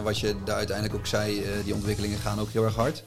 En 0.00 0.06
wat 0.06 0.18
je 0.18 0.34
daar 0.44 0.56
uiteindelijk 0.56 0.96
ook 0.96 1.06
zei, 1.06 1.42
eh, 1.42 1.50
die 1.64 1.74
ontwikkelingen 1.74 2.18
gaan 2.18 2.40
ook 2.40 2.50
heel 2.50 2.64
erg 2.64 2.74
hard. 2.74 3.04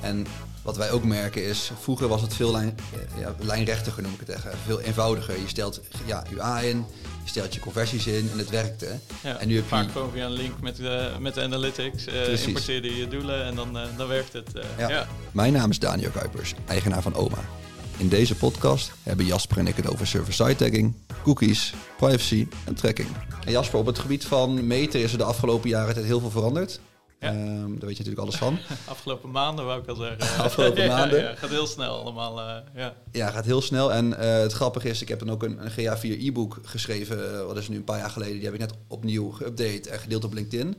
En 0.00 0.26
wat 0.62 0.76
wij 0.76 0.90
ook 0.90 1.04
merken 1.04 1.44
is, 1.44 1.70
vroeger 1.80 2.08
was 2.08 2.20
het 2.20 2.34
veel 2.34 2.50
lijn, 2.50 2.78
ja, 3.18 3.34
lijnrechtiger 3.38 4.02
noem 4.02 4.12
ik 4.12 4.20
het 4.20 4.28
echt. 4.28 4.46
Veel 4.66 4.80
eenvoudiger. 4.80 5.40
Je 5.40 5.48
stelt 5.48 5.80
ja, 6.06 6.24
UA 6.34 6.60
in, 6.60 6.86
je 7.22 7.28
stelt 7.30 7.54
je 7.54 7.60
conversies 7.60 8.06
in 8.06 8.28
en 8.32 8.38
het 8.38 8.50
werkte. 8.50 8.98
Ja, 9.22 9.36
en 9.36 9.48
nu 9.48 9.56
heb 9.56 9.66
vaak 9.66 9.84
je... 9.84 9.90
gewoon 9.90 10.10
via 10.12 10.24
een 10.24 10.32
link 10.32 10.60
met, 10.60 10.76
de 10.76 11.10
met 11.18 11.34
de 11.34 11.42
analytics. 11.42 12.06
Uh, 12.06 12.46
importeer 12.46 12.84
je 12.84 12.96
je 12.96 13.08
doelen 13.08 13.44
en 13.44 13.54
dan, 13.54 13.76
uh, 13.76 13.82
dan 13.96 14.08
werkt 14.08 14.32
het. 14.32 14.50
Uh, 14.56 14.62
ja. 14.78 14.88
ja. 14.88 15.06
Mijn 15.32 15.52
naam 15.52 15.70
is 15.70 15.78
Daniel 15.78 16.10
Kuipers, 16.10 16.54
eigenaar 16.66 17.02
van 17.02 17.14
OMA. 17.14 17.44
In 17.96 18.08
deze 18.08 18.34
podcast 18.34 18.92
hebben 19.02 19.26
Jasper 19.26 19.58
en 19.58 19.66
ik 19.66 19.76
het 19.76 19.88
over 19.88 20.06
server-side 20.06 20.56
tagging, 20.56 20.94
cookies, 21.22 21.74
privacy 21.96 22.48
en 22.64 22.74
tracking. 22.74 23.08
En 23.44 23.52
Jasper, 23.52 23.78
op 23.78 23.86
het 23.86 23.98
gebied 23.98 24.24
van 24.24 24.66
meten 24.66 25.00
is 25.00 25.12
er 25.12 25.18
de 25.18 25.24
afgelopen 25.24 25.68
jaren 25.68 25.94
het 25.94 26.04
heel 26.04 26.20
veel 26.20 26.30
veranderd. 26.30 26.80
Ja. 27.20 27.32
Um, 27.32 27.78
daar 27.78 27.88
weet 27.88 27.96
je 27.96 28.04
natuurlijk 28.04 28.18
alles 28.18 28.36
van. 28.36 28.58
Afgelopen 28.88 29.30
maanden 29.30 29.64
wou 29.64 29.82
ik 29.82 29.88
al 29.88 29.94
zeggen. 29.94 30.42
Afgelopen 30.44 30.88
maanden. 30.96 31.20
Ja, 31.20 31.34
gaat 31.34 31.50
heel 31.50 31.66
snel 31.66 32.00
allemaal. 32.00 32.38
Uh, 32.38 32.56
ja. 32.74 32.94
ja, 33.12 33.30
gaat 33.30 33.44
heel 33.44 33.62
snel. 33.62 33.92
En 33.92 34.06
uh, 34.06 34.16
het 34.18 34.52
grappige 34.52 34.88
is, 34.88 35.02
ik 35.02 35.08
heb 35.08 35.18
dan 35.18 35.30
ook 35.30 35.42
een, 35.42 35.64
een 35.64 35.70
GA4 35.70 36.02
e-book 36.02 36.58
geschreven. 36.62 37.18
Uh, 37.18 37.44
wat 37.44 37.56
is 37.56 37.68
nu 37.68 37.76
een 37.76 37.84
paar 37.84 37.98
jaar 37.98 38.10
geleden. 38.10 38.34
Die 38.34 38.44
heb 38.44 38.54
ik 38.54 38.60
net 38.60 38.74
opnieuw 38.86 39.32
geüpdate 39.32 39.90
en 39.90 39.98
gedeeld 39.98 40.24
op 40.24 40.32
LinkedIn. 40.32 40.76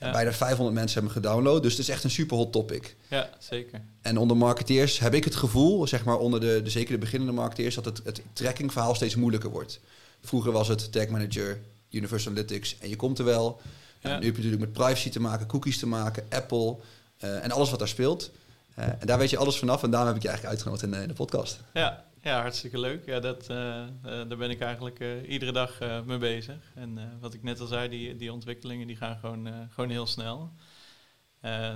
Ja. 0.00 0.10
Bijna 0.10 0.32
500 0.32 0.76
mensen 0.76 1.02
hebben 1.02 1.22
gedownload. 1.22 1.62
Dus 1.62 1.72
het 1.72 1.80
is 1.80 1.88
echt 1.88 2.04
een 2.04 2.10
super 2.10 2.36
hot 2.36 2.52
topic. 2.52 2.96
Ja, 3.08 3.30
zeker. 3.38 3.80
En 4.02 4.18
onder 4.18 4.36
marketeers 4.36 4.98
heb 4.98 5.14
ik 5.14 5.24
het 5.24 5.34
gevoel, 5.34 5.86
zeg 5.86 6.04
maar 6.04 6.18
onder 6.18 6.40
de, 6.40 6.60
de 6.62 6.70
zeker 6.70 6.92
de 6.92 6.98
beginnende 6.98 7.32
marketeers, 7.32 7.74
dat 7.74 7.84
het, 7.84 8.00
het 8.04 8.22
trackingverhaal 8.32 8.94
steeds 8.94 9.14
moeilijker 9.14 9.50
wordt. 9.50 9.80
Vroeger 10.20 10.52
was 10.52 10.68
het 10.68 10.92
Tag 10.92 11.08
Manager, 11.08 11.60
Universal 11.90 12.32
Analytics 12.32 12.78
en 12.78 12.88
je 12.88 12.96
komt 12.96 13.18
er 13.18 13.24
wel. 13.24 13.60
Ja. 14.00 14.10
En 14.10 14.20
nu 14.20 14.26
heb 14.26 14.36
je 14.36 14.42
natuurlijk 14.42 14.72
met 14.72 14.72
privacy 14.72 15.10
te 15.10 15.20
maken, 15.20 15.46
cookies 15.46 15.78
te 15.78 15.86
maken, 15.86 16.24
Apple 16.30 16.76
uh, 17.24 17.44
en 17.44 17.50
alles 17.50 17.70
wat 17.70 17.78
daar 17.78 17.88
speelt. 17.88 18.30
Uh, 18.78 18.84
en 18.84 19.06
daar 19.06 19.18
weet 19.18 19.30
je 19.30 19.36
alles 19.36 19.58
vanaf 19.58 19.82
en 19.82 19.90
daarom 19.90 20.08
heb 20.08 20.16
ik 20.16 20.22
je 20.22 20.28
eigenlijk 20.28 20.58
uitgenodigd 20.58 20.92
in, 20.92 21.02
in 21.02 21.08
de 21.08 21.14
podcast. 21.14 21.60
Ja, 21.74 22.04
ja, 22.22 22.40
hartstikke 22.40 22.78
leuk. 22.78 23.06
Ja, 23.06 23.20
dat, 23.20 23.42
uh, 23.42 23.56
daar 24.02 24.36
ben 24.36 24.50
ik 24.50 24.60
eigenlijk 24.60 25.04
iedere 25.28 25.52
dag 25.52 25.78
mee 26.04 26.18
bezig. 26.18 26.56
En 26.74 27.18
wat 27.20 27.34
ik 27.34 27.42
net 27.42 27.60
al 27.60 27.66
zei, 27.66 27.88
die, 27.88 28.16
die 28.16 28.32
ontwikkelingen 28.32 28.86
die 28.86 28.96
gaan 28.96 29.18
gewoon, 29.18 29.48
gewoon 29.74 29.90
heel 29.90 30.06
snel. 30.06 30.52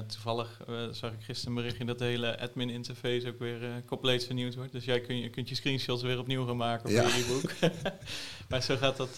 Toevallig 0.06 0.60
zag 0.90 1.12
ik 1.12 1.22
gisteren 1.22 1.56
een 1.56 1.62
berichtje 1.62 1.84
dat 1.84 1.98
de 1.98 2.04
hele 2.04 2.40
admin 2.40 2.70
interface 2.70 3.28
ook 3.28 3.38
weer 3.38 3.84
compleet 3.86 4.24
vernieuwd 4.24 4.54
wordt. 4.54 4.72
Dus 4.72 4.84
jij 4.84 5.00
kun 5.00 5.16
je, 5.16 5.30
kunt 5.30 5.48
je 5.48 5.54
screenshots 5.54 6.02
weer 6.02 6.18
opnieuw 6.18 6.46
gaan 6.46 6.56
maken 6.56 6.84
op 6.84 6.90
ja. 6.90 7.02
je 7.02 7.24
e-book. 7.24 7.72
maar 8.48 8.62
zo 8.62 8.76
gaat 8.76 8.96
dat, 8.96 9.14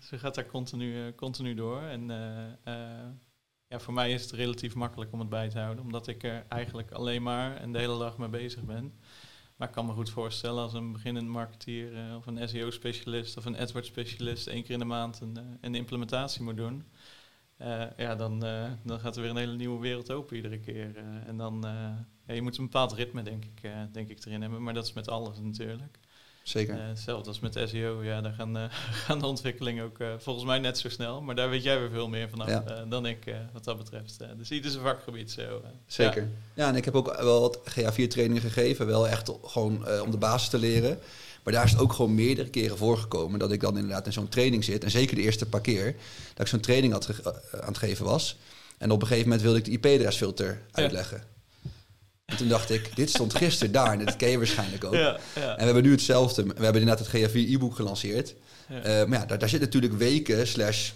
zo 0.00 0.18
gaat 0.18 0.34
dat 0.34 0.46
continu, 0.46 1.14
continu 1.14 1.54
door. 1.54 1.82
En 1.82 2.10
ja, 3.70 3.78
voor 3.78 3.94
mij 3.94 4.12
is 4.12 4.22
het 4.22 4.30
relatief 4.30 4.74
makkelijk 4.74 5.12
om 5.12 5.18
het 5.18 5.28
bij 5.28 5.48
te 5.48 5.58
houden, 5.58 5.84
omdat 5.84 6.06
ik 6.06 6.22
er 6.22 6.44
eigenlijk 6.48 6.90
alleen 6.90 7.22
maar 7.22 7.56
en 7.56 7.72
de 7.72 7.78
hele 7.78 7.98
dag 7.98 8.18
mee 8.18 8.28
bezig 8.28 8.62
ben. 8.62 8.92
Maar 9.56 9.68
ik 9.68 9.74
kan 9.74 9.86
me 9.86 9.92
goed 9.92 10.10
voorstellen 10.10 10.62
als 10.62 10.72
een 10.72 10.92
beginnend 10.92 11.28
marketeer 11.28 11.92
uh, 11.92 12.16
of 12.16 12.26
een 12.26 12.48
SEO-specialist 12.48 13.36
of 13.36 13.44
een 13.44 13.56
AdWords-specialist 13.56 14.46
één 14.46 14.62
keer 14.62 14.72
in 14.72 14.78
de 14.78 14.84
maand 14.84 15.20
een, 15.20 15.36
uh, 15.38 15.44
een 15.60 15.74
implementatie 15.74 16.42
moet 16.42 16.56
doen. 16.56 16.84
Uh, 17.62 17.82
ja, 17.96 18.14
dan, 18.14 18.40
dan 18.84 19.00
gaat 19.00 19.16
er 19.16 19.22
weer 19.22 19.30
een 19.30 19.36
hele 19.36 19.56
nieuwe 19.56 19.80
wereld 19.80 20.10
open 20.10 20.36
iedere 20.36 20.58
keer. 20.58 20.96
en 21.26 21.36
dan, 21.36 21.60
ja, 22.26 22.34
je 22.34 22.42
moet 22.42 22.56
een 22.58 22.64
bepaald 22.64 22.92
ritme 22.92 23.22
denk 23.22 23.44
ik, 23.44 23.70
denk 23.92 24.08
ik 24.08 24.24
erin 24.24 24.40
hebben, 24.40 24.62
maar 24.62 24.74
dat 24.74 24.84
is 24.84 24.92
met 24.92 25.08
alles 25.08 25.38
natuurlijk. 25.40 25.98
Zeker. 26.42 26.82
Hetzelfde 26.82 27.28
als 27.28 27.40
met 27.40 27.60
SEO, 27.64 28.02
ja, 28.02 28.20
daar 28.20 28.32
gaan, 28.32 28.70
gaan 29.04 29.18
de 29.18 29.26
ontwikkelingen 29.26 29.84
ook 29.84 29.98
volgens 30.18 30.44
mij 30.44 30.58
net 30.58 30.78
zo 30.78 30.88
snel. 30.88 31.22
Maar 31.22 31.34
daar 31.34 31.50
weet 31.50 31.62
jij 31.62 31.78
weer 31.80 31.90
veel 31.90 32.08
meer 32.08 32.28
ja. 32.46 32.84
dan 32.88 33.06
ik 33.06 33.34
wat 33.52 33.64
dat 33.64 33.78
betreft. 33.78 34.18
dus 34.36 34.50
ieder 34.50 34.70
zijn 34.70 34.82
vakgebied 34.82 35.30
zo. 35.30 35.62
Zeker. 35.86 36.22
Ja. 36.22 36.28
ja. 36.54 36.68
en 36.68 36.76
ik 36.76 36.84
heb 36.84 36.94
ook 36.94 37.16
wel 37.16 37.40
wat 37.40 37.58
GA4 37.58 38.06
trainingen 38.08 38.42
gegeven. 38.42 38.86
Wel 38.86 39.08
echt 39.08 39.32
gewoon 39.42 40.00
om 40.00 40.10
de 40.10 40.18
basis 40.18 40.48
te 40.48 40.58
leren. 40.58 40.98
Maar 41.42 41.52
daar 41.52 41.64
is 41.64 41.70
het 41.70 41.80
ook 41.80 41.92
gewoon 41.92 42.14
meerdere 42.14 42.50
keren 42.50 42.76
voorgekomen 42.76 43.38
dat 43.38 43.52
ik 43.52 43.60
dan 43.60 43.76
inderdaad 43.76 44.06
in 44.06 44.12
zo'n 44.12 44.28
training 44.28 44.64
zit. 44.64 44.84
En 44.84 44.90
zeker 44.90 45.16
de 45.16 45.22
eerste 45.22 45.46
paar 45.46 45.60
keer 45.60 45.96
dat 46.34 46.40
ik 46.40 46.46
zo'n 46.46 46.60
training 46.60 46.92
had 46.92 47.08
aan 47.52 47.68
het 47.68 47.78
geven 47.78 48.04
was. 48.04 48.36
En 48.78 48.90
op 48.90 49.00
een 49.00 49.06
gegeven 49.06 49.28
moment 49.28 49.42
wilde 49.42 49.58
ik 49.58 49.64
de 49.64 49.70
IP-adresfilter 49.70 50.62
uitleggen. 50.72 51.24
En 52.24 52.36
toen 52.36 52.48
dacht 52.48 52.70
ik, 52.70 52.96
dit 52.96 53.10
stond 53.10 53.34
gisteren 53.34 53.72
daar 53.72 53.92
en 53.92 54.04
dat 54.04 54.16
ken 54.16 54.30
je 54.30 54.36
waarschijnlijk 54.36 54.84
ook. 54.84 54.94
Ja, 54.94 55.18
ja. 55.34 55.50
En 55.50 55.56
we 55.56 55.64
hebben 55.64 55.82
nu 55.82 55.90
hetzelfde. 55.90 56.42
We 56.42 56.64
hebben 56.64 56.80
inderdaad 56.80 57.12
het 57.12 57.30
GA4 57.30 57.34
e-book 57.34 57.74
gelanceerd. 57.74 58.34
Uh, 58.70 58.82
maar 58.84 59.18
ja, 59.18 59.26
daar, 59.26 59.38
daar 59.38 59.48
zit 59.48 59.60
natuurlijk 59.60 59.92
weken 59.92 60.46
slash 60.46 60.90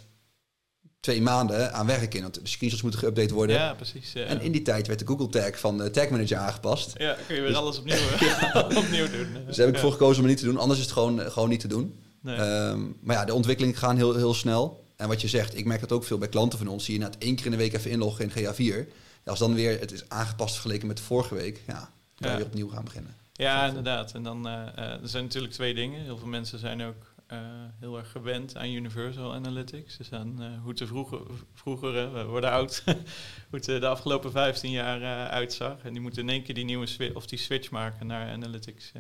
twee 1.04 1.22
maanden 1.22 1.72
aan 1.72 1.86
werk 1.86 2.14
in. 2.14 2.22
Want 2.22 2.34
de 2.34 2.40
screenshots 2.42 2.82
moeten 2.82 3.00
geüpdate 3.00 3.34
worden. 3.34 3.56
Ja, 3.56 3.74
precies. 3.74 4.12
Ja. 4.12 4.24
En 4.24 4.40
in 4.40 4.52
die 4.52 4.62
tijd 4.62 4.86
werd 4.86 4.98
de 4.98 5.06
Google 5.06 5.28
tag 5.28 5.58
van 5.58 5.78
de 5.78 5.90
Tag 5.90 6.08
Manager 6.08 6.36
aangepast. 6.36 6.92
Ja, 6.96 7.16
kun 7.26 7.34
je 7.34 7.40
weer 7.40 7.50
dus, 7.50 7.58
alles 7.58 7.78
opnieuw, 7.78 7.96
opnieuw 8.84 9.10
doen. 9.10 9.26
Dus 9.46 9.56
daar 9.56 9.66
heb 9.66 9.74
ik 9.74 9.80
voor 9.80 9.92
gekozen 9.92 10.22
om 10.22 10.28
het 10.28 10.30
niet 10.30 10.38
te 10.38 10.52
doen. 10.52 10.58
Anders 10.58 10.78
is 10.78 10.84
het 10.84 10.94
gewoon, 10.94 11.20
gewoon 11.20 11.48
niet 11.48 11.60
te 11.60 11.68
doen. 11.68 12.00
Nee. 12.20 12.38
Um, 12.38 12.96
maar 13.00 13.16
ja, 13.16 13.24
de 13.24 13.34
ontwikkelingen 13.34 13.78
gaan 13.78 13.96
heel, 13.96 14.14
heel 14.14 14.34
snel. 14.34 14.84
En 14.96 15.08
wat 15.08 15.20
je 15.20 15.28
zegt, 15.28 15.56
ik 15.56 15.64
merk 15.64 15.80
dat 15.80 15.92
ook 15.92 16.04
veel 16.04 16.18
bij 16.18 16.28
klanten 16.28 16.58
van 16.58 16.68
ons. 16.68 16.84
Zie 16.84 16.94
je 16.94 17.00
na 17.00 17.10
één 17.18 17.36
keer 17.36 17.44
in 17.44 17.50
de 17.50 17.56
week 17.56 17.72
even 17.74 17.90
inloggen 17.90 18.30
in 18.30 18.30
GA4 18.30 18.88
als 19.24 19.38
dan 19.38 19.54
weer 19.54 19.80
het 19.80 19.92
is 19.92 20.08
aangepast 20.08 20.52
vergeleken 20.52 20.86
met 20.86 21.00
vorige 21.00 21.34
week, 21.34 21.62
ja, 21.66 21.90
dan 22.18 22.30
je 22.30 22.36
weer 22.36 22.46
opnieuw 22.46 22.68
gaan 22.68 22.84
beginnen. 22.84 23.16
Ja, 23.32 23.66
inderdaad. 23.66 24.12
En 24.12 24.22
dan 24.22 24.46
uh, 24.46 24.78
er 24.78 25.08
zijn 25.08 25.24
natuurlijk 25.24 25.52
twee 25.52 25.74
dingen. 25.74 26.02
Heel 26.02 26.18
veel 26.18 26.28
mensen 26.28 26.58
zijn 26.58 26.82
ook 26.82 27.13
uh, 27.42 27.64
heel 27.80 27.98
erg 27.98 28.10
gewend 28.10 28.56
aan 28.56 28.68
Universal 28.68 29.34
Analytics. 29.34 29.96
Dus 29.96 30.12
aan 30.12 30.42
uh, 30.42 30.60
hoe 30.60 30.70
het 30.70 30.80
er 30.80 30.86
vroeger, 30.86 31.20
vroeger 31.52 32.12
we 32.12 32.24
worden 32.24 32.50
oud, 32.50 32.82
hoe 33.50 33.58
het 33.58 33.64
de 33.64 33.86
afgelopen 33.86 34.30
15 34.30 34.70
jaar 34.70 35.28
uitzag. 35.28 35.82
En 35.82 35.92
die 35.92 36.02
moeten 36.02 36.22
in 36.22 36.28
één 36.28 36.42
keer 36.42 36.54
die 36.54 36.64
nieuwe 36.64 37.10
of 37.14 37.26
die 37.26 37.38
switch 37.38 37.70
maken 37.70 38.06
naar 38.06 38.30
Analytics, 38.32 38.92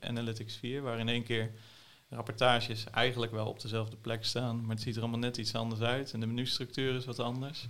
Analytics 0.00 0.56
4, 0.56 0.82
waar 0.82 0.98
in 0.98 1.08
één 1.08 1.22
keer 1.22 1.50
rapportages 2.10 2.84
eigenlijk 2.90 3.32
wel 3.32 3.46
op 3.46 3.60
dezelfde 3.60 3.96
plek 3.96 4.24
staan, 4.24 4.60
maar 4.60 4.74
het 4.74 4.84
ziet 4.84 4.96
er 4.96 5.00
allemaal 5.00 5.20
net 5.20 5.36
iets 5.36 5.54
anders 5.54 5.80
uit 5.80 6.12
en 6.12 6.20
de 6.20 6.26
menustructuur 6.26 6.94
is 6.94 7.04
wat 7.04 7.18
anders. 7.18 7.68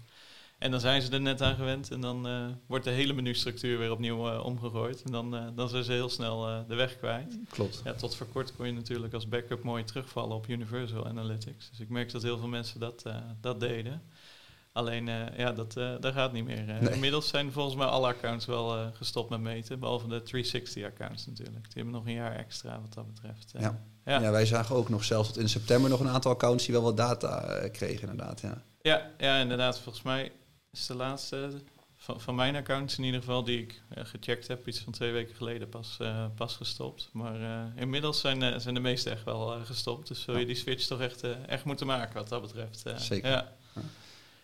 En 0.60 0.70
dan 0.70 0.80
zijn 0.80 1.02
ze 1.02 1.10
er 1.10 1.20
net 1.20 1.42
aan 1.42 1.54
gewend 1.54 1.90
en 1.90 2.00
dan 2.00 2.28
uh, 2.28 2.46
wordt 2.66 2.84
de 2.84 2.90
hele 2.90 3.12
menustructuur 3.12 3.78
weer 3.78 3.90
opnieuw 3.90 4.32
uh, 4.32 4.44
omgegooid. 4.44 5.02
En 5.02 5.12
dan, 5.12 5.34
uh, 5.34 5.46
dan 5.54 5.68
zijn 5.68 5.84
ze 5.84 5.92
heel 5.92 6.08
snel 6.08 6.64
de 6.68 6.74
weg 6.74 6.98
kwijt. 6.98 7.38
Klopt. 7.48 7.80
Ja, 7.84 7.92
tot 7.92 8.16
voor 8.16 8.26
kort 8.26 8.56
kon 8.56 8.66
je 8.66 8.72
natuurlijk 8.72 9.14
als 9.14 9.28
backup 9.28 9.62
mooi 9.62 9.84
terugvallen 9.84 10.36
op 10.36 10.48
Universal 10.48 11.06
Analytics. 11.06 11.70
Dus 11.70 11.80
ik 11.80 11.88
merk 11.88 12.12
dat 12.12 12.22
heel 12.22 12.38
veel 12.38 12.48
mensen 12.48 12.80
dat, 12.80 13.04
dat 13.40 13.60
deden. 13.60 14.02
Alleen, 14.72 15.06
ja, 15.36 15.52
dat, 15.52 15.72
dat 16.00 16.12
gaat 16.12 16.32
niet 16.32 16.44
meer. 16.44 16.64
Nee. 16.64 16.92
Inmiddels 16.92 17.28
zijn 17.28 17.52
volgens 17.52 17.76
mij 17.76 17.86
alle 17.86 18.06
accounts 18.06 18.46
wel 18.46 18.92
gestopt 18.92 19.30
met 19.30 19.40
meten. 19.40 19.78
Behalve 19.78 20.08
de 20.08 20.20
360-accounts 20.20 21.26
natuurlijk. 21.26 21.64
Die 21.64 21.74
hebben 21.74 21.92
nog 21.92 22.06
een 22.06 22.12
jaar 22.12 22.36
extra 22.36 22.80
wat 22.80 22.94
dat 22.94 23.06
betreft. 23.06 23.52
Ja. 23.58 23.84
Ja. 24.04 24.20
ja. 24.20 24.30
wij 24.30 24.46
zagen 24.46 24.76
ook 24.76 24.88
nog 24.88 25.04
zelfs 25.04 25.28
tot 25.28 25.38
in 25.38 25.48
september 25.48 25.90
nog 25.90 26.00
een 26.00 26.08
aantal 26.08 26.32
accounts 26.32 26.64
die 26.64 26.74
wel 26.74 26.82
wat 26.82 26.96
data 26.96 27.68
kregen 27.72 28.08
inderdaad. 28.08 28.40
Ja. 28.40 28.62
Ja, 28.82 29.10
ja, 29.18 29.40
inderdaad. 29.40 29.78
Volgens 29.78 30.04
mij 30.04 30.32
is 30.72 30.86
de 30.86 30.94
laatste 30.94 31.50
van, 31.96 32.20
van 32.20 32.34
mijn 32.34 32.56
accounts 32.56 32.98
in 32.98 33.04
ieder 33.04 33.20
geval 33.20 33.44
die 33.44 33.58
ik 33.58 33.82
uh, 33.98 34.04
gecheckt 34.04 34.48
heb, 34.48 34.68
iets 34.68 34.78
van 34.78 34.92
twee 34.92 35.12
weken 35.12 35.34
geleden 35.34 35.68
pas, 35.68 35.96
uh, 36.02 36.24
pas 36.34 36.56
gestopt. 36.56 37.08
Maar 37.12 37.40
uh, 37.40 37.62
inmiddels 37.76 38.20
zijn, 38.20 38.60
zijn 38.60 38.74
de 38.74 38.80
meeste 38.80 39.10
echt 39.10 39.24
wel 39.24 39.64
gestopt. 39.64 40.08
Dus 40.08 40.22
zul 40.22 40.38
je 40.38 40.46
die 40.46 40.54
switch 40.54 40.86
toch 40.86 41.00
echt, 41.00 41.24
echt 41.46 41.64
moeten 41.64 41.86
maken 41.86 42.14
wat 42.14 42.28
dat 42.28 42.42
betreft. 42.42 42.84
Zeker. 42.96 43.30
Ja. 43.30 43.52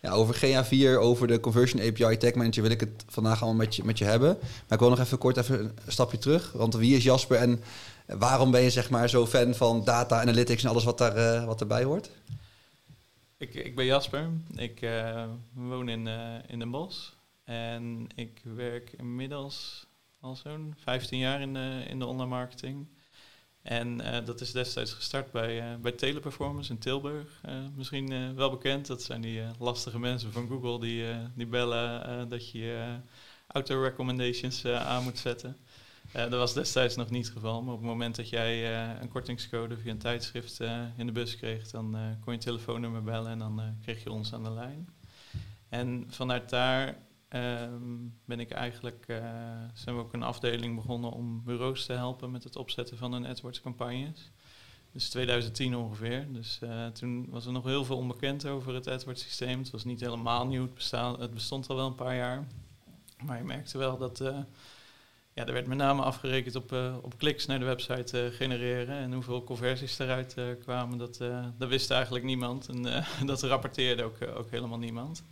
Ja, 0.01 0.11
over 0.11 0.35
GA4, 0.35 0.99
over 0.99 1.27
de 1.27 1.39
Conversion 1.39 1.81
API 1.81 2.17
Tag 2.17 2.33
Manager 2.33 2.61
wil 2.61 2.71
ik 2.71 2.79
het 2.79 3.05
vandaag 3.07 3.41
allemaal 3.41 3.65
met 3.65 3.75
je, 3.75 3.83
met 3.83 3.97
je 3.97 4.05
hebben. 4.05 4.37
Maar 4.39 4.77
ik 4.77 4.79
wil 4.79 4.89
nog 4.89 4.99
even 4.99 5.17
kort 5.17 5.37
even 5.37 5.59
een 5.59 5.73
stapje 5.87 6.17
terug. 6.17 6.51
Want 6.51 6.73
wie 6.73 6.95
is 6.95 7.03
Jasper 7.03 7.37
en 7.37 7.63
waarom 8.05 8.51
ben 8.51 8.61
je 8.61 8.69
zeg 8.69 8.89
maar 8.89 9.09
zo 9.09 9.25
fan 9.25 9.55
van 9.55 9.83
data 9.83 10.21
analytics 10.21 10.63
en 10.63 10.69
alles 10.69 10.83
wat, 10.83 10.97
daar, 10.97 11.45
wat 11.45 11.61
erbij 11.61 11.83
hoort? 11.83 12.09
Ik, 13.39 13.53
ik 13.53 13.75
ben 13.75 13.85
Jasper. 13.85 14.29
Ik 14.55 14.81
uh, 14.81 15.29
woon 15.53 15.89
in, 15.89 16.05
uh, 16.07 16.35
in 16.47 16.59
Den 16.59 16.71
Bosch. 16.71 17.11
En 17.43 18.07
ik 18.15 18.41
werk 18.43 18.91
inmiddels 18.91 19.85
al 20.19 20.35
zo'n 20.35 20.73
15 20.77 21.19
jaar 21.19 21.41
in 21.41 21.53
de, 21.53 21.83
in 21.87 21.99
de 21.99 22.05
online 22.05 22.29
marketing. 22.29 22.87
En 23.61 24.01
uh, 24.01 24.25
dat 24.25 24.41
is 24.41 24.51
destijds 24.51 24.93
gestart 24.93 25.31
bij, 25.31 25.79
bij 25.79 25.91
Teleperformance 25.91 26.71
in 26.71 26.77
Tilburg. 26.77 27.41
misschien 27.75 28.35
wel 28.35 28.49
bekend. 28.49 28.87
Dat 28.87 29.03
zijn 29.03 29.21
die 29.21 29.41
lastige 29.59 29.99
mensen 29.99 30.31
van 30.31 30.47
Google 30.47 30.79
die, 30.79 31.05
die 31.35 31.47
bellen 31.47 32.29
dat 32.29 32.51
je 32.51 32.99
auto-recommendations 33.47 34.65
aan 34.65 35.03
moet 35.03 35.17
zetten. 35.17 35.57
Uh, 36.15 36.21
dat 36.21 36.31
was 36.31 36.53
destijds 36.53 36.95
nog 36.95 37.09
niet 37.09 37.25
het 37.25 37.33
geval, 37.33 37.61
maar 37.61 37.73
op 37.73 37.79
het 37.79 37.89
moment 37.89 38.15
dat 38.15 38.29
jij 38.29 38.71
uh, 38.71 39.01
een 39.01 39.09
kortingscode 39.09 39.77
via 39.77 39.91
een 39.91 39.97
tijdschrift 39.97 40.61
uh, 40.61 40.81
in 40.97 41.05
de 41.05 41.11
bus 41.11 41.35
kreeg, 41.35 41.69
dan 41.69 41.97
kon 42.23 42.33
je 42.33 42.39
telefoonnummer 42.39 43.03
bellen 43.03 43.31
en 43.31 43.39
dan 43.39 43.61
kreeg 43.81 44.03
je 44.03 44.11
ons 44.11 44.33
aan 44.33 44.43
de 44.43 44.51
lijn. 44.51 44.89
En 45.69 46.05
vanuit 46.09 46.49
daar 46.49 46.97
um, 47.29 48.13
ben 48.25 48.39
ik 48.39 48.51
eigenlijk, 48.51 49.05
zijn 49.73 49.95
we 49.95 50.01
ook 50.01 50.13
een 50.13 50.23
afdeling 50.23 50.75
begonnen 50.75 51.11
om 51.11 51.43
bureaus 51.43 51.85
te 51.85 51.93
helpen 51.93 52.31
met 52.31 52.43
het 52.43 52.55
opzetten 52.55 52.97
van 52.97 53.13
hun 53.13 53.25
AdWords 53.25 53.61
campagnes. 53.61 54.31
Dus 54.91 55.09
2010 55.09 55.75
ongeveer. 55.75 56.27
Dus 56.33 56.59
toen 56.93 57.29
was 57.29 57.45
er 57.45 57.51
nog 57.51 57.63
heel 57.63 57.85
veel 57.85 57.97
onbekend 57.97 58.45
over 58.45 58.73
het 58.73 58.87
AdWords 58.87 59.23
systeem. 59.23 59.59
Het 59.59 59.69
was 59.69 59.83
niet 59.83 59.99
helemaal 59.99 60.47
nieuw, 60.47 60.69
het, 60.73 60.91
het 61.19 61.33
bestond 61.33 61.69
al 61.69 61.75
wel 61.75 61.87
een 61.87 61.95
paar 61.95 62.15
jaar. 62.15 62.47
Maar 63.25 63.37
je 63.37 63.43
merkte 63.43 63.77
wel 63.77 63.97
dat 63.97 64.21
ja, 65.37 65.45
er 65.45 65.53
werd 65.53 65.67
met 65.67 65.77
name 65.77 66.01
afgerekend 66.01 66.55
op, 66.55 66.71
uh, 66.71 66.95
op 67.01 67.17
kliks 67.17 67.45
naar 67.45 67.59
de 67.59 67.65
website 67.65 68.23
uh, 68.23 68.35
genereren. 68.35 68.97
En 68.97 69.13
hoeveel 69.13 69.43
conversies 69.43 69.99
eruit 69.99 70.35
uh, 70.37 70.45
kwamen, 70.59 70.97
dat, 70.97 71.17
dat 71.57 71.69
wist 71.69 71.91
eigenlijk 71.91 72.25
niemand. 72.25 72.67
En 72.69 73.05
dat 73.25 73.43
rapporteerde 73.43 74.03
ook, 74.03 74.17
ook 74.35 74.49
helemaal 74.51 74.77
niemand. 74.77 75.23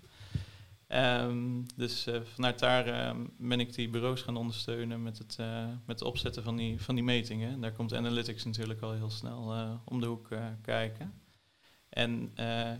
Um, 0.88 1.66
dus 1.75 2.07
vanuit 2.34 2.60
daar 2.60 3.07
um, 3.10 3.34
ben 3.38 3.60
ik 3.60 3.74
die 3.74 3.90
bureaus 3.90 4.22
gaan 4.22 4.38
ondersteunen 4.38 5.04
met 5.04 5.18
het, 5.18 5.38
met 5.86 6.00
het 6.00 6.07
opzetten 6.07 6.44
van 6.44 6.56
die, 6.56 6.81
van 6.81 6.96
die 6.96 7.04
metingen. 7.04 7.52
En 7.52 7.62
daar 7.62 7.74
komt 7.74 7.94
Analytics 7.94 8.44
natuurlijk 8.44 8.81
al 8.81 8.94
heel 8.94 9.10
snel 9.10 9.54
om 9.86 10.00
de 10.00 10.07
hoek 10.07 10.28
kijken. 10.62 11.13
En 11.90 12.31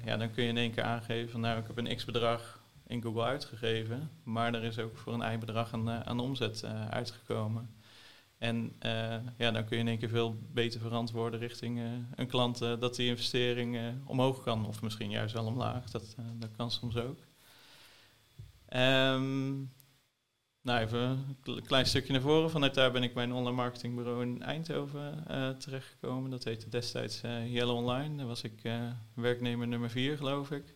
ja, 0.06 0.18
dan 0.18 0.32
kun 0.32 0.44
je 0.44 0.50
in 0.50 0.58
één 0.58 0.72
keer 0.72 0.84
aangeven, 0.84 1.40
nou 1.40 1.60
ik 1.60 1.68
heb 1.68 1.78
een 1.78 1.96
x-bedrag 1.96 2.64
in 2.88 3.02
Google 3.02 3.24
uitgegeven, 3.24 4.10
maar 4.24 4.54
er 4.54 4.64
is 4.64 4.80
ook 4.80 4.98
voor 4.98 5.14
een 5.14 5.22
eigen 5.22 5.40
bedrag 5.40 5.74
aan, 5.74 5.90
uh, 5.90 6.00
aan 6.00 6.20
omzet 6.20 6.62
uh, 6.66 6.88
uitgekomen. 6.88 7.70
En 8.38 8.76
uh, 8.86 9.18
ja, 9.38 9.52
dan 9.52 9.66
kun 9.66 9.78
je 9.78 9.84
in 9.84 9.88
één 9.88 9.98
keer 9.98 10.10
veel 10.10 10.38
beter 10.54 10.80
verantwoorden 10.80 11.40
richting 11.40 11.82
een 12.16 12.28
klant 12.28 12.58
dat 12.58 12.96
die 12.96 13.08
investering 13.08 13.80
omhoog 14.06 14.44
kan, 14.44 14.66
of 14.66 14.82
misschien 14.82 15.10
juist 15.10 15.34
wel 15.34 15.46
omlaag. 15.46 15.90
Dat, 15.90 16.16
dat 16.34 16.50
kan 16.58 16.72
soms 16.72 16.98
ook. 16.98 17.18
Um, 18.74 19.74
nou, 20.62 20.80
even 20.80 21.00
een 21.44 21.66
klein 21.66 21.86
stukje 21.86 22.12
naar 22.12 22.22
voren. 22.22 22.50
Vanuit 22.50 22.74
daar 22.74 22.92
ben 22.92 23.04
ik 23.04 23.14
bij 23.14 23.24
een 23.24 23.34
online 23.34 23.56
marketingbureau 23.56 24.22
in 24.22 24.42
Eindhoven 24.42 25.24
terechtgekomen. 25.60 26.32
Dat 26.32 26.44
heette 26.44 26.70
destijds 26.70 27.22
Yellow 27.46 27.78
Online. 27.78 28.18
Daar 28.18 28.28
was 28.28 28.44
ik 28.44 28.62
werknemer 29.14 29.68
nummer 29.68 29.90
vier, 29.90 30.18
geloof 30.18 30.52
ik. 30.52 30.75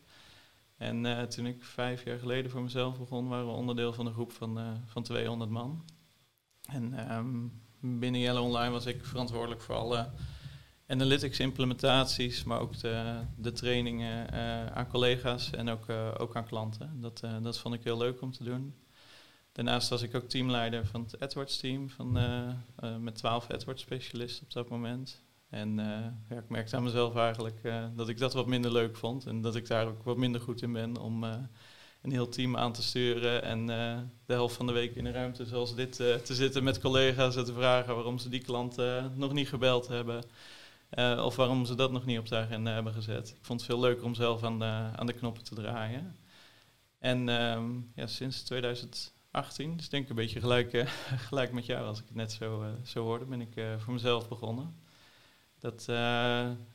En 0.80 1.06
uh, 1.06 1.22
toen 1.22 1.46
ik 1.46 1.64
vijf 1.64 2.04
jaar 2.04 2.20
geleden 2.20 2.52
voor 2.52 2.62
mezelf 2.62 2.98
begon, 2.98 3.28
waren 3.28 3.46
we 3.46 3.52
onderdeel 3.52 3.94
van 3.94 4.06
een 4.06 4.14
groep 4.14 4.32
van, 4.32 4.60
uh, 4.60 4.72
van 4.86 5.04
200 5.04 5.50
man. 5.50 5.86
En 6.66 7.16
um, 7.16 7.62
binnen 7.80 8.22
Yellow 8.22 8.44
Online 8.44 8.72
was 8.72 8.86
ik 8.86 9.06
verantwoordelijk 9.06 9.62
voor 9.62 9.76
alle 9.76 10.10
analytics 10.88 11.40
implementaties, 11.40 12.44
maar 12.44 12.60
ook 12.60 12.78
de, 12.78 13.22
de 13.36 13.52
trainingen 13.52 14.34
uh, 14.34 14.66
aan 14.66 14.88
collega's 14.88 15.52
en 15.52 15.70
ook, 15.70 15.90
ook 16.18 16.36
aan 16.36 16.46
klanten. 16.46 17.02
Dat, 17.02 17.24
dat 17.42 17.60
vond 17.60 17.76
ik 17.76 17.84
heel 17.84 17.98
leuk 17.98 18.22
om 18.22 18.32
te 18.32 18.44
doen. 18.44 18.76
Daarnaast 19.52 19.90
was 19.90 20.02
ik 20.02 20.16
ook 20.16 20.30
teamleider 20.30 20.86
van 20.86 21.02
het 21.02 21.20
AdWords 21.20 21.58
team 21.58 21.90
van, 21.90 22.12
met 23.00 23.16
12 23.16 23.50
AdWords 23.50 23.82
specialisten 23.82 24.44
op 24.44 24.54
dat 24.54 24.70
moment. 24.70 25.24
En 25.50 25.76
ja, 26.30 26.38
ik 26.38 26.50
merkte 26.50 26.76
aan 26.76 26.84
mezelf 26.84 27.16
eigenlijk 27.16 27.60
uh, 27.64 27.86
dat 27.96 28.10
ik 28.10 28.18
dat 28.18 28.34
wat 28.34 28.48
minder 28.48 28.72
leuk 28.72 28.96
vond. 28.96 29.26
En 29.26 29.42
dat 29.42 29.56
ik 29.56 29.68
daar 29.68 29.88
ook 29.88 30.04
wat 30.04 30.18
minder 30.18 30.42
goed 30.42 30.62
in 30.62 30.74
ben 30.74 30.98
om 30.98 31.24
uh, 31.24 31.36
een 32.02 32.12
heel 32.12 32.30
team 32.30 32.58
aan 32.58 32.74
te 32.74 32.84
sturen. 32.84 33.44
En 33.44 33.66
de 34.26 34.34
helft 34.34 34.56
van 34.56 34.68
de 34.68 34.74
week 34.74 34.96
in 34.96 35.06
een 35.06 35.14
ruimte 35.14 35.46
zoals 35.46 35.76
dit 35.76 35.96
te 35.96 36.36
zitten 36.36 36.64
met 36.64 36.80
collega's 36.80 37.36
en 37.36 37.46
te 37.46 37.54
vragen 37.54 37.96
waarom 37.96 38.18
ze 38.18 38.30
die 38.30 38.42
klant 38.42 38.78
nog 39.16 39.34
niet 39.34 39.48
gebeld 39.48 39.88
hebben. 39.88 40.24
of 41.24 41.36
waarom 41.36 41.66
ze 41.66 41.76
dat 41.76 41.92
nog 41.92 42.06
niet 42.06 42.20
op 42.20 42.28
de 42.28 42.36
agenda 42.36 42.74
hebben 42.74 42.94
gezet. 42.94 43.30
Ik 43.30 43.46
vond 43.46 43.60
het 43.60 43.70
veel 43.70 43.80
leuker 43.80 44.06
om 44.06 44.16
zelf 44.16 44.44
aan 44.44 44.60
de, 44.60 44.90
aan 44.96 45.06
de 45.06 45.14
knoppen 45.14 45.44
te 45.44 45.56
draaien. 45.56 46.16
En 47.00 47.30
ehm, 47.30 47.70
ja, 47.96 48.08
sinds 48.08 48.44
2018, 48.44 49.78
dus 49.78 49.90
denk 49.90 50.04
ik 50.04 50.10
een 50.10 50.16
beetje 50.16 50.40
gelijk, 50.40 50.90
gelijk 51.28 51.52
met 51.52 51.66
jou 51.66 51.86
als 51.86 52.00
ik 52.00 52.06
het 52.08 52.16
net 52.16 52.32
zo, 52.32 52.64
zo 52.86 53.04
hoorde, 53.04 53.26
ben 53.26 53.42
ik 53.42 53.54
voor 53.78 53.94
mezelf 53.94 54.28
begonnen. 54.28 54.88
Dat 55.60 55.86
uh, 55.90 55.96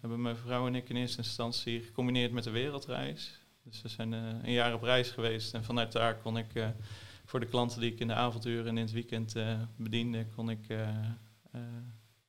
hebben 0.01 0.23
mijn 0.23 0.37
vrouw 0.37 0.67
en 0.67 0.75
ik 0.75 0.89
in 0.89 0.97
eerste 0.97 1.19
instantie 1.19 1.83
gecombineerd 1.83 2.33
met 2.33 2.45
de 2.45 2.51
wereldreis. 2.51 3.41
Dus 3.63 3.83
we 3.83 3.89
zijn 3.89 4.13
uh, 4.13 4.21
een 4.43 4.53
jaar 4.53 4.75
op 4.75 4.83
reis 4.83 5.11
geweest 5.11 5.55
en 5.55 5.65
vanuit 5.65 5.93
daar 5.93 6.17
kon 6.17 6.37
ik 6.37 6.55
uh, 6.55 6.69
voor 7.25 7.41
de 7.41 7.47
klanten 7.47 7.81
die 7.81 7.93
ik 7.93 7.99
in 7.99 8.07
de 8.07 8.15
avonturen 8.15 8.67
en 8.67 8.77
in 8.77 8.85
het 8.85 8.93
weekend 8.93 9.35
bediende, 9.77 10.27
kon 10.27 10.51
ik, 10.51 10.67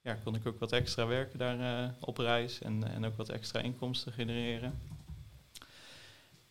ja, 0.01 0.13
kon 0.23 0.35
ik 0.35 0.45
ook 0.45 0.59
wat 0.59 0.71
extra 0.71 1.07
werken 1.07 1.39
daar 1.39 1.93
op 1.99 2.17
reis 2.17 2.61
en, 2.61 2.83
en 2.83 3.05
ook 3.05 3.15
wat 3.17 3.29
extra 3.29 3.59
inkomsten 3.59 4.13
genereren. 4.13 4.79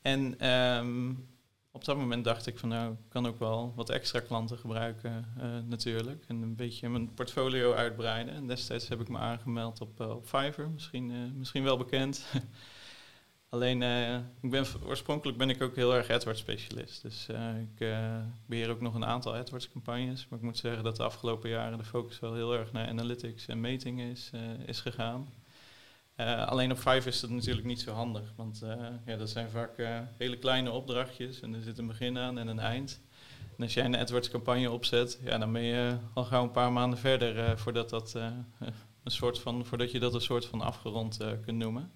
En 0.02 0.48
um, 0.50 1.28
op 1.74 1.84
dat 1.84 1.96
moment 1.96 2.24
dacht 2.24 2.46
ik 2.46 2.58
van 2.58 2.68
nou, 2.68 2.92
ik 2.92 3.08
kan 3.08 3.26
ook 3.26 3.38
wel 3.38 3.72
wat 3.76 3.90
extra 3.90 4.20
klanten 4.20 4.58
gebruiken 4.58 5.34
uh, 5.38 5.44
natuurlijk. 5.64 6.24
En 6.28 6.42
een 6.42 6.56
beetje 6.56 6.88
mijn 6.88 7.14
portfolio 7.14 7.72
uitbreiden. 7.72 8.34
En 8.34 8.46
destijds 8.46 8.88
heb 8.88 9.00
ik 9.00 9.08
me 9.08 9.18
aangemeld 9.18 9.80
op, 9.80 10.00
uh, 10.00 10.10
op 10.10 10.26
Fiverr, 10.26 10.70
misschien, 10.70 11.10
uh, 11.10 11.32
misschien 11.34 11.62
wel 11.62 11.76
bekend. 11.76 12.24
Alleen, 13.48 13.82
ik 14.40 14.50
ben, 14.50 14.66
oorspronkelijk 14.86 15.38
ben 15.38 15.50
ik 15.50 15.62
ook 15.62 15.76
heel 15.76 15.94
erg 15.94 16.10
AdWords 16.10 16.40
specialist. 16.40 17.02
Dus 17.02 17.28
ik 17.60 17.88
beheer 18.46 18.70
ook 18.70 18.80
nog 18.80 18.94
een 18.94 19.04
aantal 19.04 19.34
AdWords 19.34 19.70
campagnes. 19.70 20.26
Maar 20.28 20.38
ik 20.38 20.44
moet 20.44 20.56
zeggen 20.56 20.84
dat 20.84 20.96
de 20.96 21.02
afgelopen 21.02 21.50
jaren 21.50 21.78
de 21.78 21.84
focus 21.84 22.20
wel 22.20 22.34
heel 22.34 22.54
erg 22.54 22.72
naar 22.72 22.88
analytics 22.88 23.46
en 23.46 23.60
metingen 23.60 24.10
is, 24.10 24.30
is 24.66 24.80
gegaan. 24.80 25.28
Uh, 26.16 26.46
alleen 26.46 26.70
op 26.70 26.76
Five 26.76 27.08
is 27.08 27.20
dat 27.20 27.31
natuurlijk 27.31 27.66
niet 27.66 27.81
zo 27.81 27.93
handig, 27.93 28.32
want 28.37 28.61
uh, 28.64 28.75
ja, 29.06 29.16
dat 29.16 29.31
zijn 29.31 29.50
vaak 29.50 29.78
uh, 29.78 29.99
hele 30.16 30.38
kleine 30.38 30.70
opdrachtjes 30.70 31.40
en 31.40 31.55
er 31.55 31.62
zit 31.62 31.78
een 31.78 31.87
begin 31.87 32.19
aan 32.19 32.38
en 32.38 32.49
een 32.49 32.58
eind. 32.58 33.00
En 33.56 33.62
als 33.62 33.75
jij 33.75 33.84
een 33.84 33.96
AdWords 33.96 34.31
campagne 34.31 34.70
opzet, 34.70 35.20
ja, 35.25 35.38
dan 35.38 35.52
ben 35.52 35.62
je 35.62 35.96
al 36.12 36.25
gauw 36.25 36.43
een 36.43 36.50
paar 36.50 36.72
maanden 36.72 36.99
verder 36.99 37.58
voordat, 37.58 37.90
dat, 37.90 38.14
een 38.14 39.11
soort 39.11 39.38
van, 39.38 39.64
voordat 39.64 39.90
je 39.90 39.99
dat 39.99 40.14
een 40.14 40.20
soort 40.20 40.46
van 40.46 40.61
afgerond 40.61 41.19
kunt 41.44 41.58
noemen. 41.58 41.93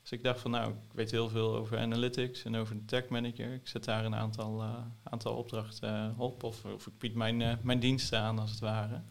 Dus 0.00 0.12
ik 0.12 0.22
dacht 0.22 0.40
van 0.40 0.50
nou, 0.50 0.70
ik 0.70 0.92
weet 0.92 1.10
heel 1.10 1.28
veel 1.28 1.56
over 1.56 1.78
analytics 1.78 2.44
en 2.44 2.56
over 2.56 2.76
de 2.76 2.84
tag 2.84 3.08
manager. 3.08 3.52
Ik 3.52 3.68
zet 3.68 3.84
daar 3.84 4.04
een 4.04 4.14
aantal, 4.14 4.64
aantal 5.02 5.34
opdrachten 5.34 6.14
op 6.16 6.42
of, 6.42 6.64
of 6.64 6.86
ik 6.86 6.98
bied 6.98 7.14
mijn, 7.14 7.58
mijn 7.62 7.80
diensten 7.80 8.20
aan 8.20 8.38
als 8.38 8.50
het 8.50 8.60
ware. 8.60 9.02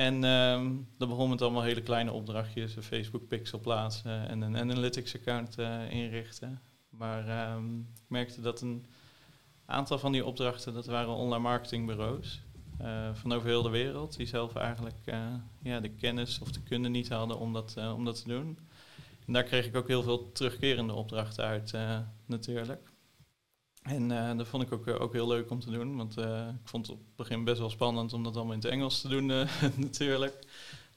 En 0.00 0.24
um, 0.24 0.88
dan 0.98 1.08
begon 1.08 1.28
met 1.28 1.42
allemaal 1.42 1.62
hele 1.62 1.82
kleine 1.82 2.12
opdrachtjes, 2.12 2.76
een 2.76 2.82
Facebook 2.82 3.28
pixel 3.28 3.60
plaatsen 3.60 4.28
en 4.28 4.40
een 4.40 4.56
analytics 4.56 5.14
account 5.14 5.58
uh, 5.58 5.90
inrichten. 5.90 6.60
Maar 6.88 7.54
um, 7.54 7.88
ik 7.94 8.08
merkte 8.08 8.40
dat 8.40 8.60
een 8.60 8.86
aantal 9.66 9.98
van 9.98 10.12
die 10.12 10.24
opdrachten, 10.24 10.74
dat 10.74 10.86
waren 10.86 11.14
online 11.14 11.42
marketingbureaus 11.42 12.42
uh, 12.80 13.14
van 13.14 13.32
over 13.32 13.48
heel 13.48 13.62
de 13.62 13.68
wereld, 13.70 14.16
die 14.16 14.26
zelf 14.26 14.54
eigenlijk 14.54 14.98
uh, 15.04 15.34
ja, 15.62 15.80
de 15.80 15.90
kennis 15.90 16.38
of 16.38 16.52
de 16.52 16.62
kunde 16.62 16.88
niet 16.88 17.08
hadden 17.08 17.38
om 17.38 17.52
dat, 17.52 17.76
om 17.94 18.04
dat 18.04 18.22
te 18.22 18.28
doen. 18.28 18.58
En 19.26 19.32
daar 19.32 19.44
kreeg 19.44 19.66
ik 19.66 19.76
ook 19.76 19.88
heel 19.88 20.02
veel 20.02 20.32
terugkerende 20.32 20.94
opdrachten 20.94 21.44
uit 21.44 21.74
natuurlijk. 22.26 22.92
En 23.90 24.10
uh, 24.10 24.36
dat 24.36 24.48
vond 24.48 24.62
ik 24.62 24.72
ook, 24.72 24.86
uh, 24.86 25.00
ook 25.00 25.12
heel 25.12 25.26
leuk 25.26 25.50
om 25.50 25.60
te 25.60 25.70
doen, 25.70 25.96
want 25.96 26.18
uh, 26.18 26.48
ik 26.62 26.68
vond 26.68 26.86
het 26.86 26.96
op 26.96 27.02
het 27.06 27.16
begin 27.16 27.44
best 27.44 27.58
wel 27.58 27.70
spannend 27.70 28.12
om 28.12 28.22
dat 28.22 28.36
allemaal 28.36 28.52
in 28.52 28.58
het 28.58 28.70
Engels 28.70 29.00
te 29.00 29.08
doen 29.08 29.26
natuurlijk. 29.86 30.38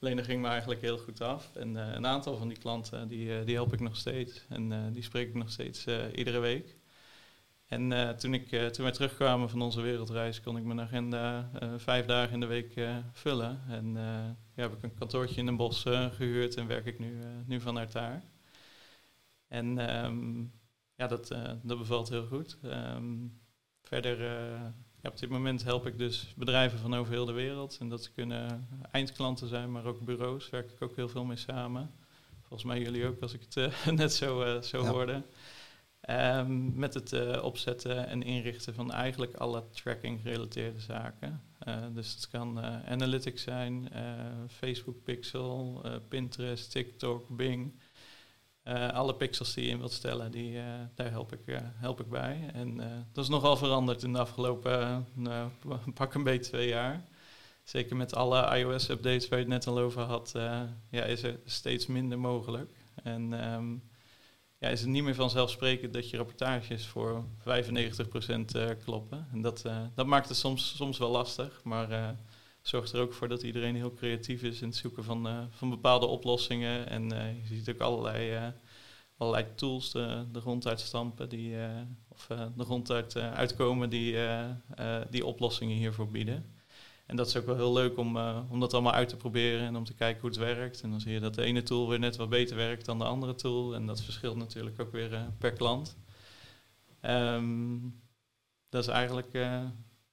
Alleen 0.00 0.16
dat 0.16 0.24
ging 0.24 0.42
me 0.42 0.48
eigenlijk 0.48 0.80
heel 0.80 0.98
goed 0.98 1.20
af. 1.20 1.50
En 1.54 1.74
een 1.74 2.06
aantal 2.06 2.36
van 2.36 2.48
die 2.48 2.58
klanten, 2.58 3.08
die, 3.08 3.44
die 3.44 3.54
help 3.54 3.72
ik 3.72 3.80
nog 3.80 3.96
steeds. 3.96 4.44
En 4.48 4.92
die 4.92 5.02
spreek 5.02 5.28
ik 5.28 5.34
nog 5.34 5.50
steeds 5.50 5.86
iedere 6.14 6.38
week. 6.38 6.76
En 7.66 8.16
toen, 8.18 8.34
ik, 8.34 8.48
toen 8.48 8.84
wij 8.84 8.92
terugkwamen 8.92 9.50
van 9.50 9.62
onze 9.62 9.80
wereldreis, 9.80 10.40
kon 10.40 10.56
ik 10.56 10.64
mijn 10.64 10.80
agenda 10.80 11.50
vijf 11.76 12.06
dagen 12.06 12.32
in 12.32 12.40
de 12.40 12.46
week 12.46 12.80
vullen. 13.12 13.60
En 13.68 13.92
ja, 14.54 14.62
heb 14.62 14.72
ik 14.72 14.82
een 14.82 14.94
kantoortje 14.94 15.40
in 15.40 15.46
een 15.46 15.56
bos 15.56 15.82
gehuurd 15.82 16.56
en 16.56 16.66
werk 16.66 16.86
ik 16.86 16.98
nu, 16.98 17.16
nu 17.46 17.60
vanuit 17.60 17.92
daar. 17.92 18.22
En... 19.48 20.04
Um, 20.04 20.52
ja, 21.04 21.10
dat, 21.10 21.30
uh, 21.30 21.50
dat 21.62 21.78
bevalt 21.78 22.08
heel 22.08 22.26
goed. 22.26 22.58
Um, 22.64 23.40
verder, 23.82 24.20
uh, 24.20 24.60
ja, 25.00 25.10
op 25.10 25.18
dit 25.18 25.28
moment 25.28 25.64
help 25.64 25.86
ik 25.86 25.98
dus 25.98 26.32
bedrijven 26.36 26.78
van 26.78 26.94
over 26.94 27.12
heel 27.12 27.24
de 27.24 27.32
wereld. 27.32 27.76
En 27.80 27.88
dat 27.88 28.12
kunnen 28.12 28.68
eindklanten 28.90 29.48
zijn, 29.48 29.72
maar 29.72 29.84
ook 29.84 30.04
bureaus. 30.04 30.50
Werk 30.50 30.70
ik 30.70 30.82
ook 30.82 30.96
heel 30.96 31.08
veel 31.08 31.24
mee 31.24 31.36
samen. 31.36 31.90
Volgens 32.40 32.64
mij 32.64 32.80
jullie 32.80 33.06
ook, 33.06 33.20
als 33.20 33.32
ik 33.32 33.40
het 33.40 33.56
uh, 33.56 33.86
net 34.00 34.12
zo, 34.12 34.60
zo 34.60 34.82
ja. 34.82 34.90
hoorde. 34.90 35.22
Um, 36.10 36.78
met 36.78 36.94
het 36.94 37.40
opzetten 37.40 38.06
en 38.06 38.22
inrichten 38.22 38.74
van 38.74 38.92
eigenlijk 38.92 39.34
alle 39.34 39.64
tracking-gerelateerde 39.70 40.80
zaken. 40.80 41.42
dus 41.92 42.14
het 42.14 42.28
kan 42.28 42.60
analytics 42.86 43.42
zijn, 43.42 43.88
Facebook 44.48 45.02
Pixel, 45.02 45.82
Pinterest, 46.08 46.70
TikTok, 46.70 47.36
Bing. 47.36 47.72
Uh, 48.68 48.90
alle 48.90 49.14
pixels 49.14 49.54
die 49.54 49.64
je 49.64 49.70
in 49.70 49.78
wilt 49.78 49.92
stellen, 49.92 50.30
die, 50.30 50.52
uh, 50.52 50.64
daar 50.94 51.10
help 51.10 51.32
ik, 51.32 51.40
uh, 51.46 51.58
help 51.62 52.00
ik 52.00 52.08
bij. 52.08 52.50
En 52.52 52.76
dat 53.12 53.24
is 53.24 53.30
nogal 53.30 53.56
veranderd 53.56 54.02
in 54.02 54.12
de 54.12 54.18
afgelopen 54.18 55.06
nou, 55.14 55.50
pak 55.94 56.14
een 56.14 56.22
beetje 56.22 56.50
twee 56.50 56.68
jaar. 56.68 57.04
Zeker 57.62 57.96
met 57.96 58.14
alle 58.14 58.58
iOS-updates 58.58 59.28
waar 59.28 59.38
je 59.38 59.44
het 59.44 59.54
net 59.54 59.66
al 59.66 59.78
over 59.78 60.02
had, 60.02 60.30
ja, 60.90 61.02
is 61.04 61.22
er 61.22 61.38
steeds 61.44 61.86
minder 61.86 62.18
mogelijk. 62.18 62.74
En 63.02 63.52
um, 63.52 63.82
ja, 64.58 64.68
is 64.68 64.80
het 64.80 64.88
niet 64.88 65.02
meer 65.02 65.14
vanzelfsprekend 65.14 65.92
dat 65.92 66.10
je 66.10 66.16
rapportages 66.16 66.86
voor 66.86 67.24
95% 67.38 67.44
kloppen. 68.84 69.28
En 69.32 69.42
dat, 69.42 69.64
dat 69.94 70.06
maakt 70.06 70.28
het 70.28 70.36
soms, 70.36 70.76
soms 70.76 70.98
wel 70.98 71.10
lastig, 71.10 71.60
maar 71.62 72.16
zorgt 72.68 72.92
er 72.92 73.00
ook 73.00 73.12
voor 73.12 73.28
dat 73.28 73.42
iedereen 73.42 73.74
heel 73.74 73.92
creatief 73.92 74.42
is 74.42 74.60
in 74.60 74.68
het 74.68 74.76
zoeken 74.76 75.04
van, 75.04 75.48
van 75.50 75.70
bepaalde 75.70 76.06
oplossingen. 76.06 76.88
En 76.88 77.08
je 77.48 77.54
ziet 77.54 77.70
ook 77.70 77.80
allerlei, 77.80 78.52
allerlei 79.16 79.46
tools 79.54 79.92
de, 79.92 80.24
de 80.32 80.40
grond 80.40 80.66
uitstampen, 80.66 81.28
die, 81.28 81.56
of 82.08 82.26
de 82.56 82.64
grond 82.64 82.90
uit, 82.90 83.16
uitkomen 83.16 83.90
die, 83.90 84.16
die 85.10 85.26
oplossingen 85.26 85.76
hiervoor 85.76 86.08
bieden. 86.08 86.54
En 87.06 87.16
dat 87.16 87.26
is 87.26 87.36
ook 87.36 87.46
wel 87.46 87.56
heel 87.56 87.72
leuk 87.72 87.98
om, 87.98 88.16
uh, 88.16 88.38
om 88.48 88.60
dat 88.60 88.72
allemaal 88.72 88.92
uit 88.92 89.08
te 89.08 89.16
proberen 89.16 89.66
en 89.66 89.76
om 89.76 89.84
te 89.84 89.94
kijken 89.94 90.20
hoe 90.20 90.30
het 90.30 90.38
werkt. 90.38 90.82
En 90.82 90.90
dan 90.90 91.00
zie 91.00 91.12
je 91.12 91.20
dat 91.20 91.34
de 91.34 91.42
ene 91.42 91.62
tool 91.62 91.88
weer 91.88 91.98
net 91.98 92.16
wat 92.16 92.28
beter 92.28 92.56
werkt 92.56 92.84
dan 92.84 92.98
de 92.98 93.04
andere 93.04 93.34
tool. 93.34 93.74
En 93.74 93.86
dat 93.86 94.02
verschilt 94.02 94.36
natuurlijk 94.36 94.80
ook 94.80 94.92
weer 94.92 95.12
uh, 95.12 95.22
per 95.38 95.52
klant. 95.52 95.96
Um, 97.02 98.02
dat 98.68 98.82
is 98.82 98.88
eigenlijk 98.88 99.34
uh, 99.34 99.62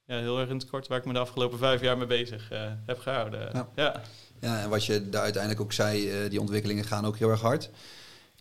ja, 0.06 0.18
heel 0.18 0.38
erg 0.38 0.48
in 0.48 0.56
het 0.56 0.70
kort 0.70 0.88
waar 0.88 0.98
ik 0.98 1.04
me 1.04 1.12
de 1.12 1.18
afgelopen 1.18 1.58
vijf 1.58 1.80
jaar 1.80 1.98
mee 1.98 2.06
bezig 2.06 2.48
heb 2.86 2.98
gehouden. 2.98 3.50
Ja. 3.52 3.68
ja. 3.74 4.02
Ja. 4.40 4.62
en 4.62 4.68
wat 4.68 4.84
je 4.84 5.08
daar 5.08 5.22
uiteindelijk 5.22 5.62
ook 5.62 5.72
zei, 5.72 6.28
die 6.28 6.40
ontwikkelingen 6.40 6.84
gaan 6.84 7.06
ook 7.06 7.18
heel 7.18 7.30
erg 7.30 7.40
hard. 7.40 7.70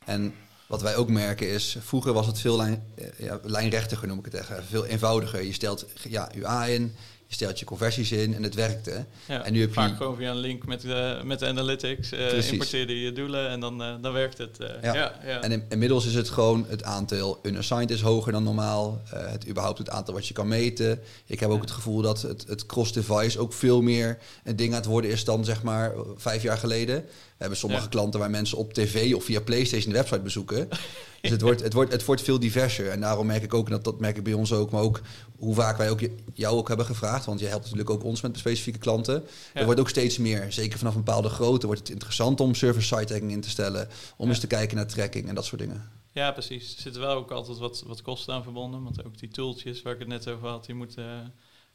En 0.06 0.34
wat 0.68 0.82
wij 0.82 0.96
ook 0.96 1.10
merken 1.10 1.50
is, 1.50 1.78
vroeger 1.80 2.14
was 2.14 2.28
het 2.28 2.40
veel 2.40 2.58
lijn, 2.58 2.84
ja, 3.18 3.40
lijnrechtiger, 3.44 4.08
noem 4.08 4.20
ik 4.20 4.26
het 4.26 4.34
echt, 4.34 4.52
veel 4.70 4.86
eenvoudiger. 4.86 5.44
Je 5.44 5.54
stelt 5.54 5.86
ja, 6.10 6.36
UA 6.36 6.66
in, 6.66 6.96
je 7.32 7.38
stelt 7.38 7.60
je 7.60 7.66
conversies 7.66 8.12
in 8.12 8.36
en 8.36 8.44
het 8.44 8.56
werkte. 8.56 9.06
Ja, 9.28 9.44
en 9.44 9.54
nu 9.54 9.62
heb 9.62 9.74
vaak 9.74 9.90
je... 9.90 9.96
gewoon 9.96 10.16
via 10.16 10.32
een 10.32 10.38
link 10.38 10.66
met, 10.66 10.84
uh, 10.84 11.22
met 11.22 11.40
de 11.40 11.48
analytics 11.48 12.14
uh, 12.14 12.52
importeerde 12.52 13.02
je 13.02 13.12
doelen 13.12 13.50
en 13.50 13.60
dan, 13.60 13.82
uh, 13.82 13.94
dan 14.02 14.14
werkt 14.14 14.38
het. 14.38 14.58
Ja. 14.82 14.94
ja. 14.94 15.20
Ja, 15.26 15.42
En 15.42 15.52
in, 15.52 15.64
inmiddels 15.70 16.06
is 16.06 16.14
het 16.14 16.30
gewoon 16.30 16.66
het 16.70 16.84
aantal 16.84 17.40
unassigned 17.44 17.92
is 17.92 18.02
hoger 18.02 18.32
dan 18.32 18.44
normaal. 18.44 19.02
het 19.06 19.48
überhaupt 19.48 19.78
het 19.78 19.90
aantal 19.90 20.14
wat 20.14 20.28
je 20.28 20.34
kan 20.34 20.48
meten. 20.48 21.00
Ik 21.26 21.40
heb 21.40 21.50
ook 21.50 21.62
het 21.62 21.72
gevoel 21.72 22.02
dat 22.02 22.22
het, 22.22 22.46
het 22.48 22.66
cross-device 22.66 23.40
ook 23.40 23.54
veel 23.54 23.82
meer 23.82 24.18
een 24.44 24.56
ding 24.56 24.70
aan 24.70 24.80
het 24.80 24.86
worden 24.86 25.12
is 25.12 25.24
dan 25.24 25.46
zeg 25.46 25.64
maar 25.64 25.94
vijf 26.16 26.44
jaar 26.44 26.58
geleden. 26.58 26.96
We 26.96 27.38
hebben 27.38 27.58
sommige 27.58 27.90
klanten 27.90 28.20
waar 28.20 28.30
mensen 28.30 28.58
op 28.58 28.74
tv 28.74 29.14
of 29.16 29.24
via 29.24 29.42
PlayStation 29.42 29.92
de 29.94 29.98
website 29.98 30.22
bezoeken. 30.22 30.68
Dus 31.22 31.32
het 31.32 31.42
wordt, 31.42 31.62
het, 31.62 31.74
wordt, 31.74 31.92
het 31.92 32.06
wordt 32.06 32.22
veel 32.22 32.40
diverser. 32.40 32.90
En 32.90 33.00
daarom 33.02 33.26
merk 33.26 33.44
ik 33.44 33.54
ook, 33.54 33.66
en 33.66 33.72
dat, 33.72 33.84
dat 33.84 34.00
merk 34.00 34.18
ik 34.18 34.24
bij 34.24 34.34
ons 34.34 34.54
ook, 34.54 34.72
maar 34.72 34.82
ook 34.82 35.02
hoe 35.38 35.56
vaak 35.56 35.78
wij 35.78 35.90
ook 35.90 36.00
jou 36.34 36.58
ook 36.58 36.68
hebben 36.68 36.86
gevraagd. 36.86 37.26
Want 37.26 37.40
je 37.40 37.46
helpt 37.46 37.64
natuurlijk 37.64 37.90
ook 37.90 38.04
ons 38.04 38.22
met 38.22 38.38
specifieke 38.38 38.80
klanten. 38.80 39.24
Er 39.54 39.66
wordt 39.66 39.80
ook 39.80 39.90
steeds 39.90 40.18
meer, 40.18 40.52
zeker 40.52 40.78
vanaf 40.78 40.96
een 40.96 41.04
bepaalde 41.04 41.30
grootte, 41.30 41.66
wordt 41.66 41.82
het 41.82 41.90
interessant 41.90 42.40
om 42.40 42.56
server-side 42.56 43.06
tracking 43.06 43.32
in 43.32 43.42
te 43.42 43.50
stellen. 43.50 43.88
Om 44.18 44.30
eens 44.30 44.40
te 44.40 44.48
kijken 44.48 44.78
naar 44.78 44.88
tracking 44.88 45.28
en 45.28 45.36
dat 45.36 45.46
soort 45.46 45.62
dingen. 45.62 45.90
Ja, 46.12 46.32
precies. 46.32 46.76
Er 46.76 46.82
zitten 46.82 47.02
wel 47.02 47.16
ook 47.16 47.32
altijd 47.32 47.58
wat, 47.58 47.84
wat 47.88 48.02
kosten 48.02 48.34
aan 48.34 48.44
verbonden. 48.44 48.84
Want 48.84 49.06
ook 49.06 49.18
die 49.18 49.30
tooltjes 49.30 49.82
waar 49.82 49.94
ik 49.94 50.00
het 50.00 50.08
net 50.08 50.28
over 50.28 50.48
had, 50.48 50.66
die 50.66 50.76
moeten 50.76 51.04
uh, 51.04 51.20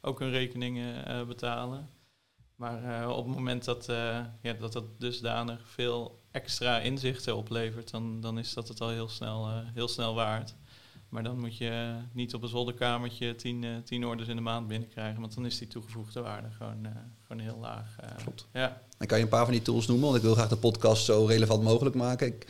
ook 0.01 0.19
hun 0.19 0.31
rekeningen 0.31 1.11
uh, 1.11 1.27
betalen. 1.27 1.89
Maar 2.57 3.01
uh, 3.01 3.09
op 3.09 3.25
het 3.25 3.35
moment 3.35 3.63
dat, 3.63 3.85
ja, 4.41 4.53
dat 4.59 4.73
dat 4.73 4.85
dusdanig 4.97 5.59
veel 5.65 6.19
extra 6.31 6.79
inzichten 6.79 7.35
oplevert, 7.35 7.91
dan, 7.91 8.21
dan 8.21 8.39
is 8.39 8.53
dat 8.53 8.67
het 8.67 8.81
al 8.81 8.89
heel 8.89 9.09
snel, 9.09 9.49
heel 9.73 9.87
snel 9.87 10.15
waard. 10.15 10.55
Maar 11.09 11.23
dan 11.23 11.39
moet 11.39 11.57
je 11.57 11.95
niet 12.13 12.33
op 12.33 12.43
een 12.43 12.49
zolderkamertje 12.49 13.35
tien, 13.35 13.65
tien 13.83 14.05
orders 14.05 14.29
in 14.29 14.35
de 14.35 14.41
maand 14.41 14.67
binnenkrijgen. 14.67 15.21
Want 15.21 15.35
dan 15.35 15.45
is 15.45 15.57
die 15.57 15.67
toegevoegde 15.67 16.21
waarde 16.21 16.47
gewoon, 16.57 16.87
gewoon 17.27 17.41
heel 17.41 17.57
laag. 17.57 17.95
Klopt. 18.23 18.47
Ja. 18.53 18.81
Dan 18.97 19.07
kan 19.07 19.17
je 19.17 19.23
een 19.23 19.29
paar 19.29 19.43
van 19.45 19.53
die 19.53 19.61
tools 19.61 19.87
noemen, 19.87 20.05
want 20.05 20.17
ik 20.17 20.23
wil 20.23 20.33
graag 20.33 20.49
de 20.49 20.57
podcast 20.57 21.05
zo 21.05 21.25
relevant 21.25 21.63
mogelijk 21.63 21.95
maken. 21.95 22.27
Ik, 22.27 22.47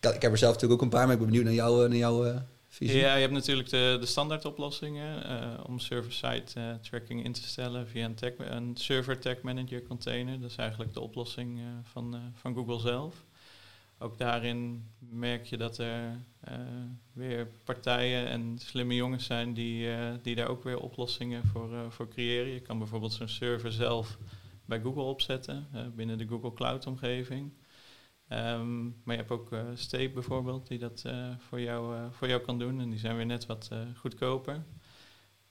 ik, 0.00 0.22
heb 0.22 0.32
er 0.32 0.38
zelf 0.38 0.54
natuurlijk 0.54 0.80
ook 0.80 0.82
een 0.82 0.96
paar, 0.98 1.04
maar 1.04 1.12
ik 1.12 1.18
ben 1.18 1.28
benieuwd 1.28 1.44
naar, 1.44 1.54
jou, 1.54 1.88
naar 1.88 1.96
jouw 1.96 2.42
Ja, 2.78 3.14
je 3.14 3.20
hebt 3.20 3.32
natuurlijk 3.32 3.68
de, 3.68 3.96
de 4.00 4.06
standaard 4.06 4.44
oplossingen 4.44 5.66
om 5.66 5.78
server-side 5.78 6.78
tracking 6.80 7.24
in 7.24 7.32
te 7.32 7.42
stellen 7.42 7.88
via 7.88 8.04
een, 8.04 8.54
een 8.56 8.76
server 8.76 9.18
tag 9.18 9.40
manager 9.42 9.82
container. 9.82 10.40
Dat 10.40 10.50
is 10.50 10.56
eigenlijk 10.56 10.92
de 10.94 11.00
oplossing 11.00 11.60
van, 11.82 12.32
van 12.34 12.54
Google 12.54 12.80
zelf 12.80 13.24
ook 14.02 14.18
daarin 14.18 14.84
merk 14.98 15.46
je 15.46 15.56
dat 15.56 15.78
er 15.78 16.16
weer 17.12 17.48
partijen 17.64 18.26
en 18.26 18.58
slimme 18.58 18.94
jongens 18.94 19.24
zijn 19.24 19.54
die, 19.54 19.88
die 20.22 20.34
daar 20.34 20.48
ook 20.48 20.64
weer 20.64 20.78
oplossingen 20.78 21.46
voor, 21.46 21.92
voor 21.92 22.08
creëren. 22.08 22.52
Je 22.52 22.60
kan 22.60 22.78
bijvoorbeeld 22.78 23.12
zo'n 23.12 23.28
server 23.28 23.72
zelf 23.72 24.18
bij 24.64 24.80
Google 24.80 25.02
opzetten, 25.02 25.68
binnen 25.94 26.18
de 26.18 26.26
Google 26.26 26.52
Cloud 26.52 26.86
omgeving. 26.86 27.52
Um, 28.32 28.84
maar 29.04 29.14
je 29.14 29.20
hebt 29.20 29.30
ook 29.30 29.48
Steep 29.74 30.14
bijvoorbeeld, 30.14 30.68
die 30.68 30.78
dat 30.78 31.04
voor, 31.38 31.60
jou, 31.60 32.10
voor 32.10 32.28
jou 32.28 32.40
kan 32.40 32.58
doen. 32.58 32.80
En 32.80 32.90
die 32.90 32.98
zijn 32.98 33.16
weer 33.16 33.26
net 33.26 33.46
wat 33.46 33.70
goedkoper. 33.96 34.64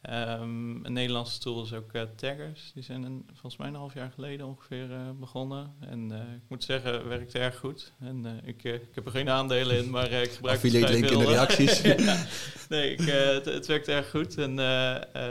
Um, 0.09 0.85
een 0.85 0.93
Nederlandse 0.93 1.39
tool 1.39 1.63
is 1.63 1.73
ook 1.73 1.93
uh, 1.93 2.01
Taggers. 2.15 2.71
Die 2.73 2.83
zijn 2.83 3.03
een, 3.03 3.25
volgens 3.27 3.57
mij 3.57 3.67
een 3.67 3.75
half 3.75 3.93
jaar 3.93 4.11
geleden 4.11 4.45
ongeveer 4.45 4.89
uh, 4.89 4.97
begonnen. 5.19 5.73
En 5.79 6.11
uh, 6.11 6.17
ik 6.17 6.41
moet 6.47 6.63
zeggen, 6.63 7.07
werkt 7.07 7.35
erg 7.35 7.57
goed. 7.57 7.91
En 7.99 8.41
ik, 8.45 8.63
ik 8.63 8.87
heb 8.93 9.05
er 9.05 9.11
geen 9.11 9.29
aandelen 9.29 9.77
in, 9.77 9.89
maar 9.89 10.11
ik 10.11 10.31
gebruik 10.31 10.57
Affiliate 10.57 10.91
het 10.91 11.01
link 11.01 11.11
in 11.11 11.19
de 11.19 11.25
reacties. 11.25 11.81
ja. 11.81 12.25
Nee, 12.69 12.91
ik, 12.91 12.99
het, 12.99 13.45
het, 13.45 13.65
werkt 13.65 13.87
erg 13.87 14.09
goed. 14.09 14.37
En 14.37 14.57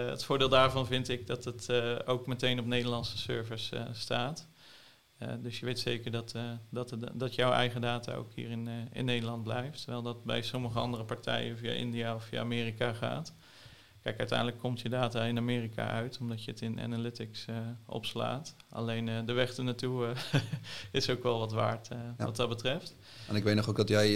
het 0.06 0.24
voordeel 0.24 0.48
daarvan 0.48 0.86
vind 0.86 1.08
ik 1.08 1.26
dat 1.26 1.44
het 1.44 1.72
ook 2.06 2.26
meteen 2.26 2.58
op 2.58 2.66
Nederlandse 2.66 3.18
servers 3.18 3.72
staat. 3.92 4.47
Dus 5.40 5.60
je 5.60 5.66
weet 5.66 5.78
zeker 5.78 6.10
dat, 6.10 6.34
dat, 6.70 6.96
dat 7.14 7.34
jouw 7.34 7.52
eigen 7.52 7.80
data 7.80 8.14
ook 8.14 8.32
hier 8.34 8.50
in, 8.50 8.68
in 8.92 9.04
Nederland 9.04 9.42
blijft. 9.42 9.78
Terwijl 9.78 10.02
dat 10.02 10.24
bij 10.24 10.42
sommige 10.42 10.78
andere 10.78 11.04
partijen 11.04 11.58
via 11.58 11.72
India 11.72 12.14
of 12.14 12.24
via 12.24 12.40
Amerika 12.40 12.92
gaat. 12.92 13.34
Kijk, 14.08 14.20
uiteindelijk 14.20 14.58
komt 14.58 14.80
je 14.80 14.88
data 14.88 15.24
in 15.24 15.36
Amerika 15.36 15.88
uit, 15.88 16.18
omdat 16.20 16.44
je 16.44 16.50
het 16.50 16.60
in 16.60 16.80
analytics 16.80 17.44
uh, 17.50 17.56
opslaat. 17.86 18.54
Alleen 18.70 19.06
uh, 19.06 19.18
de 19.26 19.32
weg 19.32 19.56
er 19.56 19.64
naartoe 19.64 20.06
uh, 20.06 20.40
is 20.92 21.10
ook 21.10 21.22
wel 21.22 21.38
wat 21.38 21.52
waard 21.52 21.88
ja. 21.88 22.24
wat 22.24 22.36
dat 22.36 22.48
betreft. 22.48 22.94
En 23.28 23.36
ik 23.36 23.44
weet 23.44 23.54
nog 23.54 23.68
ook 23.68 23.76
dat 23.76 23.88
jij, 23.88 24.08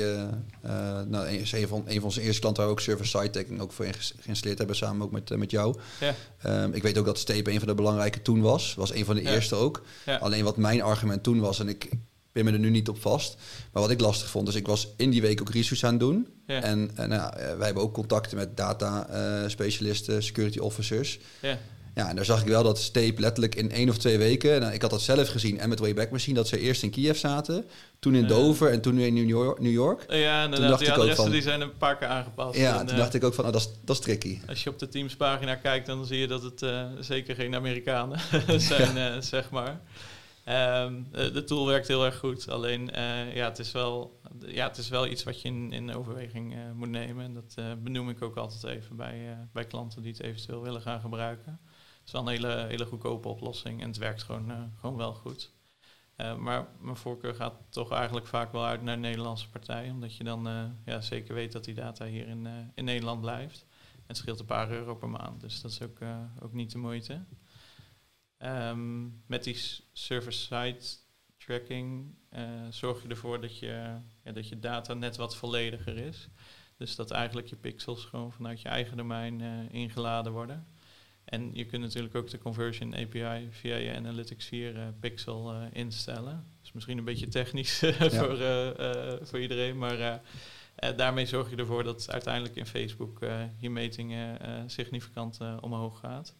nou, 1.07 1.29
een, 1.29 1.69
van, 1.69 1.83
een 1.87 1.95
van 1.95 2.03
onze 2.03 2.21
eerste 2.21 2.41
klanten 2.41 2.63
waar 2.63 2.73
ook 2.73 2.81
server-side 2.81 3.31
tagging 3.31 3.61
ook 3.61 3.73
voor 3.73 3.87
geïnstalleerd 4.21 4.59
hebben, 4.59 4.77
samen 4.77 5.07
ook 5.07 5.13
met, 5.13 5.37
met 5.37 5.51
jou. 5.51 5.79
Ja. 6.01 6.15
Um, 6.63 6.73
ik 6.73 6.83
weet 6.83 6.99
ook 6.99 7.07
dat 7.07 7.19
Steep 7.19 7.47
een 7.47 7.59
van 7.59 7.69
de 7.69 7.75
belangrijke 7.75 8.23
toen 8.23 8.41
was, 8.41 8.75
was 8.75 8.93
een 8.93 9.05
van 9.05 9.15
de 9.15 9.23
ja. 9.23 9.31
eerste 9.31 9.55
ook. 9.55 9.83
Alleen 10.21 10.45
wat 10.45 10.57
mijn 10.57 10.83
argument 10.83 11.23
toen 11.23 11.41
was, 11.41 11.61
en 11.61 11.69
ik, 11.69 11.91
ben 12.33 12.45
me 12.45 12.53
er 12.53 12.59
nu 12.59 12.71
niet 12.71 12.89
op 12.89 13.01
vast. 13.01 13.37
Maar 13.73 13.83
wat 13.83 13.91
ik 13.91 14.01
lastig 14.01 14.31
vond, 14.31 14.47
dus 14.47 14.55
ik 14.55 14.67
was 14.67 14.89
in 14.97 15.11
die 15.11 15.23
week 15.23 15.41
ook 15.41 15.51
research 15.51 15.83
aan 15.83 15.91
het 15.91 16.01
doen. 16.01 16.29
Ja. 16.47 16.63
En, 16.63 16.91
en 16.95 17.09
nou, 17.09 17.37
eh, 17.37 17.57
wij 17.57 17.67
hebben 17.67 17.83
ook 17.83 17.95
contacten 17.95 18.37
met 18.37 18.57
data 18.57 19.07
uh, 19.11 19.49
specialisten, 19.49 20.23
security 20.23 20.59
officers. 20.59 21.19
Ja. 21.41 21.59
Ja, 21.95 22.09
en 22.09 22.17
daar 22.17 22.25
zag 22.25 22.41
ik 22.41 22.47
wel 22.47 22.63
dat 22.63 22.79
Steep 22.79 23.19
letterlijk 23.19 23.55
in 23.55 23.71
één 23.71 23.89
of 23.89 23.99
twee 23.99 24.19
weken... 24.19 24.61
Nou, 24.61 24.73
ik 24.73 24.83
had 24.83 24.91
dat 24.91 25.03
zelf 25.03 25.29
gezien 25.29 25.59
en 25.59 25.69
met 25.69 25.79
Wayback 25.79 26.11
Machine... 26.11 26.37
dat 26.37 26.49
ze 26.49 26.59
eerst 26.59 26.83
in 26.83 26.91
Kiev 26.91 27.17
zaten, 27.17 27.65
toen 27.99 28.15
in 28.15 28.27
Dover 28.27 28.71
en 28.71 28.81
toen 28.81 28.99
in 28.99 29.15
New 29.15 29.29
York. 29.29 29.61
New 29.61 29.73
York. 29.73 30.05
Ja, 30.09 30.43
en 30.43 30.51
toen 30.51 30.69
dacht 30.69 30.79
die 30.79 30.89
ik 30.89 30.99
ook 30.99 31.15
van, 31.15 31.31
die 31.31 31.43
zijn 31.43 31.61
een 31.61 31.77
paar 31.77 31.99
keer 31.99 32.09
aangepast. 32.09 32.59
Ja, 32.59 32.81
en, 32.81 32.87
toen 32.87 32.97
dacht 32.97 33.15
ik 33.15 33.25
ook 33.25 33.35
van, 33.35 33.45
oh, 33.45 33.53
dat, 33.53 33.61
is, 33.61 33.69
dat 33.85 33.97
is 33.97 34.03
tricky. 34.03 34.39
Als 34.47 34.63
je 34.63 34.71
op 34.71 34.79
de 34.79 34.89
Teams-pagina 34.89 35.55
kijkt, 35.55 35.87
dan 35.87 36.07
zie 36.07 36.19
je 36.19 36.27
dat 36.27 36.43
het 36.43 36.63
uh, 36.63 36.85
zeker 37.01 37.35
geen 37.35 37.55
Amerikanen 37.55 38.21
zijn, 38.61 38.97
ja. 38.97 39.21
zeg 39.21 39.51
maar. 39.51 39.81
Um, 40.49 41.07
de 41.11 41.45
tool 41.45 41.67
werkt 41.67 41.89
heel 41.89 42.05
erg 42.05 42.19
goed. 42.19 42.49
Alleen 42.49 42.91
uh, 42.95 43.35
ja, 43.35 43.45
het 43.45 43.59
is 43.59 43.73
wel, 43.73 44.21
ja, 44.39 44.67
het 44.69 44.77
is 44.77 44.89
wel 44.89 45.07
iets 45.07 45.23
wat 45.23 45.43
je 45.43 45.49
in, 45.49 45.73
in 45.73 45.95
overweging 45.95 46.55
uh, 46.55 46.73
moet 46.75 46.89
nemen. 46.89 47.25
En 47.25 47.35
dat 47.35 47.83
benoem 47.83 48.09
ik 48.09 48.23
ook 48.23 48.37
altijd 48.37 48.65
even 48.65 48.97
bij, 48.97 49.49
bij 49.53 49.65
klanten 49.65 50.03
die 50.03 50.13
het 50.13 50.23
eventueel 50.23 50.63
willen 50.63 50.81
gaan 50.81 51.01
gebruiken. 51.01 51.61
Het 51.73 52.07
is 52.07 52.13
wel 52.13 52.21
een 52.21 52.29
hele, 52.29 52.67
hele 52.69 52.87
goedkope 52.87 53.29
oplossing 53.29 53.81
en 53.81 53.89
het 53.89 53.97
werkt 53.97 54.23
gewoon, 54.23 54.73
gewoon 54.81 54.97
wel 54.97 55.15
goed. 55.15 55.53
maar 56.17 56.69
mijn 56.81 56.97
voorkeur 56.97 57.35
gaat 57.35 57.55
toch 57.69 57.93
eigenlijk 57.93 58.27
vaak 58.27 58.53
wel 58.53 58.65
uit 58.65 58.83
naar 58.83 58.99
Nederlandse 58.99 59.51
partijen. 59.51 59.93
Omdat 59.93 60.17
je 60.17 60.25
dan 60.25 60.49
ja, 60.85 61.01
zeker 61.01 61.35
weet 61.35 61.53
dat 61.53 61.65
die 61.65 61.75
data 61.75 62.05
hier 62.07 62.29
in, 62.29 62.49
in 62.75 62.85
Nederland 62.85 63.21
blijft. 63.21 63.67
En 63.93 64.05
het 64.07 64.17
scheelt 64.17 64.41
een 64.41 64.47
paar 64.47 64.71
euro 64.71 64.95
per 64.95 65.09
maand. 65.09 65.41
Dus 65.41 65.61
dat 65.61 65.71
is 65.71 65.83
ook, 65.83 65.99
ook 66.41 66.53
niet 66.53 66.73
de 66.73 66.79
moeite. 66.79 67.25
Um, 68.45 69.23
met 69.27 69.45
die 69.45 69.57
server-side 69.93 70.81
tracking 71.39 72.15
uh, 72.35 72.41
zorg 72.71 73.03
je 73.03 73.09
ervoor 73.09 73.41
dat 73.41 73.59
je, 73.59 73.97
ja, 74.25 74.33
dat 74.33 74.49
je 74.49 74.59
data 74.59 74.95
net 74.95 75.17
wat 75.17 75.37
vollediger 75.37 75.97
is. 75.97 76.29
Dus 76.77 76.97
dat 76.97 77.11
eigenlijk 77.11 77.47
je 77.47 77.57
pixels 77.57 78.05
gewoon 78.05 78.33
vanuit 78.33 78.61
je 78.61 78.69
eigen 78.69 78.97
domein 78.97 79.41
uh, 79.41 79.49
ingeladen 79.71 80.33
worden. 80.33 80.67
En 81.25 81.51
je 81.55 81.65
kunt 81.65 81.83
natuurlijk 81.83 82.15
ook 82.15 82.31
de 82.31 82.39
conversion 82.39 82.95
API 82.95 83.49
via 83.51 83.77
je 83.77 83.97
Analytics 83.97 84.47
4 84.47 84.77
uh, 84.77 84.83
pixel 85.01 85.55
instellen. 85.73 86.45
Dat 86.49 86.65
is 86.65 86.73
misschien 86.73 86.99
een 86.99 87.05
beetje 87.05 87.29
technisch 87.29 87.79
voor, 88.19 88.37
voor 89.23 89.41
iedereen, 89.41 89.79
maar 89.79 90.23
daarmee 90.97 91.27
zorg 91.27 91.51
je 91.51 91.57
ervoor 91.57 91.85
dat 91.85 92.11
uiteindelijk 92.11 92.57
in 92.57 92.67
Facebook 92.67 93.19
je 93.57 93.71
metingen 93.71 94.39
significant 94.71 95.39
omhoog 95.61 95.99
gaat. 95.99 96.35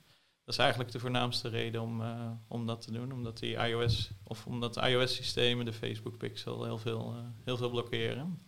Dat 0.45 0.55
is 0.55 0.61
eigenlijk 0.61 0.93
de 0.93 0.99
voornaamste 0.99 1.49
reden 1.49 1.81
om, 1.81 2.01
uh, 2.01 2.31
om 2.49 2.67
dat 2.67 2.81
te 2.81 2.93
doen. 2.93 3.13
Omdat 3.13 3.39
die 3.39 3.57
iOS 3.57 4.11
of 4.23 4.47
omdat 4.47 4.77
iOS-systemen 4.77 5.65
de 5.65 5.73
Facebook 5.73 6.17
Pixel 6.17 6.65
heel 6.65 6.79
veel, 6.79 7.15
uh, 7.17 7.25
heel 7.45 7.57
veel 7.57 7.71
blokkeren. 7.71 8.41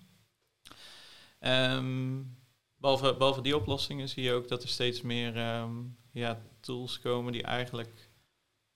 Um, 1.41 2.39
behalve, 2.77 3.15
behalve 3.17 3.41
die 3.41 3.57
oplossingen 3.57 4.09
zie 4.09 4.23
je 4.23 4.33
ook 4.33 4.49
dat 4.49 4.63
er 4.63 4.69
steeds 4.69 5.03
meer 5.03 5.57
um, 5.59 5.97
ja, 6.11 6.43
tools 6.61 7.01
komen 7.01 7.33
die 7.33 7.43
eigenlijk 7.43 8.11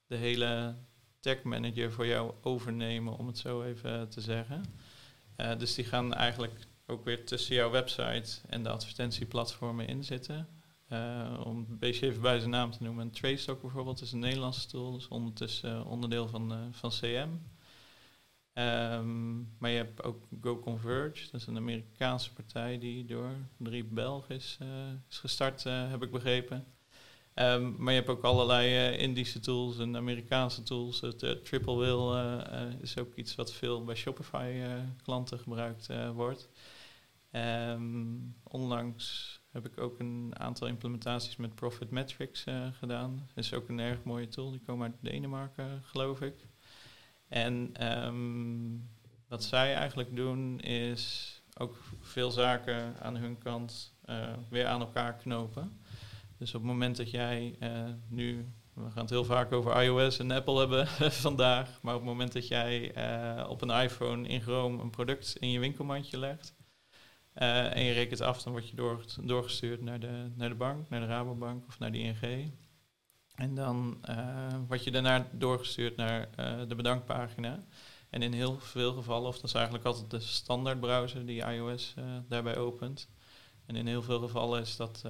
de 0.05 0.15
hele 0.15 0.77
tech 1.19 1.43
manager 1.43 1.91
voor 1.91 2.05
jou 2.05 2.33
overnemen, 2.41 3.17
om 3.17 3.27
het 3.27 3.37
zo 3.37 3.63
even 3.63 4.09
te 4.09 4.21
zeggen. 4.21 4.63
dus 5.57 5.75
die 5.75 5.85
gaan 5.85 6.13
eigenlijk 6.13 6.67
ook 6.85 7.03
weer 7.03 7.25
tussen 7.25 7.55
jouw 7.55 7.69
website 7.69 8.41
en 8.49 8.63
de 8.63 8.69
advertentieplatformen 8.69 9.87
in 9.87 10.03
zitten. 10.89 11.45
om 11.45 11.57
een 11.69 11.79
beetje 11.79 12.05
even 12.05 12.21
bij 12.21 12.39
zijn 12.39 12.49
naam 12.49 12.71
te 12.71 12.83
noemen. 12.83 13.11
Tracestock 13.11 13.61
bijvoorbeeld 13.61 14.01
is 14.01 14.11
een 14.11 14.19
Nederlandse 14.19 14.67
tool, 14.67 14.91
dus 14.91 15.07
ondertussen 15.07 15.85
onderdeel 15.85 16.27
van, 16.27 16.53
van 16.71 16.89
CM. 16.89 17.29
Um, 18.53 19.55
maar 19.57 19.69
je 19.69 19.77
hebt 19.77 20.03
ook 20.03 20.23
GoConverge, 20.41 21.31
dat 21.31 21.41
is 21.41 21.47
een 21.47 21.57
Amerikaanse 21.57 22.33
partij 22.33 22.79
die 22.79 23.05
door 23.05 23.31
drie 23.57 23.83
Belgen 23.83 24.35
is, 24.35 24.57
is 25.09 25.17
gestart, 25.17 25.63
heb 25.63 26.03
ik 26.03 26.11
begrepen. 26.11 26.65
Um, 27.33 27.75
maar 27.77 27.93
je 27.93 27.99
hebt 27.99 28.11
ook 28.11 28.23
allerlei 28.23 28.95
Indische 28.97 29.39
tools 29.39 29.77
en 29.77 29.95
Amerikaanse 29.95 30.63
tools. 30.63 31.01
Het 31.01 31.19
Triple 31.19 31.75
Whale 31.75 32.77
is 32.81 32.97
ook 32.97 33.15
iets 33.15 33.35
wat 33.35 33.53
veel 33.53 33.83
bij 33.83 33.95
Shopify-klanten 33.95 35.39
gebruikt 35.39 35.87
wordt. 36.13 36.49
Um, 37.31 38.35
onlangs 38.43 39.38
heb 39.51 39.65
ik 39.65 39.79
ook 39.79 39.99
een 39.99 40.33
aantal 40.37 40.67
implementaties 40.67 41.35
met 41.35 41.55
Profit 41.55 41.91
Metrics 41.91 42.45
gedaan. 42.71 43.27
Dat 43.27 43.43
is 43.43 43.53
ook 43.53 43.69
een 43.69 43.79
erg 43.79 44.03
mooie 44.03 44.27
tool, 44.27 44.51
die 44.51 44.61
komen 44.65 44.91
uit 44.91 45.11
Denemarken, 45.11 45.83
geloof 45.83 46.21
ik. 46.21 46.35
En 47.27 47.87
um, 48.05 48.89
wat 49.27 49.43
zij 49.43 49.75
eigenlijk 49.75 50.15
doen 50.15 50.59
is 50.59 51.33
ook 51.57 51.75
veel 52.01 52.31
zaken 52.31 52.95
aan 53.01 53.17
hun 53.17 53.37
kant 53.37 53.95
uh, 54.05 54.27
weer 54.49 54.65
aan 54.65 54.79
elkaar 54.79 55.15
knopen. 55.15 55.81
Dus 56.37 56.55
op 56.55 56.61
het 56.61 56.71
moment 56.71 56.97
dat 56.97 57.11
jij 57.11 57.55
uh, 57.59 57.93
nu, 58.07 58.45
we 58.73 58.91
gaan 58.91 59.01
het 59.01 59.09
heel 59.09 59.25
vaak 59.25 59.51
over 59.51 59.83
iOS 59.83 60.19
en 60.19 60.31
Apple 60.31 60.59
hebben 60.59 60.87
vandaag, 61.27 61.81
maar 61.81 61.93
op 61.93 61.99
het 61.99 62.09
moment 62.09 62.33
dat 62.33 62.47
jij 62.47 62.93
op 63.47 63.61
een 63.61 63.81
iPhone 63.81 64.27
in 64.27 64.41
Chrome 64.41 64.81
een 64.81 64.89
product 64.89 65.35
in 65.39 65.51
je 65.51 65.59
winkelmandje 65.59 66.17
legt 66.19 66.57
en 67.39 67.83
je 67.83 67.91
rekent 67.91 68.21
af, 68.21 68.43
dan 68.43 68.51
word 68.51 68.69
je 68.69 68.75
door, 68.75 69.05
doorgestuurd 69.21 69.81
naar 69.81 69.99
de, 69.99 70.31
naar 70.35 70.49
de 70.49 70.55
bank, 70.55 70.89
naar 70.89 70.99
de 70.99 71.05
Rabobank 71.05 71.67
of 71.67 71.79
naar 71.79 71.91
de 71.91 71.97
ING. 71.97 72.51
En 73.35 73.55
dan 73.55 74.01
uh, 74.09 74.55
word 74.67 74.83
je 74.83 74.91
daarna 74.91 75.27
doorgestuurd 75.31 75.95
naar 75.95 76.29
uh, 76.39 76.61
de 76.67 76.75
bedankpagina. 76.75 77.59
En 78.09 78.21
in 78.21 78.33
heel 78.33 78.59
veel 78.59 78.93
gevallen, 78.93 79.27
of 79.27 79.35
dat 79.35 79.43
is 79.43 79.53
eigenlijk 79.53 79.85
altijd 79.85 80.11
de 80.11 80.19
standaard 80.19 80.79
browser 80.79 81.25
die 81.25 81.43
iOS 81.43 81.93
uh, 81.99 82.05
daarbij 82.27 82.57
opent. 82.57 83.09
En 83.65 83.75
in 83.75 83.87
heel 83.87 84.01
veel 84.01 84.19
gevallen 84.19 84.61
is 84.61 84.75
dat 84.75 85.03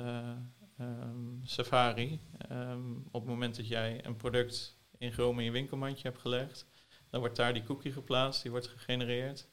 um, 0.79 1.41
Safari. 1.43 2.19
Um, 2.51 3.07
op 3.11 3.21
het 3.21 3.29
moment 3.29 3.55
dat 3.55 3.67
jij 3.67 4.05
een 4.05 4.15
product 4.15 4.77
in 4.97 5.11
Chrome 5.11 5.39
in 5.39 5.45
je 5.45 5.51
winkelmandje 5.51 6.07
hebt 6.07 6.21
gelegd, 6.21 6.65
dan 7.09 7.19
wordt 7.19 7.35
daar 7.35 7.53
die 7.53 7.63
cookie 7.63 7.91
geplaatst, 7.91 8.41
die 8.41 8.51
wordt 8.51 8.67
gegenereerd. 8.67 9.47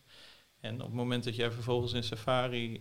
En 0.66 0.74
op 0.74 0.86
het 0.86 0.96
moment 0.96 1.24
dat 1.24 1.36
jij 1.36 1.50
vervolgens 1.50 1.92
in 1.92 2.02
Safari 2.02 2.80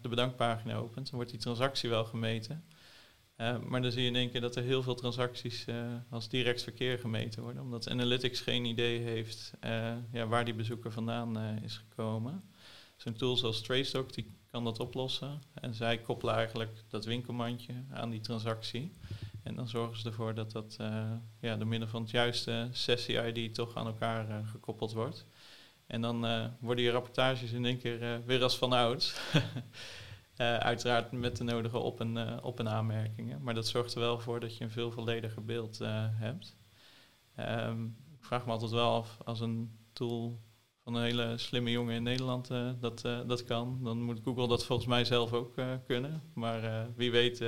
de 0.00 0.08
bedankpagina 0.08 0.74
opent, 0.74 1.06
dan 1.06 1.14
wordt 1.14 1.30
die 1.30 1.40
transactie 1.40 1.88
wel 1.88 2.04
gemeten. 2.04 2.64
Uh, 3.40 3.58
maar 3.58 3.82
dan 3.82 3.92
zie 3.92 4.02
je 4.02 4.08
in 4.08 4.16
één 4.16 4.30
keer 4.30 4.40
dat 4.40 4.56
er 4.56 4.62
heel 4.62 4.82
veel 4.82 4.94
transacties 4.94 5.66
uh, 5.68 5.76
als 6.10 6.28
direct 6.28 6.62
verkeer 6.62 6.98
gemeten 6.98 7.42
worden, 7.42 7.62
omdat 7.62 7.88
Analytics 7.88 8.40
geen 8.40 8.64
idee 8.64 8.98
heeft 8.98 9.52
ja, 10.12 10.26
waar 10.26 10.44
die 10.44 10.54
bezoeker 10.54 10.92
vandaan 10.92 11.38
is 11.38 11.76
gekomen. 11.76 12.42
Zo'n 12.96 13.12
tool 13.12 13.36
zoals 13.36 13.60
TraceDoc 13.60 14.12
die 14.12 14.34
kan 14.50 14.64
dat 14.64 14.80
oplossen 14.80 15.42
en 15.54 15.74
zij 15.74 15.98
koppelen 15.98 16.34
eigenlijk 16.34 16.82
dat 16.88 17.04
winkelmandje 17.04 17.72
aan 17.90 18.10
die 18.10 18.20
transactie. 18.20 18.92
En 19.42 19.54
dan 19.54 19.68
zorgen 19.68 20.00
ze 20.00 20.08
ervoor 20.08 20.34
dat 20.34 20.52
dat 20.52 20.76
ja, 21.40 21.56
door 21.56 21.66
middel 21.66 21.88
van 21.88 22.02
het 22.02 22.10
juiste 22.10 22.68
sessie-ID 22.72 23.54
toch 23.54 23.74
aan 23.74 23.86
elkaar 23.86 24.44
gekoppeld 24.44 24.92
wordt. 24.92 25.26
En 25.90 26.00
dan 26.00 26.50
worden 26.60 26.84
je 26.84 26.90
rapportages 26.90 27.52
in 27.52 27.64
één 27.64 27.78
keer 27.78 28.22
weer 28.24 28.42
als 28.42 28.58
van 28.58 28.72
ouds. 28.72 29.20
Uh, 29.34 30.56
uiteraard 30.70 31.12
met 31.12 31.36
de 31.36 31.44
nodige 31.44 31.78
op- 31.78 32.00
en, 32.00 32.42
op- 32.42 32.58
en 32.58 32.68
aanmerkingen. 32.68 33.42
Maar 33.42 33.54
dat 33.54 33.66
zorgt 33.66 33.94
er 33.94 34.00
wel 34.00 34.18
voor 34.18 34.40
dat 34.40 34.56
je 34.56 34.64
een 34.64 34.70
veel 34.70 34.90
vollediger 34.90 35.44
beeld 35.44 35.78
hebt. 36.14 36.56
Um, 37.36 37.96
ik 38.18 38.24
vraag 38.24 38.46
me 38.46 38.52
altijd 38.52 38.70
wel 38.70 38.94
af, 38.94 39.18
als 39.24 39.40
een 39.40 39.78
tool 39.92 40.40
van 40.84 40.94
een 40.94 41.02
hele 41.02 41.38
slimme 41.38 41.70
jongen 41.70 41.94
in 41.94 42.02
Nederland 42.02 42.48
dat, 42.80 43.00
dat 43.02 43.44
kan, 43.44 43.80
dan 43.82 44.02
moet 44.02 44.20
Google 44.24 44.48
dat 44.48 44.64
volgens 44.64 44.88
mij 44.88 45.04
zelf 45.04 45.32
ook 45.32 45.54
kunnen. 45.86 46.22
Maar 46.34 46.88
wie 46.96 47.10
weet 47.10 47.44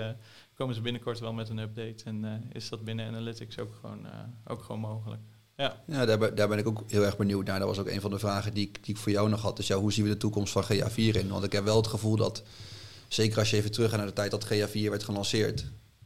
komen 0.55 0.75
ze 0.75 0.81
binnenkort 0.81 1.19
wel 1.19 1.33
met 1.33 1.49
een 1.49 1.59
update 1.59 2.05
en 2.05 2.51
is 2.53 2.69
dat 2.69 2.85
binnen 2.85 3.07
Analytics 3.07 3.59
ook 3.59 3.75
gewoon, 3.81 4.07
ook 4.45 4.63
gewoon 4.63 4.81
mogelijk. 4.81 5.23
Ja, 5.57 5.83
ja 5.87 6.07
daar, 6.07 6.35
daar 6.35 6.49
ben 6.49 6.59
ik 6.59 6.67
ook 6.67 6.83
heel 6.87 7.05
erg 7.05 7.17
benieuwd 7.17 7.47
naar. 7.47 7.59
Dat 7.59 7.69
was 7.69 7.79
ook 7.79 7.89
een 7.89 8.01
van 8.01 8.11
de 8.11 8.19
vragen 8.19 8.55
die, 8.55 8.71
die 8.81 8.95
ik 8.95 9.01
voor 9.01 9.13
jou 9.13 9.29
nog 9.29 9.43
had. 9.43 9.57
Dus 9.57 9.67
ja, 9.67 9.77
hoe 9.77 9.93
zien 9.93 10.05
we 10.05 10.11
de 10.11 10.17
toekomst 10.17 10.53
van 10.53 10.65
GA4 10.65 10.95
in? 10.95 11.29
Want 11.29 11.45
ik 11.45 11.53
heb 11.53 11.65
wel 11.65 11.77
het 11.77 11.87
gevoel 11.87 12.17
dat 12.17 12.43
Zeker 13.13 13.39
als 13.39 13.51
je 13.51 13.57
even 13.57 13.71
terug 13.71 13.89
gaat 13.89 13.99
naar 13.99 14.07
de 14.07 14.13
tijd 14.13 14.31
dat 14.31 14.47
GA4 14.47 14.89
werd 14.89 15.03
gelanceerd. 15.03 15.65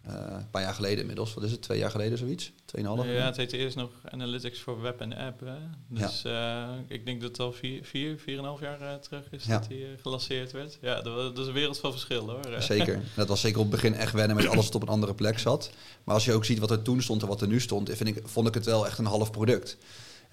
Uh, 0.08 0.14
een 0.14 0.50
paar 0.50 0.62
jaar 0.62 0.74
geleden 0.74 1.00
inmiddels. 1.00 1.34
Wat 1.34 1.44
is 1.44 1.50
het? 1.50 1.62
Twee 1.62 1.78
jaar 1.78 1.90
geleden 1.90 2.18
zoiets? 2.18 2.52
Tweeënhalf? 2.64 3.06
Ja, 3.06 3.26
het 3.26 3.36
heette 3.36 3.56
eerst 3.56 3.76
nog 3.76 3.90
Analytics 4.10 4.60
voor 4.60 4.80
web 4.80 5.00
en 5.00 5.16
app. 5.16 5.40
Hè? 5.40 5.54
Dus 5.88 6.22
ja. 6.22 6.68
uh, 6.68 6.80
ik 6.88 7.06
denk 7.06 7.20
dat 7.20 7.30
het 7.30 7.40
al 7.40 7.52
vier, 7.52 7.84
vier, 7.84 8.18
vier 8.18 8.38
en 8.38 8.44
half 8.44 8.60
jaar 8.60 8.80
uh, 8.80 8.94
terug 8.94 9.24
is 9.30 9.44
ja. 9.44 9.58
dat 9.58 9.68
die 9.68 9.86
gelanceerd 10.00 10.52
werd. 10.52 10.78
Ja, 10.80 11.02
dat, 11.02 11.16
dat, 11.16 11.38
is 11.38 11.46
een 11.46 11.52
wereld 11.52 11.78
van 11.78 11.90
verschil 11.90 12.30
hoor. 12.30 12.62
Zeker. 12.62 13.00
Dat 13.16 13.28
was 13.28 13.40
zeker 13.40 13.58
op 13.58 13.70
het 13.70 13.80
begin 13.80 13.94
echt 13.94 14.12
wennen 14.12 14.36
met 14.36 14.46
alles 14.46 14.64
wat 14.64 14.74
op 14.74 14.82
een 14.82 14.88
andere 14.88 15.14
plek 15.14 15.38
zat. 15.38 15.70
Maar 16.04 16.14
als 16.14 16.24
je 16.24 16.32
ook 16.32 16.44
ziet 16.44 16.58
wat 16.58 16.70
er 16.70 16.82
toen 16.82 17.02
stond 17.02 17.22
en 17.22 17.28
wat 17.28 17.40
er 17.40 17.48
nu 17.48 17.60
stond, 17.60 17.90
vind 17.90 18.16
ik, 18.16 18.22
vond 18.24 18.48
ik 18.48 18.54
het 18.54 18.64
wel 18.64 18.86
echt 18.86 18.98
een 18.98 19.06
half 19.06 19.30
product. 19.30 19.76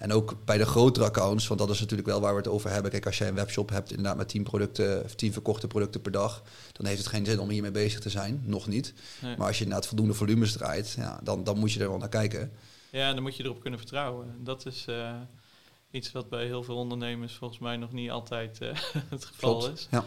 En 0.04 0.12
ook 0.12 0.36
bij 0.44 0.58
de 0.58 0.66
grotere 0.66 1.04
accounts, 1.04 1.46
want 1.46 1.60
dat 1.60 1.70
is 1.70 1.80
natuurlijk 1.80 2.08
wel 2.08 2.20
waar 2.20 2.32
we 2.32 2.38
het 2.38 2.48
over 2.48 2.70
hebben. 2.70 2.90
Kijk, 2.90 3.06
als 3.06 3.18
jij 3.18 3.28
een 3.28 3.34
webshop 3.34 3.70
hebt 3.70 3.90
inderdaad 3.90 4.16
met 4.16 4.28
10 4.28 4.42
producten 4.42 5.04
of 5.04 5.14
10 5.14 5.32
verkochte 5.32 5.66
producten 5.66 6.00
per 6.00 6.12
dag, 6.12 6.42
dan 6.72 6.86
heeft 6.86 6.98
het 6.98 7.08
geen 7.08 7.24
zin 7.24 7.38
om 7.38 7.48
hiermee 7.48 7.70
bezig 7.70 8.00
te 8.00 8.10
zijn. 8.10 8.42
Nog 8.44 8.66
niet. 8.66 8.94
Nee. 9.22 9.36
Maar 9.36 9.46
als 9.46 9.58
je 9.58 9.64
inderdaad 9.64 9.88
voldoende 9.88 10.14
volumes 10.14 10.52
draait, 10.52 10.94
ja, 10.96 11.20
dan, 11.22 11.44
dan 11.44 11.58
moet 11.58 11.72
je 11.72 11.80
er 11.80 11.88
wel 11.88 11.98
naar 11.98 12.08
kijken. 12.08 12.52
Ja, 12.90 13.12
dan 13.12 13.22
moet 13.22 13.36
je 13.36 13.44
erop 13.44 13.60
kunnen 13.60 13.78
vertrouwen. 13.78 14.36
Dat 14.38 14.66
is 14.66 14.84
uh, 14.88 15.14
iets 15.90 16.12
wat 16.12 16.28
bij 16.28 16.44
heel 16.46 16.62
veel 16.62 16.76
ondernemers 16.76 17.34
volgens 17.34 17.60
mij 17.60 17.76
nog 17.76 17.92
niet 17.92 18.10
altijd 18.10 18.58
uh, 18.62 18.68
het 19.08 19.24
geval 19.24 19.58
Klopt, 19.58 19.78
is. 19.78 19.88
Ja. 19.90 20.04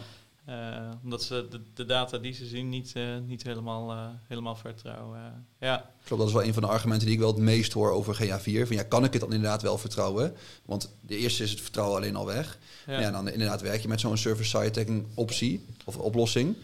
Uh, 0.48 0.54
omdat 1.02 1.22
ze 1.22 1.46
de, 1.50 1.60
de, 1.74 1.84
data 1.84 2.18
die 2.18 2.32
ze 2.32 2.46
zien 2.46 2.68
niet, 2.68 2.92
uh, 2.96 3.04
niet 3.26 3.42
helemaal, 3.42 3.90
uh, 3.90 4.06
helemaal 4.26 4.56
vertrouwen. 4.56 5.46
ja. 5.60 5.90
Klopt, 6.04 6.20
dat 6.20 6.30
is 6.30 6.36
wel 6.36 6.44
een 6.44 6.52
van 6.52 6.62
de 6.62 6.68
argumenten 6.68 7.06
die 7.06 7.14
ik 7.14 7.20
wel 7.20 7.32
het 7.32 7.42
meest 7.42 7.72
hoor 7.72 7.90
over 7.90 8.14
GA4. 8.14 8.66
Van 8.66 8.76
ja, 8.76 8.82
kan 8.82 9.04
ik 9.04 9.12
het 9.12 9.20
dan 9.20 9.32
inderdaad 9.32 9.62
wel 9.62 9.78
vertrouwen? 9.78 10.34
Want 10.64 10.90
de 11.00 11.16
eerste 11.16 11.42
is 11.42 11.50
het 11.50 11.60
vertrouwen 11.60 11.96
alleen 11.96 12.16
al 12.16 12.26
weg. 12.26 12.58
Ja. 12.86 13.00
ja 13.00 13.10
dan 13.10 13.28
inderdaad 13.30 13.60
werk 13.60 13.82
je 13.82 13.88
met 13.88 14.00
zo'n 14.00 14.16
server-side 14.16 14.70
tagging 14.70 15.06
optie 15.14 15.66
of 15.84 15.96
oplossing. 15.96 16.56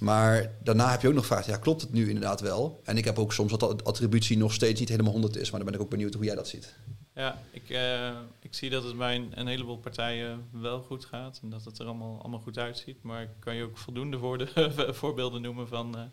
Maar 0.00 0.50
daarna 0.62 0.90
heb 0.90 1.02
je 1.02 1.08
ook 1.08 1.14
nog 1.14 1.26
gevraagd, 1.26 1.46
ja, 1.46 1.56
klopt 1.56 1.80
het 1.80 1.92
nu 1.92 2.06
inderdaad 2.06 2.40
wel? 2.40 2.80
En 2.84 2.96
ik 2.96 3.04
heb 3.04 3.18
ook 3.18 3.32
soms 3.32 3.50
dat 3.50 3.60
de 3.60 3.84
attributie 3.84 4.38
nog 4.38 4.52
steeds 4.52 4.80
niet 4.80 4.88
helemaal 4.88 5.12
100 5.12 5.36
is. 5.36 5.50
Maar 5.50 5.60
dan 5.60 5.70
ben 5.70 5.78
ik 5.78 5.84
ook 5.84 5.90
benieuwd 5.90 6.14
hoe 6.14 6.24
jij 6.24 6.34
dat 6.34 6.48
ziet. 6.48 6.74
Ja, 7.14 7.42
ik, 7.50 7.70
uh, 7.70 8.20
ik 8.40 8.54
zie 8.54 8.70
dat 8.70 8.84
het 8.84 8.96
bij 8.96 9.16
een, 9.16 9.32
een, 9.34 9.46
heleboel 9.46 9.78
partijen 9.78 10.48
wel 10.50 10.80
goed 10.80 11.04
gaat 11.04 11.40
en 11.42 11.50
dat 11.50 11.64
het 11.64 11.78
er 11.78 11.86
allemaal, 11.86 12.18
allemaal 12.20 12.40
goed 12.40 12.58
uitziet. 12.58 13.02
Maar 13.02 13.22
ik 13.22 13.28
kan 13.38 13.54
je 13.54 13.64
ook 13.64 13.78
voldoende 13.78 14.18
voor 14.18 14.38
de, 14.38 14.70
voorbeelden 15.00 15.42
noemen 15.42 15.68
van 15.68 15.98
uh, 15.98 16.04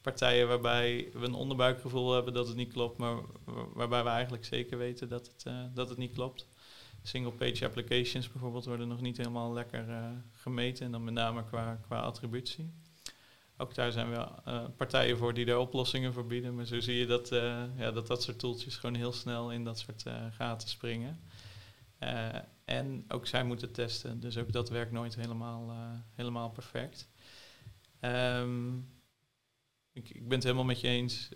partijen 0.00 0.48
waarbij 0.48 1.08
we 1.12 1.26
een 1.26 1.34
onderbuikgevoel 1.34 2.12
hebben 2.12 2.32
dat 2.32 2.46
het 2.46 2.56
niet 2.56 2.72
klopt, 2.72 2.98
maar 2.98 3.16
waarbij 3.74 4.02
we 4.02 4.08
eigenlijk 4.08 4.44
zeker 4.44 4.78
weten 4.78 5.08
dat 5.08 5.26
het, 5.26 5.44
uh, 5.48 5.64
dat 5.74 5.88
het 5.88 5.98
niet 5.98 6.14
klopt. 6.14 6.46
Single-page 7.02 7.64
applications 7.64 8.32
bijvoorbeeld 8.32 8.64
worden 8.64 8.88
nog 8.88 9.00
niet 9.00 9.16
helemaal 9.16 9.52
lekker 9.52 9.84
gemeten 10.32 10.86
en 10.86 10.92
dan 10.92 11.04
met 11.04 11.14
name 11.14 11.44
qua, 11.44 11.80
qua 11.86 12.00
attributie. 12.00 12.72
Ook 13.58 13.74
daar 13.74 13.92
zijn 13.92 14.10
wel 14.10 14.34
uh, 14.48 14.64
partijen 14.76 15.16
voor 15.16 15.34
die 15.34 15.44
daar 15.44 15.58
oplossingen 15.58 16.12
voor 16.12 16.26
bieden. 16.26 16.54
Maar 16.54 16.66
zo 16.66 16.80
zie 16.80 16.96
je 16.96 17.06
dat, 17.06 17.32
uh, 17.32 17.62
ja, 17.76 17.90
dat 17.90 18.06
dat 18.06 18.22
soort 18.22 18.38
toeltjes 18.38 18.76
gewoon 18.76 18.94
heel 18.94 19.12
snel 19.12 19.52
in 19.52 19.64
dat 19.64 19.78
soort 19.78 20.04
uh, 20.06 20.14
gaten 20.30 20.68
springen. 20.68 21.20
en 22.64 23.04
ook 23.08 23.26
zij 23.26 23.44
moeten 23.44 23.72
testen. 23.72 24.20
Dus 24.20 24.36
ook 24.38 24.52
dat 24.52 24.68
werkt 24.68 24.92
nooit 24.92 25.14
helemaal, 25.14 25.74
helemaal 26.14 26.50
perfect. 26.50 27.08
Um, 28.00 28.88
ik, 29.92 30.08
ik, 30.08 30.28
ben 30.28 30.34
het 30.34 30.42
helemaal 30.42 30.64
met 30.64 30.80
je 30.80 30.88
eens 30.88 31.28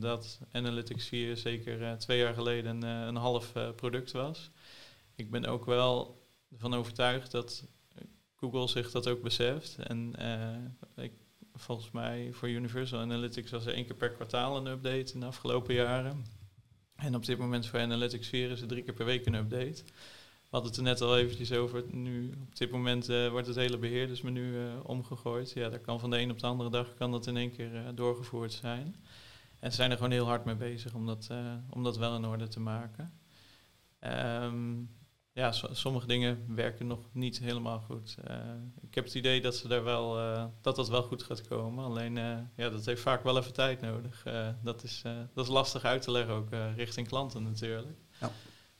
dat 0.00 0.40
Analytics 0.52 1.08
4 1.08 1.36
zeker 1.36 1.98
twee 1.98 2.18
jaar 2.18 2.34
geleden 2.34 2.82
een 2.82 3.16
half 3.16 3.52
product 3.76 4.12
was. 4.12 4.50
Ik 5.14 5.30
ben 5.30 5.44
ook 5.44 5.64
wel 5.64 6.26
ervan 6.50 6.74
overtuigd 6.74 7.30
dat 7.30 7.66
Google 8.40 8.68
zich 8.68 8.90
dat 8.90 9.08
ook 9.08 9.22
beseft. 9.22 9.76
En 9.78 10.12
uh, 10.18 11.04
ik, 11.04 11.12
volgens 11.54 11.90
mij 11.90 12.28
voor 12.32 12.48
Universal 12.48 13.00
Analytics 13.00 13.50
was 13.50 13.66
er 13.66 13.74
één 13.74 13.86
keer 13.86 13.96
per 13.96 14.10
kwartaal 14.10 14.56
een 14.56 14.66
update 14.66 15.12
in 15.12 15.20
de 15.20 15.26
afgelopen 15.26 15.74
jaren. 15.74 16.24
En 16.96 17.14
op 17.14 17.24
dit 17.24 17.38
moment 17.38 17.66
voor 17.66 17.80
Analytics 17.80 18.28
4 18.28 18.50
is 18.50 18.60
er 18.60 18.68
drie 18.68 18.82
keer 18.82 18.94
per 18.94 19.04
week 19.04 19.26
een 19.26 19.34
update. 19.34 19.82
We 19.84 20.54
hadden 20.56 20.70
het 20.70 20.78
er 20.78 20.86
net 20.86 21.00
al 21.00 21.18
eventjes 21.18 21.52
over. 21.52 21.84
Nu, 21.90 22.32
op 22.48 22.56
dit 22.56 22.70
moment 22.70 23.10
uh, 23.10 23.28
wordt 23.28 23.46
het 23.46 23.56
hele 23.56 23.78
beheerdersmenu 23.78 24.42
uh, 24.42 24.72
omgegooid. 24.82 25.52
Ja, 25.52 25.68
dat 25.68 25.80
kan 25.80 26.00
van 26.00 26.10
de 26.10 26.18
een 26.18 26.30
op 26.30 26.38
de 26.38 26.46
andere 26.46 26.70
dag 26.70 26.94
kan 26.94 27.10
dat 27.10 27.26
in 27.26 27.36
één 27.36 27.52
keer 27.52 27.94
doorgevoerd 27.94 28.52
zijn. 28.52 28.96
En 29.60 29.70
ze 29.70 29.76
zijn 29.76 29.90
er 29.90 29.96
gewoon 29.96 30.12
heel 30.12 30.26
hard 30.26 30.44
mee 30.44 30.54
bezig 30.54 30.94
om 30.94 31.06
dat, 31.06 31.28
om 31.70 31.82
dat 31.82 31.96
wel 31.96 32.16
in 32.16 32.24
orde 32.24 32.48
te 32.48 32.60
maken. 32.60 33.12
Ehm, 33.98 34.82
ja, 35.38 35.52
sommige 35.72 36.06
dingen 36.06 36.44
werken 36.54 36.86
nog 36.86 36.98
niet 37.12 37.38
helemaal 37.38 37.80
goed. 37.80 38.16
Uh, 38.28 38.36
ik 38.80 38.94
heb 38.94 39.04
het 39.04 39.14
idee 39.14 39.40
dat, 39.40 39.56
ze 39.56 39.68
daar 39.68 39.84
wel, 39.84 40.18
uh, 40.18 40.44
dat 40.60 40.76
dat 40.76 40.88
wel 40.88 41.02
goed 41.02 41.22
gaat 41.22 41.48
komen. 41.48 41.84
Alleen 41.84 42.16
uh, 42.16 42.38
ja, 42.56 42.70
dat 42.70 42.84
heeft 42.84 43.02
vaak 43.02 43.22
wel 43.22 43.38
even 43.38 43.52
tijd 43.52 43.80
nodig. 43.80 44.24
dat, 44.62 44.82
is, 44.82 45.02
dat 45.34 45.44
is 45.44 45.50
lastig 45.50 45.84
uit 45.84 46.02
te 46.02 46.10
leggen, 46.10 46.34
ook 46.34 46.48
richting 46.76 47.08
klanten 47.08 47.42
natuurlijk. 47.42 47.98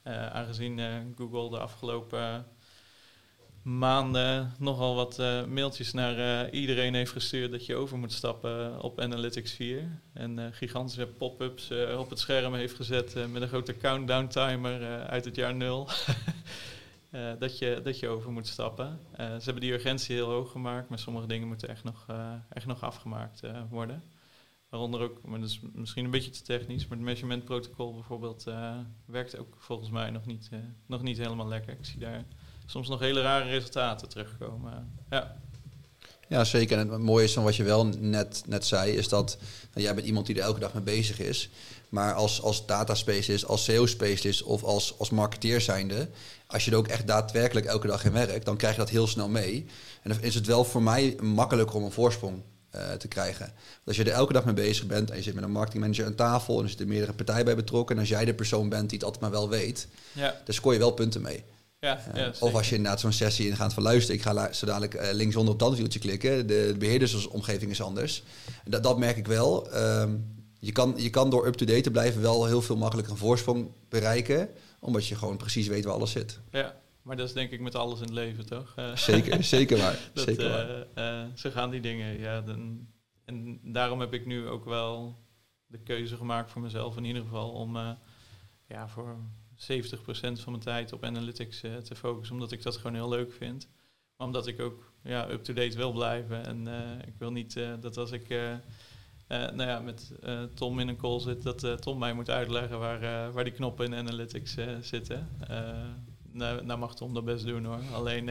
Ja. 0.03 0.31
aangezien 0.31 0.81
Google 1.17 1.51
de 1.51 1.59
afgelopen 1.59 2.47
maanden 3.69 4.53
nogal 4.59 4.95
wat 4.95 5.19
uh, 5.19 5.45
mailtjes 5.45 5.93
naar 5.93 6.19
uh, 6.19 6.61
iedereen 6.61 6.95
heeft 6.95 7.13
gestuurd 7.13 7.51
dat 7.51 7.67
je 7.67 7.75
over 7.75 7.99
moet 7.99 8.13
stappen 8.13 8.83
op 8.83 9.01
Analytics 9.01 9.53
4. 9.53 10.01
En 10.13 10.39
uh, 10.39 10.47
gigantische 10.51 11.07
pop-ups 11.07 11.71
op 11.97 12.11
het 12.11 12.19
scherm 12.19 12.55
heeft 12.55 12.75
gezet 12.75 13.31
met 13.33 13.43
een 13.43 13.49
grote 13.49 13.77
countdown 13.77 14.27
timer 14.27 15.07
uit 15.07 15.25
het 15.25 15.37
jaar 15.37 15.55
nul. 15.55 15.89
dat, 17.39 17.59
je, 17.59 17.81
dat 17.83 17.99
je 17.99 18.09
over 18.09 18.33
moet 18.33 18.47
stappen. 18.47 18.99
ze 19.17 19.23
hebben 19.23 19.61
die 19.61 19.73
urgentie 19.73 20.15
heel 20.15 20.31
hoog 20.31 20.51
gemaakt, 20.51 20.89
maar 20.89 20.99
sommige 20.99 21.27
dingen 21.27 21.49
moeten 21.49 21.69
echt 21.69 21.85
nog, 21.85 22.07
echt 22.49 22.67
nog 22.67 22.83
afgemaakt 22.83 23.41
worden. 23.71 24.03
Waaronder 24.69 25.01
ook, 25.01 25.23
maar 25.23 25.41
dat 25.41 25.49
is 25.49 25.61
misschien 25.73 26.05
een 26.05 26.11
beetje 26.11 26.31
te 26.31 26.43
technisch, 26.43 26.87
maar 26.87 26.97
het 26.97 27.07
measurement 27.07 27.45
protocol 27.45 27.95
bijvoorbeeld 27.95 28.45
werkt 29.05 29.39
ook 29.39 29.57
volgens 29.59 29.91
mij 29.91 30.11
nog 30.11 30.27
niet, 30.27 30.51
nog 30.87 31.03
niet 31.03 31.19
helemaal 31.19 31.49
lekker. 31.49 31.73
Ik 31.73 31.85
zie 31.85 32.01
daar 32.01 32.25
soms 32.69 32.89
nog 32.89 33.01
hele 33.01 33.21
rare 33.21 33.49
resultaten 33.49 34.09
terugkomen. 34.09 34.93
Ja. 35.11 35.37
Ja, 36.29 36.45
zeker. 36.45 36.79
En 36.79 36.89
het 36.89 37.01
mooie 37.01 37.25
is 37.25 37.33
van 37.33 37.45
wat 37.45 37.57
je 37.57 37.63
wel 37.63 37.87
net, 37.87 38.43
net 38.47 38.67
zei, 38.67 38.93
is 38.93 39.09
dat 39.09 39.37
nou, 39.73 39.87
jij 39.87 39.95
bent 39.95 40.07
iemand 40.07 40.27
die 40.27 40.37
er 40.37 40.43
elke 40.43 40.61
dag 40.61 40.75
mee 40.75 40.83
bezig 40.83 41.19
is. 41.19 41.51
Maar 41.89 42.15
als, 42.15 42.43
als 42.43 42.67
data 42.67 42.95
specialist, 42.95 43.47
als 43.47 43.65
SEO 43.65 43.87
specialist 43.87 44.43
of 44.43 44.63
als, 44.63 44.99
als 44.99 45.11
marketeer 45.11 45.61
zijnde, 45.61 46.09
als 46.47 46.65
je 46.65 46.71
er 46.71 46.77
ook 46.77 46.89
echt 46.89 47.07
daadwerkelijk 47.07 47.67
elke 47.67 47.87
dag 47.87 48.05
in 48.05 48.13
werkt, 48.13 48.45
dan 48.45 48.57
krijg 48.57 48.75
je 48.75 48.81
dat 48.81 48.91
heel 48.91 49.07
snel 49.07 49.29
mee. 49.29 49.67
En 50.03 50.11
dan 50.11 50.23
is 50.23 50.35
het 50.35 50.47
wel 50.47 50.65
voor 50.65 50.83
mij 50.83 51.17
makkelijker 51.23 51.77
om 51.77 51.85
een 51.85 51.93
voorsprong 51.93 52.43
uh, 52.75 52.93
te 52.93 53.09
krijgen. 53.09 53.47
Want 53.47 53.87
als 53.87 53.97
je 53.97 54.05
er 54.05 54.11
elke 54.11 54.33
dag 54.33 54.45
mee 54.45 54.55
bezig 54.55 54.87
bent 54.87 55.11
en 55.11 55.17
je 55.17 55.23
zit 55.23 55.35
met 55.35 55.45
een 55.45 55.51
marketingmanager 55.51 56.07
aan 56.07 56.15
tafel 56.15 56.57
en 56.57 56.63
er 56.63 56.69
zitten 56.69 56.89
meerdere 56.89 57.13
partijen 57.13 57.45
bij 57.45 57.57
betrokken, 57.57 57.95
en 57.95 58.01
als 58.01 58.11
jij 58.11 58.25
de 58.25 58.35
persoon 58.35 58.69
bent 58.69 58.91
die 58.91 58.99
het 58.99 59.07
altijd 59.07 59.23
maar 59.23 59.41
wel 59.41 59.49
weet, 59.49 59.89
ja. 60.13 60.41
dan 60.45 60.55
scoor 60.55 60.73
je 60.73 60.79
wel 60.79 60.91
punten 60.91 61.23
mee. 61.23 61.45
Ja, 61.81 62.01
ja, 62.15 62.33
of 62.41 62.55
als 62.55 62.69
je 62.69 62.75
inderdaad 62.75 63.01
zo'n 63.01 63.13
sessie 63.13 63.49
ingaat 63.49 63.75
van 63.75 63.83
luisteren, 63.83 64.17
ik 64.17 64.23
ga 64.23 64.53
zo 64.53 64.67
dadelijk 64.67 64.95
uh, 64.95 65.09
linksonder 65.13 65.53
op 65.53 65.59
dat 65.59 65.77
wieltje 65.77 65.99
klikken. 65.99 66.47
De, 66.47 66.69
de 66.73 66.79
beheerdersomgeving 66.79 67.71
is 67.71 67.83
anders. 67.83 68.23
Dat, 68.65 68.83
dat 68.83 68.99
merk 68.99 69.17
ik 69.17 69.27
wel. 69.27 69.77
Um, 69.77 70.45
je, 70.61 70.73
kan, 70.73 70.95
je 70.97 71.11
kan 71.11 71.31
door 71.31 71.47
up-to-date 71.47 71.81
te 71.81 71.91
blijven 71.91 72.23
wel 72.23 72.47
heel 72.47 72.63
veel 72.63 72.77
makkelijker 72.77 73.13
een 73.13 73.19
voorsprong 73.19 73.71
bereiken. 73.89 74.49
Omdat 74.81 75.07
je 75.07 75.15
gewoon 75.15 75.37
precies 75.37 75.67
weet 75.67 75.85
waar 75.85 75.95
alles 75.95 76.11
zit. 76.11 76.41
Ja, 76.51 76.81
maar 77.03 77.17
dat 77.17 77.29
is 77.29 77.35
denk 77.35 77.51
ik 77.51 77.61
met 77.61 77.75
alles 77.75 77.99
in 77.99 78.05
het 78.05 78.15
leven, 78.15 78.47
toch? 78.47 78.73
Eh, 78.77 78.97
zeker, 78.97 79.45
zeker 79.55 79.79
waar. 79.79 80.11
dat, 80.13 80.25
zeker 80.25 80.49
waar. 80.49 80.87
Uh, 81.25 81.33
zo 81.35 81.51
gaan 81.51 81.71
die 81.71 81.81
dingen. 81.81 82.19
Ja, 82.19 82.41
dan, 82.41 82.87
en 83.25 83.61
daarom 83.63 84.01
heb 84.01 84.13
ik 84.13 84.27
nu 84.27 84.49
ook 84.49 84.65
wel 84.65 85.19
de 85.67 85.79
keuze 85.79 86.17
gemaakt 86.17 86.51
voor 86.51 86.63
mezelf 86.63 86.97
in 86.97 87.05
ieder 87.05 87.23
geval 87.23 87.51
om 87.51 87.77
ja, 88.67 88.89
voor 88.89 89.17
70% 89.59 89.61
van 90.01 90.53
mijn 90.53 90.59
tijd 90.59 90.93
op 90.93 91.05
analytics 91.05 91.63
uh, 91.63 91.77
te 91.77 91.95
focussen, 91.95 92.35
omdat 92.35 92.53
ik 92.53 92.63
dat 92.63 92.77
gewoon 92.77 92.95
heel 92.95 93.09
leuk 93.09 93.33
vind. 93.33 93.69
Maar 94.17 94.27
omdat 94.27 94.47
ik 94.47 94.61
ook 94.61 94.93
ja, 95.03 95.31
up-to-date 95.31 95.77
wil 95.77 95.93
blijven. 95.93 96.47
En 96.47 96.67
uh, 96.67 97.07
ik 97.07 97.15
wil 97.19 97.31
niet 97.31 97.57
uh, 97.57 97.73
dat 97.81 97.97
als 97.97 98.11
ik 98.11 98.29
nou 99.29 99.63
ja, 99.63 99.81
met 99.81 100.13
Tom 100.55 100.79
in 100.79 100.89
een 100.89 100.97
call 100.97 101.21
zit, 101.21 101.43
dat 101.43 101.83
Tom 101.83 101.99
mij 101.99 102.13
moet 102.13 102.31
uitleggen 102.31 102.79
waar, 102.79 103.33
waar 103.33 103.45
die 103.45 103.53
knoppen 103.53 103.87
in 103.87 103.95
analytics 103.95 104.57
zitten. 104.81 105.29
nou, 106.33 106.65
nou 106.65 106.79
mag 106.79 106.95
Tom 106.95 107.15
dat 107.15 107.25
best 107.25 107.45
doen 107.45 107.65
hoor. 107.65 107.81
Alleen 107.93 108.27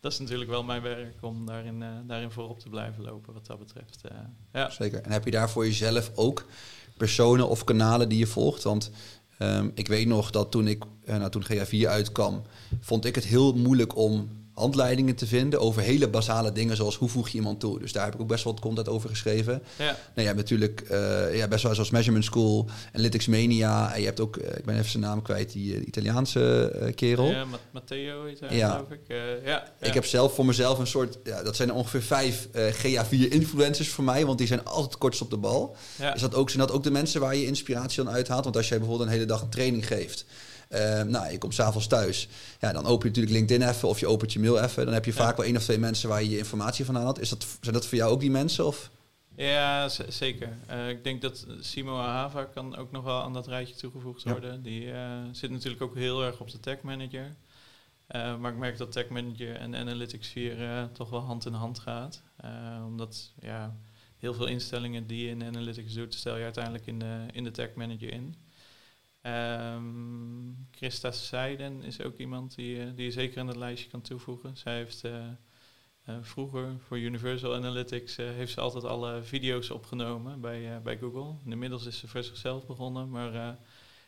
dat 0.00 0.12
is 0.12 0.18
natuurlijk 0.18 0.50
wel 0.50 0.62
mijn 0.62 0.82
werk 0.82 1.14
om 1.20 1.46
daarin, 1.46 1.84
daarin 2.06 2.30
voorop 2.30 2.58
te 2.58 2.68
blijven 2.68 3.02
lopen 3.02 3.32
wat 3.32 3.46
dat 3.46 3.58
betreft. 3.58 4.00
ja. 4.52 4.70
Zeker. 4.70 5.02
En 5.02 5.12
heb 5.12 5.24
je 5.24 5.30
daar 5.30 5.50
voor 5.50 5.64
jezelf 5.64 6.10
ook 6.14 6.46
personen 6.96 7.48
of 7.48 7.64
kanalen 7.64 8.08
die 8.08 8.18
je 8.18 8.26
volgt? 8.26 8.62
Want 8.62 8.90
Ehm, 9.42 9.68
ik 9.74 9.88
weet 9.88 10.06
nog 10.06 10.30
dat 10.30 10.50
toen 10.50 10.66
ik, 10.66 10.84
uh, 11.04 11.16
nou, 11.16 11.30
toen 11.30 11.44
GA4 11.44 11.86
uitkwam, 11.86 12.42
vond 12.80 13.04
ik 13.04 13.14
het 13.14 13.24
heel 13.24 13.52
moeilijk 13.52 13.96
om 13.96 14.28
handleidingen 14.54 15.14
te 15.14 15.26
vinden 15.26 15.60
over 15.60 15.82
hele 15.82 16.08
basale 16.08 16.52
dingen 16.52 16.76
zoals 16.76 16.96
hoe 16.96 17.08
voeg 17.08 17.28
je 17.28 17.38
iemand 17.38 17.60
toe. 17.60 17.78
Dus 17.78 17.92
daar 17.92 18.04
heb 18.04 18.14
ik 18.14 18.20
ook 18.20 18.28
best 18.28 18.44
wel 18.44 18.52
wat 18.52 18.62
content 18.62 18.88
over 18.88 19.08
geschreven. 19.08 19.62
Ja. 19.78 19.96
Nou 20.14 20.28
ja, 20.28 20.34
natuurlijk 20.34 20.82
uh, 20.90 21.36
ja, 21.36 21.48
best 21.48 21.62
wel 21.62 21.74
zoals 21.74 21.90
Measurement 21.90 22.24
School, 22.24 22.68
Analytics 22.92 23.26
Mania. 23.26 23.94
En 23.94 24.00
je 24.00 24.06
hebt 24.06 24.20
ook, 24.20 24.36
uh, 24.36 24.48
ik 24.48 24.64
ben 24.64 24.74
even 24.74 24.90
zijn 24.90 25.02
naam 25.02 25.22
kwijt, 25.22 25.52
die 25.52 25.74
uh, 25.74 25.86
Italiaanse 25.86 26.92
kerel. 26.94 27.30
Ja, 27.30 27.44
Matteo 27.70 28.24
heet 28.24 28.40
hij, 28.40 28.56
ja. 28.56 28.70
geloof 28.70 28.90
ik. 28.90 29.00
ja, 29.44 29.72
Ik 29.80 29.94
heb 29.94 30.04
zelf 30.04 30.34
voor 30.34 30.46
mezelf 30.46 30.78
een 30.78 30.86
soort, 30.86 31.18
ja, 31.24 31.42
dat 31.42 31.56
zijn 31.56 31.72
ongeveer 31.72 32.02
vijf 32.02 32.48
GA4 32.54 33.28
influencers 33.28 33.88
voor 33.88 34.04
mij, 34.04 34.26
want 34.26 34.38
die 34.38 34.46
zijn 34.46 34.64
altijd 34.64 34.98
kortst 34.98 35.20
op 35.20 35.30
de 35.30 35.36
bal. 35.36 35.76
Is 36.14 36.20
dat 36.20 36.34
ook, 36.34 36.50
zijn 36.50 36.66
dat 36.66 36.76
ook 36.76 36.82
de 36.82 36.90
mensen 36.90 37.20
waar 37.20 37.36
je 37.36 37.46
inspiratie 37.46 38.00
aan 38.00 38.10
uithaalt? 38.10 38.44
Want 38.44 38.56
als 38.56 38.68
jij 38.68 38.78
bijvoorbeeld 38.78 39.08
een 39.08 39.14
hele 39.14 39.26
dag 39.26 39.42
een 39.42 39.48
training 39.48 39.86
geeft 39.86 40.24
uh, 40.74 41.02
nou, 41.02 41.32
je 41.32 41.38
komt 41.38 41.54
s'avonds 41.54 41.86
thuis. 41.86 42.28
Ja, 42.60 42.72
dan 42.72 42.86
open 42.86 43.08
je 43.08 43.08
natuurlijk 43.08 43.34
LinkedIn 43.34 43.68
even 43.68 43.88
of 43.88 44.00
je 44.00 44.06
opent 44.06 44.32
je 44.32 44.40
mail 44.40 44.60
even. 44.60 44.84
Dan 44.84 44.94
heb 44.94 45.04
je 45.04 45.12
vaak 45.12 45.36
wel 45.36 45.46
één 45.46 45.56
of 45.56 45.62
twee 45.62 45.78
mensen 45.78 46.08
waar 46.08 46.22
je 46.22 46.30
je 46.30 46.38
informatie 46.38 46.84
van 46.84 46.96
aan 46.96 47.04
had. 47.04 47.20
Is 47.20 47.28
dat, 47.28 47.46
zijn 47.60 47.74
dat 47.74 47.86
voor 47.86 47.98
jou 47.98 48.12
ook 48.12 48.20
die 48.20 48.30
mensen? 48.30 48.66
Of? 48.66 48.90
Ja, 49.36 49.88
zeker. 50.08 50.56
Uh, 50.70 50.88
ik 50.88 51.04
denk 51.04 51.22
dat 51.22 51.46
Simo 51.60 51.98
Ahava 51.98 52.44
kan 52.44 52.76
ook 52.76 52.90
nog 52.90 53.04
wel 53.04 53.22
aan 53.22 53.32
dat 53.32 53.46
rijtje 53.46 53.74
toegevoegd 53.74 54.22
worden. 54.22 54.62
Die 54.62 54.84
uh, 54.84 55.18
zit 55.32 55.50
natuurlijk 55.50 55.82
ook 55.82 55.94
heel 55.94 56.24
erg 56.24 56.40
op 56.40 56.50
de 56.50 56.60
tech 56.60 56.82
manager. 56.82 57.36
Uh, 58.08 58.38
maar 58.38 58.52
ik 58.52 58.58
merk 58.58 58.78
dat 58.78 58.92
tech 58.92 59.08
manager 59.08 59.56
en 59.56 59.76
analytics 59.76 60.28
4 60.28 60.88
toch 60.92 61.10
wel 61.10 61.20
hand 61.20 61.46
in 61.46 61.52
hand 61.52 61.78
gaat. 61.78 62.22
omdat 62.86 63.32
ja, 63.40 63.76
heel 64.16 64.34
veel 64.34 64.46
instellingen 64.46 65.06
die 65.06 65.24
je 65.24 65.30
in 65.30 65.44
analytics 65.44 65.92
doet, 65.92 66.14
stel 66.14 66.36
je 66.36 66.44
uiteindelijk 66.44 66.86
in 66.86 66.98
de, 66.98 67.26
in 67.32 67.44
de 67.44 67.50
tech 67.50 67.74
manager 67.74 68.12
in. 68.12 68.34
Um, 69.26 70.66
Christa 70.70 71.10
Seiden 71.10 71.82
is 71.82 72.02
ook 72.02 72.16
iemand 72.16 72.54
die, 72.54 72.76
uh, 72.76 72.86
die 72.94 73.04
je 73.04 73.10
zeker 73.10 73.40
aan 73.40 73.46
het 73.46 73.56
lijstje 73.56 73.90
kan 73.90 74.00
toevoegen. 74.00 74.56
Zij 74.56 74.76
heeft 74.76 75.04
uh, 75.04 75.12
uh, 76.08 76.16
vroeger 76.20 76.76
voor 76.86 76.98
Universal 76.98 77.54
Analytics 77.54 78.16
heeft 78.16 78.52
ze 78.52 78.60
altijd 78.60 78.84
alle 78.84 79.22
video's 79.22 79.70
opgenomen 79.70 80.40
bij, 80.40 80.82
bij 80.82 80.98
Google. 80.98 81.34
Inmiddels 81.46 81.86
is 81.86 81.98
ze 81.98 82.08
voor 82.08 82.22
zichzelf 82.22 82.66
begonnen, 82.66 83.10
maar 83.10 83.58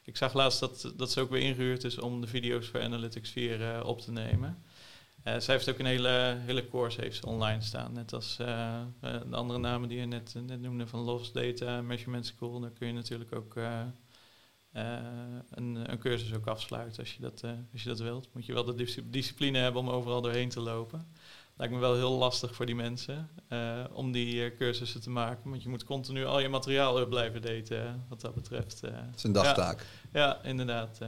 ik 0.02 0.16
zag 0.16 0.32
laatst 0.32 0.60
dat, 0.60 0.92
dat 0.96 1.10
ze 1.10 1.20
ook 1.20 1.30
weer 1.30 1.42
ingehuurd 1.42 1.84
is 1.84 1.98
om 1.98 2.20
de 2.20 2.26
video's 2.26 2.66
voor 2.66 2.82
Analytics 2.82 3.30
4 3.30 3.84
op 3.84 4.00
te 4.00 4.12
nemen. 4.12 4.62
zij 5.22 5.54
heeft 5.54 5.70
ook 5.70 5.78
een 5.78 5.86
hele, 5.86 6.36
hele 6.40 6.68
course 6.68 7.00
heeft 7.00 7.24
online 7.24 7.60
staan. 7.62 7.92
Net 7.92 8.12
als 8.12 8.36
de 8.36 9.26
andere 9.30 9.58
namen 9.58 9.88
die 9.88 9.98
je 9.98 10.06
net, 10.06 10.34
net 10.46 10.60
noemde 10.60 10.86
van 10.86 11.00
Lost 11.00 11.34
Data, 11.34 11.82
Measurement 11.82 12.26
School. 12.26 12.60
Daar 12.60 12.70
kun 12.70 12.86
je 12.86 12.92
natuurlijk 12.92 13.34
ook 13.34 13.56
een, 14.74 15.90
een, 15.90 15.98
cursus 15.98 16.34
ook 16.34 16.46
afsluiten 16.46 16.98
als 16.98 17.14
je, 17.14 17.20
dat, 17.20 17.42
uh, 17.44 17.50
als 17.72 17.82
je 17.82 17.88
dat 17.88 17.98
wilt. 17.98 18.28
Moet 18.32 18.46
je 18.46 18.52
wel 18.52 18.64
de 18.64 19.02
discipline 19.04 19.58
hebben 19.58 19.80
om 19.80 19.88
overal 19.88 20.20
doorheen 20.20 20.48
te 20.48 20.60
lopen. 20.60 21.06
Lijkt 21.56 21.72
me 21.72 21.78
wel 21.78 21.94
heel 21.94 22.10
lastig 22.10 22.54
voor 22.54 22.66
die 22.66 22.74
mensen 22.74 23.30
uh, 23.48 23.84
om 23.92 24.12
die 24.12 24.54
cursussen 24.54 25.00
te 25.00 25.10
maken. 25.10 25.50
Want 25.50 25.62
je 25.62 25.68
moet 25.68 25.84
continu 25.84 26.24
al 26.24 26.40
je 26.40 26.48
materiaal 26.48 27.06
blijven 27.06 27.42
daten 27.42 28.04
wat 28.08 28.20
dat 28.20 28.34
betreft. 28.34 28.80
Het 28.80 29.16
is 29.16 29.22
een 29.22 29.32
dagtaak. 29.32 29.86
Ja, 30.12 30.20
ja 30.20 30.42
inderdaad. 30.42 30.98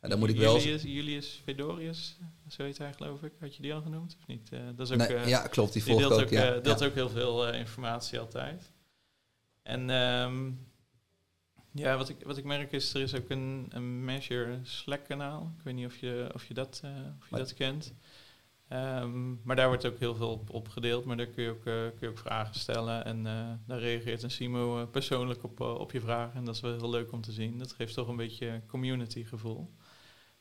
en 0.00 0.10
dan 0.10 0.18
moet 0.18 0.28
ik 0.28 0.36
wel... 0.36 0.58
Julius, 0.58 0.82
Julius 0.82 1.40
Fedorius, 1.44 2.18
zo 2.48 2.62
heet 2.62 2.78
hij 2.78 2.92
geloof 2.92 3.22
ik. 3.22 3.32
Had 3.40 3.56
je 3.56 3.62
die 3.62 3.74
al 3.74 3.82
genoemd 3.82 4.16
of 4.20 4.26
niet? 4.26 4.50
dat 4.76 4.90
is 4.90 5.00
ook, 5.00 5.08
nee, 5.08 5.26
ja, 5.26 5.46
klopt. 5.46 5.72
Die 5.72 5.82
volgt 5.82 6.08
deelt 6.08 6.22
ook, 6.22 6.28
ja. 6.28 6.58
deelt 6.58 6.84
ook 6.84 6.94
heel 6.94 7.10
veel 7.10 7.48
informatie 7.52 8.18
altijd. 8.18 8.72
En... 9.62 9.90
Um, 9.90 10.72
ja, 11.74 11.96
wat 11.96 12.08
ik, 12.08 12.16
wat 12.24 12.36
ik 12.36 12.44
merk 12.44 12.72
is, 12.72 12.94
er 12.94 13.00
is 13.00 13.14
ook 13.14 13.30
een, 13.30 13.66
een 13.68 14.04
Measure 14.04 14.58
Slack 14.62 15.04
kanaal. 15.04 15.52
Ik 15.58 15.64
weet 15.64 15.74
niet 15.74 15.86
of 15.86 15.96
je, 15.96 16.30
of 16.34 16.46
je, 16.46 16.54
dat, 16.54 16.82
uh, 16.84 16.90
of 17.20 17.30
je 17.30 17.36
dat 17.36 17.54
kent. 17.54 17.94
Um, 18.72 19.40
maar 19.44 19.56
daar 19.56 19.68
wordt 19.68 19.86
ook 19.86 19.98
heel 19.98 20.14
veel 20.14 20.30
op, 20.30 20.50
op 20.50 20.68
gedeeld, 20.68 21.04
maar 21.04 21.16
daar 21.16 21.26
kun 21.26 21.42
je 21.42 21.50
ook, 21.50 21.64
uh, 21.64 21.64
kun 21.64 22.00
je 22.00 22.08
ook 22.08 22.18
vragen 22.18 22.54
stellen. 22.54 23.04
En 23.04 23.18
uh, 23.26 23.50
daar 23.66 23.78
reageert 23.78 24.22
een 24.22 24.30
Simo 24.30 24.86
persoonlijk 24.86 25.42
op, 25.44 25.60
op 25.60 25.92
je 25.92 26.00
vragen. 26.00 26.34
En 26.34 26.44
dat 26.44 26.54
is 26.54 26.60
wel 26.60 26.76
heel 26.76 26.90
leuk 26.90 27.12
om 27.12 27.20
te 27.20 27.32
zien. 27.32 27.58
Dat 27.58 27.72
geeft 27.72 27.94
toch 27.94 28.08
een 28.08 28.16
beetje 28.16 28.62
community 28.66 29.24
gevoel. 29.24 29.70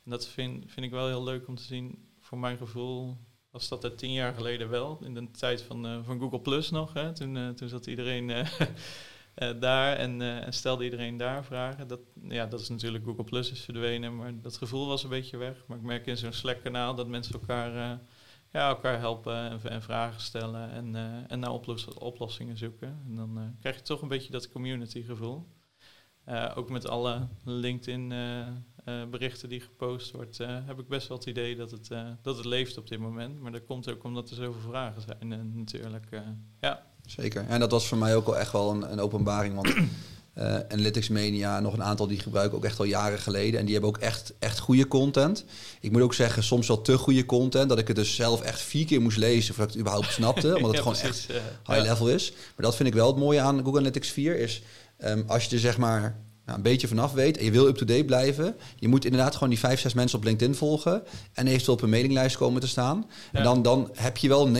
En 0.04 0.12
dat 0.12 0.28
vind, 0.28 0.72
vind 0.72 0.86
ik 0.86 0.92
wel 0.92 1.08
heel 1.08 1.24
leuk 1.24 1.48
om 1.48 1.56
te 1.56 1.64
zien. 1.64 2.08
Voor 2.20 2.38
mijn 2.38 2.58
gevoel 2.58 3.18
was 3.52 3.68
dat 3.68 3.84
er 3.84 3.96
tien 3.96 4.12
jaar 4.12 4.34
geleden 4.34 4.70
wel. 4.70 5.00
In 5.04 5.14
de 5.14 5.32
tijd 5.32 5.62
van, 5.62 6.04
van 6.04 6.20
Google 6.20 6.42
Plus 6.42 6.70
nog. 6.70 6.94
Hè. 6.94 7.14
Toen, 7.14 7.56
toen 7.56 7.70
zat 7.70 7.88
iedereen 7.88 8.30
uh, 9.36 9.50
daar 9.60 9.96
en, 9.96 10.20
uh, 10.20 10.46
en, 10.46 10.54
stelde 10.54 10.84
iedereen 10.84 11.18
daar 11.18 11.46
vragen. 11.46 11.88
Dat, 11.88 12.00
ja, 12.28 12.46
dat 12.46 12.60
is 12.60 12.70
natuurlijk 12.70 13.04
Google 13.04 13.24
Plus 13.24 13.52
is 13.52 13.62
verdwenen, 13.62 14.16
maar 14.16 14.42
dat 14.42 14.58
gevoel 14.58 14.88
was 14.88 15.04
een 15.04 15.10
beetje 15.10 15.38
weg. 15.38 15.64
Maar 15.68 15.78
ik 15.78 15.84
merk 15.84 16.06
in 16.06 16.18
zo'n 16.18 16.34
Slack-kanaal 16.34 16.96
dat 16.96 17.08
mensen 17.08 17.34
elkaar, 17.34 17.76
uh, 17.76 17.98
ja, 18.52 18.68
elkaar 18.68 19.00
helpen 19.00 19.36
en, 19.36 19.62
en, 19.64 19.82
vragen 19.82 20.22
stellen 20.22 20.72
en, 20.72 20.96
en 21.28 21.40
naar 21.40 21.52
oplos 21.52 21.94
oplossingen 21.94 22.58
zoeken. 22.58 23.02
En 23.08 23.16
dan 23.16 23.56
krijg 23.60 23.76
je 23.76 23.82
toch 23.82 24.02
een 24.02 24.08
beetje 24.08 24.32
dat 24.32 24.50
community 24.50 25.04
gevoel. 25.04 25.48
ook 26.56 26.70
met 26.70 26.88
alle 26.88 27.28
LinkedIn 27.44 28.14
berichten 29.10 29.50
die 29.50 29.60
gepost 29.60 30.12
wordt, 30.12 30.38
heb 30.38 30.80
ik 30.80 30.88
best 30.88 31.08
wel 31.08 31.18
het 31.18 31.28
idee 31.28 31.56
dat 31.56 31.72
het, 31.72 31.88
dat 32.22 32.38
het 32.38 32.46
leeft 32.46 32.78
op 32.78 32.88
dit 32.88 33.00
moment. 33.00 33.40
Maar 33.40 33.52
dat 33.52 33.66
komt 33.66 33.90
ook 33.90 34.04
omdat 34.04 34.30
er 34.30 34.36
zoveel 34.36 34.62
vragen 34.62 35.02
zijn 35.02 35.54
natuurlijk. 35.56 36.06
ja. 36.60 36.93
Zeker. 37.06 37.46
En 37.48 37.60
dat 37.60 37.72
was 37.72 37.88
voor 37.88 37.98
mij 37.98 38.16
ook 38.16 38.26
wel 38.26 38.38
echt 38.38 38.52
wel 38.52 38.72
een, 38.72 38.92
een 38.92 39.00
openbaring. 39.00 39.56
Want 39.56 39.68
uh, 40.38 40.56
Analytics 40.74 41.10
Mania, 41.10 41.60
nog 41.60 41.74
een 41.74 41.84
aantal 41.84 42.08
die 42.08 42.20
gebruiken 42.20 42.58
ook 42.58 42.66
echt 42.66 42.80
al 42.80 42.86
jaren 42.86 43.20
geleden. 43.20 43.60
En 43.60 43.66
die 43.66 43.74
hebben 43.74 43.92
ook 43.92 44.02
echt, 44.02 44.34
echt 44.40 44.60
goede 44.60 44.88
content. 44.88 45.46
Ik 45.80 45.92
moet 45.92 46.02
ook 46.02 46.14
zeggen, 46.14 46.44
soms 46.44 46.68
wel 46.68 46.82
te 46.82 46.98
goede 46.98 47.26
content. 47.26 47.70
Dat 47.70 47.80
ik 47.80 47.88
het 47.88 47.96
dus 47.96 48.16
zelf 48.16 48.42
echt 48.42 48.62
vier 48.62 48.86
keer 48.86 49.02
moest 49.02 49.18
lezen 49.18 49.56
voordat 49.56 49.76
ik 49.76 49.80
het 49.80 49.80
überhaupt 49.80 50.14
snapte. 50.14 50.54
Omdat 50.58 50.72
het 50.72 50.80
gewoon 50.80 50.98
echt 50.98 51.28
high 51.66 51.82
level 51.82 52.10
is. 52.10 52.32
Maar 52.32 52.66
dat 52.66 52.76
vind 52.76 52.90
ik 52.90 52.96
wel 52.96 53.08
het 53.08 53.18
mooie 53.18 53.42
aan 53.42 53.58
Google 53.58 53.80
Analytics 53.80 54.10
4. 54.10 54.38
Is 54.38 54.62
um, 55.04 55.24
als 55.28 55.46
je 55.46 55.56
er 55.56 55.62
zeg 55.62 55.78
maar 55.78 56.20
nou, 56.46 56.58
een 56.58 56.64
beetje 56.64 56.88
vanaf 56.88 57.12
weet 57.12 57.38
en 57.38 57.46
je 57.46 57.52
wil 57.52 57.68
up-to-date 57.68 58.04
blijven, 58.04 58.56
je 58.76 58.88
moet 58.88 59.06
inderdaad 59.06 59.34
gewoon 59.34 59.50
die 59.50 59.60
vijf, 59.60 59.80
zes 59.80 59.94
mensen 59.94 60.18
op 60.18 60.24
LinkedIn 60.24 60.56
volgen 60.56 61.04
en 61.34 61.48
eventueel 61.48 61.76
op 61.76 61.82
een 61.82 61.90
mailinglijst 61.90 62.38
komen 62.38 62.62
te 62.62 62.68
staan. 62.68 63.10
En 63.32 63.44
dan, 63.44 63.62
dan 63.62 63.90
heb 63.94 64.18
je 64.18 64.28
wel 64.28 64.50
99,9% 64.50 64.58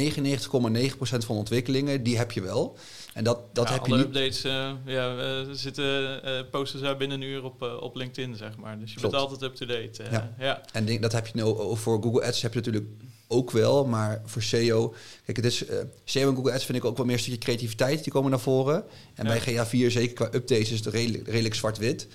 van 1.00 1.36
ontwikkelingen, 1.36 2.04
die 2.04 2.18
heb 2.18 2.32
je 2.32 2.42
wel. 2.42 2.78
En 3.14 3.24
dat, 3.24 3.56
dat 3.56 3.70
heb 3.70 3.86
je 3.86 3.96
niet... 3.96 4.06
updates 4.06 4.46
uh, 4.46 4.72
ja, 4.86 5.42
uh, 5.42 5.50
zitten 5.52 6.22
uh, 6.26 6.32
posten 6.52 6.80
ze 6.80 6.96
binnen 6.98 7.22
een 7.22 7.28
uur 7.28 7.44
op, 7.44 7.62
op 7.80 7.96
LinkedIn, 7.96 8.36
zeg 8.36 8.58
maar. 8.58 8.80
Dus 8.80 8.94
je 8.94 9.00
bent 9.00 9.14
altijd 9.14 9.42
up-to-date. 9.42 10.04
ja. 10.12 10.34
ja. 10.40 10.62
En 10.72 10.86
denk, 10.86 11.02
dat 11.02 11.12
heb 11.12 11.28
je 11.28 11.34
nou 11.36 11.78
voor 11.78 12.02
Google 12.02 12.26
Ads 12.26 12.42
heb 12.42 12.54
je 12.54 12.60
natuurlijk 12.60 12.88
ook 13.34 13.52
wel, 13.52 13.86
maar 13.86 14.22
voor 14.26 14.42
SEO... 14.42 14.94
Kijk, 15.26 15.38
het 15.38 15.46
is, 15.46 15.64
SEO 16.04 16.30
en 16.30 16.36
Google 16.36 16.52
Ads 16.52 16.66
vind 16.66 16.78
ik 16.78 16.86
ook 16.86 16.98
wel 16.98 17.06
meer 17.06 17.16
een 17.16 17.22
stukje 17.22 17.40
creativiteit, 17.40 18.04
die 18.04 18.14
komen 18.14 18.32
naar 18.32 18.40
voren. 18.40 18.84
En 19.14 19.26
bij 19.26 19.42
GA4, 19.42 19.92
zeker 19.92 20.14
qua 20.14 20.26
updates, 20.26 20.72
is 20.72 20.86
het 20.86 20.94
redelijk, 20.94 21.28
redelijk 21.28 21.56
zwart-wit. 21.56 22.08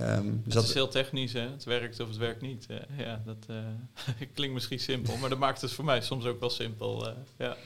Um, 0.00 0.42
dus 0.44 0.54
het 0.54 0.64
is 0.64 0.74
heel 0.74 0.88
technisch, 0.88 1.32
hè? 1.32 1.40
het 1.40 1.64
werkt 1.64 2.00
of 2.00 2.08
het 2.08 2.16
werkt 2.16 2.40
niet. 2.40 2.66
ja, 2.98 3.22
dat 3.24 3.46
klinkt 4.34 4.54
misschien 4.54 4.80
simpel, 4.80 5.16
maar 5.16 5.28
dat 5.28 5.38
maakt 5.38 5.60
het 5.60 5.72
voor 5.72 5.84
mij 5.84 6.00
soms 6.00 6.24
ook 6.24 6.40
wel 6.40 6.50
simpel. 6.50 7.08
ja. 7.38 7.56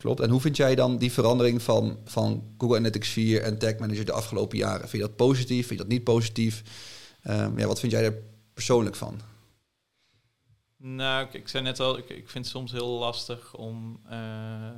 Klopt. 0.00 0.20
En 0.20 0.30
hoe 0.30 0.40
vind 0.40 0.56
jij 0.56 0.74
dan 0.74 0.98
die 0.98 1.12
verandering 1.12 1.62
van, 1.62 1.98
van 2.04 2.42
Google 2.58 2.76
Analytics 2.76 3.08
4 3.08 3.42
en 3.42 3.58
Tag 3.58 3.78
Manager 3.78 4.04
de 4.04 4.12
afgelopen 4.12 4.58
jaren? 4.58 4.80
Vind 4.80 5.02
je 5.02 5.08
dat 5.08 5.16
positief? 5.16 5.66
Vind 5.66 5.78
je 5.78 5.84
dat 5.84 5.92
niet 5.92 6.04
positief? 6.04 6.62
Um, 7.28 7.58
ja, 7.58 7.66
wat 7.66 7.80
vind 7.80 7.92
jij 7.92 8.04
er 8.04 8.22
persoonlijk 8.54 8.96
van? 8.96 9.20
Nou, 10.82 11.28
ik, 11.32 11.48
zei 11.48 11.62
net 11.62 11.80
al, 11.80 11.98
ik, 11.98 12.08
ik 12.08 12.28
vind 12.28 12.44
het 12.44 12.54
soms 12.54 12.72
heel 12.72 12.88
lastig 12.88 13.54
om 13.56 14.00
uh, 14.10 14.70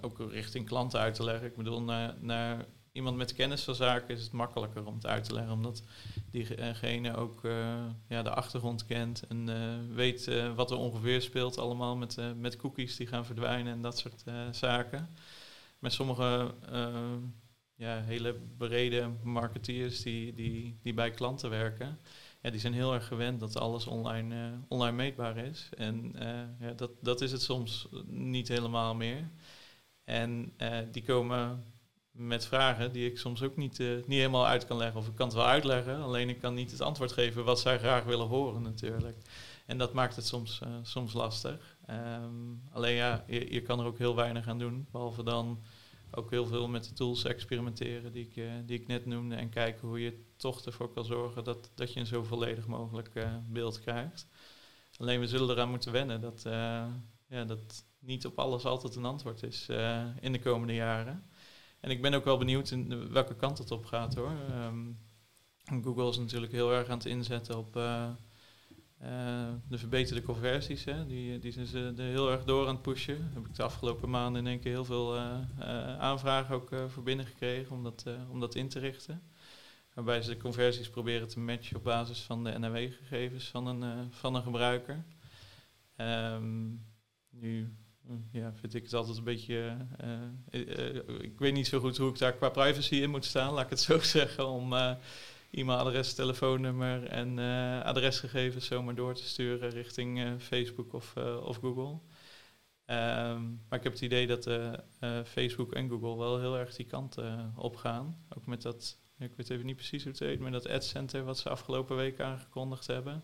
ook 0.00 0.30
richting 0.30 0.66
klanten 0.66 1.00
uit 1.00 1.14
te 1.14 1.24
leggen. 1.24 1.46
Ik 1.46 1.56
bedoel, 1.56 1.82
naar, 1.82 2.14
naar 2.20 2.64
iemand 2.92 3.16
met 3.16 3.34
kennis 3.34 3.62
van 3.62 3.74
zaken 3.74 4.14
is 4.14 4.22
het 4.22 4.32
makkelijker 4.32 4.86
om 4.86 4.94
het 4.94 5.06
uit 5.06 5.24
te 5.24 5.34
leggen, 5.34 5.52
omdat 5.52 5.82
diegene 6.30 7.16
ook 7.16 7.44
uh, 7.44 7.84
ja, 8.08 8.22
de 8.22 8.30
achtergrond 8.30 8.86
kent 8.86 9.26
en 9.28 9.48
uh, 9.48 9.96
weet 9.96 10.30
wat 10.54 10.70
er 10.70 10.76
ongeveer 10.76 11.22
speelt 11.22 11.58
allemaal 11.58 11.96
met, 11.96 12.18
met 12.36 12.56
cookies 12.56 12.96
die 12.96 13.06
gaan 13.06 13.26
verdwijnen 13.26 13.72
en 13.72 13.82
dat 13.82 13.98
soort 13.98 14.24
zaken. 14.50 15.08
Met 15.78 15.92
sommige 15.92 16.54
ja, 17.74 18.02
hele 18.02 18.34
brede 18.56 19.10
marketeers 19.22 20.02
die, 20.02 20.34
die, 20.34 20.78
die 20.82 20.94
bij 20.94 21.10
klanten 21.10 21.50
werken, 21.50 21.98
ja, 22.42 22.50
die 22.50 22.60
zijn 22.60 22.72
heel 22.72 22.94
erg 22.94 23.06
gewend 23.06 23.40
dat 23.40 23.56
alles 23.56 23.86
online, 23.86 24.60
online 24.68 24.96
meetbaar 24.96 25.36
is. 25.36 25.68
En 25.76 26.14
ja, 26.60 26.72
dat, 26.76 26.90
dat 27.00 27.20
is 27.20 27.32
het 27.32 27.42
soms 27.42 27.88
niet 28.06 28.48
helemaal 28.48 28.94
meer. 28.94 29.30
En 30.04 30.52
die 30.90 31.02
komen 31.02 31.64
met 32.10 32.46
vragen 32.46 32.92
die 32.92 33.10
ik 33.10 33.18
soms 33.18 33.42
ook 33.42 33.56
niet, 33.56 33.78
niet 33.78 34.06
helemaal 34.06 34.46
uit 34.46 34.66
kan 34.66 34.76
leggen. 34.76 35.00
Of 35.00 35.06
ik 35.06 35.14
kan 35.14 35.26
het 35.26 35.36
wel 35.36 35.46
uitleggen, 35.46 36.02
alleen 36.02 36.28
ik 36.28 36.38
kan 36.38 36.54
niet 36.54 36.70
het 36.70 36.80
antwoord 36.80 37.12
geven 37.12 37.44
wat 37.44 37.60
zij 37.60 37.78
graag 37.78 38.04
willen 38.04 38.26
horen 38.26 38.62
natuurlijk. 38.62 39.16
En 39.66 39.78
dat 39.78 39.92
maakt 39.92 40.16
het 40.16 40.26
soms, 40.26 40.60
soms 40.82 41.12
lastig. 41.12 41.76
Um, 41.90 42.62
alleen 42.70 42.94
ja, 42.94 43.24
je, 43.26 43.52
je, 43.52 43.62
kan 43.62 43.80
er 43.80 43.86
ook 43.86 43.98
heel 43.98 44.14
weinig 44.14 44.48
aan 44.48 44.58
doen. 44.58 44.86
Behalve 44.90 45.22
dan 45.22 45.62
ook 46.14 46.30
heel 46.30 46.46
veel 46.46 46.68
met 46.68 46.84
de 46.84 46.92
tools 46.92 47.24
experimenteren 47.24 48.12
die 48.12 48.26
ik, 48.26 48.36
uh, 48.36 48.52
die 48.66 48.80
ik 48.80 48.86
net 48.86 49.06
noemde. 49.06 49.34
En 49.34 49.48
kijken 49.48 49.88
hoe 49.88 50.00
je 50.00 50.24
toch 50.36 50.64
ervoor 50.64 50.92
kan 50.92 51.04
zorgen 51.04 51.44
dat, 51.44 51.70
dat 51.74 51.92
je 51.92 52.00
een 52.00 52.06
zo 52.06 52.22
volledig 52.22 52.66
mogelijk 52.66 53.26
beeld 53.48 53.80
krijgt. 53.80 54.26
Alleen 54.96 55.20
we 55.20 55.26
zullen 55.26 55.50
eraan 55.50 55.70
moeten 55.70 55.92
wennen 55.92 56.20
dat, 56.20 56.42
ja, 57.28 57.44
dat 57.46 57.84
niet 57.98 58.26
op 58.26 58.38
alles 58.38 58.64
altijd 58.64 58.96
een 58.96 59.04
antwoord 59.04 59.42
is 59.42 59.68
in 60.20 60.32
de 60.32 60.40
komende 60.40 60.74
jaren. 60.74 61.24
En 61.80 61.90
ik 61.90 62.02
ben 62.02 62.14
ook 62.14 62.24
wel 62.24 62.38
benieuwd 62.38 62.70
in 62.70 63.12
welke 63.12 63.36
kant 63.36 63.58
het 63.58 63.70
op 63.70 63.84
gaat 63.84 64.14
hoor. 64.14 64.32
Um, 64.64 64.98
Google 65.82 66.08
is 66.08 66.18
natuurlijk 66.18 66.52
heel 66.52 66.72
erg 66.72 66.88
aan 66.88 66.98
het 66.98 67.06
inzetten 67.06 67.58
op 67.58 67.76
de 69.68 69.78
verbeterde 69.78 70.22
conversies. 70.22 70.84
Hè. 70.84 71.06
Die, 71.06 71.38
die 71.38 71.52
zijn 71.52 71.66
ze 71.66 71.92
er 71.96 72.04
heel 72.04 72.30
erg 72.30 72.44
door 72.44 72.66
aan 72.66 72.74
het 72.74 72.82
pushen. 72.82 73.18
Daar 73.18 73.34
heb 73.34 73.46
ik 73.46 73.54
de 73.54 73.62
afgelopen 73.62 74.10
maanden 74.10 74.42
in 74.44 74.50
één 74.50 74.60
keer 74.60 74.72
heel 74.72 74.84
veel 74.84 75.16
uh, 75.16 75.38
aanvragen 75.98 76.54
ook 76.54 76.70
voor 76.88 77.02
binnen 77.02 77.26
gekregen 77.26 77.76
om 77.76 77.82
dat, 77.82 78.06
om 78.30 78.40
dat 78.40 78.54
in 78.54 78.68
te 78.68 78.78
richten. 78.78 79.22
Waarbij 79.94 80.22
ze 80.22 80.30
de 80.30 80.36
conversies 80.36 80.90
proberen 80.90 81.28
te 81.28 81.40
matchen 81.40 81.76
op 81.76 81.84
basis 81.84 82.20
van 82.20 82.44
de 82.44 82.58
NAW-gegevens 82.58 83.48
van 83.48 83.66
een, 83.66 84.12
van 84.12 84.34
een 84.34 84.42
gebruiker. 84.42 85.04
Um, 85.96 86.84
nu 87.30 87.76
ja, 88.32 88.52
vind 88.54 88.74
ik 88.74 88.82
het 88.82 88.94
altijd 88.94 89.16
een 89.16 89.24
beetje. 89.24 89.76
Ik 91.20 91.38
weet 91.38 91.52
niet 91.52 91.66
zo 91.66 91.80
goed 91.80 91.96
hoe 91.96 92.10
ik 92.10 92.18
daar 92.18 92.32
qua 92.32 92.48
privacy 92.48 92.94
in 92.94 93.10
moet 93.10 93.24
staan, 93.24 93.52
laat 93.52 93.64
ik 93.64 93.70
het 93.70 93.80
zo 93.80 93.98
zeggen. 94.18 94.48
Om 94.48 94.74
e-mailadres, 95.52 96.14
telefoonnummer 96.14 97.06
en 97.06 97.38
adresgegevens 97.84 98.66
zomaar 98.66 98.94
door 98.94 99.14
te 99.14 99.24
sturen 99.24 99.70
richting 99.70 100.42
Facebook 100.42 100.92
of, 100.92 101.16
of 101.42 101.56
Google. 101.56 101.98
Um, 102.86 103.60
maar 103.68 103.78
ik 103.78 103.82
heb 103.82 103.92
het 103.92 104.00
idee 104.00 104.26
dat 104.26 104.50
Facebook 105.26 105.72
en 105.72 105.88
Google 105.88 106.16
wel 106.16 106.40
heel 106.40 106.58
erg 106.58 106.74
die 106.74 106.86
kant 106.86 107.16
op 107.56 107.76
gaan. 107.76 108.24
Ook 108.36 108.46
met 108.46 108.62
dat, 108.62 108.98
ik 109.18 109.34
weet 109.36 109.50
even 109.50 109.66
niet 109.66 109.76
precies 109.76 110.02
hoe 110.02 110.12
het 110.12 110.20
heet, 110.20 110.40
maar 110.40 110.50
dat 110.50 110.68
Ad 110.68 110.84
Center 110.84 111.24
wat 111.24 111.38
ze 111.38 111.48
afgelopen 111.48 111.96
week 111.96 112.20
aangekondigd 112.20 112.86
hebben 112.86 113.22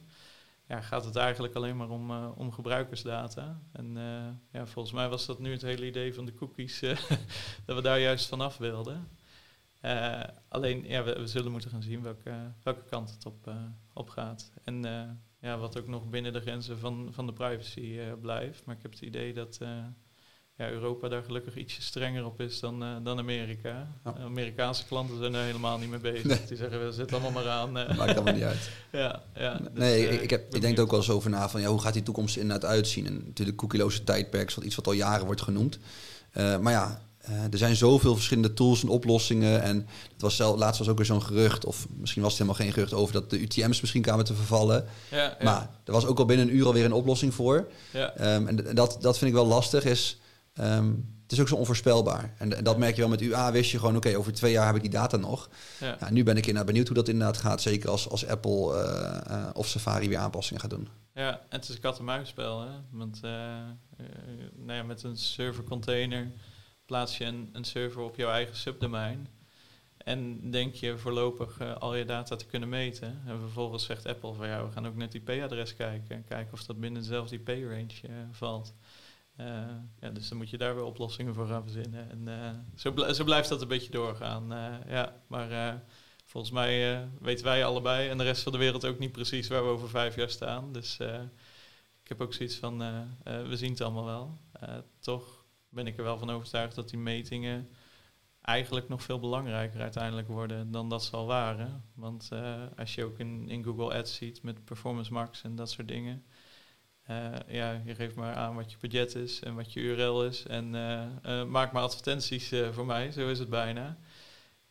ja, 0.68 0.80
gaat 0.80 1.04
het 1.04 1.16
eigenlijk 1.16 1.54
alleen 1.54 1.76
maar 1.76 1.90
om, 1.90 2.10
om 2.26 2.52
gebruikersdata. 2.52 3.60
En 3.72 3.96
ja, 4.52 4.66
volgens 4.66 4.94
mij 4.94 5.08
was 5.08 5.26
dat 5.26 5.38
nu 5.38 5.52
het 5.52 5.62
hele 5.62 5.86
idee 5.86 6.14
van 6.14 6.24
de 6.24 6.34
cookies, 6.34 6.80
dat 7.66 7.76
we 7.76 7.82
daar 7.82 8.00
juist 8.00 8.26
vanaf 8.26 8.56
wilden. 8.56 9.08
Alleen, 10.48 10.84
ja, 10.86 11.04
we, 11.04 11.12
we, 11.12 11.26
zullen 11.26 11.52
moeten 11.52 11.70
gaan 11.70 11.82
zien 11.82 12.02
welke, 12.02 12.52
welke 12.62 12.84
kant 12.84 13.10
het 13.10 13.26
op, 13.26 13.50
op 13.94 14.08
gaat. 14.08 14.52
En 14.64 14.82
ja, 15.40 15.58
wat 15.58 15.78
ook 15.78 15.86
nog 15.86 16.08
binnen 16.08 16.32
de 16.32 16.40
grenzen 16.40 16.78
van, 16.78 17.08
van 17.12 17.26
de 17.26 17.32
privacy 17.32 17.98
blijft. 18.20 18.64
Maar 18.64 18.76
ik 18.76 18.82
heb 18.82 18.90
het 18.90 19.00
idee 19.00 19.34
dat 19.34 19.58
ja, 20.58 20.70
Europa 20.70 21.08
daar 21.08 21.22
gelukkig 21.22 21.56
ietsje 21.56 21.82
strenger 21.82 22.24
op 22.24 22.40
is 22.40 22.60
dan, 22.60 22.82
uh, 22.82 22.96
dan 23.02 23.18
Amerika. 23.18 23.88
Amerikaanse 24.02 24.84
klanten 24.84 25.18
zijn 25.18 25.34
er 25.34 25.44
helemaal 25.44 25.78
niet 25.78 25.90
mee 25.90 25.98
bezig. 26.00 26.46
Die 26.46 26.56
zeggen, 26.56 26.86
we 26.86 26.92
zitten 26.92 27.20
allemaal 27.20 27.42
maar 27.42 27.52
aan. 27.52 27.78
Uh. 27.78 27.96
Maakt 27.96 28.14
allemaal 28.14 28.34
niet 28.34 28.42
uit. 28.42 28.70
ja, 28.92 29.22
ja, 29.34 29.58
dus, 29.58 29.68
nee, 29.74 30.08
ik, 30.08 30.20
ik, 30.20 30.30
heb, 30.30 30.54
ik 30.54 30.60
denk 30.60 30.76
er 30.76 30.82
ook 30.82 30.90
wel 30.90 30.98
eens 30.98 31.10
over 31.10 31.30
na 31.30 31.48
van 31.48 31.60
ja, 31.60 31.68
hoe 31.68 31.80
gaat 31.80 31.92
die 31.92 32.02
toekomst 32.02 32.36
inderdaad 32.36 32.70
uitzien? 32.70 33.06
En 33.06 33.22
natuurlijk 33.26 33.58
cookieloze 33.58 34.04
tijdperk 34.04 34.48
is 34.48 34.54
wat 34.54 34.64
iets 34.64 34.74
wat 34.74 34.86
al 34.86 34.92
jaren 34.92 35.26
wordt 35.26 35.42
genoemd. 35.42 35.78
Uh, 36.36 36.58
maar 36.58 36.72
ja, 36.72 37.02
er 37.50 37.58
zijn 37.58 37.76
zoveel 37.76 38.14
verschillende 38.14 38.54
tools 38.54 38.82
en 38.82 38.88
oplossingen. 38.88 39.62
En 39.62 39.86
het 40.12 40.22
was 40.22 40.36
zelf, 40.36 40.58
laatst 40.58 40.78
was 40.78 40.88
ook 40.88 40.96
weer 40.96 41.06
zo'n 41.06 41.22
gerucht, 41.22 41.64
of 41.64 41.86
misschien 41.96 42.22
was 42.22 42.30
het 42.30 42.40
helemaal 42.40 42.62
geen 42.62 42.72
gerucht 42.72 42.94
over 42.94 43.12
dat 43.12 43.30
de 43.30 43.40
UTM's 43.40 43.80
misschien 43.80 44.02
kwamen 44.02 44.24
te 44.24 44.34
vervallen. 44.34 44.84
Ja, 45.10 45.16
ja. 45.16 45.36
Maar 45.44 45.70
er 45.84 45.92
was 45.92 46.06
ook 46.06 46.18
al 46.18 46.24
binnen 46.24 46.48
een 46.48 46.56
uur 46.56 46.66
alweer 46.66 46.84
een 46.84 46.92
oplossing 46.92 47.34
voor. 47.34 47.68
Ja. 47.92 48.34
Um, 48.34 48.46
en 48.46 48.74
dat, 48.74 48.98
dat 49.00 49.18
vind 49.18 49.30
ik 49.30 49.36
wel 49.36 49.46
lastig. 49.46 49.84
Is 49.84 50.18
Um, 50.60 51.16
het 51.22 51.32
is 51.32 51.40
ook 51.40 51.48
zo 51.48 51.54
onvoorspelbaar. 51.54 52.34
En, 52.38 52.56
en, 52.56 52.64
dat 52.64 52.78
merk 52.78 52.94
je 52.94 53.00
wel 53.00 53.10
met 53.10 53.20
UA. 53.20 53.52
Wist 53.52 53.70
je 53.70 53.78
gewoon, 53.78 53.96
oké, 53.96 54.16
over 54.16 54.32
twee 54.32 54.52
jaar 54.52 54.66
heb 54.66 54.74
ik 54.74 54.80
die 54.80 54.90
data 54.90 55.16
nog. 55.16 55.48
Ja. 55.80 55.96
ja 56.00 56.10
nu 56.10 56.22
ben 56.22 56.36
ik 56.36 56.42
inderdaad 56.42 56.66
benieuwd 56.66 56.86
hoe 56.86 56.96
dat 56.96 57.08
inderdaad 57.08 57.36
gaat. 57.36 57.62
Zeker 57.62 57.90
als, 57.90 58.08
als 58.08 58.26
Apple 58.26 58.84
uh, 59.30 59.36
uh, 59.36 59.46
of 59.52 59.66
Safari 59.66 60.08
weer 60.08 60.18
aanpassingen 60.18 60.60
gaat 60.60 60.70
doen. 60.70 60.88
Ja, 61.14 61.30
en 61.30 61.38
het 61.48 61.68
is 61.68 61.74
een 61.74 61.80
kat-en-muisspel. 61.80 62.60
Hè? 62.60 62.68
Want 62.90 63.20
uh, 63.24 63.30
nou 64.56 64.78
ja, 64.78 64.82
met 64.82 65.02
een 65.02 65.16
servercontainer 65.16 66.32
plaats 66.88 67.18
je 67.18 67.24
een, 67.24 67.64
server 67.64 68.02
op 68.02 68.16
jouw 68.16 68.30
eigen 68.30 68.56
subdomein. 68.56 69.28
En 69.96 70.50
denk 70.50 70.74
je 70.74 70.98
voorlopig 70.98 71.60
al 71.78 71.94
je 71.94 72.04
data 72.04 72.36
te 72.36 72.46
kunnen 72.46 72.68
meten. 72.68 73.22
En 73.26 73.40
vervolgens 73.40 73.84
zegt 73.84 74.06
Apple 74.06 74.32
van 74.32 74.46
ja, 74.46 74.64
we 74.64 74.72
gaan 74.72 74.86
ook 74.86 74.96
net 74.96 75.14
IP-adres 75.14 75.76
kijken. 75.76 76.16
En 76.16 76.24
kijken 76.24 76.52
of 76.52 76.64
dat 76.64 76.80
binnen 76.80 77.02
dezelfde 77.02 77.36
IP-range 77.36 78.26
valt. 78.30 78.74
Uh, 79.40 79.46
ja, 80.00 80.10
dus 80.10 80.28
dan 80.28 80.38
moet 80.38 80.50
je 80.50 80.58
daar 80.58 80.74
weer 80.74 80.84
oplossingen 80.84 81.34
voor 81.34 81.46
gaan 81.46 81.62
verzinnen. 81.62 82.10
En 82.10 82.66
zo, 82.76 83.12
zo, 83.12 83.24
blijft 83.24 83.48
dat 83.48 83.62
een 83.62 83.68
beetje 83.68 83.90
doorgaan. 83.90 84.46
Ja, 84.88 85.22
maar 85.26 85.82
volgens 86.24 86.52
mij 86.52 87.04
weten 87.20 87.44
wij 87.44 87.64
allebei 87.64 88.08
en 88.08 88.18
de 88.18 88.24
rest 88.24 88.42
van 88.42 88.52
de 88.52 88.58
wereld 88.58 88.84
ook 88.84 88.98
niet 88.98 89.12
precies 89.12 89.48
waar 89.48 89.62
we 89.62 89.68
over 89.68 89.88
vijf 89.88 90.16
jaar 90.16 90.30
staan. 90.30 90.72
Dus 90.72 90.98
ik 92.02 92.08
heb 92.08 92.20
ook 92.20 92.34
zoiets 92.34 92.56
van, 92.56 92.78
we 93.24 93.56
zien 93.56 93.70
het 93.70 93.80
allemaal 93.80 94.04
wel. 94.04 94.38
toch 95.00 95.37
ben 95.78 95.86
ik 95.86 95.98
er 95.98 96.04
wel 96.04 96.18
van 96.18 96.30
overtuigd 96.30 96.74
dat 96.74 96.88
die 96.88 96.98
metingen 96.98 97.68
eigenlijk 98.40 98.88
nog 98.88 99.02
veel 99.02 99.18
belangrijker 99.18 99.80
uiteindelijk 99.80 100.28
worden 100.28 100.70
dan 100.70 100.88
dat 100.88 101.04
ze 101.04 101.16
al 101.16 101.26
waren. 101.26 101.84
Want 101.94 102.30
als 102.76 102.94
je 102.94 103.04
ook 103.04 103.18
in, 103.18 103.48
in 103.48 103.64
Google 103.64 103.94
Ads 103.94 104.14
ziet 104.14 104.42
met 104.42 104.64
Performance 104.64 105.12
Max 105.12 105.42
en 105.42 105.56
dat 105.56 105.70
soort 105.70 105.88
dingen. 105.88 106.24
ja, 107.46 107.82
je 107.84 107.94
geeft 107.94 108.14
maar 108.14 108.34
aan 108.34 108.54
wat 108.54 108.72
je 108.72 108.78
budget 108.80 109.14
is 109.14 109.42
en 109.42 109.54
wat 109.54 109.72
je 109.72 109.80
URL 109.80 110.24
is. 110.24 110.46
En 110.46 110.70
maak 111.50 111.72
maar 111.72 111.82
advertenties 111.82 112.52
voor 112.70 112.86
mij, 112.86 113.10
zo 113.10 113.28
is 113.28 113.38
het 113.38 113.50
bijna. 113.50 113.98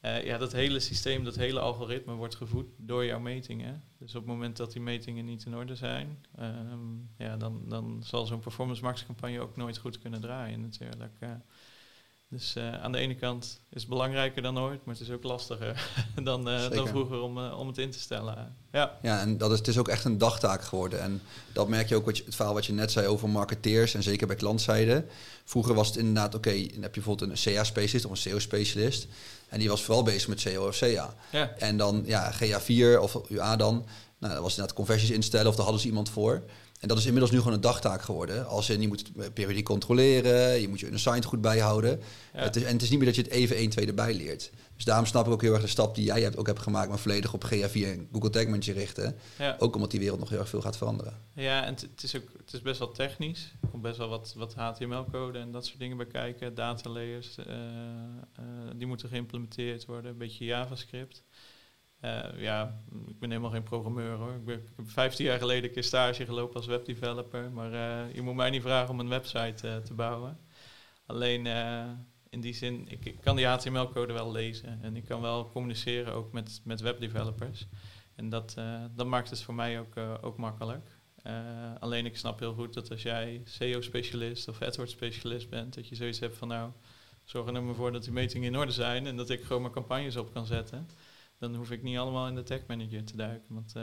Uh, 0.08 0.24
ja, 0.24 0.38
dat 0.38 0.52
hele 0.52 0.80
systeem, 0.80 1.24
dat 1.24 1.36
hele 1.36 1.60
algoritme 1.60 2.14
wordt 2.14 2.36
gevoed 2.36 2.66
door 2.78 3.06
jouw 3.06 3.20
metingen. 3.20 3.84
Dus 3.98 4.16
op 4.16 4.22
het 4.22 4.32
moment 4.32 4.58
dat 4.58 4.72
die 4.72 4.82
metingen 4.82 5.26
niet 5.26 5.46
in 5.46 5.56
orde 5.56 5.76
zijn, 5.76 6.26
um, 6.40 7.10
ja, 7.18 7.38
dan, 7.38 7.62
dan 7.68 8.04
zal 8.04 8.26
zo'n 8.26 8.40
performance 8.40 8.84
max 8.84 9.06
campagne 9.06 9.40
ook 9.40 9.56
nooit 9.56 9.78
goed 9.78 10.00
kunnen 10.00 10.22
draaien 10.22 10.62
natuurlijk. 10.62 11.20
Dus 12.30 12.54
uh, 12.58 12.84
aan 12.84 12.92
de 12.92 12.98
ene 12.98 13.16
kant 13.16 13.60
is 13.70 13.82
het 13.82 13.90
belangrijker 13.90 14.42
dan 14.42 14.60
ooit, 14.60 14.86
maar 14.86 14.96
het 14.96 15.04
is 15.04 15.12
ook 15.12 15.24
lastiger 15.24 15.90
dan, 16.24 16.46
dan 16.46 16.88
vroeger 16.88 17.22
om, 17.22 17.38
om 17.38 17.68
het 17.68 17.78
in 17.78 17.92
te 17.92 18.00
stellen. 18.00 18.56
Ja, 18.72 18.98
ja 19.02 19.20
en 19.20 19.38
dat 19.38 19.52
is, 19.52 19.58
het 19.58 19.68
is 19.68 19.78
ook 19.78 19.88
echt 19.88 20.06
een 20.06 20.18
dagtaak 20.18 20.62
geworden. 20.62 21.02
En 21.02 21.22
dat 21.54 21.68
merk 21.68 21.90
je 21.90 21.96
ook, 21.96 22.06
wat 22.06 22.18
je, 22.18 22.24
het 22.26 22.36
verhaal 22.36 22.54
wat 22.54 22.66
je 22.66 22.74
net 22.74 22.92
zei 22.92 23.08
over 23.08 23.30
marketeers 23.30 23.94
en 23.94 24.04
zeker 24.04 24.28
bij 24.28 24.36
klantzijde. 24.36 25.06
Vroeger 25.46 25.74
was 25.74 25.88
het 25.88 25.98
inderdaad, 25.98 26.36
oké, 26.36 26.50
okay, 26.50 26.62
dan 26.74 26.82
heb 26.82 26.96
je 26.96 27.02
bijvoorbeeld 27.02 27.32
een 27.46 27.54
CA-specialist 27.54 28.06
of 28.06 28.12
een 28.12 28.18
SEO-specialist. 28.18 29.08
En 29.50 29.60
die 29.60 29.70
was 29.70 29.84
vooral 29.84 30.04
bezig 30.04 30.28
met 30.28 30.44
CO 30.44 30.68
of 30.68 30.78
CA. 30.78 31.16
Ja. 31.32 31.54
En 31.58 31.78
dan 31.78 32.04
ja, 32.06 32.34
GA4 32.34 33.00
of 33.00 33.22
UA 33.30 33.56
dan. 33.56 33.86
Nou, 34.20 34.34
dat 34.34 34.42
was 34.42 34.52
inderdaad 34.52 34.76
conversies 34.76 35.10
instellen 35.10 35.48
of 35.48 35.56
daar 35.56 35.64
hadden 35.64 35.82
ze 35.82 35.88
iemand 35.88 36.10
voor. 36.10 36.44
En 36.80 36.88
dat 36.88 36.98
is 36.98 37.06
inmiddels 37.06 37.32
nu 37.32 37.38
gewoon 37.38 37.54
een 37.54 37.62
dagtaak 37.62 38.02
geworden. 38.02 38.48
Als 38.48 38.68
je, 38.68 38.80
je 38.80 38.88
moet 38.88 39.34
periodiek 39.34 39.66
controleren, 39.66 40.62
je 40.62 40.68
moet 40.68 40.80
je 40.80 40.92
een 40.92 41.24
goed 41.24 41.42
bijhouden. 41.42 42.02
Het 42.32 42.56
is, 42.56 42.64
en 42.64 42.74
het 42.74 42.82
is 42.82 42.90
niet 42.90 42.98
meer 42.98 43.08
dat 43.08 43.16
je 43.16 43.22
het 43.22 43.32
even 43.32 43.56
1, 43.56 43.70
2 43.70 43.88
erbij 43.88 44.14
leert. 44.14 44.52
Dus 44.76 44.86
daarom 44.86 45.06
snap 45.06 45.26
ik 45.26 45.32
ook 45.32 45.42
heel 45.42 45.54
erg 45.54 45.62
de 45.62 45.68
stap 45.68 45.96
die 45.96 46.06
jij 46.06 46.22
hebt, 46.22 46.38
ook 46.38 46.48
hebt 46.48 46.60
gemaakt, 46.60 46.90
maar 46.90 47.00
volledig 47.00 47.34
op 47.34 47.46
GA4 47.46 47.72
en 47.74 48.08
Google 48.12 48.30
Tag 48.30 48.46
Manager 48.46 48.74
richten. 48.74 49.16
Ja. 49.38 49.56
Ook 49.60 49.76
omdat 49.76 49.92
die 49.92 50.00
wereld 50.00 50.20
nog 50.20 50.30
heel 50.30 50.40
erg 50.40 50.50
veel 50.50 50.62
gaat 50.62 50.78
veranderen. 50.78 51.14
Ja, 51.34 51.66
en 51.66 51.74
het 51.74 52.04
is 52.04 52.16
ook 52.16 52.30
het 52.38 52.54
is 52.54 52.62
best 52.62 52.80
wel 52.80 52.92
technisch. 52.92 53.54
Er 53.62 53.68
komt 53.68 53.82
best 53.82 53.98
wel 53.98 54.10
wat, 54.10 54.34
wat 54.38 54.54
HTML-code 54.54 55.40
en 55.40 55.52
dat 55.52 55.66
soort 55.66 55.80
dingen 55.80 55.98
bij 55.98 56.06
kijken. 56.06 56.56
Data 56.56 56.90
layers, 56.90 57.38
uh, 57.38 57.46
uh, 57.46 58.44
die 58.76 58.88
moeten 58.88 59.10
geïmplementeerd 59.10 59.86
worden. 59.86 60.12
Een 60.12 60.18
beetje 60.18 60.46
JavaScript. 60.46 61.24
Uh, 62.02 62.42
ja, 62.42 62.82
ik 63.08 63.20
ben 63.20 63.30
helemaal 63.30 63.52
geen 63.52 63.64
programmeur 63.64 64.16
hoor. 64.16 64.34
Ik, 64.34 64.48
heb 64.48 64.90
15 64.90 65.26
jaar 65.26 65.40
geleden 65.40 65.64
een 65.64 65.72
keer 65.72 65.84
stage 65.84 66.26
gelopen 66.26 66.56
als 66.56 66.66
webdeveloper. 66.66 67.52
Maar 67.52 67.72
je 68.14 68.22
moet 68.22 68.36
mij 68.36 68.50
niet 68.50 68.62
vragen 68.62 68.90
om 68.90 69.00
een 69.00 69.10
website 69.10 69.82
te 69.84 69.94
bouwen. 69.94 70.40
Alleen 71.06 71.46
in 72.30 72.42
die 72.42 72.54
zin, 72.54 72.88
ik, 72.90 73.16
kan 73.22 73.36
die 73.36 73.46
HTML-code 73.46 74.14
wel 74.14 74.32
lezen 74.32 74.80
en 74.82 74.96
ik 74.96 75.06
kan 75.06 75.22
wel 75.22 75.50
communiceren 75.50 76.14
ook 76.14 76.32
met, 76.32 76.62
met 76.64 76.82
webdevelopers. 76.82 77.68
En 78.16 78.30
dat, 78.30 78.56
dat 78.96 79.08
maakt 79.08 79.30
het 79.30 79.42
voor 79.42 79.54
mij 79.54 79.80
ook, 79.80 79.98
ook 80.22 80.38
makkelijk. 80.38 80.90
Alleen 81.80 82.06
ik 82.06 82.18
snap 82.18 82.40
heel 82.40 82.54
goed 82.54 82.74
dat 82.74 82.92
als 82.92 83.02
jij 83.02 83.42
SEO-specialist 83.44 84.48
of 84.48 84.62
AdWords-specialist 84.62 85.50
bent, 85.50 85.74
dat 85.74 85.88
je 85.88 85.96
zoiets 85.96 86.20
hebt 86.20 86.38
van 86.38 86.48
nou, 86.48 86.72
zorg 87.24 87.46
er 87.46 87.52
nou 87.52 87.66
maar 87.66 87.76
voor 87.76 87.92
dat 87.92 88.04
die 88.04 88.12
metingen 88.12 88.48
in 88.48 88.58
orde 88.58 88.72
zijn 88.72 89.08
en 89.08 89.18
dat 89.18 89.30
ik 89.30 89.44
gewoon 89.44 89.62
mijn 89.62 89.74
campagnes 89.74 90.16
op 90.16 90.34
kan 90.34 90.46
zetten. 90.46 90.88
Dan 91.40 91.56
hoef 91.56 91.72
ik 91.72 91.84
niet 91.84 91.98
allemaal 91.98 92.28
in 92.28 92.36
de 92.36 92.44
tech 92.44 92.66
manager 92.68 93.06
te 93.06 93.16
duiken. 93.16 93.54
Want 93.54 93.76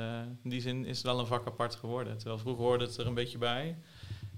in 0.43 0.51
die 0.51 0.61
zin 0.61 0.85
is 0.85 0.97
het 0.97 1.07
wel 1.07 1.19
een 1.19 1.27
vak 1.27 1.47
apart 1.47 1.75
geworden. 1.75 2.19
Terwijl 2.19 2.39
vroeger 2.39 2.65
hoorde 2.65 2.85
het 2.85 2.97
er 2.97 3.07
een 3.07 3.15
beetje 3.15 3.39
bij. 3.39 3.79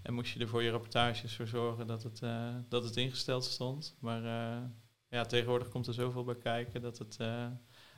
En 0.06 0.14
moest 0.14 0.32
je 0.32 0.40
er 0.40 0.48
voor 0.48 0.62
je 0.62 0.70
reportages 0.70 1.36
voor 1.36 1.46
zorgen 1.46 1.86
dat 1.86 2.02
het, 2.02 2.20
uh, 2.20 2.54
dat 2.68 2.84
het 2.84 2.96
ingesteld 2.96 3.44
stond. 3.44 3.96
Maar 4.00 4.22
uh, 4.22 4.62
ja, 5.08 5.24
tegenwoordig 5.24 5.68
komt 5.68 5.86
er 5.86 5.94
zoveel 5.94 6.24
bij 6.24 6.36
kijken 6.36 6.82
dat 6.82 6.98
het 6.98 7.18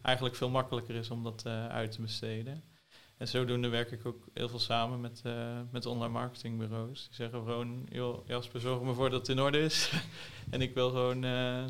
eigenlijk 0.02 0.34
veel 0.34 0.48
makkelijker 0.48 0.94
is 0.94 1.10
om 1.10 1.22
dat 1.22 1.46
uit 1.46 1.92
te 1.92 2.00
besteden. 2.00 2.64
En 3.18 3.28
zodoende 3.28 3.68
werk 3.68 3.90
ik 3.90 4.06
ook 4.06 4.26
heel 4.34 4.48
veel 4.48 4.58
samen 4.58 5.00
met, 5.00 5.22
met 5.70 5.86
online 5.86 6.12
marketingbureaus. 6.12 7.06
Die 7.06 7.14
zeggen 7.14 7.38
gewoon, 7.38 7.86
joh 7.88 8.26
Jasper, 8.26 8.60
zorg 8.60 8.82
me 8.82 8.94
voor 8.94 9.10
dat 9.10 9.20
het 9.20 9.28
in 9.28 9.42
orde 9.42 9.58
is. 9.58 9.92
en 10.50 10.60
ik 10.60 10.74
wil 10.74 10.88
gewoon 10.88 11.20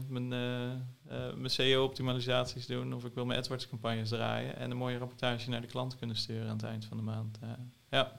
mijn, 0.09 0.29
mijn 1.09 1.51
SEO-optimalisaties 1.51 2.67
doen 2.67 2.95
of 2.95 3.05
ik 3.05 3.15
wil 3.15 3.25
mijn 3.25 3.39
AdWords-campagnes 3.39 4.09
draaien. 4.09 4.57
En 4.57 4.71
een 4.71 4.77
mooie 4.77 4.99
rapportage 4.99 5.51
naar 5.51 5.61
de 5.61 5.67
klant 5.67 5.99
kunnen 5.99 6.17
sturen 6.17 6.49
aan 6.49 6.57
het 6.57 6.65
eind 6.65 6.85
van 6.85 6.97
de 6.97 7.03
maand. 7.03 7.39
ja. 7.91 8.13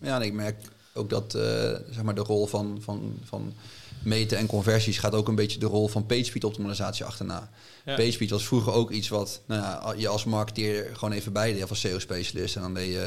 Ja, 0.00 0.16
en 0.16 0.22
ik 0.22 0.32
merk 0.32 0.68
ook 0.94 1.10
dat 1.10 1.34
uh, 1.34 1.42
zeg 1.90 2.02
maar 2.02 2.14
de 2.14 2.20
rol 2.20 2.46
van, 2.46 2.78
van, 2.80 3.18
van 3.24 3.54
meten 4.02 4.38
en 4.38 4.46
conversies 4.46 4.98
gaat 4.98 5.14
ook 5.14 5.28
een 5.28 5.34
beetje 5.34 5.58
de 5.58 5.66
rol 5.66 5.88
van 5.88 6.06
PageSpeed 6.06 6.44
optimalisatie 6.44 7.04
achterna. 7.04 7.50
Ja. 7.84 7.94
PageSpeed 7.94 8.30
was 8.30 8.46
vroeger 8.46 8.72
ook 8.72 8.90
iets 8.90 9.08
wat 9.08 9.40
nou 9.46 9.60
ja, 9.60 9.94
je 9.96 10.08
als 10.08 10.24
marketeer 10.24 10.90
gewoon 10.92 11.14
even 11.14 11.32
bij 11.32 11.52
deed, 11.52 11.62
of 11.62 11.70
als 11.70 11.80
SEO-specialist. 11.80 12.56
En 12.56 12.62
dan 12.62 12.74
deed 12.74 12.92
je 12.92 13.02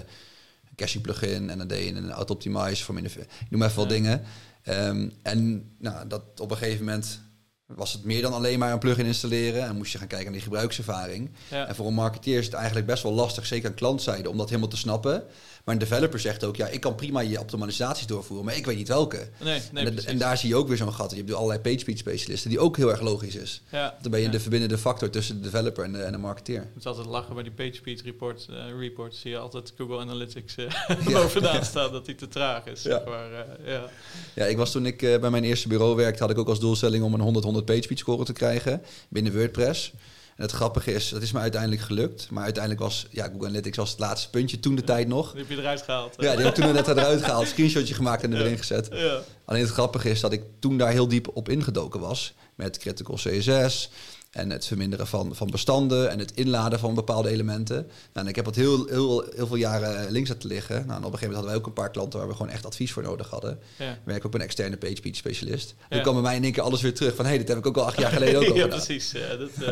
een 0.69 0.75
caching 0.75 1.03
plugin 1.03 1.49
en 1.49 1.57
dan 1.57 1.67
deed 1.67 1.85
je 1.85 1.95
een 1.95 2.11
auto-optimize 2.11 2.83
voor 2.83 2.93
minder. 2.93 3.11
Ik 3.17 3.49
noem 3.49 3.63
even 3.63 3.75
wat 3.75 3.89
dingen. 3.89 4.23
Um, 4.69 5.13
en 5.21 5.69
nou, 5.79 6.07
dat 6.07 6.21
op 6.37 6.51
een 6.51 6.57
gegeven 6.57 6.85
moment 6.85 7.19
was 7.65 7.93
het 7.93 8.03
meer 8.03 8.21
dan 8.21 8.33
alleen 8.33 8.59
maar 8.59 8.71
een 8.71 8.79
plugin 8.79 9.05
installeren 9.05 9.63
en 9.63 9.75
moest 9.75 9.91
je 9.91 9.97
gaan 9.97 10.07
kijken 10.07 10.25
naar 10.25 10.35
die 10.35 10.43
gebruikservaring. 10.43 11.29
En 11.49 11.75
voor 11.75 11.87
een 11.87 11.93
marketeer 11.93 12.37
is 12.37 12.45
het 12.45 12.53
eigenlijk 12.53 12.85
best 12.85 13.03
wel 13.03 13.13
lastig, 13.13 13.45
zeker 13.45 13.69
aan 13.69 13.75
klantzijde, 13.75 14.29
om 14.29 14.37
dat 14.37 14.49
helemaal 14.49 14.69
te 14.69 14.77
snappen. 14.77 15.23
Maar 15.67 15.75
een 15.75 15.81
developer 15.81 16.19
zegt 16.19 16.43
ook, 16.43 16.55
ja, 16.55 16.67
ik 16.67 16.81
kan 16.81 16.95
prima 16.95 17.19
je 17.19 17.39
optimalisaties 17.39 18.07
doorvoeren, 18.07 18.45
maar 18.45 18.55
ik 18.55 18.65
weet 18.65 18.77
niet 18.77 18.87
welke. 18.87 19.29
Nee, 19.43 19.61
nee, 19.71 19.85
en, 19.85 20.05
en, 20.05 20.17
daar 20.17 20.37
zie 20.37 20.49
je 20.49 20.55
ook 20.55 20.67
weer 20.67 20.77
zo'n 20.77 20.93
gat. 20.93 21.11
Je 21.11 21.17
hebt 21.17 21.33
allerlei 21.33 21.59
PageSpeed 21.59 21.97
specialisten, 21.97 22.49
die 22.49 22.59
ook 22.59 22.77
heel 22.77 22.89
erg 22.89 23.01
logisch 23.01 23.35
is. 23.35 23.61
Ja, 23.71 23.97
dan 24.01 24.11
ben 24.11 24.21
je 24.21 24.29
de 24.29 24.39
verbindende 24.39 24.77
factor 24.77 25.09
tussen 25.09 25.35
de 25.35 25.49
developer 25.49 25.83
en 25.83 25.91
de, 25.91 26.01
en 26.01 26.11
de 26.11 26.17
marketeer. 26.17 26.59
Het 26.59 26.69
is 26.79 26.85
altijd 26.85 27.07
lachen 27.07 27.33
bij 27.33 27.43
die 27.43 27.51
PageSpeed 27.51 28.01
report, 28.01 28.47
uh, 28.49 28.79
report 28.79 29.15
zie 29.15 29.31
je 29.31 29.37
altijd 29.37 29.73
Google 29.77 29.99
Analytics 29.99 30.55
uh, 30.57 30.67
bovenaan 31.13 31.65
staan 31.65 31.91
dat 31.91 32.05
die 32.05 32.15
te 32.15 32.27
traag 32.27 32.65
is. 32.65 32.83
Ja, 32.83 33.03
maar, 33.05 33.31
uh, 33.31 33.67
ja. 33.67 33.89
ja 34.35 34.45
ik 34.45 34.57
was 34.57 34.71
toen 34.71 34.85
ik 34.85 34.97
bij 34.97 35.29
mijn 35.29 35.43
eerste 35.43 35.67
bureau 35.67 35.95
werkte, 35.95 36.21
had 36.21 36.31
ik 36.31 36.37
ook 36.37 36.49
als 36.49 36.59
doelstelling 36.59 37.03
om 37.03 37.13
een 37.13 37.21
100 37.21 37.45
100 37.45 37.65
PageSpeed 37.65 37.99
score 37.99 38.23
te 38.23 38.33
krijgen 38.33 38.81
binnen 39.09 39.33
WordPress. 39.33 39.93
En 40.37 40.43
het 40.43 40.51
grappige 40.51 40.93
is, 40.93 41.09
dat 41.09 41.21
is 41.21 41.31
me 41.31 41.39
uiteindelijk 41.39 41.81
gelukt. 41.81 42.29
Maar 42.29 42.43
uiteindelijk 42.43 42.83
was 42.83 43.07
ja, 43.09 43.23
Google 43.23 43.47
Analytics 43.47 43.77
was 43.77 43.89
het 43.89 43.99
laatste 43.99 44.29
puntje 44.29 44.59
toen 44.59 44.75
de 44.75 44.83
tijd 44.83 45.07
nog. 45.07 45.31
Die 45.31 45.39
heb 45.41 45.49
je 45.49 45.57
eruit 45.57 45.81
gehaald. 45.81 46.15
Ja, 46.17 46.35
die 46.35 46.45
heb 46.45 46.57
ik 46.57 46.63
toen 46.63 46.73
net 46.73 46.87
eruit 46.87 47.23
gehaald. 47.23 47.47
Screenshotje 47.47 47.93
gemaakt 47.93 48.23
en 48.23 48.33
erin 48.33 48.57
gezet. 48.57 48.87
Ja. 48.91 49.19
Alleen 49.45 49.61
het 49.61 49.71
grappige 49.71 50.09
is 50.09 50.19
dat 50.19 50.31
ik 50.31 50.43
toen 50.59 50.77
daar 50.77 50.91
heel 50.91 51.07
diep 51.07 51.29
op 51.33 51.49
ingedoken 51.49 51.99
was. 51.99 52.33
Met 52.55 52.77
critical 52.77 53.15
CSS 53.15 53.89
en 54.31 54.49
het 54.49 54.65
verminderen 54.65 55.07
van, 55.07 55.35
van 55.35 55.49
bestanden 55.49 56.09
en 56.09 56.19
het 56.19 56.31
inladen 56.33 56.79
van 56.79 56.95
bepaalde 56.95 57.29
elementen. 57.29 57.75
Nou, 57.75 57.87
en 58.13 58.27
ik 58.27 58.35
heb 58.35 58.45
dat 58.45 58.55
heel, 58.55 58.85
heel, 58.85 59.25
heel 59.35 59.47
veel 59.47 59.55
jaren 59.55 60.11
links 60.11 60.29
laten 60.29 60.49
liggen. 60.49 60.75
Nou, 60.75 60.87
en 60.87 61.05
op 61.05 61.13
een 61.13 61.19
gegeven 61.19 61.19
moment 61.19 61.35
hadden 61.35 61.49
wij 61.49 61.59
ook 61.59 61.65
een 61.65 61.83
paar 61.83 61.91
klanten 61.91 62.19
waar 62.19 62.27
we 62.27 62.35
gewoon 62.35 62.51
echt 62.51 62.65
advies 62.65 62.91
voor 62.91 63.03
nodig 63.03 63.29
hadden. 63.29 63.59
Ja. 63.77 63.91
Ik 63.91 63.99
werk 64.03 64.25
ook 64.25 64.33
een 64.33 64.41
externe 64.41 64.77
PageSpeed 64.77 65.15
specialist. 65.15 65.75
Ja. 65.77 65.85
Dan 65.89 66.01
kwam 66.01 66.13
bij 66.13 66.23
mij 66.23 66.35
in 66.35 66.43
één 66.43 66.51
keer 66.51 66.63
alles 66.63 66.81
weer 66.81 66.93
terug 66.93 67.15
van 67.15 67.25
hé, 67.25 67.29
hey, 67.29 67.39
dit 67.39 67.47
heb 67.47 67.57
ik 67.57 67.65
ook 67.65 67.77
al 67.77 67.85
acht 67.85 67.99
jaar 67.99 68.11
geleden 68.11 68.41
ook 68.41 68.49
al 68.49 68.55
Ja, 68.63 68.67
precies. 68.67 69.11
Ja, 69.11 69.35
dat, 69.35 69.49
uh, 69.59 69.67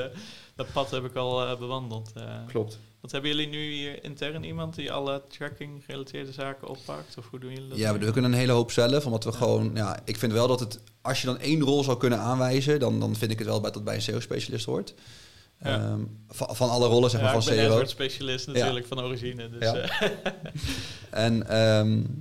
dat 0.55 0.71
pad 0.73 0.91
heb 0.91 1.05
ik 1.05 1.15
al 1.15 1.43
uh, 1.43 1.57
bewandeld. 1.57 2.11
Uh, 2.17 2.23
Klopt. 2.47 2.79
Wat 3.01 3.11
hebben 3.11 3.29
jullie 3.29 3.47
nu 3.47 3.71
hier 3.71 4.03
intern 4.03 4.43
iemand 4.43 4.75
die 4.75 4.91
alle 4.91 5.23
tracking 5.27 5.83
gerelateerde 5.85 6.31
zaken 6.31 6.67
oppakt? 6.67 7.17
Of 7.17 7.29
hoe 7.29 7.39
doen 7.39 7.53
jullie 7.53 7.69
dat? 7.69 7.77
Ja, 7.77 7.97
we 7.97 8.11
kunnen 8.11 8.31
een 8.31 8.37
hele 8.37 8.51
hoop 8.51 8.71
zelf. 8.71 9.05
Omdat 9.05 9.23
we 9.23 9.31
gewoon, 9.31 9.71
ja, 9.73 9.99
ik 10.05 10.17
vind 10.17 10.31
wel 10.31 10.47
dat 10.47 10.59
het, 10.59 10.79
als 11.01 11.21
je 11.21 11.27
dan 11.27 11.39
één 11.39 11.61
rol 11.61 11.83
zou 11.83 11.97
kunnen 11.97 12.19
aanwijzen, 12.19 12.79
dan, 12.79 12.99
dan 12.99 13.15
vind 13.15 13.31
ik 13.31 13.39
het 13.39 13.47
wel 13.47 13.61
bij, 13.61 13.71
dat 13.71 13.83
bij 13.83 13.95
een 13.95 14.01
SEO-specialist 14.01 14.65
hoort. 14.65 14.93
Ja. 15.63 15.89
Um, 15.91 16.25
van, 16.29 16.55
van, 16.55 16.69
alle 16.69 16.87
rollen, 16.87 17.09
zeg 17.09 17.21
maar, 17.21 17.33
ja, 17.33 17.41
van 17.41 17.53
SEO. 17.53 17.71
Ik 17.71 17.77
ben 17.77 17.89
specialist 17.89 18.47
natuurlijk 18.47 18.85
van 18.87 18.99
origine. 18.99 19.49
Dus, 19.49 19.61
ja. 19.61 19.75
Uh. 19.75 20.09
en 21.25 21.57
um, 21.57 22.19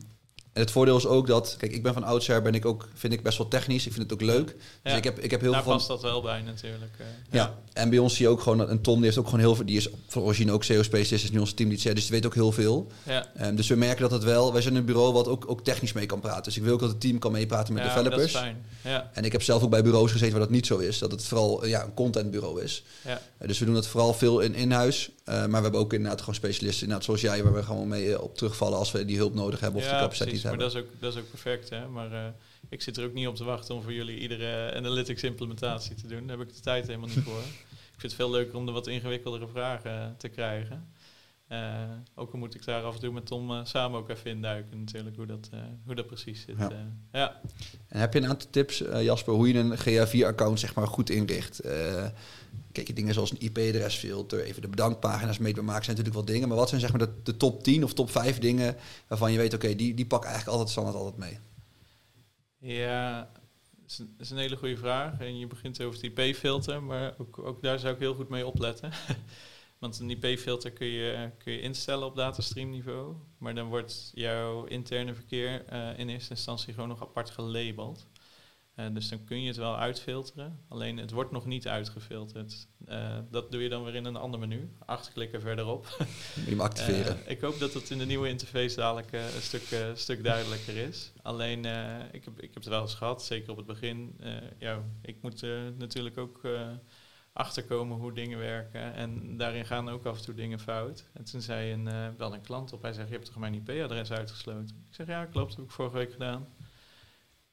en 0.54 0.60
het 0.60 0.70
voordeel 0.70 0.96
is 0.96 1.06
ook 1.06 1.26
dat, 1.26 1.54
kijk, 1.58 1.72
ik 1.72 1.82
ben 1.82 1.92
van 1.92 2.04
oudsher, 2.04 2.42
ben 2.42 2.54
ik 2.54 2.64
ook, 2.64 2.88
vind 2.94 3.12
ik 3.12 3.22
best 3.22 3.38
wel 3.38 3.48
technisch. 3.48 3.86
Ik 3.86 3.92
vind 3.92 4.10
het 4.10 4.12
ook 4.12 4.26
leuk. 4.26 4.56
Dus 4.82 4.92
ik 4.92 5.04
heb, 5.04 5.18
ik 5.18 5.30
heb 5.30 5.40
heel 5.40 5.52
Daar 5.52 5.62
veel. 5.62 5.72
past 5.72 5.86
dat 5.86 6.02
wel 6.02 6.22
bij 6.22 6.40
natuurlijk. 6.40 6.92
Uh, 7.00 7.06
ja. 7.30 7.58
en 7.72 7.90
bij 7.90 7.98
ons 7.98 8.14
zie 8.14 8.24
je 8.24 8.30
ook 8.30 8.40
gewoon, 8.40 8.70
een 8.70 8.80
Ton 8.80 8.94
die 8.94 9.04
heeft 9.04 9.18
ook 9.18 9.24
gewoon 9.24 9.40
heel 9.40 9.54
veel, 9.54 9.66
die 9.66 9.76
is 9.76 9.88
van 10.06 10.22
origine 10.22 10.52
ook 10.52 10.64
SEO-specialist, 10.64 11.24
is 11.24 11.30
nu 11.30 11.38
ons 11.38 11.52
teamlead, 11.52 11.82
dus 11.82 12.02
die 12.02 12.10
weet 12.10 12.26
ook 12.26 12.34
heel 12.34 12.52
veel. 12.52 12.86
Ja. 13.02 13.26
Um, 13.40 13.56
dus 13.56 13.68
we 13.68 13.74
merken 13.74 14.00
dat 14.00 14.10
het 14.10 14.24
wel, 14.24 14.52
wij 14.52 14.62
zijn 14.62 14.74
een 14.74 14.84
bureau 14.84 15.12
wat 15.12 15.28
ook, 15.28 15.44
ook 15.50 15.64
technisch 15.64 15.92
mee 15.92 16.06
kan 16.06 16.20
praten. 16.20 16.42
Dus 16.42 16.56
ik 16.56 16.62
wil 16.62 16.72
ook 16.72 16.80
dat 16.80 16.88
het 16.88 17.00
team 17.00 17.18
kan 17.18 17.32
meepraten 17.32 17.74
met 17.74 17.82
ja, 17.82 17.88
developers. 17.88 18.32
Dat 18.32 18.42
is 18.42 18.48
fijn. 18.48 18.64
Ja. 18.82 19.10
En 19.12 19.24
ik 19.24 19.32
heb 19.32 19.42
zelf 19.42 19.62
ook 19.62 19.70
bij 19.70 19.82
bureaus 19.82 20.12
gezeten 20.12 20.32
waar 20.32 20.42
dat 20.42 20.50
niet 20.50 20.66
zo 20.66 20.78
is, 20.78 20.98
dat 20.98 21.10
het 21.10 21.24
vooral 21.24 21.66
ja, 21.66 21.84
een 21.84 21.94
contentbureau 21.94 22.62
is. 22.62 22.84
Ja. 23.04 23.20
Uh, 23.40 23.48
dus 23.48 23.58
we 23.58 23.64
doen 23.64 23.74
het 23.74 23.86
vooral 23.86 24.14
veel 24.14 24.40
in 24.40 24.54
in-huis. 24.54 25.10
Uh, 25.28 25.34
maar 25.34 25.48
we 25.48 25.62
hebben 25.62 25.80
ook 25.80 25.92
inderdaad 25.92 26.18
gewoon 26.18 26.34
specialisten, 26.34 26.82
inderdaad, 26.82 27.04
zoals 27.04 27.20
jij, 27.20 27.42
waar 27.42 27.54
we 27.54 27.62
gewoon 27.62 27.88
mee 27.88 28.22
op 28.22 28.36
terugvallen 28.36 28.78
als 28.78 28.92
we 28.92 29.04
die 29.04 29.16
hulp 29.16 29.34
nodig 29.34 29.60
hebben 29.60 29.80
of 29.80 29.88
de 29.88 29.94
capaciteit 29.94 30.43
hebben. 30.44 30.60
Maar 30.60 30.74
dat 30.74 30.82
is 30.82 30.88
ook, 30.88 31.00
dat 31.00 31.14
is 31.14 31.20
ook 31.20 31.30
perfect. 31.30 31.70
Hè? 31.70 31.88
Maar 31.88 32.12
uh, 32.12 32.26
ik 32.68 32.82
zit 32.82 32.96
er 32.96 33.04
ook 33.04 33.12
niet 33.12 33.26
op 33.26 33.36
te 33.36 33.44
wachten 33.44 33.74
om 33.74 33.82
voor 33.82 33.92
jullie 33.92 34.18
iedere 34.18 34.74
analytics 34.74 35.22
implementatie 35.22 35.94
te 35.94 36.06
doen. 36.06 36.26
Daar 36.26 36.38
heb 36.38 36.48
ik 36.48 36.54
de 36.54 36.60
tijd 36.60 36.86
helemaal 36.86 37.08
niet 37.08 37.24
voor. 37.24 37.40
ik 37.94 38.00
vind 38.00 38.02
het 38.02 38.14
veel 38.14 38.30
leuker 38.30 38.56
om 38.56 38.66
de 38.66 38.72
wat 38.72 38.86
ingewikkeldere 38.86 39.48
vragen 39.48 40.14
te 40.18 40.28
krijgen. 40.28 40.88
Ook 42.14 42.32
al 42.32 42.38
moet 42.38 42.54
ik 42.54 42.64
daar 42.64 42.82
af 42.82 42.94
en 42.94 43.00
toe 43.00 43.12
met 43.12 43.26
Tom 43.26 43.64
samen 43.64 43.98
ook 43.98 44.08
even 44.08 44.30
induiken 44.30 44.78
natuurlijk, 44.78 45.16
hoe 45.16 45.26
dat, 45.26 45.50
hoe 45.86 45.94
dat 45.94 46.06
precies 46.06 46.44
zit. 46.46 46.58
Ja. 46.58 46.70
ja. 47.12 47.40
En 47.88 48.00
heb 48.00 48.12
je 48.12 48.20
een 48.20 48.28
aantal 48.28 48.50
tips, 48.50 48.78
Jasper, 49.00 49.34
hoe 49.34 49.52
je 49.52 49.58
een 49.58 49.78
GA4-account 49.78 50.60
zeg 50.60 50.74
maar, 50.74 50.86
goed 50.86 51.10
inricht? 51.10 51.60
kijk, 52.74 52.96
dingen 52.96 53.14
zoals 53.14 53.30
een 53.30 53.40
IP-adresfilter, 53.40 54.40
even 54.40 54.62
de 54.62 54.68
bedankpagina's 54.68 55.38
meetbaar 55.38 55.64
maken, 55.64 55.84
zijn 55.84 55.96
natuurlijk 55.96 56.24
wel 56.24 56.34
dingen. 56.34 56.48
Maar 56.48 56.56
wat 56.56 56.68
zijn 56.68 56.80
zeg 56.80 56.90
maar 56.90 57.06
de, 57.06 57.12
de 57.22 57.36
top 57.36 57.62
10 57.62 57.84
of 57.84 57.92
top 57.92 58.10
5 58.10 58.38
dingen 58.38 58.76
waarvan 59.06 59.32
je 59.32 59.38
weet, 59.38 59.54
oké, 59.54 59.74
die, 59.74 59.94
die 59.94 60.06
pak 60.06 60.24
eigenlijk 60.24 60.52
altijd 60.52 60.70
standaard 60.70 60.96
altijd 60.96 61.16
mee? 61.16 61.38
Ja, 62.58 63.30
dat 63.86 64.06
is, 64.18 64.30
een, 64.30 64.38
hele 64.38 64.56
goede 64.56 64.76
vraag. 64.76 65.18
En 65.18 65.38
je 65.38 65.46
begint 65.46 65.82
over 65.82 66.00
het 66.00 66.18
IP-filter, 66.18 66.82
maar 66.82 67.14
ook, 67.18 67.38
ook 67.38 67.62
daar 67.62 67.78
zou 67.78 67.94
ik 67.94 68.00
heel 68.00 68.14
goed 68.14 68.28
mee 68.28 68.46
opletten. 68.46 68.92
Want 69.84 69.98
een 69.98 70.10
IP-filter 70.10 70.70
kun 70.70 70.86
je, 70.86 71.30
kun 71.38 71.52
je 71.52 71.60
instellen 71.60 72.06
op 72.06 72.16
datastreamniveau. 72.16 73.14
Maar 73.38 73.54
dan 73.54 73.68
wordt 73.68 74.10
jouw 74.14 74.64
interne 74.64 75.14
verkeer 75.14 75.64
uh, 75.72 75.98
in 75.98 76.08
eerste 76.08 76.30
instantie 76.30 76.74
gewoon 76.74 76.88
nog 76.88 77.02
apart 77.02 77.30
gelabeld. 77.30 78.06
Uh, 78.76 78.86
dus 78.92 79.08
dan 79.08 79.24
kun 79.24 79.40
je 79.40 79.46
het 79.46 79.56
wel 79.56 79.78
uitfilteren, 79.78 80.60
alleen 80.68 80.96
het 80.96 81.10
wordt 81.10 81.30
nog 81.30 81.46
niet 81.46 81.68
uitgefilterd. 81.68 82.68
Uh, 82.88 83.18
dat 83.30 83.50
doe 83.50 83.62
je 83.62 83.68
dan 83.68 83.84
weer 83.84 83.94
in 83.94 84.04
een 84.04 84.16
ander 84.16 84.40
menu, 84.40 84.70
acht 84.86 85.12
klikken 85.12 85.40
verderop. 85.40 85.86
Hem 86.48 86.60
activeren. 86.60 87.18
Ik 87.26 87.40
hoop 87.40 87.58
dat 87.58 87.74
het 87.74 87.90
in 87.90 87.98
de 87.98 88.06
nieuwe 88.06 88.28
interface 88.28 88.76
dadelijk 88.76 89.12
een 89.12 89.42
stuk, 89.42 89.92
stuk 89.94 90.24
duidelijker 90.24 90.76
is. 90.76 91.12
Alleen, 91.22 91.58
ik, 92.12 92.24
heb, 92.24 92.40
ik 92.40 92.54
heb 92.54 92.54
het 92.54 92.66
wel 92.66 92.80
eens 92.80 92.94
gehad, 92.94 93.24
zeker 93.24 93.50
op 93.50 93.56
het 93.56 93.66
begin. 93.66 94.20
ja, 94.58 94.82
ik 95.02 95.16
moet 95.20 95.42
natuurlijk 95.78 96.18
ook 96.18 96.40
achterkomen 97.34 97.96
hoe 97.96 98.12
dingen 98.12 98.38
werken. 98.38 98.94
En 98.94 99.36
daarin 99.36 99.66
gaan 99.66 99.88
ook 99.88 100.06
af 100.06 100.18
en 100.18 100.24
toe 100.24 100.34
dingen 100.34 100.60
fout. 100.60 101.08
En 101.12 101.24
toen 101.24 101.40
zei 101.40 101.72
een, 101.72 102.16
wel 102.16 102.34
een 102.34 102.40
klant 102.40 102.72
op, 102.72 102.82
hij 102.82 102.92
zegt, 102.92 103.08
je 103.08 103.14
hebt 103.14 103.26
toch 103.26 103.36
mijn 103.36 103.54
IP-adres 103.54 104.12
uitgesloten? 104.12 104.84
Ik 104.88 104.94
zeg, 104.94 105.06
ja, 105.06 105.24
klopt, 105.24 105.48
dat 105.48 105.56
heb 105.56 105.64
ik 105.64 105.70
vorige 105.70 105.96
week 105.96 106.12
gedaan. 106.12 106.46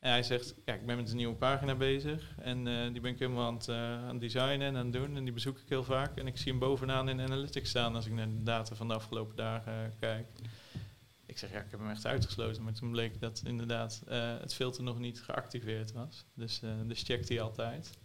En 0.01 0.11
hij 0.11 0.23
zegt, 0.23 0.55
ja, 0.65 0.73
ik 0.73 0.85
ben 0.85 0.97
met 0.97 1.09
een 1.09 1.15
nieuwe 1.15 1.35
pagina 1.35 1.75
bezig 1.75 2.35
en 2.37 2.67
uh, 2.67 2.91
die 2.91 3.01
ben 3.01 3.11
ik 3.11 3.19
helemaal 3.19 3.45
aan 3.45 3.53
het, 3.53 3.67
uh, 3.67 3.75
aan 3.75 4.09
het 4.09 4.19
designen 4.19 4.61
en 4.61 4.75
aan 4.75 4.83
het 4.83 4.93
doen. 4.93 5.15
En 5.15 5.23
die 5.23 5.33
bezoek 5.33 5.57
ik 5.57 5.69
heel 5.69 5.83
vaak. 5.83 6.17
En 6.17 6.27
ik 6.27 6.37
zie 6.37 6.51
hem 6.51 6.59
bovenaan 6.59 7.09
in 7.09 7.21
Analytics 7.21 7.69
staan 7.69 7.95
als 7.95 8.05
ik 8.05 8.13
naar 8.13 8.27
de 8.27 8.43
data 8.43 8.75
van 8.75 8.87
de 8.87 8.93
afgelopen 8.93 9.35
dagen 9.35 9.93
kijk. 9.99 10.27
Ik 11.25 11.37
zeg, 11.37 11.51
ja, 11.51 11.59
ik 11.59 11.71
heb 11.71 11.79
hem 11.79 11.89
echt 11.89 12.05
uitgesloten. 12.05 12.63
Maar 12.63 12.73
toen 12.73 12.91
bleek 12.91 13.19
dat 13.19 13.41
inderdaad 13.45 14.01
het 14.41 14.53
filter 14.53 14.83
nog 14.83 14.99
niet 14.99 15.21
geactiveerd 15.21 15.91
was. 15.91 16.25
Dus, 16.33 16.61
dus 16.85 17.03
checkt 17.03 17.29
hij 17.29 17.41
altijd. 17.41 17.97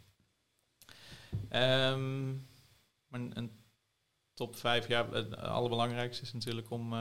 Maar 3.08 3.20
een, 3.20 3.50
top 4.34 4.56
5, 4.56 4.88
ja, 4.88 5.08
het 5.10 5.36
allerbelangrijkste 5.36 6.22
is 6.22 6.32
natuurlijk 6.32 6.70
om, 6.70 6.94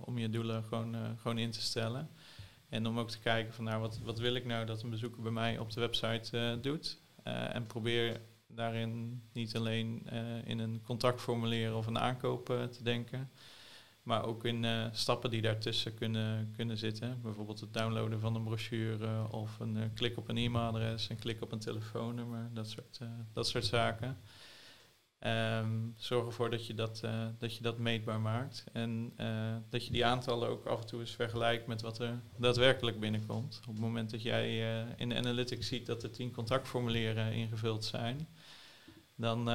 om 0.00 0.18
je 0.18 0.28
doelen 0.28 0.64
gewoon, 0.64 1.18
gewoon 1.18 1.38
in 1.38 1.50
te 1.50 1.60
stellen. 1.60 2.10
En 2.68 2.86
om 2.86 2.98
ook 2.98 3.10
te 3.10 3.20
kijken 3.20 3.54
van 3.54 3.64
nou, 3.64 3.80
wat, 3.80 3.98
wat 3.98 4.18
wil 4.18 4.34
ik 4.34 4.44
nou 4.44 4.66
dat 4.66 4.82
een 4.82 4.90
bezoeker 4.90 5.22
bij 5.22 5.32
mij 5.32 5.58
op 5.58 5.70
de 5.72 5.80
website 5.80 6.36
uh, 6.36 6.62
doet. 6.62 7.00
En 7.22 7.66
probeer 7.66 8.20
daarin 8.46 9.22
niet 9.32 9.56
alleen 9.56 10.06
in 10.44 10.58
een 10.58 10.82
contactformulier 10.82 11.74
of 11.74 11.86
een 11.86 11.98
aankoop 11.98 12.46
te 12.46 12.82
denken. 12.82 13.30
Maar 14.10 14.24
ook 14.24 14.44
in 14.44 14.66
stappen 14.92 15.30
die 15.30 15.42
daartussen 15.42 15.94
kunnen, 15.94 16.52
kunnen 16.56 16.76
zitten. 16.76 17.20
Bijvoorbeeld 17.22 17.60
het 17.60 17.72
downloaden 17.72 18.20
van 18.20 18.34
een 18.34 18.44
brochure 18.44 19.32
of 19.32 19.58
een 19.58 19.90
klik 19.94 20.16
op 20.16 20.28
een 20.28 20.36
e-mailadres, 20.36 21.08
een 21.08 21.18
klik 21.18 21.42
op 21.42 21.52
een 21.52 21.58
telefoonnummer, 21.58 22.50
dat 22.54 22.68
soort, 22.68 23.00
dat 23.32 23.48
soort 23.48 23.64
zaken. 23.64 24.18
Um, 25.26 25.94
zorg 25.96 26.26
ervoor 26.26 26.50
dat 26.50 26.66
je 26.66 26.74
dat, 26.74 27.04
dat 27.38 27.56
je 27.56 27.62
dat 27.62 27.78
meetbaar 27.78 28.20
maakt. 28.20 28.64
En 28.72 29.12
dat 29.68 29.86
je 29.86 29.92
die 29.92 30.04
aantallen 30.04 30.48
ook 30.48 30.66
af 30.66 30.80
en 30.80 30.86
toe 30.86 31.00
eens 31.00 31.14
vergelijkt 31.14 31.66
met 31.66 31.82
wat 31.82 31.98
er 31.98 32.20
daadwerkelijk 32.36 33.00
binnenkomt. 33.00 33.60
Op 33.66 33.72
het 33.72 33.82
moment 33.82 34.10
dat 34.10 34.22
jij 34.22 34.58
in 34.96 35.14
analytics 35.14 35.66
ziet 35.66 35.86
dat 35.86 36.02
er 36.02 36.10
tien 36.10 36.32
contactformulieren 36.32 37.32
ingevuld 37.32 37.84
zijn, 37.84 38.28
dan 39.20 39.50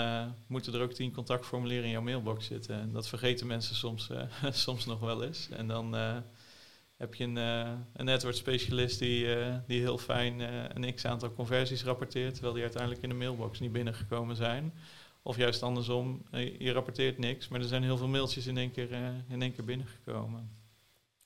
moeten 0.47 0.73
er 0.73 0.81
ook 0.81 0.93
tien 0.93 1.11
contactformulieren 1.11 1.85
in 1.85 1.91
jouw 1.91 2.01
mailbox 2.01 2.45
zitten. 2.45 2.79
En 2.79 2.91
dat 2.91 3.07
vergeten 3.07 3.47
mensen 3.47 3.75
soms, 3.75 4.09
soms 4.65 4.85
nog 4.85 4.99
wel 4.99 5.23
eens. 5.23 5.49
En 5.49 5.67
dan 5.67 5.93
heb 6.97 7.15
je 7.15 7.23
een, 7.23 7.35
een 7.35 8.05
network 8.05 8.35
specialist 8.35 8.99
die, 8.99 9.27
die 9.67 9.79
heel 9.79 9.97
fijn 9.97 10.39
een 10.75 10.93
x 10.95 11.05
aantal 11.05 11.33
conversies 11.33 11.83
rapporteert, 11.83 12.33
terwijl 12.33 12.53
die 12.53 12.63
uiteindelijk 12.63 13.03
in 13.03 13.09
de 13.09 13.15
mailbox 13.15 13.59
niet 13.59 13.71
binnengekomen 13.71 14.35
zijn. 14.35 14.73
Of 15.27 15.37
juist 15.37 15.63
andersom, 15.63 16.21
eh, 16.31 16.59
je 16.59 16.71
rapporteert 16.71 17.17
niks, 17.17 17.47
maar 17.47 17.59
er 17.59 17.67
zijn 17.67 17.83
heel 17.83 17.97
veel 17.97 18.07
mailtjes 18.07 18.47
in 18.47 18.57
één 18.57 18.71
keer, 18.71 18.91
in 19.29 19.41
één 19.41 19.53
keer 19.53 19.65
binnengekomen. 19.65 20.49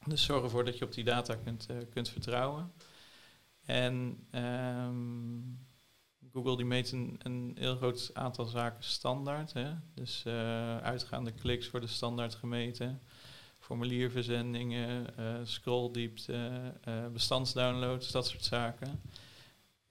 Dus 0.05 0.23
zorg 0.23 0.43
ervoor 0.43 0.65
dat 0.65 0.77
je 0.77 0.85
op 0.85 0.93
die 0.93 1.03
data 1.03 1.35
kunt, 1.35 1.67
kunt 1.89 2.09
vertrouwen. 2.09 2.71
En 3.65 4.27
um, 4.31 5.67
Google 6.33 6.55
die 6.57 6.65
meet 6.65 6.91
een, 6.91 7.55
heel 7.59 7.75
groot 7.75 8.11
aantal 8.13 8.45
zaken 8.45 8.83
standaard. 8.83 9.53
Hè? 9.53 9.71
Dus 9.93 10.25
uitgaande 10.81 11.31
kliks 11.31 11.71
worden 11.71 11.89
standaard 11.89 12.35
gemeten. 12.35 13.01
Formulierverzendingen, 13.59 15.05
scrolldiepte, 15.43 16.73
bestandsdownloads, 17.13 18.11
dat 18.11 18.27
soort 18.27 18.43
zaken. 18.43 19.01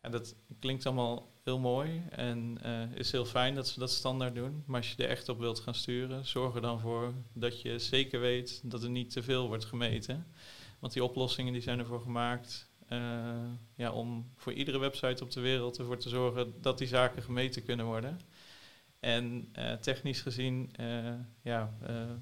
Ja, 0.03 0.09
dat 0.09 0.34
klinkt 0.59 0.86
allemaal 0.86 1.32
heel 1.49 1.59
mooi 1.59 2.03
en 2.11 2.59
uh, 2.64 2.97
is 2.97 3.12
heel 3.12 3.24
fijn 3.24 3.55
dat 3.55 3.68
ze 3.68 3.78
dat 3.78 3.91
standaard 3.91 4.34
doen. 4.34 4.62
Maar 4.66 4.80
als 4.80 4.93
je 4.93 5.03
er 5.03 5.09
echt 5.09 5.28
op 5.28 5.39
wilt 5.39 5.61
gaan 5.61 5.74
sturen, 5.74 6.26
zorg 6.26 6.55
er 6.55 6.61
dan 6.61 6.80
voor 6.80 7.14
dat 7.32 7.61
je 7.62 7.78
zeker 7.78 8.20
weet 8.20 8.61
dat 8.64 8.82
er 8.82 8.91
niet 8.91 9.11
te 9.11 9.22
veel 9.22 9.47
wordt 9.47 9.64
gemeten. 9.64 10.26
Want 10.78 10.93
die 10.93 11.05
oplossingen 11.05 11.53
die 11.53 11.62
zijn 11.62 11.78
ervoor 11.78 12.01
gemaakt 12.01 12.68
uh, 12.68 12.68
ja, 13.74 13.93
om 13.93 14.32
voor 14.36 14.53
iedere 14.53 14.78
website 14.78 15.24
op 15.24 15.30
de 15.30 15.41
wereld 15.41 15.78
ervoor 15.78 15.99
te 15.99 16.09
zorgen 16.09 16.55
dat 16.61 16.78
die 16.78 16.89
zaken 16.89 17.22
gemeten 17.22 17.64
kunnen 17.64 17.86
worden. 17.86 18.20
En 19.01 19.53
uh, 19.59 19.72
technisch 19.72 20.20
gezien 20.20 20.70
ja, 21.43 21.72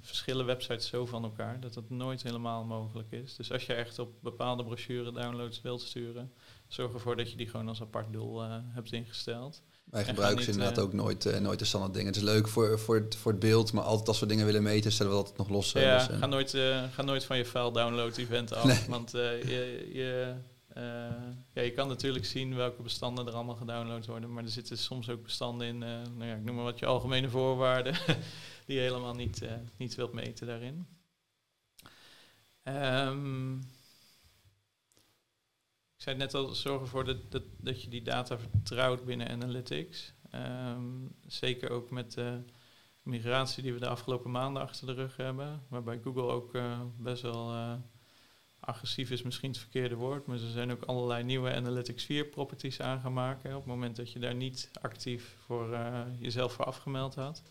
verschillen 0.01 0.47
websites 0.47 0.87
zo 0.87 1.07
van 1.07 1.25
elkaar 1.25 1.61
dat 1.61 1.75
het 1.75 1.91
nooit 1.91 2.23
helemaal 2.23 2.65
mogelijk 2.65 3.13
is. 3.13 3.37
Dus 3.37 3.53
als 3.53 3.67
je 3.67 3.75
echt 3.75 3.99
op 3.99 4.13
bepaalde 4.23 4.65
brochure 4.65 5.13
downloads 5.13 5.61
wilt 5.61 5.81
sturen, 5.81 6.33
zorg 6.67 6.93
ervoor 6.93 7.17
dat 7.17 7.31
je 7.31 7.37
die 7.37 7.49
gewoon 7.49 7.69
als 7.69 7.81
apart 7.81 8.13
doel 8.13 8.43
hebt 8.51 8.93
ingesteld. 8.93 9.63
Wij 9.85 10.05
gebruiken 10.05 10.45
ze 10.45 10.51
inderdaad 10.51 10.79
ook 10.79 10.93
nooit, 10.93 11.41
nooit 11.41 11.59
de 11.59 11.65
standaard 11.65 11.95
dingen. 11.95 12.09
Het 12.09 12.17
is 12.17 12.23
leuk 12.23 12.49
voor, 12.49 12.79
voor, 12.79 12.95
het, 12.95 13.17
voor 13.17 13.31
het 13.31 13.41
beeld, 13.41 13.73
maar 13.73 13.85
altijd 13.85 14.09
als 14.09 14.21
we 14.21 14.27
dingen 14.27 14.47
willen 14.47 14.63
meten, 14.63 14.93
stellen 14.93 15.13
we 15.13 15.19
altijd 15.19 15.37
nog 15.37 15.49
los. 15.49 15.73
Ja, 15.73 16.07
dus, 16.07 16.19
ga, 16.19 16.27
nooit, 16.27 16.51
ga 16.93 17.03
nooit 17.03 17.25
van 17.25 17.37
je 17.37 17.45
file 17.45 17.73
download 17.73 18.17
event 18.17 18.53
af. 18.53 18.65
Nee. 18.67 18.79
Want 18.89 19.11
je, 19.11 19.91
je, 19.93 20.35
ja, 21.53 21.63
je 21.63 21.73
kan 21.75 21.89
natuurlijk 21.89 22.25
zien 22.25 22.55
welke 22.55 22.83
bestanden 22.83 23.27
er 23.27 23.33
allemaal 23.33 23.57
gedownload 23.57 24.07
worden, 24.07 24.33
maar 24.33 24.45
er 24.45 24.51
zitten 24.51 24.79
soms 24.79 25.09
ook 25.09 25.23
bestanden 25.23 25.67
in, 25.67 25.79
nou 25.79 26.25
ja, 26.25 26.35
ik 26.35 26.45
noem 26.45 26.55
maar 26.55 26.65
wat 26.65 26.79
je 26.79 26.87
algemene 26.87 27.29
voorwaarden, 27.29 27.95
die 28.67 28.77
je 28.77 28.81
helemaal 28.81 29.15
niet, 29.15 29.43
niet 29.77 29.95
wilt 29.95 30.13
meten 30.13 30.47
daarin. 30.47 30.87
Um, 32.69 33.59
ik 35.97 36.03
zei 36.03 36.17
net 36.17 36.35
al, 36.35 36.55
zorg 36.55 36.81
ervoor 36.81 37.05
dat, 37.05 37.31
dat, 37.31 37.43
dat 37.59 37.83
je 37.83 37.89
die 37.89 38.03
data 38.03 38.39
vertrouwt 38.39 39.05
binnen 39.05 39.29
Analytics. 39.29 40.13
Um, 40.35 41.17
zeker 41.27 41.71
ook 41.71 41.91
met 41.91 42.13
de 42.13 42.43
migratie 43.03 43.63
die 43.63 43.73
we 43.73 43.81
de 43.81 43.89
afgelopen 43.89 44.31
maanden 44.31 44.63
achter 44.63 44.87
de 44.87 44.93
rug 44.93 45.17
hebben. 45.17 45.63
Waarbij 45.69 46.01
Google 46.03 46.23
ook 46.23 46.59
best 46.97 47.23
wel 47.23 47.53
agressief 48.67 49.11
is, 49.11 49.23
misschien 49.23 49.51
het 49.51 49.59
verkeerde 49.59 49.95
woord. 49.95 50.27
Maar 50.27 50.39
ze 50.39 50.51
zijn 50.51 50.71
ook 50.71 50.83
allerlei 50.83 51.25
nieuwe 51.25 51.55
Analytics 51.55 52.05
4 52.05 52.25
properties 52.25 52.81
aan 52.81 53.01
gaan 53.01 53.13
maken. 53.13 53.51
Op 53.51 53.57
het 53.57 53.67
moment 53.67 53.97
dat 53.97 54.13
je 54.13 54.19
daar 54.19 54.35
niet 54.35 54.71
actief 54.81 55.37
voor 55.45 55.73
uh, 55.73 56.03
jezelf 56.19 56.53
voor 56.53 56.65
afgemeld 56.65 57.15
had. 57.15 57.43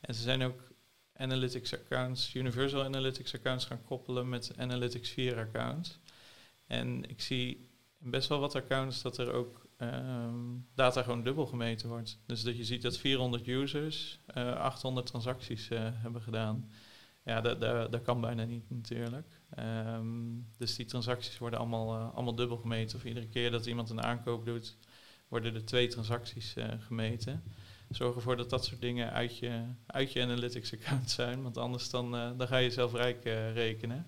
En 0.00 0.14
ze 0.14 0.22
zijn 0.22 0.42
ook 0.42 0.70
Analytics 1.16 1.74
accounts, 1.74 2.34
Universal 2.34 2.84
Analytics 2.84 3.34
accounts 3.34 3.64
gaan 3.64 3.82
koppelen 3.82 4.28
met 4.28 4.52
Analytics 4.56 5.10
4 5.10 5.38
accounts. 5.38 5.98
En 6.66 7.10
ik 7.10 7.20
zie 7.20 7.70
best 7.98 8.28
wel 8.28 8.40
wat 8.40 8.54
accounts 8.54 9.02
dat 9.02 9.18
er 9.18 9.32
ook 9.32 9.66
um, 9.78 10.66
data 10.74 11.02
gewoon 11.02 11.22
dubbel 11.22 11.46
gemeten 11.46 11.88
wordt. 11.88 12.18
Dus 12.26 12.42
dat 12.42 12.56
je 12.56 12.64
ziet 12.64 12.82
dat 12.82 12.98
400 12.98 13.46
users 13.46 14.20
uh, 14.34 14.48
eh, 14.48 14.56
800 14.56 15.06
transacties 15.06 15.70
uh, 15.70 15.80
hebben 15.82 16.22
gedaan. 16.22 16.70
Ja, 17.24 17.40
dat, 17.40 17.60
dat, 17.60 17.92
dat 17.92 18.02
kan 18.02 18.20
bijna 18.20 18.44
niet 18.44 18.70
natuurlijk. 18.70 19.26
Um, 19.58 20.46
dus 20.56 20.76
die 20.76 20.86
transacties 20.86 21.38
worden 21.38 21.58
allemaal, 21.58 21.94
uh, 21.96 22.14
allemaal 22.14 22.34
dubbel 22.34 22.56
gemeten. 22.56 22.96
Of 22.96 23.04
iedere 23.04 23.26
keer 23.26 23.50
dat 23.50 23.66
iemand 23.66 23.90
een 23.90 24.02
aankoop 24.02 24.44
doet, 24.44 24.76
worden 25.28 25.54
er 25.54 25.64
twee 25.64 25.86
transacties 25.86 26.54
gemeten. 26.78 27.42
Zorg 27.90 28.14
ervoor 28.14 28.36
dat 28.36 28.50
dat 28.50 28.64
soort 28.64 28.80
dingen 28.80 29.12
uit 29.12 29.38
je, 29.38 29.62
uit 29.86 30.12
je 30.12 30.22
analytics 30.22 30.72
account 30.72 31.10
zijn. 31.20 31.42
Want 31.42 31.58
anders 31.58 31.90
dan, 31.90 32.10
dan 32.10 32.46
ga 32.46 32.56
je 32.56 32.70
zelf 32.70 32.92
rijk 32.92 33.24
rekenen. 33.54 34.06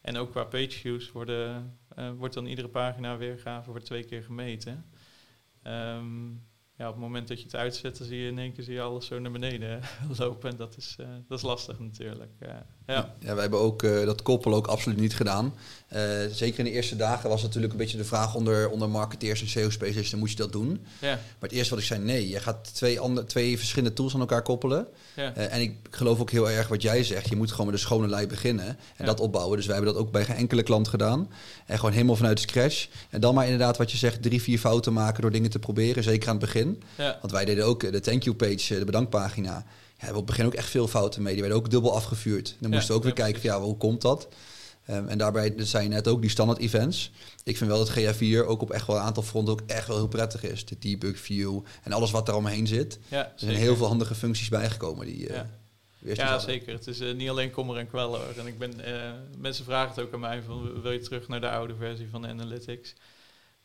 En 0.00 0.16
ook 0.16 0.30
qua 0.30 0.44
page 0.44 0.70
views 0.70 1.12
worden, 1.12 1.78
wordt 2.16 2.34
dan 2.34 2.46
iedere 2.46 2.68
pagina 2.68 3.16
weergave 3.16 3.70
wordt 3.70 3.84
twee 3.84 4.04
keer 4.04 4.22
gemeten. 4.22 4.84
Um, 5.62 6.46
ja, 6.76 6.86
op 6.86 6.94
het 6.94 7.02
moment 7.02 7.28
dat 7.28 7.38
je 7.38 7.44
het 7.44 7.54
uitzet, 7.54 7.98
dan 7.98 8.06
zie 8.06 8.18
je 8.18 8.28
in 8.28 8.38
één 8.38 8.52
keer 8.52 8.64
zie 8.64 8.74
je 8.74 8.80
alles 8.80 9.06
zo 9.06 9.18
naar 9.18 9.32
beneden 9.32 9.80
lopen. 10.18 10.50
En 10.50 10.56
dat 10.56 10.76
is, 10.76 10.96
dat 11.26 11.38
is 11.38 11.44
lastig 11.44 11.78
natuurlijk. 11.78 12.32
Ja. 12.94 13.14
ja, 13.18 13.32
wij 13.32 13.40
hebben 13.40 13.60
ook 13.60 13.82
uh, 13.82 14.04
dat 14.04 14.22
koppelen 14.22 14.56
ook 14.56 14.66
absoluut 14.66 14.98
niet 14.98 15.14
gedaan. 15.14 15.54
zeker 16.30 16.58
in 16.58 16.64
de 16.64 16.70
eerste 16.70 16.96
dagen 16.96 17.28
was 17.28 17.42
natuurlijk 17.42 17.72
een 17.72 17.78
beetje 17.78 17.96
de 17.96 18.04
vraag 18.04 18.34
onder, 18.34 18.70
onder 18.70 18.88
marketeers 18.88 19.40
en 19.40 19.48
SEO-specialisten, 19.48 20.18
moet 20.18 20.30
je 20.30 20.36
dat 20.36 20.52
doen? 20.52 20.86
Ja. 21.00 21.08
Maar 21.08 21.48
het 21.48 21.52
eerste 21.52 21.70
wat 21.70 21.82
ik 21.82 21.88
zei, 21.88 22.00
nee, 22.00 22.28
je 22.28 22.40
gaat 22.40 22.74
twee, 22.74 23.00
andere, 23.00 23.26
twee 23.26 23.58
verschillende 23.58 23.94
tools 23.94 24.14
aan 24.14 24.20
elkaar 24.20 24.42
koppelen. 24.42 24.86
Ja. 25.16 25.34
en 25.34 25.60
ik 25.60 25.76
geloof 25.90 26.20
ook 26.20 26.30
heel 26.30 26.50
erg 26.50 26.68
wat 26.68 26.82
jij 26.82 27.04
zegt, 27.04 27.28
je 27.28 27.36
moet 27.36 27.50
gewoon 27.50 27.66
met 27.66 27.74
een 27.74 27.80
schone 27.80 28.08
lei 28.08 28.26
beginnen 28.26 28.78
en 28.96 29.06
dat 29.06 29.20
opbouwen. 29.20 29.56
Dus 29.56 29.66
wij 29.66 29.74
hebben 29.74 29.94
dat 29.94 30.02
ook 30.02 30.12
bij 30.12 30.24
geen 30.24 30.36
enkele 30.36 30.62
klant 30.62 30.88
gedaan. 30.88 31.28
En 31.66 31.76
gewoon 31.76 31.92
helemaal 31.92 32.16
vanuit 32.16 32.40
scratch. 32.40 32.88
En 33.10 33.20
dan 33.20 33.34
maar 33.34 33.44
inderdaad 33.44 33.76
wat 33.76 33.90
je 33.90 33.96
zegt, 33.96 34.22
drie, 34.22 34.42
vier 34.42 34.58
fouten 34.58 34.92
maken 34.92 35.22
door 35.22 35.30
dingen 35.30 35.50
te 35.50 35.58
proberen, 35.58 36.02
zeker 36.02 36.28
aan 36.28 36.36
het 36.36 36.44
begin. 36.44 36.82
Ja. 36.94 37.18
Want 37.20 37.32
wij 37.32 37.44
deden 37.44 37.64
ook 37.64 37.82
eh, 37.82 37.92
de 37.92 38.00
thank 38.00 38.22
you 38.22 38.36
page, 38.36 38.72
eh, 38.72 38.78
de 38.78 38.84
bedankpagina. 38.84 39.64
We 39.98 40.04
hebben 40.04 40.22
op 40.22 40.26
het 40.28 40.36
begin 40.36 40.46
ook 40.46 40.58
echt 40.58 40.70
veel 40.70 40.88
fouten 40.88 41.22
mee. 41.22 41.32
Die 41.32 41.42
werden 41.42 41.60
ook 41.60 41.70
dubbel 41.70 41.94
afgevuurd. 41.94 42.56
Dan 42.60 42.70
moesten 42.70 42.88
we 42.90 42.96
ook 42.96 43.02
weer 43.04 43.12
kijken 43.12 43.40
van, 43.40 43.50
ja, 43.50 43.60
hoe 43.60 43.76
komt 43.76 44.02
dat? 44.02 44.28
Um, 44.90 45.08
en 45.08 45.18
daarbij 45.18 45.54
zijn 45.56 45.90
net 45.90 46.08
ook 46.08 46.20
die 46.20 46.30
standaard 46.30 46.58
events. 46.58 47.10
Ik 47.44 47.56
vind 47.56 47.70
wel 47.70 47.78
dat 47.78 47.98
GA4 47.98 48.46
ook 48.46 48.62
op 48.62 48.70
echt 48.70 48.86
wel 48.86 48.96
een 48.96 49.02
aantal 49.02 49.22
fronten 49.22 49.52
ook 49.52 49.62
echt 49.66 49.86
wel 49.86 49.96
heel 49.96 50.08
prettig 50.08 50.42
is. 50.42 50.64
De 50.64 50.78
debug 50.78 51.18
view 51.18 51.60
en 51.82 51.92
alles 51.92 52.10
wat 52.10 52.28
er 52.28 52.34
omheen 52.34 52.66
zit. 52.66 52.98
Ja, 53.08 53.24
er 53.24 53.32
zijn 53.36 53.56
heel 53.56 53.76
veel 53.76 53.86
handige 53.86 54.14
functies 54.14 54.48
bijgekomen 54.48 55.06
die. 55.06 55.28
Uh, 55.28 55.34
ja. 55.34 55.46
Ja, 56.00 56.38
zeker. 56.38 56.72
Het 56.72 56.86
is 56.86 57.00
uh, 57.00 57.14
niet 57.14 57.28
alleen 57.28 57.50
kommer 57.50 57.76
en 57.76 57.88
kwellen. 57.88 58.20
En 58.36 58.46
ik 58.46 58.58
ben, 58.58 58.72
uh, 58.86 59.10
mensen 59.38 59.64
vragen 59.64 59.94
het 59.94 60.04
ook 60.04 60.12
aan 60.12 60.20
mij 60.20 60.42
van 60.42 60.82
wil 60.82 60.92
je 60.92 61.00
terug 61.00 61.28
naar 61.28 61.40
de 61.40 61.50
oude 61.50 61.74
versie 61.78 62.08
van 62.10 62.26
Analytics? 62.26 62.94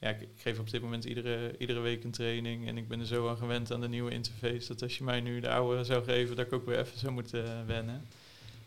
Ja, 0.03 0.09
ik, 0.09 0.29
geef 0.35 0.59
op 0.59 0.69
dit 0.69 0.81
moment 0.81 1.05
iedere, 1.05 1.57
iedere 1.57 1.79
week 1.79 2.03
een 2.03 2.11
training 2.11 2.67
en 2.67 2.77
ik 2.77 2.87
ben 2.87 2.99
er 2.99 3.05
zo 3.05 3.29
aan 3.29 3.37
gewend 3.37 3.71
aan 3.71 3.81
de 3.81 3.87
nieuwe 3.87 4.11
interface 4.11 4.67
dat 4.67 4.81
als 4.81 4.97
je 4.97 5.03
mij 5.03 5.21
nu 5.21 5.39
de 5.39 5.49
oude 5.49 5.83
zou 5.83 6.03
geven, 6.03 6.35
dat 6.35 6.45
ik 6.45 6.53
ook 6.53 6.65
weer 6.65 6.79
even 6.79 6.99
zou 6.99 7.13
moeten 7.13 7.45
uh, 7.45 7.65
wennen. 7.65 8.07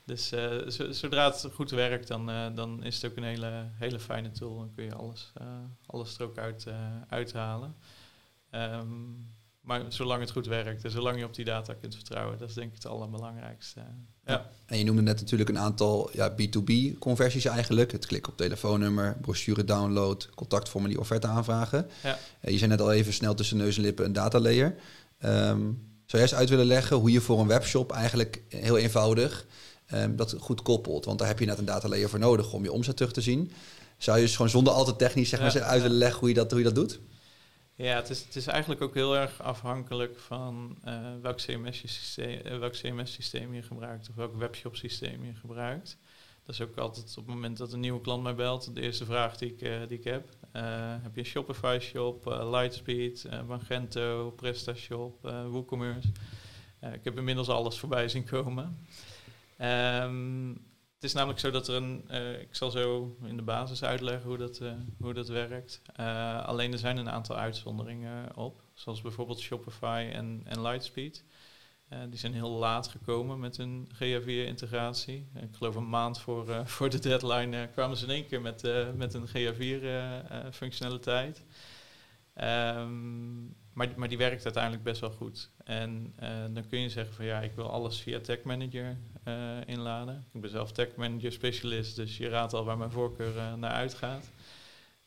Dus 0.05 0.32
uh, 0.32 0.68
zodra 0.91 1.24
het 1.24 1.49
goed 1.53 1.70
werkt, 1.70 2.09
dan, 2.09 2.30
uh, 2.30 2.47
dan 2.55 2.84
is 2.84 3.03
het 3.03 3.11
ook 3.11 3.16
een 3.16 3.22
hele, 3.22 3.70
hele 3.72 3.99
fijne 3.99 4.30
tool. 4.30 4.59
Dan 4.59 4.72
kun 4.74 4.84
je 4.84 4.95
alles, 4.95 5.32
alles 5.87 6.18
er 6.18 6.24
ook 6.24 6.39
uit, 6.39 6.66
uithalen. 7.09 7.76
Um, 8.51 9.34
maar 9.61 9.93
zolang 9.93 10.20
het 10.20 10.30
goed 10.30 10.47
werkt 10.47 10.84
en 10.84 10.91
zolang 10.91 11.18
je 11.18 11.24
op 11.24 11.34
die 11.34 11.45
data 11.45 11.74
kunt 11.74 11.95
vertrouwen, 11.95 12.39
dat 12.39 12.49
is 12.49 12.55
denk 12.55 12.68
ik 12.68 12.74
het 12.74 12.87
allerbelangrijkste. 12.87 13.80
Ja. 14.27 14.47
En 14.66 14.79
je 14.79 14.85
noemde 14.85 15.03
net 15.03 15.20
natuurlijk 15.20 15.51
een 15.51 15.59
aantal 15.59 16.11
ja, 16.12 16.33
B2B 16.33 16.99
conversies 16.99 17.45
eigenlijk. 17.45 17.93
Het 17.93 18.07
klikken 18.07 18.33
op 18.33 18.39
telefoonnummer, 18.39 19.16
brochure 19.20 19.64
download, 19.64 20.29
contactformulier, 20.35 20.99
offerte 20.99 21.27
aanvragen. 21.27 21.87
Ja. 22.03 22.18
Uh, 22.45 22.51
je 22.51 22.59
zei 22.59 22.70
net 22.70 22.81
al 22.81 22.93
even 22.93 23.12
snel 23.12 23.35
tussen 23.35 23.57
neus 23.57 23.77
en 23.77 23.83
lippen 23.83 24.05
een 24.05 24.12
data 24.12 24.41
layer. 24.41 24.74
Um, 25.24 25.85
zou 26.07 26.22
jij 26.22 26.22
eens 26.22 26.35
uit 26.35 26.49
willen 26.49 26.66
leggen 26.66 26.97
hoe 26.97 27.11
je 27.11 27.20
voor 27.20 27.41
een 27.41 27.47
webshop 27.47 27.93
eigenlijk 27.93 28.43
heel 28.49 28.77
eenvoudig 28.77 29.47
um, 29.95 30.16
dat 30.16 30.35
goed 30.39 30.62
koppelt? 30.62 31.05
Want 31.05 31.18
daar 31.18 31.29
heb 31.29 31.39
je 31.39 31.47
net 31.47 31.59
een 31.59 31.64
data 31.64 31.89
layer 31.89 32.09
voor 32.09 32.18
nodig 32.18 32.53
om 32.53 32.62
je 32.62 32.72
omzet 32.72 32.97
terug 32.97 33.12
te 33.12 33.20
zien. 33.20 33.53
Zou 33.99 34.16
je 34.16 34.24
dus 34.24 34.37
gewoon 34.37 34.51
zonder 34.51 34.72
al 34.72 34.85
te 34.85 34.97
technisch 34.97 35.29
zeg 35.29 35.41
maar, 35.41 35.62
uit 35.62 35.83
willen 35.83 35.97
leggen 35.97 36.20
hoe 36.20 36.29
je 36.29 36.35
dat, 36.35 36.51
hoe 36.51 36.59
je 36.59 36.64
dat 36.64 36.74
doet? 36.74 37.01
Ja, 37.79 37.95
het 37.95 38.11
is, 38.11 38.24
het 38.24 38.37
is 38.37 38.47
eigenlijk 38.47 38.81
ook 38.81 38.95
heel 38.95 39.16
erg 39.16 39.43
afhankelijk 39.43 40.18
van 40.18 40.79
uh, 40.85 41.12
welk 41.22 41.37
CMS-systeem 41.37 42.41
uh, 42.47 42.59
welk 42.59 42.72
CMS 42.72 43.31
je 43.31 43.62
gebruikt 43.62 44.09
of 44.09 44.14
welk 44.14 44.37
webshop-systeem 44.37 45.24
je 45.24 45.35
gebruikt. 45.35 45.99
Dat 46.45 46.55
is 46.55 46.61
ook 46.61 46.77
altijd 46.77 47.11
op 47.11 47.27
het 47.27 47.35
moment 47.35 47.57
dat 47.57 47.72
een 47.72 47.81
nieuwe 47.81 48.01
klant 48.01 48.22
mij 48.22 48.35
belt, 48.35 48.74
de 48.74 48.81
eerste 48.81 49.05
vraag 49.05 49.37
die 49.37 49.53
ik, 49.53 49.62
uh, 49.62 49.89
die 49.89 49.99
ik 49.99 50.05
heb. 50.05 50.29
heb 51.03 51.14
je 51.14 51.20
een 51.20 51.27
Shopify-shop, 51.27 52.24
Lightspeed, 52.51 53.29
Magento, 53.47 54.31
PrestaShop, 54.31 55.22
WooCommerce? 55.22 56.09
ik 56.93 57.05
heb 57.05 57.18
inmiddels 57.18 57.49
alles 57.49 57.79
voorbij 57.79 58.09
zien 58.09 58.24
komen. 58.24 58.87
Um, 59.61 60.64
is 61.07 61.12
namelijk 61.12 61.40
zo 61.40 61.50
dat 61.50 61.68
er 61.68 61.74
een, 61.74 62.04
uh, 62.11 62.40
ik 62.40 62.54
zal 62.54 62.70
zo 62.70 63.16
in 63.24 63.36
de 63.36 63.42
basis 63.42 63.82
uitleggen 63.82 64.28
hoe 64.28 64.38
dat, 64.38 64.61
uh, 64.61 64.72
hoe 65.00 65.14
dat 65.14 65.28
werkt. 65.28 65.82
Uh, 66.00 66.44
alleen 66.44 66.72
er 66.72 66.78
zijn 66.78 66.96
een 66.96 67.11
aantal 67.11 67.36
uitzonderingen 67.36 68.36
op, 68.36 68.62
zoals 68.74 69.00
bijvoorbeeld 69.00 69.40
Shopify 69.40 70.09
en, 70.12 70.42
en 70.44 70.62
Lightspeed. 70.62 71.24
die 72.09 72.18
zijn 72.18 72.34
heel 72.34 72.50
laat 72.50 72.88
gekomen 72.88 73.40
met 73.40 73.57
hun 73.57 73.88
GA4-integratie. 73.94 75.28
Ik 75.40 75.57
geloof 75.57 75.74
een 75.74 75.88
maand 75.88 76.20
voor, 76.20 76.46
voor 76.76 76.90
de 76.90 76.98
deadline 76.98 77.68
kwamen 77.72 77.96
ze 77.96 78.04
in 78.04 78.11
één 78.11 78.26
keer 78.26 78.40
met, 78.40 78.62
met 78.94 79.14
een 79.14 79.28
GA4-functionaliteit. 79.28 81.42
Um, 82.40 83.57
maar, 83.77 83.93
maar 83.97 84.09
die 84.09 84.18
werkt 84.18 84.45
uiteindelijk 84.45 84.83
best 84.83 85.01
wel 85.01 85.11
goed. 85.11 85.51
En 85.64 86.14
uh, 86.22 86.45
dan 86.51 86.66
kun 86.66 86.81
je 86.81 86.89
zeggen 86.89 87.14
van 87.14 87.24
ja, 87.24 87.41
ik 87.41 87.53
wil 87.53 87.70
alles 87.70 88.01
via 88.01 88.20
Tag 88.20 88.43
Manager 88.43 88.97
uh, 89.24 89.57
inladen. 89.66 90.27
Ik 90.33 90.41
ben 90.41 90.51
zelf 90.51 90.72
Tag 90.72 90.95
Manager 90.95 91.33
specialist, 91.33 91.97
dus 91.97 92.16
je 92.16 92.29
raadt 92.29 92.53
al 92.53 92.64
waar 92.64 92.79
mijn 92.79 92.91
voorkeur 92.91 93.37
uh, 93.37 93.55
naar 93.55 93.70
uitgaat. 93.70 94.31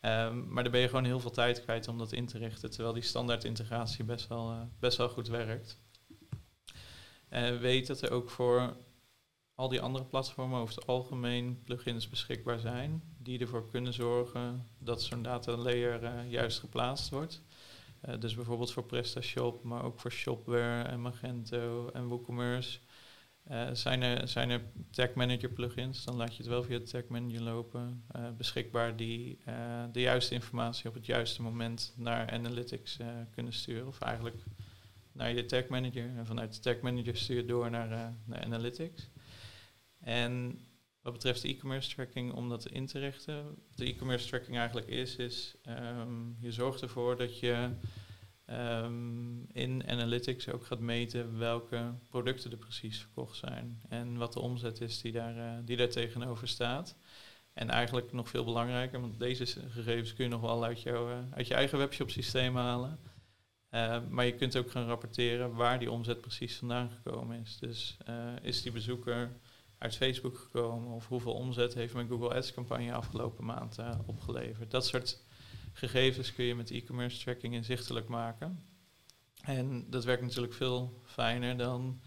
Um, 0.02 0.54
maar 0.54 0.64
dan 0.64 0.72
ben 0.72 0.82
je 0.82 0.88
gewoon 0.88 1.06
heel 1.06 1.20
veel 1.20 1.32
tijd 1.32 1.64
kwijt 1.64 1.88
om 1.88 1.98
dat 1.98 2.12
in 2.12 2.26
te 2.26 2.38
richten, 2.38 2.70
terwijl 2.70 2.94
die 2.94 3.04
standaard 3.04 3.44
integratie 3.44 4.04
best 4.04 4.28
wel, 4.28 4.70
best 4.80 4.98
wel 4.98 5.10
goed 5.10 5.28
werkt. 5.28 5.78
weet 7.60 7.88
dat 7.88 8.02
er 8.02 8.12
ook 8.12 8.30
voor 8.30 8.76
al 9.56 9.70
die 9.70 9.82
andere 9.82 10.06
platformen 10.06 10.60
over 10.60 10.76
het 10.76 10.88
algemeen 10.88 11.62
plugins 11.64 12.10
beschikbaar 12.10 12.60
zijn, 12.60 13.04
die 13.18 13.40
ervoor 13.40 13.70
kunnen 13.70 13.94
zorgen 13.94 14.68
dat 14.78 15.02
zo'n 15.02 15.24
data 15.24 15.56
layer 15.56 16.26
juist 16.26 16.60
geplaatst 16.60 17.10
wordt. 17.10 17.42
Uh, 18.06 18.20
dus 18.20 18.36
bijvoorbeeld 18.36 18.72
voor 18.72 18.84
PrestaShop, 18.84 19.64
maar 19.64 19.84
ook 19.84 20.00
voor 20.00 20.12
Shopware 20.12 20.84
en 20.84 21.02
Magento 21.02 21.90
en 21.94 22.08
WooCommerce. 22.08 22.80
Uh, 23.52 23.70
zijn, 23.74 24.02
er, 24.02 24.28
zijn 24.28 24.50
er 24.50 24.62
Tag 24.92 25.14
Manager 25.14 25.50
plugins, 25.50 26.04
dan 26.04 26.16
laat 26.16 26.32
je 26.32 26.38
het 26.38 26.52
wel 26.52 26.64
via 26.64 26.80
Tag 26.80 27.08
Manager 27.08 27.42
lopen. 27.42 28.06
Uh, 28.16 28.30
beschikbaar 28.38 28.96
die 28.96 29.40
de 29.92 30.02
juiste 30.02 30.34
informatie 30.34 30.90
op 30.90 30.94
het 30.96 31.06
juiste 31.06 31.42
moment 31.42 31.94
naar 31.98 32.32
Analytics 32.32 32.98
kunnen 33.32 33.54
sturen. 33.54 33.88
Of 33.88 34.02
eigenlijk 34.02 34.44
naar 35.12 35.34
je 35.34 35.46
Tag 35.46 35.68
Manager. 35.68 36.10
En 36.18 36.26
vanuit 36.26 36.54
de 36.54 36.60
Tag 36.60 36.82
Manager 36.82 37.18
stuur 37.18 37.36
je 37.36 37.46
door 37.46 37.70
naar, 37.70 38.16
naar 38.26 38.44
Analytics. 38.44 39.10
En 40.00 40.60
wat 41.10 41.18
betreft 41.18 41.42
de 41.42 41.48
e-commerce 41.48 41.96
tracking, 41.96 42.34
om 42.34 42.50
dat 42.50 42.66
in 42.66 42.86
te 42.86 43.00
richten. 43.00 43.44
Wat 43.44 43.78
de 43.78 43.86
e-commerce 43.86 44.28
tracking 44.28 44.58
eigenlijk 44.58 44.88
is, 44.88 45.16
is 45.16 45.56
um, 45.68 46.38
je 46.40 46.52
zorgt 46.52 46.82
ervoor 46.82 47.18
dat 47.18 47.40
je 47.40 47.70
um, 48.50 49.48
in 49.52 49.84
analytics 49.88 50.50
ook 50.50 50.66
gaat 50.66 50.80
meten 50.80 51.38
welke 51.38 51.94
producten 52.10 52.52
er 52.52 52.58
precies 52.58 53.00
verkocht 53.00 53.38
zijn. 53.38 53.82
En 53.88 54.18
wat 54.18 54.34
de 54.34 54.40
omzet 54.40 54.82
is 54.82 55.02
die 55.02 55.12
daar, 55.12 55.36
uh, 55.36 55.58
die 55.66 55.78
daar 55.78 55.90
tegenover 55.90 56.48
staat. 56.48 56.96
En 57.54 57.70
eigenlijk 57.70 58.12
nog 58.12 58.30
veel 58.30 58.44
belangrijker, 58.44 59.02
want 59.02 59.20
deze 59.20 59.46
gegevens 59.46 60.14
kun 60.14 60.24
je 60.24 60.30
nog 60.30 60.42
wel 60.42 60.64
uit, 60.64 60.82
jou, 60.82 61.12
uh, 61.12 61.18
uit 61.32 61.48
je 61.48 61.54
eigen 61.54 61.78
webshop 61.78 62.10
systeem 62.10 62.56
halen. 62.56 63.00
Uh, 63.72 64.00
maar 64.10 64.26
je 64.26 64.36
kunt 64.36 64.58
ook 64.58 64.72
gaan 64.72 64.88
rapporteren 64.88 65.54
waar 65.54 65.80
die 65.80 65.92
omzet 65.92 66.22
precies 66.22 66.58
vandaan 66.58 66.90
gekomen 66.90 67.42
is. 67.42 67.58
Dus 67.58 67.98
is 68.42 68.62
die 68.62 68.72
bezoeker 68.72 69.32
uit 69.80 69.96
Facebook 69.96 70.38
gekomen? 70.38 70.92
Of 70.92 71.08
hoeveel 71.08 71.34
omzet 71.34 71.74
heeft 71.74 71.94
mijn 71.94 72.08
Google 72.08 72.34
Ads 72.34 72.54
campagne 72.54 72.94
afgelopen 72.94 73.46
maand 73.46 73.80
uh, 73.80 74.00
opgeleverd? 74.06 74.72
Dat 74.72 74.86
soort 74.86 75.24
gegevens 75.74 76.34
kun 76.34 76.46
je 76.46 76.56
met 76.56 76.72
e-commerce 76.72 77.20
tracking 77.20 77.54
inzichtelijk 77.54 78.08
maken. 78.08 78.60
En 79.42 79.90
dat 79.90 80.04
werkt 80.04 80.22
natuurlijk 80.22 80.54
veel 80.54 81.02
fijner 81.06 81.58
dan 81.58 82.02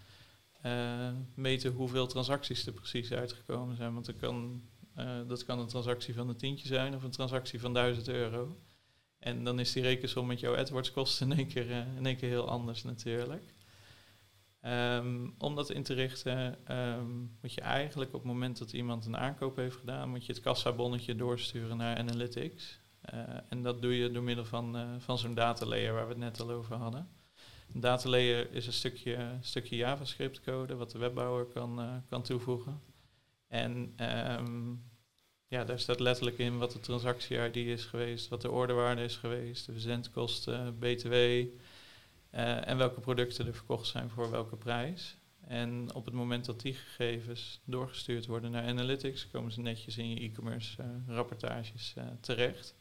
uh, 0.66 1.10
meten 1.34 1.72
hoeveel 1.72 2.06
transacties 2.06 2.66
er 2.66 2.72
precies 2.72 3.12
uitgekomen 3.12 3.76
zijn. 3.76 3.94
Want 3.94 4.16
kan, 4.16 4.62
uh, 4.98 5.20
dat 5.26 5.44
kan 5.44 5.58
een 5.58 5.66
transactie 5.66 6.14
van 6.14 6.28
een 6.28 6.36
tientje 6.36 6.66
zijn 6.66 6.94
of 6.94 7.02
een 7.02 7.10
transactie 7.10 7.60
van 7.60 7.72
1000 7.72 8.08
euro. 8.08 8.56
En 9.18 9.44
dan 9.44 9.60
is 9.60 9.72
die 9.72 9.82
rekensom 9.82 10.26
met 10.26 10.40
jouw 10.40 10.56
AdWords 10.56 10.92
kosten 10.92 11.30
in 11.30 11.38
één 11.38 11.46
keer, 11.46 11.70
in 11.70 12.06
één 12.06 12.16
keer 12.16 12.28
heel 12.28 12.48
anders 12.48 12.82
natuurlijk. 12.82 13.51
Um, 14.66 15.34
om 15.38 15.54
dat 15.54 15.70
in 15.70 15.82
te 15.82 15.94
richten, 15.94 16.58
um, 16.76 17.36
moet 17.40 17.54
je 17.54 17.60
eigenlijk 17.60 18.14
op 18.14 18.22
het 18.22 18.32
moment 18.32 18.58
dat 18.58 18.72
iemand 18.72 19.06
een 19.06 19.16
aankoop 19.16 19.56
heeft 19.56 19.76
gedaan, 19.76 20.08
moet 20.08 20.26
je 20.26 20.32
het 20.32 20.42
kassabonnetje 20.42 21.14
doorsturen 21.14 21.76
naar 21.76 21.96
Analytics. 21.96 22.80
Uh, 23.14 23.20
en 23.48 23.62
dat 23.62 23.82
doe 23.82 23.96
je 23.96 24.10
door 24.10 24.22
middel 24.22 24.44
van, 24.44 24.76
uh, 24.76 24.82
van 24.98 25.18
zo'n 25.18 25.34
data 25.34 25.66
layer 25.66 25.92
waar 25.92 26.04
we 26.04 26.08
het 26.08 26.18
net 26.18 26.40
al 26.40 26.50
over 26.50 26.76
hadden. 26.76 27.08
Een 27.74 27.80
data 27.80 28.08
layer 28.08 28.52
is 28.52 28.66
een 28.66 28.72
stukje, 28.72 29.38
stukje 29.40 29.76
JavaScript 29.76 30.40
code 30.40 30.76
wat 30.76 30.90
de 30.90 30.98
webbouwer 30.98 31.44
kan, 31.44 31.80
uh, 31.80 31.94
kan 32.08 32.22
toevoegen. 32.22 32.80
En 33.48 33.94
um, 34.38 34.82
ja, 35.46 35.64
daar 35.64 35.78
staat 35.78 36.00
letterlijk 36.00 36.38
in 36.38 36.58
wat 36.58 36.72
de 36.72 36.80
transactie-ID 36.80 37.56
is 37.56 37.84
geweest, 37.84 38.28
wat 38.28 38.42
de 38.42 38.50
orderwaarde 38.50 39.02
is 39.02 39.16
geweest, 39.16 39.66
de 39.66 39.72
verzendkosten, 39.72 40.78
BTW, 40.78 41.14
uh, 42.34 42.68
en 42.68 42.76
welke 42.76 43.00
producten 43.00 43.46
er 43.46 43.54
verkocht 43.54 43.86
zijn 43.86 44.10
voor 44.10 44.30
welke 44.30 44.56
prijs. 44.56 45.16
En 45.40 45.94
op 45.94 46.04
het 46.04 46.14
moment 46.14 46.44
dat 46.44 46.60
die 46.60 46.74
gegevens 46.74 47.60
doorgestuurd 47.64 48.26
worden 48.26 48.50
naar 48.50 48.66
Analytics, 48.66 49.30
komen 49.30 49.52
ze 49.52 49.60
netjes 49.60 49.98
in 49.98 50.10
je 50.10 50.20
e-commerce 50.20 50.82
uh, 50.82 51.14
rapportages 51.14 51.94
uh, 51.98 52.04
terecht. 52.20 52.74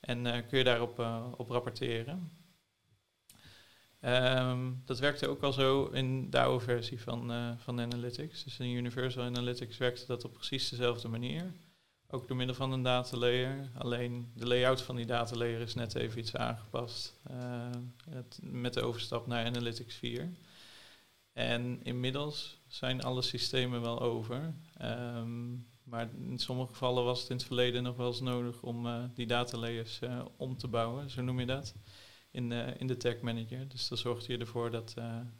En 0.00 0.46
kun 0.46 0.58
je 0.58 0.64
daarop 0.64 0.98
op 1.36 1.48
rapporteren. 1.48 2.30
Ehm, 4.00 4.72
dat 4.84 4.98
werkte 4.98 5.28
ook 5.28 5.42
al 5.42 5.52
zo 5.52 5.84
in 5.84 6.30
de 6.30 6.40
oude 6.40 6.64
versie 6.64 7.00
van, 7.00 7.56
van 7.58 7.80
Analytics. 7.80 8.44
Dus 8.44 8.58
in 8.58 8.70
Universal 8.70 9.22
Analytics 9.22 9.76
werkte 9.76 10.06
dat 10.06 10.24
op 10.24 10.32
precies 10.32 10.68
dezelfde 10.68 11.08
manier. 11.08 11.52
Ook 12.10 12.28
door 12.28 12.36
middel 12.36 12.56
van 12.56 12.72
een 12.72 12.82
data 12.82 13.16
layer. 13.16 13.70
Alleen 13.78 14.32
de 14.34 14.46
layout 14.46 14.82
van 14.82 14.96
die 14.96 15.06
data 15.06 15.36
layer 15.36 15.60
is 15.60 15.74
net 15.74 15.94
even 15.94 16.18
iets 16.18 16.36
aangepast. 16.36 17.14
Het, 18.10 18.38
met 18.42 18.74
de 18.74 18.82
overstap 18.82 19.26
naar 19.26 19.46
Analytics 19.46 19.94
4. 19.94 20.30
En 21.32 21.80
inmiddels 21.82 22.58
zijn 22.68 23.02
alle 23.02 23.22
systemen 23.22 23.80
wel 23.80 24.00
over. 24.00 24.54
Um, 24.82 25.68
maar 25.90 26.08
in 26.28 26.38
sommige 26.38 26.70
gevallen 26.70 27.04
was 27.04 27.20
het 27.20 27.30
in 27.30 27.36
het 27.36 27.44
verleden 27.44 27.82
nog 27.82 27.96
wel 27.96 28.06
eens 28.06 28.20
nodig 28.20 28.62
om 28.62 28.86
uh, 28.86 29.04
die 29.14 29.26
datalayers 29.26 30.00
uh, 30.00 30.24
om 30.36 30.56
te 30.56 30.68
bouwen, 30.68 31.10
zo 31.10 31.22
noem 31.22 31.40
je 31.40 31.46
dat, 31.46 31.74
in, 32.30 32.50
uh, 32.50 32.66
in 32.78 32.86
de 32.86 32.96
Tag 32.96 33.20
Manager. 33.20 33.68
Dus 33.68 33.88
dan 33.88 33.98
zorgde 33.98 34.32
je 34.32 34.38
ervoor 34.38 34.70
dat 34.70 34.94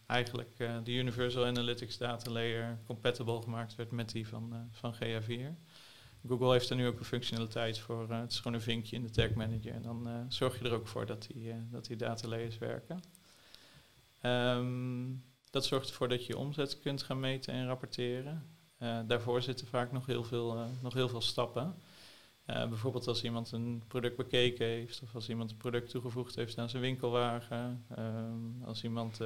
eigenlijk 0.06 0.56
de 0.84 0.92
Universal 0.92 1.46
Analytics 1.46 1.98
data 1.98 2.30
layer 2.30 2.78
compatible 2.86 3.42
gemaakt 3.42 3.74
werd 3.74 3.90
met 3.90 4.10
die 4.10 4.28
van, 4.28 4.68
van 4.70 4.94
GA4. 4.94 5.69
Google 6.26 6.52
heeft 6.52 6.70
er 6.70 6.76
nu 6.76 6.86
ook 6.86 6.98
een 6.98 7.04
functionaliteit 7.04 7.78
voor. 7.78 8.12
het 8.12 8.30
is 8.30 8.38
gewoon 8.38 8.54
een 8.54 8.62
vinkje 8.62 8.96
in 8.96 9.02
de 9.02 9.10
Tag 9.10 9.30
Manager. 9.30 9.72
En 9.72 9.82
dan 9.82 10.26
zorg 10.28 10.58
je 10.58 10.64
er 10.64 10.74
ook 10.74 10.88
voor 10.88 11.06
dat 11.06 11.26
die, 11.32 11.54
dat 11.70 11.84
die 11.84 11.96
data 11.96 12.28
layers 12.28 12.58
werken. 12.58 13.00
Um, 14.22 15.24
dat 15.50 15.64
zorgt 15.64 15.88
ervoor 15.88 16.08
dat 16.08 16.26
je 16.26 16.38
omzet 16.38 16.80
kunt 16.80 17.02
gaan 17.02 17.20
meten 17.20 17.54
en 17.54 17.66
rapporteren. 17.66 18.44
Uh, 18.78 18.98
daarvoor 19.06 19.42
zitten 19.42 19.66
vaak 19.66 19.92
nog 19.92 20.06
heel 20.06 20.24
veel, 20.24 20.56
uh, 20.56 20.64
nog 20.82 20.94
heel 20.94 21.08
veel 21.08 21.20
stappen. 21.20 21.74
Uh, 22.46 22.68
bijvoorbeeld 22.68 23.06
als 23.06 23.24
iemand 23.24 23.52
een 23.52 23.82
product 23.88 24.16
bekeken 24.16 24.66
heeft, 24.66 25.02
of 25.02 25.14
als 25.14 25.28
iemand 25.28 25.50
een 25.50 25.56
product 25.56 25.90
toegevoegd 25.90 26.34
heeft 26.34 26.58
aan 26.58 26.68
zijn 26.68 26.82
winkelwagen, 26.82 27.84
ehm, 27.96 28.64
als 28.64 28.84
iemand 28.84 29.16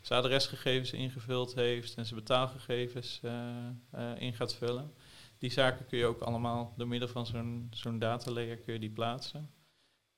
zijn 0.00 0.22
adresgegevens 0.22 0.92
ingevuld 0.92 1.54
heeft 1.54 1.94
en 1.94 2.06
zijn 2.06 2.20
betaalgegevens 2.20 3.20
in 4.18 4.32
gaat 4.32 4.54
vullen. 4.54 4.92
Die 5.38 5.50
zaken 5.50 5.86
kun 5.86 5.98
je 5.98 6.06
ook 6.06 6.20
allemaal 6.20 6.74
door 6.76 6.88
middel 6.88 7.08
van 7.08 7.26
zo'n 7.26 7.66
zo'n 7.70 7.98
datalayer 7.98 8.58
kun 8.58 8.72
je 8.72 8.78
die 8.78 8.90
plaatsen. 8.90 9.50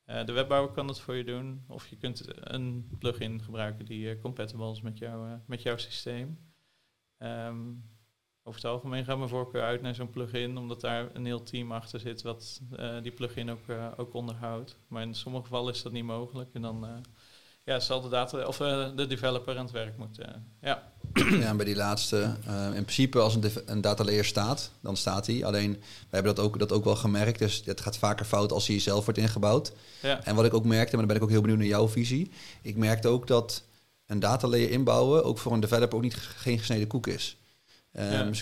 de 0.04 0.32
webbouwer 0.32 0.72
kan 0.72 0.86
dat 0.86 1.00
voor 1.00 1.14
je 1.14 1.24
doen, 1.24 1.64
of 1.68 1.86
je 1.86 1.96
kunt 1.96 2.24
een 2.50 2.96
plugin 2.98 3.42
gebruiken 3.42 3.84
die 3.84 4.18
compatible 4.18 4.70
is 4.70 4.80
met, 4.80 4.98
jou, 4.98 5.38
met 5.46 5.62
jouw 5.62 5.76
systeem. 5.76 6.38
Um, 7.18 7.94
over 8.42 8.60
het 8.60 8.70
algemeen 8.70 9.04
gaat 9.04 9.16
mijn 9.16 9.28
voorkeur 9.28 9.62
uit 9.62 9.82
naar 9.82 9.94
zo'n 9.94 10.10
plugin, 10.10 10.56
omdat 10.56 10.80
daar 10.80 11.14
een 11.14 11.24
heel 11.24 11.42
team 11.42 11.72
achter 11.72 12.00
zit 12.00 12.22
wat 12.22 12.62
die 13.02 13.12
plugin 13.12 13.50
ook, 13.50 13.68
ook 13.96 14.14
onderhoudt. 14.14 14.78
Maar 14.88 15.02
in 15.02 15.14
sommige 15.14 15.44
gevallen 15.44 15.74
is 15.74 15.82
dat 15.82 15.92
niet 15.92 16.04
mogelijk. 16.04 16.54
En 16.54 16.62
dan 16.62 17.04
ja, 17.66 17.80
zal 17.80 18.00
de, 18.00 18.08
data, 18.08 18.46
of, 18.46 18.56
de 18.56 19.06
developer 19.08 19.56
aan 19.56 19.64
het 19.64 19.72
werk 19.72 19.98
moeten. 19.98 20.46
ja. 20.60 20.82
ja, 21.14 21.48
en 21.48 21.56
bij 21.56 21.66
die 21.66 21.76
laatste, 21.76 22.34
in 22.74 22.82
principe 22.82 23.18
als 23.18 23.34
een, 23.34 23.50
een 23.66 23.80
data 23.80 24.04
layer 24.04 24.24
staat, 24.24 24.70
dan 24.80 24.96
staat 24.96 25.26
hij. 25.26 25.44
Alleen, 25.44 25.72
wij 25.72 25.82
hebben 26.10 26.34
dat 26.34 26.44
ook, 26.44 26.58
dat 26.58 26.72
ook 26.72 26.84
wel 26.84 26.96
gemerkt. 26.96 27.38
Dus 27.38 27.62
het 27.64 27.80
gaat 27.80 27.98
vaker 27.98 28.26
fout 28.26 28.52
als 28.52 28.66
hij 28.66 28.80
zelf 28.80 29.04
wordt 29.04 29.20
ingebouwd. 29.20 29.72
Ja. 30.02 30.24
En 30.24 30.34
wat 30.34 30.44
ik 30.44 30.54
ook 30.54 30.64
merkte, 30.64 30.96
maar 30.96 31.06
dan 31.06 31.06
ben 31.06 31.16
ik 31.16 31.22
ook 31.22 31.30
heel 31.30 31.40
benieuwd 31.40 31.58
naar 31.58 31.68
jouw 31.68 31.88
visie. 31.88 32.30
Ik 32.62 32.76
merkte 32.76 33.08
ook 33.08 33.26
dat 33.26 33.62
een 34.06 34.20
data 34.20 34.48
layer 34.48 34.70
inbouwen 34.70 35.24
ook 35.24 35.38
voor 35.38 35.52
een 35.52 35.60
developer 35.60 35.96
ook 35.96 36.02
niet 36.02 36.16
geen 36.16 36.58
gesneden 36.58 36.86
koek 36.86 37.06
is. 37.06 37.36
Um, 37.92 38.32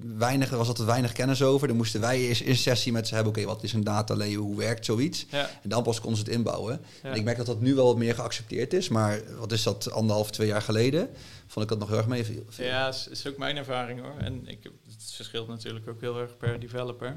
weinig, 0.00 0.50
er 0.50 0.56
was 0.56 0.68
altijd 0.68 0.88
weinig 0.88 1.12
kennis 1.12 1.42
over. 1.42 1.68
Dan 1.68 1.76
moesten 1.76 2.00
wij 2.00 2.18
eerst 2.18 2.40
in 2.40 2.56
sessie 2.56 2.92
met 2.92 3.08
ze 3.08 3.14
hebben, 3.14 3.32
oké, 3.32 3.44
wat 3.44 3.62
is 3.62 3.72
een 3.72 3.84
data 3.84 4.16
layer, 4.16 4.38
hoe 4.38 4.56
werkt 4.56 4.84
zoiets? 4.84 5.26
En 5.62 5.68
dan 5.68 5.82
pas 5.82 6.00
konden 6.00 6.18
ze 6.18 6.24
het 6.24 6.34
inbouwen. 6.34 6.80
En 7.02 7.14
ik 7.14 7.24
merk 7.24 7.36
dat 7.36 7.46
dat 7.46 7.60
nu 7.60 7.74
wel 7.74 7.86
wat 7.86 7.96
meer 7.96 8.14
geaccepteerd 8.14 8.72
is, 8.72 8.88
maar 8.88 9.20
wat 9.38 9.52
is 9.52 9.62
dat, 9.62 9.90
anderhalf, 9.90 10.30
twee 10.30 10.46
jaar 10.46 10.62
geleden? 10.62 11.08
Vond 11.46 11.64
ik 11.64 11.70
dat 11.70 11.78
nog 11.78 11.88
heel 11.88 11.98
erg 11.98 12.06
mee. 12.06 12.44
Ja, 12.56 12.88
is, 12.88 13.08
is 13.08 13.26
ook 13.26 13.36
mijn 13.36 13.56
ervaring 13.56 14.00
hoor. 14.00 14.18
En 14.18 14.48
ik, 14.48 14.62
het 14.62 15.12
verschilt 15.12 15.48
natuurlijk 15.48 15.88
ook 15.88 16.00
heel 16.00 16.20
erg 16.20 16.36
per 16.36 16.60
developer. 16.60 17.16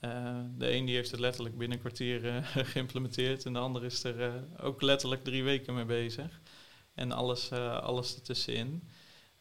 Uh, 0.00 0.38
de 0.58 0.72
een 0.72 0.84
die 0.84 0.94
heeft 0.94 1.10
het 1.10 1.20
letterlijk 1.20 1.58
binnen 1.58 1.76
een 1.76 1.82
kwartier 1.82 2.24
uh, 2.24 2.36
geïmplementeerd 2.72 3.44
en 3.44 3.52
de 3.52 3.58
ander 3.58 3.84
is 3.84 4.04
er 4.04 4.20
uh, 4.20 4.34
ook 4.60 4.82
letterlijk 4.82 5.24
drie 5.24 5.44
weken 5.44 5.74
mee 5.74 5.84
bezig. 5.84 6.40
En 6.94 7.12
alles, 7.12 7.52
alles 7.52 8.14
ertussenin. 8.14 8.82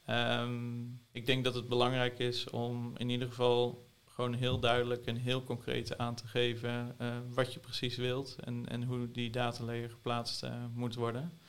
Um, 0.10 1.02
ik 1.12 1.26
denk 1.26 1.44
dat 1.44 1.54
het 1.54 1.68
belangrijk 1.68 2.20
is 2.20 2.50
om 2.50 2.94
in 2.98 3.10
ieder 3.10 3.28
geval 3.28 3.88
gewoon 4.06 4.34
heel 4.34 4.60
duidelijk 4.60 5.06
en 5.06 5.16
heel 5.16 5.44
concreet 5.44 5.98
aan 5.98 6.16
te 6.16 6.28
geven 6.28 6.96
uh, 7.02 7.08
wat 7.34 7.54
je 7.54 7.60
precies 7.60 7.96
wilt 7.96 8.36
en, 8.44 8.68
en 8.68 8.84
hoe 8.84 9.12
die 9.12 9.30
datalayer 9.30 9.90
geplaatst 9.90 10.44
uh, 10.44 10.52
moet 10.74 10.96
worden. 10.96 11.40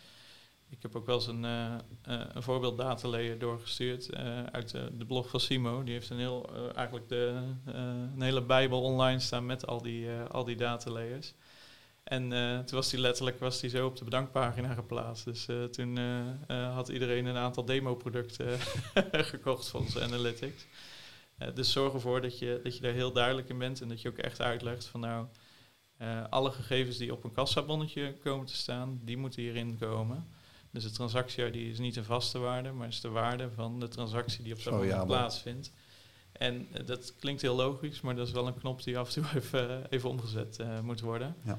Ik 0.69 0.83
heb 0.83 0.97
ook 0.97 1.07
wel 1.07 1.15
eens 1.15 1.27
een, 1.27 1.45
uh, 1.45 1.75
een 2.33 2.43
voorbeeld 2.43 2.79
datalayer 2.79 3.39
doorgestuurd 3.39 4.15
uit 4.53 4.71
de 4.71 5.05
blog 5.07 5.29
van 5.29 5.41
Simo. 5.41 5.83
Die 5.83 5.95
heeft 5.95 6.11
een, 6.11 6.19
heel, 6.19 6.51
eigenlijk 6.75 7.09
de, 7.09 7.43
een 7.65 8.23
hele 8.23 8.43
bijbel 8.43 8.83
online 8.83 9.21
staan 9.21 9.47
met 9.47 9.67
al 9.67 9.83
die, 9.83 10.11
al 10.11 10.45
die 10.45 10.57
datalayers. 10.57 11.35
En 12.09 12.33
uh, 12.33 12.59
toen 12.59 12.77
was 12.77 12.91
hij 12.91 13.01
letterlijk 13.01 13.39
was 13.39 13.61
die 13.61 13.71
zo 13.71 13.87
op 13.87 13.97
de 13.97 14.05
bedankpagina 14.05 14.75
geplaatst. 14.75 15.25
Dus 15.25 15.49
uh, 15.49 15.65
toen 15.65 15.97
uh, 15.97 16.75
had 16.75 16.89
iedereen 16.89 17.27
een 17.27 17.37
aantal 17.37 17.65
demo-producten 17.65 18.59
gekocht 19.33 19.69
volgens 19.69 19.99
Analytics. 19.99 20.67
dus 21.55 21.73
zorg 21.73 21.93
ervoor 21.93 22.21
dat 22.21 22.39
je, 22.39 22.61
dat 22.63 22.77
je 22.77 22.83
daar 22.83 22.93
heel 22.93 23.13
duidelijk 23.13 23.49
in 23.49 23.59
bent 23.59 23.81
en 23.81 23.89
dat 23.89 24.03
je 24.03 24.09
ook 24.09 24.19
echt 24.19 24.41
uitlegt 24.41 24.85
van 24.85 25.01
nou, 25.01 25.27
alle 26.31 26.51
gegevens 26.51 26.97
die 26.97 27.13
op 27.13 27.25
een 27.25 27.33
kassabonnetje 27.33 28.15
komen 28.23 28.47
te 28.47 28.57
staan, 28.57 29.01
die 29.03 29.17
moeten 29.17 29.43
hierin 29.43 29.79
komen. 29.79 30.29
Dus 30.71 30.83
de 30.83 30.91
transactie 30.91 31.51
die 31.51 31.71
is 31.71 31.79
niet 31.79 31.97
een 31.97 32.05
vaste 32.05 32.39
waarde, 32.39 32.73
maar 32.73 32.89
is 32.89 33.01
de 33.01 33.09
waarde 33.09 33.51
van 33.51 33.81
de 33.81 33.89
transactie 33.89 34.45
die 34.45 34.53
op 34.53 34.61
zo'n 34.61 34.75
moment 34.75 35.07
plaatsvindt. 35.07 35.73
En 36.33 36.69
dat 36.87 37.15
klinkt 37.19 37.43
heel 37.43 37.57
logisch, 37.57 38.01
maar 38.01 38.17
dat 38.17 38.27
is 38.27 38.33
wel 38.33 38.47
een 38.47 38.59
knop 38.59 38.83
die 38.83 38.99
af 38.99 39.15
en 39.15 39.23
toe 39.23 39.41
even, 39.41 39.91
even 39.91 40.09
omgezet 40.09 40.59
moet 40.83 41.01
worden. 41.01 41.37
Ja. 41.45 41.59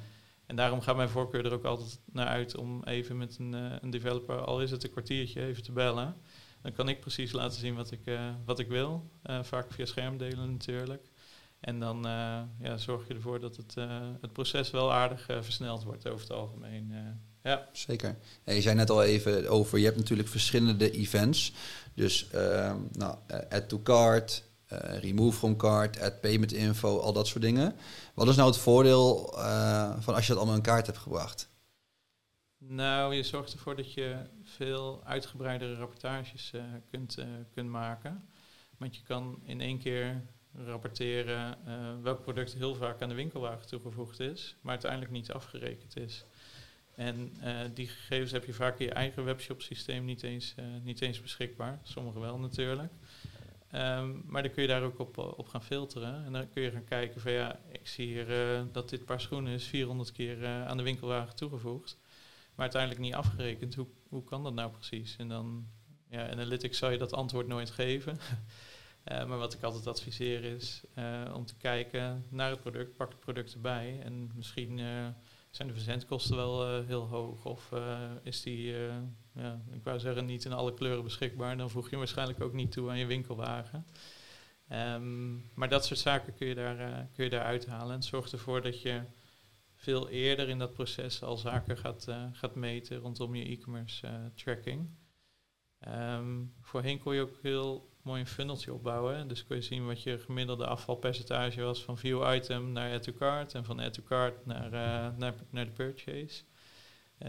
En 0.50 0.56
daarom 0.56 0.82
gaat 0.82 0.96
mijn 0.96 1.10
voorkeur 1.10 1.46
er 1.46 1.54
ook 1.54 1.64
altijd 1.64 2.00
naar 2.12 2.28
uit 2.28 2.58
om 2.58 2.84
even 2.84 3.18
met 3.18 3.38
een, 3.40 3.54
uh, 3.54 3.74
een 3.82 3.90
developer, 3.90 4.38
al 4.42 4.62
is 4.62 4.72
het 4.72 4.84
een 4.84 4.92
kwartiertje, 4.92 5.46
even 5.46 5.64
te 5.64 5.72
bellen. 5.72 6.16
Dan 6.62 6.74
kan 6.74 6.90
ik 6.90 7.00
precies 7.00 7.32
laten 7.32 7.60
zien 7.60 7.76
wat 7.76 7.92
ik, 7.92 8.00
uh, 8.06 8.30
wat 8.46 8.60
ik 8.60 8.68
wil. 8.68 9.10
Uh, 9.26 9.44
vaak 9.44 9.72
via 9.72 9.86
schermdelen 9.86 10.52
natuurlijk. 10.52 11.08
En 11.60 11.80
dan 11.80 12.02
ja, 12.62 12.78
zorg 12.78 13.08
je 13.08 13.14
ervoor 13.14 13.40
dat 13.40 13.56
het, 13.56 13.76
het 14.22 14.34
proces 14.34 14.72
wel 14.72 14.94
aardig 14.94 15.26
versneld 15.26 15.84
wordt 15.84 16.08
over 16.08 16.22
het 16.22 16.32
algemeen. 16.32 16.94
ja. 17.44 17.70
Zeker. 17.72 18.18
je 18.44 18.62
zei 18.62 18.76
net 18.76 18.90
al 18.90 19.04
even 19.04 19.50
over, 19.50 19.78
je 19.80 19.86
hebt 19.86 19.98
natuurlijk 19.98 20.30
verschillende 20.30 20.92
events. 20.92 21.54
Dus 21.94 22.28
nou, 22.92 23.16
add 23.50 23.70
to 23.70 23.82
cart, 23.82 24.44
remove 24.78 25.38
from 25.38 25.56
cart, 25.56 26.00
add 26.00 26.22
payment 26.22 26.54
info, 26.54 27.00
al 27.00 27.14
dat 27.14 27.28
soort 27.28 27.44
dingen. 27.44 27.76
Wat 28.14 28.28
is 28.28 28.36
nou 28.36 28.50
het 28.50 28.60
voordeel 28.60 29.34
uh, 29.38 29.94
van 30.00 30.14
als 30.14 30.24
je 30.24 30.30
dat 30.30 30.38
allemaal 30.38 30.58
in 30.58 30.62
kaart 30.62 30.86
hebt 30.86 30.98
gebracht? 30.98 31.50
Nou, 32.58 33.16
je 33.16 33.24
zorgt 33.24 33.54
ervoor 33.54 33.76
dat 33.76 33.94
je 33.94 34.16
veel 34.44 35.02
uitgebreidere 35.04 35.76
rapportages 35.76 36.52
uh, 36.56 36.62
kunt, 36.92 37.18
kunt 37.54 37.70
maken. 37.70 38.30
Want 38.78 38.96
je 38.96 39.02
kan 39.04 39.40
in 39.44 39.62
één 39.62 39.80
keer 39.80 40.22
rapporteren 40.66 41.58
welk 42.04 42.22
product 42.22 42.54
heel 42.54 42.76
vaak 42.76 43.02
aan 43.02 43.10
de 43.10 43.16
winkelwagen 43.16 43.68
toegevoegd 43.68 44.20
is, 44.20 44.56
maar 44.62 44.72
uiteindelijk 44.72 45.12
niet 45.12 45.32
afgerekend 45.32 45.98
is. 45.98 46.26
En 46.96 47.34
die 47.74 47.88
gegevens 47.88 48.32
heb 48.32 48.46
je 48.46 48.54
vaak 48.54 48.80
in 48.80 48.86
je 48.86 48.94
eigen 48.94 49.24
webshop 49.24 49.62
systeem 49.62 50.06
niet 50.06 50.24
eens, 50.24 50.56
niet 50.84 51.02
eens 51.02 51.22
beschikbaar. 51.22 51.80
Sommige 51.84 52.20
wel 52.20 52.40
natuurlijk. 52.40 52.92
Um, 53.76 54.24
maar 54.26 54.42
dan 54.44 54.52
kun 54.52 54.62
je 54.62 54.68
daar 54.68 54.84
ook 54.84 55.00
op, 55.00 55.18
op 55.18 55.48
gaan 55.48 55.64
filteren. 55.64 56.26
En 56.26 56.34
dan 56.34 56.50
kun 56.50 56.62
je 56.62 56.72
gaan 56.72 56.84
kijken 56.84 57.22
van 57.22 57.32
ja, 57.32 57.60
ik 57.72 57.88
zie 57.88 58.08
hier 58.08 58.30
uh, 58.30 58.62
dat 58.72 58.90
dit 58.90 59.06
paar 59.06 59.22
schoenen 59.22 59.54
is 59.54 59.66
400 59.66 60.12
keer 60.12 60.38
uh, 60.38 60.68
aan 60.68 60.78
de 60.78 60.84
winkelwagen 60.84 61.36
toegevoegd. 61.36 61.98
Maar 62.56 62.62
uiteindelijk 62.62 63.02
niet 63.02 63.14
afgerekend. 63.14 63.76
Hoe, 63.76 63.88
hoe 64.08 64.24
kan 64.24 64.44
dat 64.44 64.54
nou 64.54 64.72
precies? 64.72 65.16
En 65.16 65.28
dan, 65.28 65.68
ja, 66.10 66.30
Analytics 66.30 66.78
zou 66.78 66.92
je 66.92 66.98
dat 66.98 67.14
antwoord 67.14 67.48
nooit 67.48 67.70
geven. 67.70 68.18
maar 69.28 69.38
wat 69.38 69.54
ik 69.54 69.64
altijd 69.64 69.88
adviseer 69.88 70.44
is 70.44 70.84
om 71.34 71.46
te 71.46 71.56
kijken 71.56 72.26
naar 72.30 72.50
het 72.50 72.60
product, 72.60 72.96
pak 72.96 73.10
het 73.10 73.20
product 73.20 73.54
erbij. 73.54 74.00
En 74.04 74.32
misschien 74.36 74.78
zijn 75.50 75.68
de 75.68 75.74
verzendkosten 75.74 76.36
wel 76.36 76.84
heel 76.84 77.08
hoog 77.08 77.46
of 77.46 77.72
is 78.24 78.42
die 78.42 78.76
ja, 79.40 79.62
ik 79.72 79.84
wou 79.84 80.00
zeggen 80.00 80.26
niet 80.26 80.46
in 80.46 80.54
alle 80.54 80.74
kleuren 80.74 81.04
beschikbaar. 81.04 81.58
Dan 81.58 81.70
voeg 81.70 81.90
je 81.90 81.98
waarschijnlijk 81.98 82.42
ook 82.42 82.54
niet 82.54 82.72
toe 82.72 82.90
aan 82.90 82.98
je 82.98 83.06
winkelwagen. 83.06 83.86
Um, 84.72 85.50
maar 85.54 85.70
dat 85.70 85.86
soort 85.86 86.00
zaken 86.00 86.36
kun 86.36 86.48
je, 86.48 86.56
daar, 86.56 86.80
uh, 86.80 86.98
kun 87.14 87.24
je 87.24 87.30
daar 87.30 87.44
uithalen. 87.44 87.96
En 87.96 88.04
zorgt 88.04 88.32
ervoor 88.32 88.62
dat 88.62 88.82
je 88.82 89.02
veel 89.76 90.10
eerder 90.10 90.50
in 90.50 90.60
dat 90.60 90.74
proces 90.74 91.24
al 91.24 91.38
zaken 91.38 91.78
gaat, 91.78 92.06
uh, 92.10 92.24
gaat 92.32 92.56
meten 92.56 92.98
rondom 92.98 93.36
je 93.36 93.46
e-commerce 93.46 94.08
uh, 94.08 94.14
tracking. 94.36 94.90
Um, 95.88 96.54
voorheen 96.62 97.00
kon 97.00 97.16
je 97.16 97.22
ook 97.22 97.38
heel 97.42 97.90
mooi 98.02 98.20
een 98.20 98.28
funneltje 98.28 98.74
opbouwen. 98.74 99.28
Dus 99.28 99.46
kun 99.46 99.56
je 99.56 99.62
zien 99.62 99.86
wat 99.86 100.04
je 100.04 100.20
gemiddelde 100.20 100.68
afvalpercentage 100.68 101.62
was 101.62 101.84
van 101.84 101.98
view 101.98 102.34
item 102.34 102.72
naar 102.72 102.94
add 102.94 103.04
to 103.04 103.14
cart 103.14 103.54
en 103.56 103.66
van 103.66 103.80
add 103.80 103.94
to 103.94 104.04
cart 104.04 104.46
naar, 104.46 104.70
naar, 105.18 105.36
naar 105.50 105.66
de 105.66 105.72
purchase. 105.72 106.44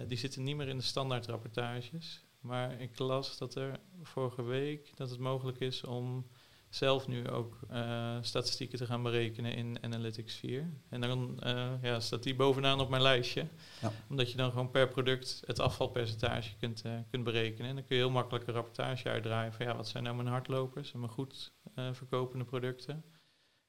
Die 0.07 0.19
zitten 0.19 0.43
niet 0.43 0.57
meer 0.57 0.69
in 0.69 0.77
de 0.77 0.83
standaard 0.83 1.27
rapportages. 1.27 2.25
Maar 2.41 2.81
ik 2.81 2.99
las 2.99 3.39
dat 3.39 3.55
er 3.55 3.81
vorige 4.03 4.43
week 4.43 4.97
dat 4.97 5.11
het 5.11 5.19
mogelijk 5.19 5.61
is 5.61 5.85
om 5.85 6.27
zelf 6.69 7.09
nu 7.09 7.29
ook 7.29 7.59
uh, 7.71 8.17
statistieken 8.21 8.79
te 8.79 8.87
gaan 8.87 9.03
berekenen 9.03 9.55
in 9.55 9.79
Analytics 9.83 10.35
4. 10.35 10.71
En 10.89 11.01
dan 11.01 11.41
uh, 11.47 11.73
ja, 11.83 12.01
staat 12.01 12.23
die 12.23 12.35
bovenaan 12.35 12.81
op 12.81 12.89
mijn 12.89 13.03
lijstje. 13.03 13.47
Ja. 13.81 13.93
Omdat 14.09 14.31
je 14.31 14.37
dan 14.37 14.51
gewoon 14.51 14.71
per 14.71 14.89
product 14.89 15.43
het 15.47 15.61
afvalpercentage 15.61 16.57
kunt, 16.57 16.83
uh, 16.87 16.93
kunt 17.11 17.25
berekenen. 17.25 17.69
En 17.69 17.75
dan 17.75 17.85
kun 17.85 17.97
je 17.97 18.03
heel 18.03 18.13
makkelijk 18.13 18.47
een 18.47 18.55
rapportage 18.55 19.09
uitdraaien 19.09 19.53
van 19.53 19.67
ja, 19.67 19.77
wat 19.77 19.89
zijn 19.89 20.03
nou 20.05 20.17
mijn 20.17 20.29
hardlopers 20.29 20.93
en 20.93 21.01
mijn 21.01 21.13
goed 21.13 21.53
verkopende 21.93 22.45
producten. 22.45 23.05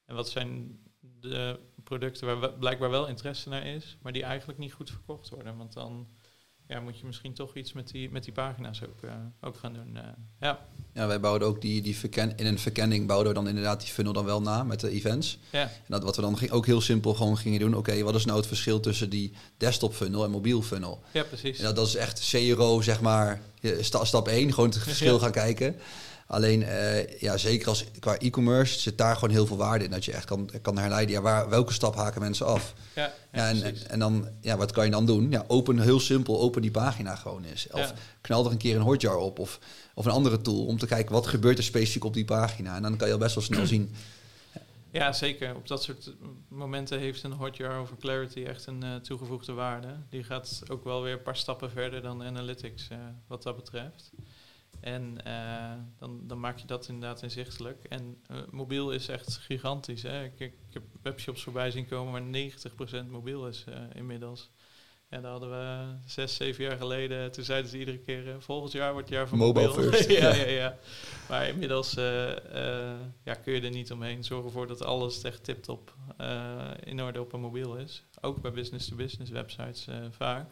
En 0.04 0.14
wat 0.14 0.28
zijn 0.28 0.80
de 1.00 1.60
producten 1.98 2.26
waar 2.26 2.52
blijkbaar 2.52 2.90
wel 2.90 3.06
interesse 3.06 3.48
naar 3.48 3.66
is, 3.66 3.96
maar 4.02 4.12
die 4.12 4.22
eigenlijk 4.22 4.58
niet 4.58 4.72
goed 4.72 4.90
verkocht 4.90 5.28
worden. 5.28 5.56
Want 5.56 5.72
dan 5.72 6.06
ja, 6.68 6.80
moet 6.80 6.98
je 6.98 7.06
misschien 7.06 7.34
toch 7.34 7.54
iets 7.56 7.72
met 7.72 7.90
die, 7.90 8.10
met 8.10 8.24
die 8.24 8.32
pagina's 8.32 8.82
ook, 8.82 9.02
uh, 9.04 9.12
ook 9.40 9.56
gaan 9.56 9.72
doen. 9.72 9.96
Uh, 9.96 10.02
ja. 10.40 10.66
ja, 10.94 11.06
wij 11.06 11.20
bouwden 11.20 11.48
ook 11.48 11.60
die, 11.60 11.82
die 11.82 11.96
verken 11.96 12.36
in 12.36 12.46
een 12.46 12.58
verkenning 12.58 13.06
bouwden 13.06 13.28
we 13.28 13.34
dan 13.34 13.48
inderdaad 13.48 13.80
die 13.80 13.90
funnel 13.90 14.12
dan 14.12 14.24
wel 14.24 14.42
na 14.42 14.64
met 14.64 14.80
de 14.80 14.90
events. 14.90 15.38
Ja. 15.50 15.62
En 15.62 15.88
dat 15.88 16.02
wat 16.02 16.16
we 16.16 16.22
dan 16.22 16.38
ging, 16.38 16.50
ook 16.50 16.66
heel 16.66 16.80
simpel 16.80 17.14
gewoon 17.14 17.38
gingen 17.38 17.60
doen. 17.60 17.76
Oké, 17.76 18.02
wat 18.02 18.14
is 18.14 18.24
nou 18.24 18.38
het 18.38 18.46
verschil 18.46 18.80
tussen 18.80 19.10
die 19.10 19.32
desktop 19.56 19.94
funnel 19.94 20.24
en 20.24 20.30
mobiel 20.30 20.62
funnel? 20.62 21.02
Ja, 21.12 21.22
precies. 21.22 21.58
En 21.58 21.64
dat, 21.64 21.76
dat 21.76 21.86
is 21.86 21.94
echt 21.96 22.30
CRO, 22.30 22.80
zeg 22.80 23.00
maar, 23.00 23.40
stap 23.80 24.28
1, 24.28 24.52
gewoon 24.52 24.70
het 24.70 24.78
verschil 24.78 25.18
gaan 25.18 25.32
kijken. 25.32 25.76
Alleen, 26.32 26.60
uh, 26.60 27.20
ja, 27.20 27.36
zeker 27.36 27.68
als 27.68 27.84
qua 27.98 28.18
e-commerce 28.18 28.80
zit 28.80 28.98
daar 28.98 29.14
gewoon 29.14 29.30
heel 29.30 29.46
veel 29.46 29.56
waarde 29.56 29.84
in. 29.84 29.90
Dat 29.90 30.04
je 30.04 30.12
echt 30.12 30.24
kan, 30.24 30.50
kan 30.62 30.78
herleiden, 30.78 31.14
ja, 31.14 31.20
waar, 31.20 31.48
welke 31.48 31.72
stap 31.72 31.94
haken 31.94 32.20
mensen 32.20 32.46
af? 32.46 32.74
Ja, 32.94 33.12
ja, 33.32 33.48
en, 33.48 33.88
en, 33.88 33.98
dan, 33.98 34.28
ja, 34.40 34.56
wat 34.56 34.72
kan 34.72 34.84
je 34.84 34.90
dan 34.90 35.06
doen? 35.06 35.30
Ja, 35.30 35.44
open, 35.46 35.78
heel 35.78 36.00
simpel, 36.00 36.40
open 36.40 36.62
die 36.62 36.70
pagina 36.70 37.16
gewoon 37.16 37.44
eens. 37.44 37.66
Of 37.70 37.92
knal 38.20 38.44
er 38.44 38.50
een 38.50 38.56
keer 38.56 38.76
een 38.76 38.82
hotjar 38.82 39.16
op 39.16 39.38
of, 39.38 39.58
of 39.94 40.04
een 40.04 40.10
andere 40.10 40.40
tool 40.40 40.66
om 40.66 40.78
te 40.78 40.86
kijken 40.86 41.12
wat 41.12 41.26
gebeurt 41.26 41.58
er 41.58 41.64
specifiek 41.64 42.04
op 42.04 42.14
die 42.14 42.24
pagina. 42.24 42.76
En 42.76 42.82
dan 42.82 42.96
kan 42.96 43.06
je 43.06 43.12
al 43.12 43.20
best 43.20 43.34
wel 43.34 43.44
snel 43.44 43.66
zien. 43.66 43.94
Ja, 44.90 45.12
zeker. 45.12 45.56
Op 45.56 45.66
dat 45.68 45.82
soort 45.82 46.12
momenten 46.48 46.98
heeft 46.98 47.22
een 47.22 47.32
hotjar 47.32 47.78
over 47.78 47.96
Clarity 47.96 48.42
echt 48.42 48.66
een 48.66 48.84
uh, 48.84 48.94
toegevoegde 48.94 49.52
waarde. 49.52 49.96
Die 50.10 50.24
gaat 50.24 50.62
ook 50.68 50.84
wel 50.84 51.02
weer 51.02 51.12
een 51.12 51.22
paar 51.22 51.36
stappen 51.36 51.70
verder 51.70 52.02
dan 52.02 52.22
Analytics 52.22 52.88
uh, 52.92 52.98
wat 53.26 53.42
dat 53.42 53.56
betreft. 53.56 54.10
En 54.82 55.16
uh, 55.26 55.72
dan, 55.98 56.20
dan 56.26 56.40
maak 56.40 56.58
je 56.58 56.66
dat 56.66 56.88
inderdaad 56.88 57.22
inzichtelijk. 57.22 57.84
En 57.84 58.22
uh, 58.30 58.38
mobiel 58.50 58.92
is 58.92 59.08
echt 59.08 59.36
gigantisch. 59.36 60.02
Hè? 60.02 60.24
Ik, 60.24 60.40
ik, 60.40 60.54
heb 60.70 60.82
webshops 61.02 61.42
voorbij 61.42 61.70
zien 61.70 61.86
komen 61.88 62.12
waar 62.12 62.50
90% 63.06 63.10
mobiel 63.10 63.48
is 63.48 63.64
uh, 63.68 63.74
inmiddels. 63.94 64.50
En 65.08 65.22
daar 65.22 65.30
hadden 65.30 65.50
we 65.50 65.94
zes, 66.06 66.36
zeven 66.36 66.64
jaar 66.64 66.76
geleden, 66.76 67.32
toen 67.32 67.44
zeiden 67.44 67.70
ze 67.70 67.78
iedere 67.78 67.98
keer, 67.98 68.36
volgend 68.38 68.72
jaar 68.72 68.92
wordt 68.92 69.08
het 69.08 69.16
jaar 69.16 69.28
van 69.28 69.38
Mobile 69.38 69.68
mobiel. 69.68 69.90
first. 69.90 70.10
ja, 70.20 70.34
ja, 70.34 70.48
ja. 70.48 70.78
Maar 71.28 71.48
inmiddels 71.48 71.94
ja, 73.24 73.34
kun 73.42 73.52
je 73.52 73.60
er 73.60 73.70
niet 73.70 73.92
omheen. 73.92 74.24
Zorg 74.24 74.44
ervoor 74.44 74.66
dat 74.66 74.84
alles 74.84 75.22
echt 75.22 75.44
tip-top 75.44 75.94
in 76.84 77.02
orde 77.02 77.20
op 77.20 77.32
een 77.32 77.40
mobiel 77.40 77.76
is. 77.76 78.04
Ook 78.20 78.40
bij 78.40 78.52
business-to-business 78.52 79.30
-business 79.30 79.56
websites 79.56 79.88
vaak. 80.16 80.50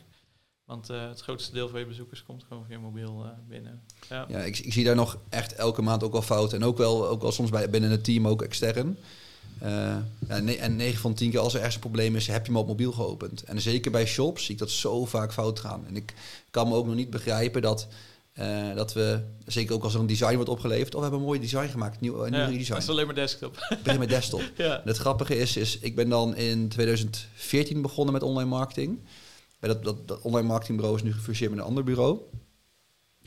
Want 0.70 0.90
uh, 0.90 1.08
het 1.08 1.20
grootste 1.20 1.52
deel 1.52 1.68
van 1.68 1.80
je 1.80 1.86
bezoekers 1.86 2.22
komt 2.22 2.44
gewoon 2.48 2.64
via 2.68 2.78
mobiel 2.78 3.22
uh, 3.24 3.30
binnen. 3.48 3.80
Ja, 4.08 4.26
ja 4.28 4.38
ik, 4.38 4.58
ik, 4.58 4.72
zie 4.72 4.84
daar 4.84 4.94
nog 4.94 5.18
echt 5.28 5.54
elke 5.54 5.82
maand 5.82 6.02
ook 6.02 6.12
wel 6.12 6.22
fouten. 6.22 6.60
En 6.60 6.66
ook 6.66 6.78
wel, 6.78 7.08
ook 7.08 7.22
wel 7.22 7.32
soms 7.32 7.50
bij, 7.50 7.70
binnen 7.70 7.90
het 7.90 8.04
team, 8.04 8.28
ook 8.28 8.42
extern. 8.42 8.98
Uh, 9.62 9.68
ja, 10.28 10.40
en 10.58 10.76
9 10.76 11.00
van 11.00 11.14
10 11.14 11.30
keer 11.30 11.40
als 11.40 11.52
er 11.52 11.58
ergens 11.58 11.74
een 11.74 11.80
probleem 11.80 12.16
is, 12.16 12.26
heb 12.26 12.46
je 12.46 12.52
hem 12.52 12.60
op 12.60 12.66
mobiel 12.66 12.92
geopend. 12.92 13.42
En 13.42 13.60
zeker 13.60 13.90
bij 13.90 14.06
shops 14.06 14.44
zie 14.44 14.54
ik 14.54 14.60
dat 14.60 14.70
zo 14.70 15.04
vaak 15.04 15.32
fout 15.32 15.60
gaan. 15.60 15.86
En 15.86 15.96
ik 15.96 16.14
kan 16.50 16.68
me 16.68 16.74
ook 16.74 16.86
nog 16.86 16.94
niet 16.94 17.10
begrijpen 17.10 17.62
dat, 17.62 17.88
dat 18.74 18.92
we, 18.92 19.20
zeker 19.46 19.74
ook 19.74 19.82
als 19.82 19.94
er 19.94 20.00
een 20.00 20.06
design 20.06 20.34
wordt 20.34 20.50
opgeleverd, 20.50 20.94
of 20.94 20.94
oh, 20.94 20.98
we 20.98 21.02
hebben 21.02 21.20
een 21.20 21.26
mooi 21.26 21.40
design 21.40 21.68
gemaakt, 21.68 22.00
nieuw, 22.00 22.24
nieuw 22.24 22.38
ja, 22.38 22.46
design. 22.46 22.72
Dat 22.72 22.82
is 22.82 22.88
alleen 22.88 23.06
maar 23.06 23.14
desktop. 23.14 23.76
Begin 23.82 23.98
met 23.98 24.08
desktop. 24.08 24.42
ja. 24.56 24.80
En 24.80 24.88
het 24.88 24.96
grappige 24.96 25.36
is, 25.36 25.56
is, 25.56 25.78
ik 25.78 25.94
ben 25.94 26.08
dan 26.08 26.36
in 26.36 26.68
2014 26.68 27.82
begonnen 27.82 28.12
met 28.12 28.22
online 28.22 28.48
marketing. 28.48 28.98
Dat, 29.60 29.84
dat, 29.84 30.08
dat 30.08 30.20
online 30.20 30.48
marketingbureau 30.48 30.96
is 30.96 31.02
nu 31.02 31.12
gefuseerd 31.12 31.50
met 31.50 31.60
een 31.60 31.66
ander 31.66 31.84
bureau. 31.84 32.18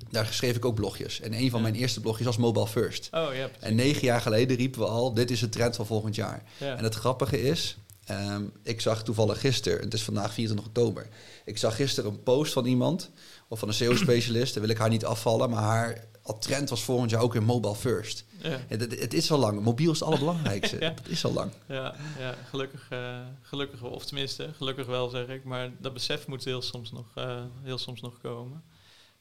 Daar 0.09 0.25
schreef 0.25 0.55
ik 0.55 0.65
ook 0.65 0.75
blogjes. 0.75 1.21
En 1.21 1.33
een 1.33 1.49
van 1.49 1.61
mijn 1.61 1.75
eerste 1.75 2.01
blogjes 2.01 2.25
was 2.25 2.37
Mobile 2.37 2.67
First. 2.67 3.09
Oh, 3.11 3.35
ja, 3.35 3.49
en 3.59 3.75
negen 3.75 4.01
jaar 4.01 4.21
geleden 4.21 4.57
riepen 4.57 4.79
we 4.79 4.85
al, 4.85 5.13
dit 5.13 5.31
is 5.31 5.39
de 5.39 5.49
trend 5.49 5.75
van 5.75 5.85
volgend 5.85 6.15
jaar. 6.15 6.43
En 6.59 6.83
het 6.83 6.95
grappige 6.95 7.41
is, 7.41 7.77
um, 8.11 8.51
ik 8.63 8.81
zag 8.81 9.03
toevallig 9.03 9.39
gisteren, 9.39 9.81
het 9.81 9.93
is 9.93 10.03
vandaag 10.03 10.33
24 10.33 10.67
oktober, 10.67 11.07
ik 11.45 11.57
zag 11.57 11.75
gisteren 11.75 12.11
een 12.11 12.23
post 12.23 12.53
van 12.53 12.65
iemand, 12.65 13.11
of 13.47 13.59
van 13.59 13.67
een 13.67 13.73
SEO-specialist, 13.73 14.53
daar 14.53 14.63
wil 14.63 14.71
ik 14.71 14.77
haar 14.77 14.89
niet 14.89 15.05
afvallen, 15.05 15.49
maar 15.49 15.63
haar 15.63 16.07
al 16.23 16.37
trend 16.39 16.69
was 16.69 16.83
volgend 16.83 17.09
jaar 17.09 17.21
ook 17.21 17.33
weer 17.33 17.43
mobile 17.43 17.75
first. 17.75 18.25
Ja. 18.41 18.59
Het, 18.67 18.99
het, 18.99 19.13
is 19.13 19.31
al 19.31 19.37
lang. 19.37 19.61
Mobiel 19.61 19.91
is 19.91 19.99
het 19.99 20.07
allerbelangrijkste. 20.07 20.79
ja. 20.85 20.89
Dat 20.89 21.07
is 21.07 21.25
al 21.25 21.33
lang. 21.33 21.51
Ja, 21.67 21.95
ja 22.19 22.35
gelukkig, 22.49 22.89
uh, 22.93 23.19
gelukkig, 23.41 23.81
of 23.81 24.05
tenminste, 24.05 24.53
gelukkig 24.55 24.85
wel 24.85 25.09
zeg 25.09 25.27
ik. 25.27 25.43
Maar 25.43 25.71
dat 25.79 25.93
besef 25.93 26.27
moet 26.27 26.43
heel 26.43 26.61
soms 26.61 26.91
nog, 26.91 27.11
uh, 27.17 27.43
heel 27.63 27.77
soms 27.77 28.01
nog 28.01 28.17
komen. 28.21 28.63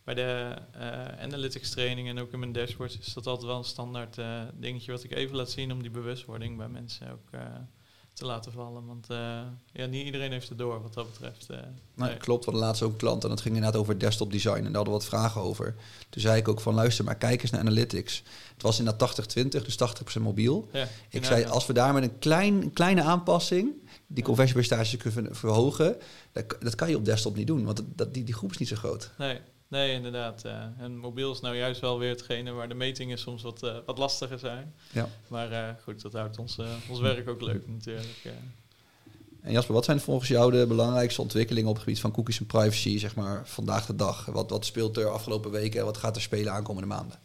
Bij 0.05 0.15
de 0.15 0.57
uh, 0.77 0.83
analytics 1.23 1.71
training 1.71 2.09
en 2.09 2.19
ook 2.19 2.33
in 2.33 2.39
mijn 2.39 2.53
dashboard 2.53 2.99
is 3.01 3.13
dat 3.13 3.27
altijd 3.27 3.47
wel 3.47 3.59
een 3.59 3.65
standaard 3.65 4.17
dingetje 4.55 4.93
wat 4.93 5.05
ik 5.05 5.13
even 5.13 5.37
laat 5.37 5.51
zien 5.51 5.73
om 5.73 5.83
die 5.83 5.91
bewustwording 5.91 6.57
bij 6.57 6.69
mensen 6.69 7.11
ook 7.13 7.41
te 8.13 8.25
laten 8.25 8.53
vallen. 8.53 8.87
Want 8.87 9.07
uh, 9.11 9.41
ja, 9.73 9.87
niet 9.87 10.05
iedereen 10.05 10.33
heeft 10.33 10.49
het 10.49 10.59
door 10.59 10.83
wat 10.83 10.95
dat 10.95 11.13
betreft. 11.13 11.47
Uh, 11.51 11.57
nee, 11.95 12.17
Klopt, 12.17 12.45
we 12.45 12.51
hadden 12.51 12.69
laatst 12.69 12.83
ook 12.83 12.93
een 12.93 12.99
klant 12.99 13.23
en 13.23 13.29
dat 13.29 13.41
ging 13.41 13.55
inderdaad 13.55 13.81
over 13.81 13.99
desktop 13.99 14.33
design. 14.33 14.57
En 14.57 14.63
daar 14.63 14.75
hadden 14.75 14.93
we 14.93 14.99
wat 14.99 15.05
vragen 15.05 15.41
over. 15.41 15.75
Toen 16.09 16.23
zei 16.23 16.37
ik 16.39 16.49
ook 16.49 16.61
van 16.61 16.75
luister, 16.75 17.05
maar 17.05 17.17
kijk 17.17 17.43
eens 17.43 17.51
naar 17.51 17.61
analytics. 17.61 18.23
Het 18.53 18.63
was 18.63 18.79
inderdaad 18.79 19.37
80-20, 19.39 19.49
dus 19.49 19.79
80% 20.19 20.21
mobiel. 20.21 20.69
Ja, 20.73 20.89
ik 21.09 21.25
zei, 21.25 21.45
als 21.45 21.67
we 21.67 21.73
daar 21.73 21.93
met 21.93 22.03
een 22.03 22.19
klein, 22.19 22.73
kleine 22.73 23.03
aanpassing 23.03 23.71
die 24.07 24.25
conversiepercentage 24.25 24.97
kunnen 24.97 25.37
verhogen, 25.37 25.97
dat, 26.33 26.57
dat, 26.61 26.75
kan 26.75 26.89
je 26.89 26.97
op 26.97 27.05
desktop 27.05 27.37
niet 27.37 27.47
doen, 27.47 27.65
want 27.65 27.83
dat, 27.95 28.15
die, 28.15 28.25
die 28.25 28.35
groep 28.35 28.51
is 28.51 28.57
niet 28.57 28.69
zo 28.69 28.77
groot. 28.77 29.11
Nee, 29.19 29.41
Nee, 29.73 29.93
inderdaad. 29.93 30.45
Uh, 30.47 30.65
en 30.79 30.97
mobiel 30.97 31.33
is 31.33 31.41
nou 31.41 31.57
juist 31.57 31.81
wel 31.81 31.99
weer 31.99 32.11
hetgene 32.11 32.51
waar 32.51 32.69
de 32.69 32.75
metingen 32.75 33.19
soms 33.19 33.43
wat, 33.43 33.63
uh, 33.63 33.77
wat 33.87 33.99
lastiger 33.99 34.39
zijn. 34.39 34.75
Ja. 34.93 35.09
Maar 35.29 35.53
uh, 35.53 35.69
goed, 35.83 36.03
dat 36.03 36.13
houdt 36.13 36.39
ons, 36.39 36.59
ons 36.89 37.01
werk 37.01 37.29
ook 37.29 37.41
leuk 37.41 37.69
natuurlijk. 37.69 38.25
En 39.41 39.53
Jasper, 39.53 39.75
wat 39.75 39.85
zijn 39.85 40.01
volgens 40.01 40.29
jou 40.29 40.53
de 40.53 40.67
belangrijkste 40.67 41.21
ontwikkelingen 41.21 41.69
op 41.69 41.75
het 41.75 41.85
gebied 41.85 42.01
van 42.01 42.11
cookies 42.11 42.39
en 42.39 42.47
privacy, 42.47 42.99
zeg 42.99 43.15
maar, 43.15 43.49
vandaag 43.49 43.87
de 43.87 43.97
dag? 43.97 44.25
Wat, 44.25 44.51
wat 44.51 44.65
speelt 44.65 44.97
er 44.97 45.09
afgelopen 45.09 45.51
weken 45.51 45.81
en 45.81 45.87
wat 45.87 45.97
gaat 45.97 46.17
er 46.17 46.23
spelen 46.23 46.53
aankomende 46.53 46.89
maanden? 46.89 47.19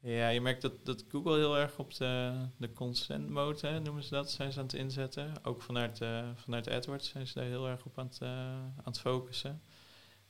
Ja, 0.00 0.28
je 0.28 0.40
merkt 0.40 0.62
dat, 0.62 0.72
dat 0.82 1.04
Google 1.08 1.36
heel 1.36 1.56
erg 1.56 1.78
op 1.78 1.94
de, 1.94 2.32
de 2.56 2.72
consent 2.72 3.30
mode, 3.30 3.66
hè, 3.66 3.80
noemen 3.80 4.02
ze 4.02 4.10
dat, 4.10 4.30
zijn 4.30 4.52
ze 4.52 4.58
aan 4.58 4.64
het 4.64 4.74
inzetten. 4.74 5.32
Ook 5.42 5.62
vanuit, 5.62 6.00
vanuit 6.34 6.70
AdWords 6.70 7.08
zijn 7.08 7.26
ze 7.26 7.34
daar 7.34 7.44
heel 7.44 7.68
erg 7.68 7.84
op 7.84 7.98
aan 7.98 8.06
het, 8.06 8.22
aan 8.22 8.84
het 8.84 9.00
focussen. 9.00 9.60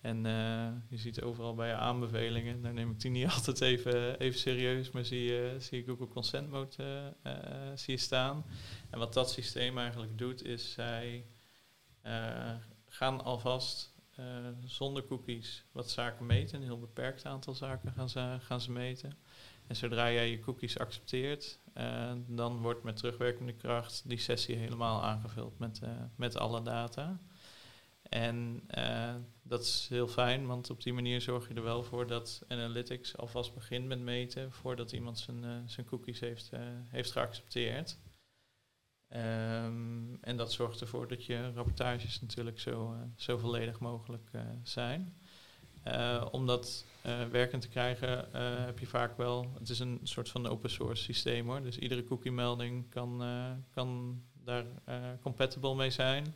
En 0.06 0.24
uh, 0.24 0.68
je 0.88 0.96
ziet 0.96 1.22
overal 1.22 1.54
bij 1.54 1.68
je 1.68 1.74
aanbevelingen, 1.74 2.62
daar 2.62 2.72
neem 2.72 2.90
ik 2.90 3.00
die 3.00 3.10
niet 3.10 3.30
altijd 3.36 3.60
even, 3.60 4.18
even 4.18 4.38
serieus, 4.38 4.90
maar 4.90 5.04
zie 5.04 5.24
je, 5.24 5.56
zie 5.58 5.84
Google 5.84 6.08
Consent 6.08 6.50
Mode 6.50 7.14
uh, 7.22 7.32
zie 7.74 7.94
je 7.94 8.00
staan. 8.00 8.44
En 8.90 8.98
wat 8.98 9.12
dat 9.12 9.30
systeem 9.30 9.78
eigenlijk 9.78 10.18
doet, 10.18 10.44
is 10.44 10.72
zij 10.72 11.26
gaan 12.88 13.24
alvast 13.24 13.94
zonder 14.64 15.06
cookies 15.06 15.64
wat 15.72 15.90
zaken 15.90 16.26
meten. 16.26 16.56
Een 16.56 16.66
heel 16.66 16.80
beperkt 16.80 17.24
aantal 17.24 17.54
zaken 17.54 17.92
gaan 17.92 18.08
ze, 18.08 18.36
gaan 18.40 18.60
ze 18.60 18.72
meten. 18.72 19.18
En 19.66 19.76
zodra 19.76 20.12
jij 20.12 20.30
je 20.30 20.40
cookies 20.40 20.78
accepteert, 20.78 21.60
dan 22.26 22.58
wordt 22.58 22.82
met 22.82 22.96
terugwerkende 22.96 23.52
kracht 23.52 24.02
die 24.08 24.18
sessie 24.18 24.56
helemaal 24.56 25.02
aangevuld 25.02 25.58
met, 25.58 25.80
met 26.16 26.36
alle 26.36 26.62
data. 26.62 27.20
En 28.08 28.62
uh, 28.78 29.14
dat 29.42 29.62
is 29.62 29.86
heel 29.88 30.08
fijn, 30.08 30.46
want 30.46 30.70
op 30.70 30.82
die 30.82 30.92
manier 30.92 31.20
zorg 31.20 31.48
je 31.48 31.54
er 31.54 31.62
wel 31.62 31.82
voor 31.82 32.06
dat 32.06 32.42
Analytics 32.48 33.16
alvast 33.16 33.54
begint 33.54 33.86
met 33.86 34.00
meten 34.00 34.52
voordat 34.52 34.92
iemand 34.92 35.18
zijn, 35.18 35.44
uh, 35.44 35.50
zijn 35.66 35.86
cookies 35.86 36.20
heeft, 36.20 36.50
uh, 36.54 36.60
heeft 36.88 37.12
geaccepteerd. 37.12 37.98
Um, 39.08 40.18
en 40.20 40.36
dat 40.36 40.52
zorgt 40.52 40.80
ervoor 40.80 41.08
dat 41.08 41.24
je 41.24 41.52
rapportages 41.54 42.20
natuurlijk 42.20 42.60
zo, 42.60 42.94
zo 43.16 43.38
volledig 43.38 43.80
mogelijk 43.80 44.30
zijn. 44.62 45.16
om 46.30 46.46
dat 46.46 46.84
werkend 47.30 47.62
te 47.62 47.68
krijgen 47.68 48.28
heb 48.64 48.78
je 48.78 48.86
vaak 48.86 49.16
wel, 49.16 49.52
het 49.58 49.68
is 49.68 49.78
een 49.78 50.00
soort 50.02 50.28
van 50.28 50.46
open 50.46 50.70
source 50.70 51.02
systeem 51.02 51.46
hoor, 51.46 51.62
dus 51.62 51.78
iedere 51.78 52.04
cookie 52.04 52.32
melding 52.32 52.90
kan, 52.90 53.22
kan 53.70 54.22
daar 54.44 54.64
compatible 55.20 55.74
mee 55.74 55.90
zijn. 55.90 56.34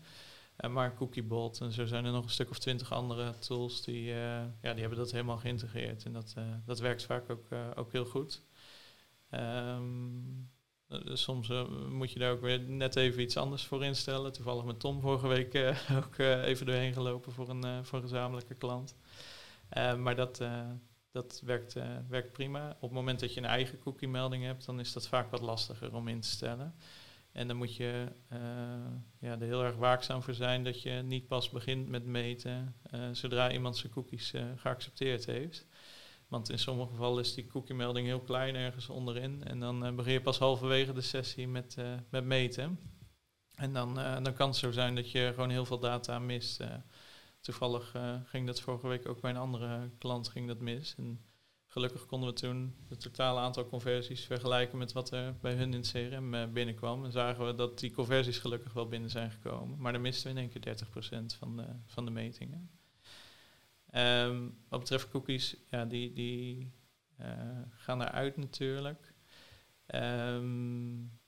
Uh, 0.64 0.70
maar 0.70 0.94
Cookiebot 0.94 1.60
en 1.60 1.72
zo 1.72 1.86
zijn 1.86 2.04
er 2.04 2.12
nog 2.12 2.24
een 2.24 2.30
stuk 2.30 2.50
of 2.50 2.58
twintig 2.58 2.92
andere 2.92 3.38
tools 3.38 3.82
die, 3.82 4.08
uh, 4.08 4.14
ja, 4.62 4.72
die 4.72 4.80
hebben 4.80 4.98
dat 4.98 5.10
helemaal 5.10 5.36
geïntegreerd. 5.36 6.04
En 6.04 6.12
dat, 6.12 6.34
uh, 6.38 6.44
dat 6.64 6.78
werkt 6.78 7.04
vaak 7.04 7.30
ook, 7.30 7.46
ook 7.74 7.92
heel 7.92 8.04
goed. 8.04 8.42
Um, 9.30 10.50
soms 11.04 11.52
moet 11.88 12.12
je 12.12 12.18
daar 12.18 12.32
ook 12.32 12.40
weer 12.40 12.60
net 12.60 12.96
even 12.96 13.22
iets 13.22 13.36
anders 13.36 13.64
voor 13.64 13.84
instellen. 13.84 14.32
Toevallig 14.32 14.64
met 14.64 14.80
Tom 14.80 15.00
vorige 15.00 15.28
week 15.28 15.74
ook 16.04 16.18
even 16.18 16.66
doorheen 16.66 16.92
gelopen 16.92 17.32
voor 17.32 17.48
een, 17.48 17.84
voor 17.84 18.00
gezamenlijke 18.00 18.54
klant. 18.54 18.96
maar 19.98 20.16
dat, 20.16 20.42
dat 21.10 21.42
werkt, 21.44 21.76
werkt 22.08 22.32
prima. 22.32 22.70
Op 22.70 22.80
het 22.80 22.90
moment 22.90 23.20
dat 23.20 23.34
je 23.34 23.40
een 23.40 23.46
eigen 23.46 23.78
cookie-melding 23.78 24.44
hebt, 24.44 24.66
dan 24.66 24.80
is 24.80 24.92
dat 24.92 25.08
vaak 25.08 25.30
wat 25.30 25.40
lastiger 25.40 25.94
om 25.94 26.08
in 26.08 26.20
te 26.20 26.28
stellen. 26.28 26.74
En 27.32 27.48
dan 27.48 27.56
moet 27.56 27.76
je 27.76 28.06
uh, 28.32 28.38
ja, 29.18 29.32
er 29.32 29.42
heel 29.42 29.64
erg 29.64 29.76
waakzaam 29.76 30.22
voor 30.22 30.34
zijn 30.34 30.64
dat 30.64 30.82
je 30.82 30.90
niet 30.90 31.26
pas 31.26 31.50
begint 31.50 31.88
met 31.88 32.04
meten 32.04 32.74
uh, 32.94 33.08
zodra 33.12 33.52
iemand 33.52 33.76
zijn 33.76 33.92
cookies 33.92 34.32
uh, 34.32 34.44
geaccepteerd 34.56 35.26
heeft. 35.26 35.66
Want 36.28 36.50
in 36.50 36.58
sommige 36.58 36.90
gevallen 36.90 37.22
is 37.22 37.34
die 37.34 37.46
cookie-melding 37.46 38.06
heel 38.06 38.20
klein 38.20 38.54
ergens 38.54 38.88
onderin. 38.88 39.44
En 39.44 39.60
dan 39.60 39.96
begin 39.96 40.12
je 40.12 40.20
pas 40.20 40.38
halverwege 40.38 40.92
de 40.92 41.00
sessie 41.00 41.48
met, 41.48 41.76
met 42.10 42.24
meten. 42.24 42.78
En 43.54 43.72
dan, 43.72 43.94
dan 43.94 44.34
kan 44.34 44.48
het 44.48 44.56
zo 44.56 44.70
zijn 44.70 44.94
dat 44.94 45.10
je 45.10 45.30
gewoon 45.34 45.50
heel 45.50 45.64
veel 45.64 45.78
data 45.78 46.18
mist. 46.18 46.60
toevallig 47.40 47.94
ging 48.24 48.46
dat 48.46 48.60
vorige 48.60 48.88
week 48.88 49.08
ook 49.08 49.20
bij 49.20 49.30
een 49.30 49.36
andere 49.36 49.90
klant 49.98 50.28
ging 50.28 50.46
dat 50.46 50.60
mis. 50.60 50.94
En 50.96 51.20
Gelukkig 51.72 52.06
konden 52.06 52.28
we 52.28 52.34
toen 52.34 52.74
het 52.88 53.00
totale 53.00 53.40
aantal 53.40 53.68
conversies 53.68 54.24
vergelijken 54.24 54.78
met 54.78 54.92
wat 54.92 55.10
er 55.10 55.36
bij 55.40 55.54
hun 55.54 55.74
in 55.74 55.80
het 55.80 55.90
CRM 55.90 56.34
eh, 56.34 56.46
binnenkwam. 56.46 57.04
En 57.04 57.12
zagen 57.12 57.46
we 57.46 57.54
dat 57.54 57.78
die 57.78 57.92
conversies 57.92 58.38
gelukkig 58.38 58.72
wel 58.72 58.88
binnen 58.88 59.10
zijn 59.10 59.30
gekomen. 59.30 59.80
Maar 59.80 59.92
dan 59.92 60.00
misten 60.00 60.24
we 60.24 60.40
in 60.40 60.50
één 60.50 60.60
keer 60.60 60.76
30% 61.32 61.36
van 61.38 61.56
de, 61.56 61.66
van 61.86 62.04
de 62.04 62.10
metingen. 62.10 62.70
Um, 63.94 64.58
wat 64.68 64.80
betreft 64.80 65.08
cookies, 65.08 65.56
ja, 65.68 65.84
die, 65.84 66.12
die 66.12 66.72
uh, 67.20 67.26
gaan 67.76 68.02
eruit 68.02 68.36
natuurlijk. 68.36 69.14
Um, 69.94 71.19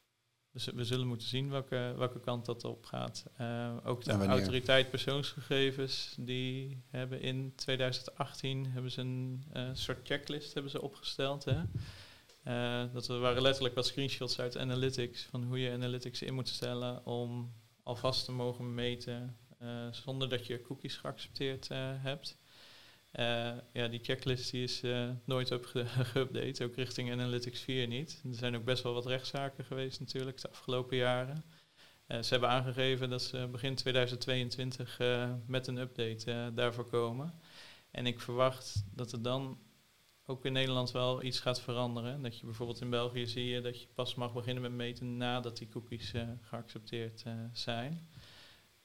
dus 0.53 0.65
we 0.65 0.85
zullen 0.85 1.07
moeten 1.07 1.29
zien 1.29 1.51
welke, 1.51 1.95
welke 1.97 2.21
kant 2.21 2.47
dat 2.47 2.65
op 2.65 2.85
gaat. 2.85 3.25
Uh, 3.41 3.77
ook 3.85 4.05
de 4.05 4.13
autoriteit 4.13 4.91
persoonsgegevens, 4.91 6.15
die 6.19 6.83
hebben 6.91 7.21
in 7.21 7.53
2018 7.55 8.67
hebben 8.67 8.91
ze 8.91 9.01
een 9.01 9.45
uh, 9.57 9.69
soort 9.73 10.01
checklist 10.03 10.55
hebben 10.55 10.73
ze 10.73 10.83
opgesteld. 10.83 11.45
Hè? 11.45 11.63
Uh, 12.45 12.93
dat 12.93 13.07
waren 13.07 13.43
letterlijk 13.43 13.75
wat 13.75 13.87
screenshots 13.87 14.41
uit 14.41 14.59
Analytics 14.59 15.23
van 15.23 15.45
hoe 15.45 15.61
je 15.61 15.73
Analytics 15.73 16.23
in 16.23 16.35
moet 16.35 16.49
stellen 16.49 17.07
om 17.07 17.53
alvast 17.83 18.25
te 18.25 18.33
mogen 18.33 18.75
meten 18.75 19.37
zonder 19.91 20.29
dat 20.29 20.47
je 20.47 20.63
cookies 20.63 20.97
geaccepteerd 20.97 21.69
hebt. 21.99 22.39
Uh, 23.13 23.53
ja, 23.73 23.89
die 23.89 24.01
checklist 24.03 24.51
die 24.51 24.63
is 24.63 24.83
uh, 24.83 25.11
nooit 25.25 25.53
geüpdate, 26.13 26.65
ook 26.65 26.75
richting 26.75 27.13
Analytics 27.13 27.61
4 27.61 27.87
niet. 27.87 28.23
Er 28.25 28.35
zijn 28.35 28.57
ook 28.57 28.65
best 28.65 28.83
wel 28.83 28.95
wat 28.95 29.07
rechtszaken 29.07 29.65
geweest 29.65 30.01
natuurlijk 30.01 30.41
de 30.41 30.51
afgelopen 30.51 30.97
jaren. 30.97 31.45
Uh, 32.09 32.23
ze 32.23 32.31
hebben 32.31 32.49
aangegeven 32.49 33.11
dat 33.11 33.23
ze 33.23 33.49
begin 33.51 33.75
2022 33.75 34.99
met 35.47 35.67
een 35.67 35.77
update 35.77 36.51
daarvoor 36.55 36.89
komen. 36.89 37.41
En 37.91 38.07
ik 38.07 38.21
verwacht 38.21 38.85
dat 38.95 39.13
er 39.13 39.23
dan 39.23 39.59
ook 40.27 40.45
in 40.45 40.53
Nederland 40.53 40.91
wel 40.91 41.23
iets 41.23 41.41
gaat 41.41 41.61
veranderen. 41.61 42.23
Dat 42.23 42.39
je 42.39 42.45
bijvoorbeeld 42.45 42.81
in 42.81 42.91
België 42.91 43.27
zie 43.27 43.47
je 43.47 43.61
dat 43.61 43.81
je 43.81 43.89
pas 43.95 44.15
mag 44.15 44.33
beginnen 44.33 44.63
met 44.63 44.73
meten 44.73 45.17
nadat 45.17 45.57
die 45.57 45.69
cookies 45.69 46.13
geaccepteerd 46.41 47.25
zijn. 47.53 48.09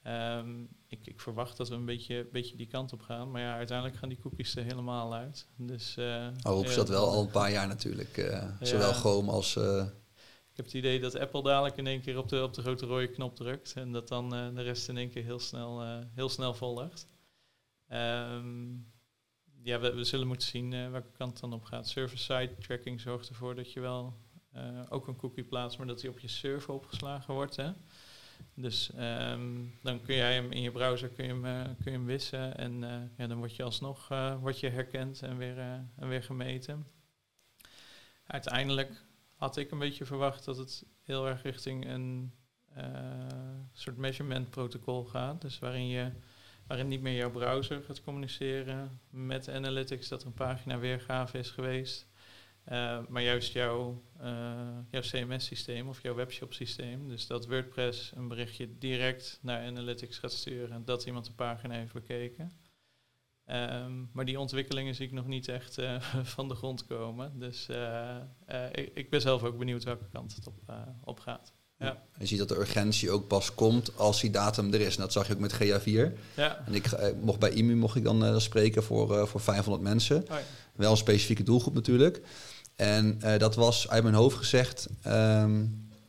Um, 0.08 0.70
ik, 0.88 1.00
ik, 1.08 1.20
verwacht 1.20 1.58
dat 1.58 1.70
we 1.70 1.76
een 1.76 1.86
beetje, 1.86 2.28
beetje 2.32 2.56
die 2.56 2.68
kant 2.68 2.94
op 2.94 3.02
gaan. 3.02 3.32
Maar 3.32 3.42
ja, 3.42 3.56
uiteindelijk 3.56 3.98
gaan 3.98 4.10
die 4.10 4.20
cookies 4.20 4.56
er 4.56 4.64
helemaal 4.64 5.14
uit. 5.14 5.48
Dus, 5.56 5.96
uh, 6.00 6.28
oh, 6.42 6.76
dat 6.76 6.90
wel 6.90 7.08
al 7.08 7.22
een 7.22 7.32
paar 7.32 7.52
jaar 7.52 7.68
natuurlijk. 7.68 8.18
Uh, 8.18 8.52
zowel 8.62 8.94
Chrome 8.94 9.32
als... 9.32 9.56
Uh... 9.56 9.86
Ik 10.50 10.64
heb 10.64 10.66
het 10.66 10.74
idee 10.74 11.00
dat 11.00 11.20
Apple 11.20 11.44
dadelijk 11.44 11.78
in 11.78 11.88
één 11.88 12.02
keer 12.02 12.18
op 12.18 12.30
de, 12.30 12.44
op 12.44 12.54
de 12.54 12.62
grote 12.62 12.86
rode 12.86 13.10
knop 13.10 13.36
drukt. 13.36 13.74
En 13.74 13.92
dat 13.92 14.08
dan 14.08 14.30
de 14.30 14.62
rest 14.62 14.90
in 14.90 14.98
één 14.98 15.10
keer 15.10 15.24
heel 15.24 15.40
snel, 15.40 16.02
heel 16.14 16.30
snel 16.30 16.54
volgt. 16.54 17.08
Um, 17.90 18.92
ja, 19.64 19.80
we, 19.80 19.94
we, 19.94 20.04
zullen 20.04 20.28
moeten 20.28 20.48
zien 20.48 20.92
welke 20.92 21.12
kant 21.18 21.32
het 21.32 21.40
dan 21.42 21.54
op 21.54 21.64
gaat. 21.64 21.88
Server-side 21.88 22.56
tracking 22.60 23.02
zorgt 23.02 23.30
ervoor 23.30 23.56
dat 23.56 23.74
je 23.74 23.80
wel 23.80 24.18
ook 24.90 25.08
een 25.08 25.16
cookie 25.16 25.44
plaatst, 25.44 25.78
maar 25.78 25.88
dat 25.88 26.00
die 26.00 26.10
op 26.10 26.20
je 26.20 26.28
server 26.28 26.74
opgeslagen 26.74 27.34
wordt. 27.34 27.56
Hè? 27.56 27.72
Dus 28.54 28.92
um, 29.00 29.74
dan 29.82 30.02
kun 30.02 30.16
jij 30.16 30.34
hem 30.34 30.52
in 30.52 30.62
je 30.62 30.72
browser 30.72 31.10
kun 31.10 31.26
je 31.26 31.32
hem, 31.32 31.46
uh, 31.46 31.64
kun 31.64 31.92
je 31.92 31.98
hem 31.98 32.06
wissen 32.06 32.58
en 32.58 32.84
uh, 32.84 33.02
ja, 33.18 33.28
dan 33.28 33.38
word 33.38 33.56
je 33.56 33.64
alsnog 33.64 34.12
uh, 34.12 34.40
word 34.40 34.60
je 34.60 34.70
herkend 34.70 35.22
en 35.22 35.38
weer, 35.38 35.58
en 35.96 36.08
weer 36.08 36.24
gemeten. 36.24 36.88
Uiteindelijk 38.28 39.06
had 39.36 39.58
ik 39.58 39.72
een 39.72 39.80
beetje 39.80 40.06
verwacht 40.06 40.46
dat 40.46 40.58
het 40.58 40.86
heel 41.04 41.28
erg 41.28 41.42
richting 41.42 41.86
een 41.86 42.34
soort 43.74 43.98
measurement 43.98 44.50
protocol 44.50 45.04
gaat. 45.04 45.42
Dus 45.42 45.60
waarin 45.60 45.88
je 45.88 46.12
waarin 46.68 46.88
niet 46.88 47.02
meer 47.02 47.16
jouw 47.16 47.32
browser 47.32 47.82
gaat 47.82 48.04
communiceren 48.04 49.00
met 49.10 49.50
analytics 49.50 50.08
dat 50.08 50.24
een 50.24 50.34
pagina 50.34 50.80
weergave 50.80 51.38
is 51.38 51.50
geweest. 51.50 52.08
Uh, 52.72 53.00
maar 53.08 53.22
juist 53.22 53.54
jouw, 53.54 54.04
uh, 54.22 54.28
jouw 54.92 55.02
CMS-systeem 55.02 55.88
of 55.88 56.02
jouw 56.02 56.16
webshop-systeem, 56.16 57.08
dus 57.08 57.28
dat 57.28 57.46
WordPress 57.46 58.12
een 58.16 58.28
berichtje 58.28 58.78
direct 58.78 59.40
naar 59.42 59.66
Analytics 59.66 60.18
gaat 60.18 60.32
sturen 60.32 60.72
en 60.72 60.86
dat 60.86 61.06
iemand 61.06 61.26
de 61.26 61.32
pagina 61.32 61.74
heeft 61.74 61.94
bekeken. 61.94 62.52
Um, 63.52 64.10
maar 64.14 64.26
die 64.26 64.40
ontwikkelingen 64.40 64.96
zie 64.96 65.06
ik 65.06 65.12
nog 65.12 65.28
niet 65.28 65.48
echt 65.48 65.80
uh, 65.80 66.02
van 66.36 66.48
de 66.48 66.56
grond 66.56 66.86
komen. 66.86 67.40
Dus 67.40 67.68
ik, 68.72 68.92
ik, 68.94 69.10
ben 69.10 69.22
zelf 69.22 69.44
ook 69.44 69.58
benieuwd 69.58 69.84
welke 69.84 70.08
kant 70.12 70.36
het 70.36 70.48
op, 70.48 70.74
op 71.04 71.20
gaat. 71.20 71.54
Ja. 71.78 72.04
Je 72.20 72.26
ziet 72.26 72.38
dat 72.38 72.50
de 72.50 72.60
urgentie 72.60 73.12
ook 73.12 73.28
pas 73.28 73.54
komt 73.54 73.98
als 73.98 74.22
die 74.22 74.30
datum 74.30 74.74
er 74.74 74.82
is. 74.82 74.96
En 74.96 75.02
dat 75.02 75.12
zag 75.12 75.28
je 75.28 75.34
ook 75.34 75.40
met 75.40 75.54
GA4. 75.54 76.20
Ja. 76.36 76.64
En 76.66 76.74
ik 76.74 77.14
mocht 77.22 77.40
bij 77.40 77.52
IMU 77.52 77.76
mocht 77.76 77.96
ik 77.96 78.04
dan 78.04 78.42
spreken 78.42 78.84
voor, 78.84 79.28
voor 79.28 79.42
500 79.42 79.84
mensen. 79.84 80.22
Oh 80.22 80.28
ja. 80.28 80.42
Wel 80.78 80.92
een 80.92 80.98
specifieke 80.98 81.44
doelgroep 81.44 81.74
natuurlijk. 81.74 82.22
En 82.78 83.20
uh, 83.24 83.38
dat 83.38 83.56
was 83.56 83.90
uit 83.90 84.04
mijn 84.04 84.16
hoofd 84.16 84.38
gezegd 84.38 84.88
um, 85.06 85.12
ehm, 85.12 85.66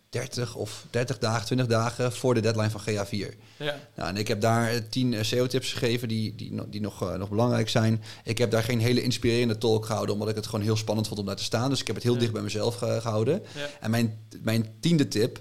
30 0.08 0.54
of 0.54 0.86
30 0.90 1.18
dagen, 1.18 1.46
20 1.46 1.66
dagen 1.66 2.12
voor 2.12 2.34
de 2.34 2.40
deadline 2.40 2.70
van 2.70 2.80
GA4. 2.80 3.36
Ja. 3.56 3.76
Nou, 3.94 4.08
en 4.08 4.16
ik 4.16 4.28
heb 4.28 4.40
daar 4.40 4.88
10 4.88 5.12
uh, 5.12 5.22
SEO-tips 5.22 5.72
gegeven 5.72 6.08
die, 6.08 6.34
die, 6.34 6.68
die 6.68 6.80
nog, 6.80 7.02
uh, 7.02 7.14
nog 7.14 7.28
belangrijk 7.28 7.68
zijn. 7.68 8.02
Ik 8.24 8.38
heb 8.38 8.50
daar 8.50 8.62
geen 8.62 8.80
hele 8.80 9.02
inspirerende 9.02 9.58
talk 9.58 9.86
gehouden, 9.86 10.14
omdat 10.14 10.28
ik 10.28 10.36
het 10.36 10.46
gewoon 10.46 10.64
heel 10.64 10.76
spannend 10.76 11.06
vond 11.08 11.20
om 11.20 11.26
daar 11.26 11.36
te 11.36 11.42
staan. 11.42 11.70
Dus 11.70 11.80
ik 11.80 11.86
heb 11.86 11.96
het 11.96 12.04
heel 12.04 12.14
ja. 12.14 12.20
dicht 12.20 12.32
bij 12.32 12.42
mezelf 12.42 12.74
gehouden. 12.76 13.42
Ja. 13.54 13.66
En 13.80 13.90
mijn, 13.90 14.26
mijn 14.42 14.76
tiende 14.80 15.08
tip, 15.08 15.40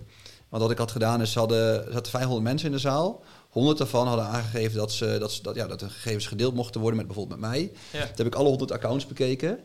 want 0.49 0.61
wat 0.61 0.71
ik 0.71 0.78
had 0.78 0.91
gedaan 0.91 1.21
is, 1.21 1.34
hadden, 1.34 1.86
er 1.86 1.91
zaten 1.91 2.11
500 2.11 2.43
mensen 2.43 2.67
in 2.67 2.73
de 2.73 2.80
zaal. 2.80 3.23
100 3.49 3.78
daarvan 3.78 4.07
hadden 4.07 4.25
aangegeven 4.25 4.78
dat, 4.78 4.91
ze, 4.91 5.15
dat, 5.19 5.32
ze, 5.32 5.43
dat, 5.43 5.55
ja, 5.55 5.67
dat 5.67 5.80
de 5.80 5.89
gegevens 5.89 6.28
gedeeld 6.28 6.53
mochten 6.53 6.82
worden 6.82 6.97
met 6.97 7.07
bijvoorbeeld 7.07 7.39
met 7.39 7.49
mij. 7.49 7.71
Ja. 7.91 8.05
Toen 8.05 8.15
heb 8.15 8.25
ik 8.25 8.36
alle 8.36 8.47
100 8.47 8.71
accounts 8.71 9.05
bekeken. 9.05 9.59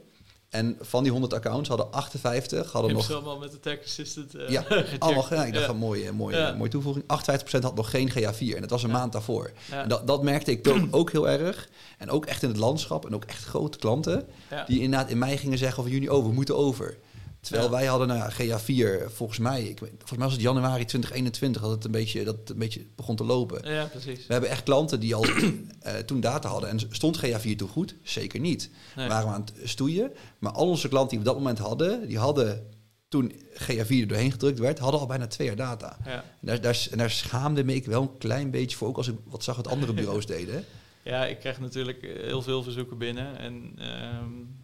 En 0.53 0.77
van 0.81 1.03
die 1.03 1.13
100 1.13 1.35
accounts 1.35 1.69
hadden 1.69 1.93
58 1.93 2.73
hadden 2.73 2.93
nog. 2.93 3.13
allemaal 3.13 3.39
met 3.39 3.51
de 3.51 3.61
tech 3.61 3.79
assistant. 3.85 4.37
Uh, 4.37 4.49
ja, 4.49 4.65
allemaal. 4.99 5.27
Ja, 5.31 5.45
ik 5.45 5.55
dacht 5.55 5.69
een 5.69 5.77
mooie, 5.77 6.13
mooie, 6.13 6.37
ja. 6.37 6.53
mooie 6.53 6.71
toevoeging. 6.71 7.05
58% 7.05 7.61
had 7.61 7.75
nog 7.75 7.91
geen 7.91 8.11
GA4 8.11 8.55
en 8.55 8.61
dat 8.61 8.71
was 8.71 8.83
een 8.83 8.91
maand 8.91 9.13
daarvoor. 9.13 9.51
En 9.71 9.89
dat, 9.89 10.07
dat 10.07 10.23
merkte 10.23 10.51
ik 10.51 10.69
ook, 10.69 10.87
ook 10.91 11.13
heel 11.13 11.29
erg. 11.29 11.69
En 11.99 12.11
ook 12.11 12.27
echt 12.27 12.43
in 12.43 12.49
het 12.49 12.59
landschap 12.59 13.07
en 13.07 13.15
ook 13.15 13.25
echt 13.25 13.45
grote 13.45 13.79
klanten 13.79 14.27
die 14.67 14.81
inderdaad 14.81 15.11
in 15.11 15.19
mei 15.19 15.37
gingen 15.37 15.59
zeggen 15.59 15.83
of 15.83 15.89
juni 15.89 16.11
over, 16.11 16.29
we 16.29 16.35
moeten 16.35 16.57
over. 16.57 16.97
Terwijl 17.43 17.71
wij 17.71 17.87
hadden 17.87 18.09
nou 18.09 18.21
ja, 18.21 18.59
GA4, 18.59 19.13
volgens 19.13 19.39
mij, 19.39 19.63
ik, 19.63 19.79
volgens 19.79 20.11
mij 20.11 20.19
was 20.19 20.33
het 20.33 20.41
januari 20.41 20.85
2021 20.85 21.63
dat 21.63 21.71
het 21.71 21.85
een 21.85 21.91
beetje, 21.91 22.25
dat 22.25 22.37
het 22.37 22.51
een 22.51 22.59
beetje 22.59 22.87
begon 22.97 23.17
te 23.17 23.25
lopen. 23.25 23.73
Ja, 23.73 23.85
precies. 23.85 24.27
We 24.27 24.33
hebben 24.33 24.51
echt 24.51 24.63
klanten 24.63 25.01
die 25.01 25.15
al 25.15 25.27
uh, 25.27 25.95
toen 26.07 26.21
data 26.21 26.49
hadden. 26.49 26.69
En 26.69 26.79
stond 26.91 27.21
GA4 27.27 27.57
toen 27.57 27.69
goed? 27.69 27.95
Zeker 28.03 28.41
niet. 28.41 28.71
Nee. 28.97 29.09
Waren 29.09 29.29
we 29.29 29.35
aan 29.35 29.45
het 29.55 29.71
stoeien. 29.71 30.13
Maar 30.39 30.53
al 30.53 30.69
onze 30.69 30.89
klanten 30.89 31.09
die 31.11 31.19
we 31.19 31.25
op 31.25 31.35
dat 31.35 31.43
moment 31.45 31.59
hadden, 31.59 32.09
die 32.09 32.19
hadden 32.19 32.67
toen 33.09 33.33
GA4 33.53 33.89
er 33.89 34.09
doorheen 34.09 34.33
gedrukt 34.33 34.59
werd, 34.59 34.79
hadden 34.79 35.01
al 35.01 35.07
bijna 35.07 35.27
twee 35.27 35.47
jaar 35.47 35.57
data. 35.57 35.97
Ja. 36.05 36.13
En, 36.13 36.25
daar, 36.41 36.61
daar, 36.61 36.87
en 36.91 36.99
daar 36.99 37.11
schaamde 37.11 37.65
me 37.65 37.75
ik 37.75 37.87
wel 37.87 38.03
een 38.03 38.19
klein 38.19 38.51
beetje 38.51 38.77
voor, 38.77 38.89
ook 38.89 38.97
als 38.97 39.09
ik 39.09 39.17
wat 39.25 39.45
zag 39.45 39.57
wat 39.57 39.69
andere 39.69 39.93
bureaus 40.03 40.27
deden. 40.27 40.65
Ja, 41.03 41.27
ik 41.27 41.39
krijg 41.39 41.61
natuurlijk 41.61 42.01
heel 42.03 42.43
veel 42.43 42.63
verzoeken 42.63 42.99
binnen. 42.99 43.39
En 43.39 43.79
um, 44.23 44.62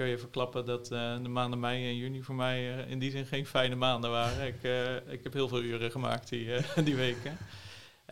kun 0.00 0.08
je 0.08 0.18
verklappen 0.18 0.64
dat 0.64 0.92
uh, 0.92 1.22
de 1.22 1.28
maanden 1.28 1.60
mei 1.60 1.88
en 1.88 1.96
juni 1.96 2.22
voor 2.22 2.34
mij 2.34 2.78
uh, 2.78 2.90
in 2.90 2.98
die 2.98 3.10
zin 3.10 3.26
geen 3.26 3.46
fijne 3.46 3.74
maanden 3.74 4.10
waren. 4.10 4.46
ik, 4.46 4.62
uh, 4.62 5.12
ik 5.12 5.22
heb 5.22 5.32
heel 5.32 5.48
veel 5.48 5.62
uren 5.62 5.90
gemaakt 5.90 6.28
die, 6.28 6.48
die 6.84 6.96
weken. 6.96 7.38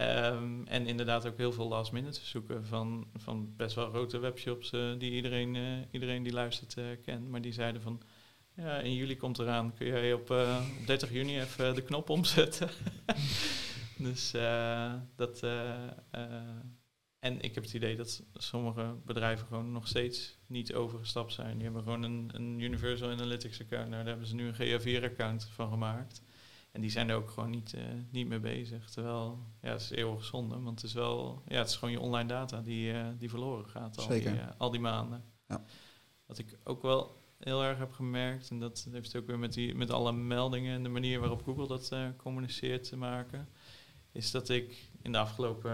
Um, 0.01 0.67
en 0.67 0.87
inderdaad 0.87 1.27
ook 1.27 1.37
heel 1.37 1.53
veel 1.53 1.69
last 1.69 1.93
minute 1.93 2.21
zoeken 2.25 2.67
van, 2.67 3.07
van 3.15 3.57
best 3.57 3.75
wel 3.75 3.91
grote 3.91 4.19
webshops 4.19 4.71
die 4.71 5.13
iedereen, 5.13 5.57
iedereen 5.91 6.23
die 6.23 6.33
luistert 6.33 6.77
kent. 7.03 7.29
Maar 7.29 7.41
die 7.41 7.53
zeiden 7.53 7.83
van, 7.83 8.03
ja, 8.55 8.79
in 8.79 8.95
juli 8.95 9.17
komt 9.17 9.39
eraan, 9.39 9.75
kun 9.75 9.87
jij 9.87 10.13
op, 10.13 10.31
op 10.31 10.87
30 10.87 11.13
juni 11.13 11.41
even 11.41 11.75
de 11.75 11.83
knop 11.83 12.11
omzetten. 12.11 12.71
dus 14.09 14.31
dat 15.17 15.43
en 17.19 17.41
ik 17.41 17.55
heb 17.55 17.65
het 17.65 17.75
idee 17.75 17.97
dat 17.97 18.23
sommige 18.35 18.95
bedrijven 19.05 19.47
gewoon 19.47 19.73
nog 19.73 19.89
steeds 19.89 20.38
niet 20.49 20.75
overgestapt 20.75 21.33
zijn. 21.33 21.55
Die 21.55 21.65
hebben 21.65 21.83
gewoon 21.83 22.03
een, 22.03 22.31
een 22.35 22.61
Universal 22.61 23.11
Analytics 23.11 23.61
account. 23.61 23.89
Nou, 23.89 24.03
daar 24.03 24.11
hebben 24.11 24.27
ze 24.27 24.35
nu 24.35 24.53
een 24.53 24.81
GA4-account 24.81 25.45
van 25.45 25.71
gemaakt. 25.71 26.23
En 26.73 26.81
die 26.81 26.91
zijn 26.91 27.09
er 27.09 27.17
ook 27.17 27.31
gewoon 27.31 27.51
niet, 27.51 27.75
niet 28.11 28.29
mee 28.29 28.39
bezig. 28.39 28.91
Terwijl, 28.91 29.39
ja, 29.63 29.71
het 29.71 29.81
is 29.81 29.91
eeuwig 29.91 30.25
zonde, 30.25 30.61
want 30.61 30.81
het 30.81 30.91
is 30.91 30.95
wel, 30.95 31.43
ja, 31.47 31.59
het 31.59 31.69
is 31.69 31.77
gewoon 31.77 31.95
je 31.95 32.01
online 32.01 32.29
data 32.29 32.61
die, 32.61 32.93
die 33.19 33.31
verloren 33.31 33.67
gaat 33.67 33.99
al, 33.99 34.05
Zeker. 34.05 34.33
Die, 34.33 34.41
al 34.59 34.71
die 34.71 34.81
maanden. 34.81 35.25
Ja. 35.49 35.65
Wat 36.27 36.39
ik 36.39 36.59
ook 36.65 36.83
wel 36.83 37.17
heel 37.39 37.65
erg 37.65 37.79
heb 37.79 37.93
gemerkt, 37.93 38.51
en 38.51 38.59
dat 38.59 38.89
heeft 38.91 39.17
ook 39.17 39.27
weer 39.27 39.39
met, 39.39 39.53
die, 39.53 39.75
met 39.75 39.91
alle 39.91 40.13
meldingen 40.13 40.75
en 40.75 40.83
de 40.83 40.89
manier 40.89 41.21
waarop 41.21 41.43
Google 41.43 41.67
dat 41.67 41.93
communiceert 42.17 42.89
te 42.89 42.97
maken, 42.97 43.49
is 44.13 44.31
dat 44.31 44.49
ik 44.49 44.89
in 45.03 45.13
de 45.13 45.19
afgelopen 45.19 45.73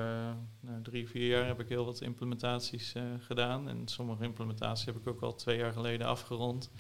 nou, 0.61 0.83
drie, 0.83 1.09
vier 1.09 1.29
jaar 1.29 1.47
heb 1.47 1.61
ik 1.61 1.69
heel 1.69 1.85
wat 1.85 2.01
implementaties 2.01 2.95
uh, 2.97 3.03
gedaan. 3.19 3.69
En 3.69 3.89
sommige 3.89 4.25
implementaties 4.25 4.87
heb 4.87 4.97
ik 4.97 5.07
ook 5.07 5.21
al 5.21 5.35
twee 5.35 5.59
jaar 5.59 5.73
geleden 5.73 6.07
afgerond. 6.07 6.71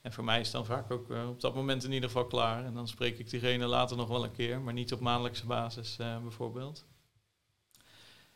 En 0.00 0.12
voor 0.12 0.24
mij 0.24 0.40
is 0.40 0.50
dan 0.50 0.66
vaak 0.66 0.90
ook 0.90 1.10
uh, 1.10 1.28
op 1.28 1.40
dat 1.40 1.54
moment 1.54 1.84
in 1.84 1.92
ieder 1.92 2.08
geval 2.08 2.26
klaar. 2.26 2.64
En 2.64 2.74
dan 2.74 2.88
spreek 2.88 3.18
ik 3.18 3.30
diegene 3.30 3.66
later 3.66 3.96
nog 3.96 4.08
wel 4.08 4.24
een 4.24 4.32
keer, 4.32 4.60
maar 4.60 4.72
niet 4.72 4.92
op 4.92 5.00
maandelijkse 5.00 5.46
basis 5.46 5.96
bijvoorbeeld. 5.96 6.86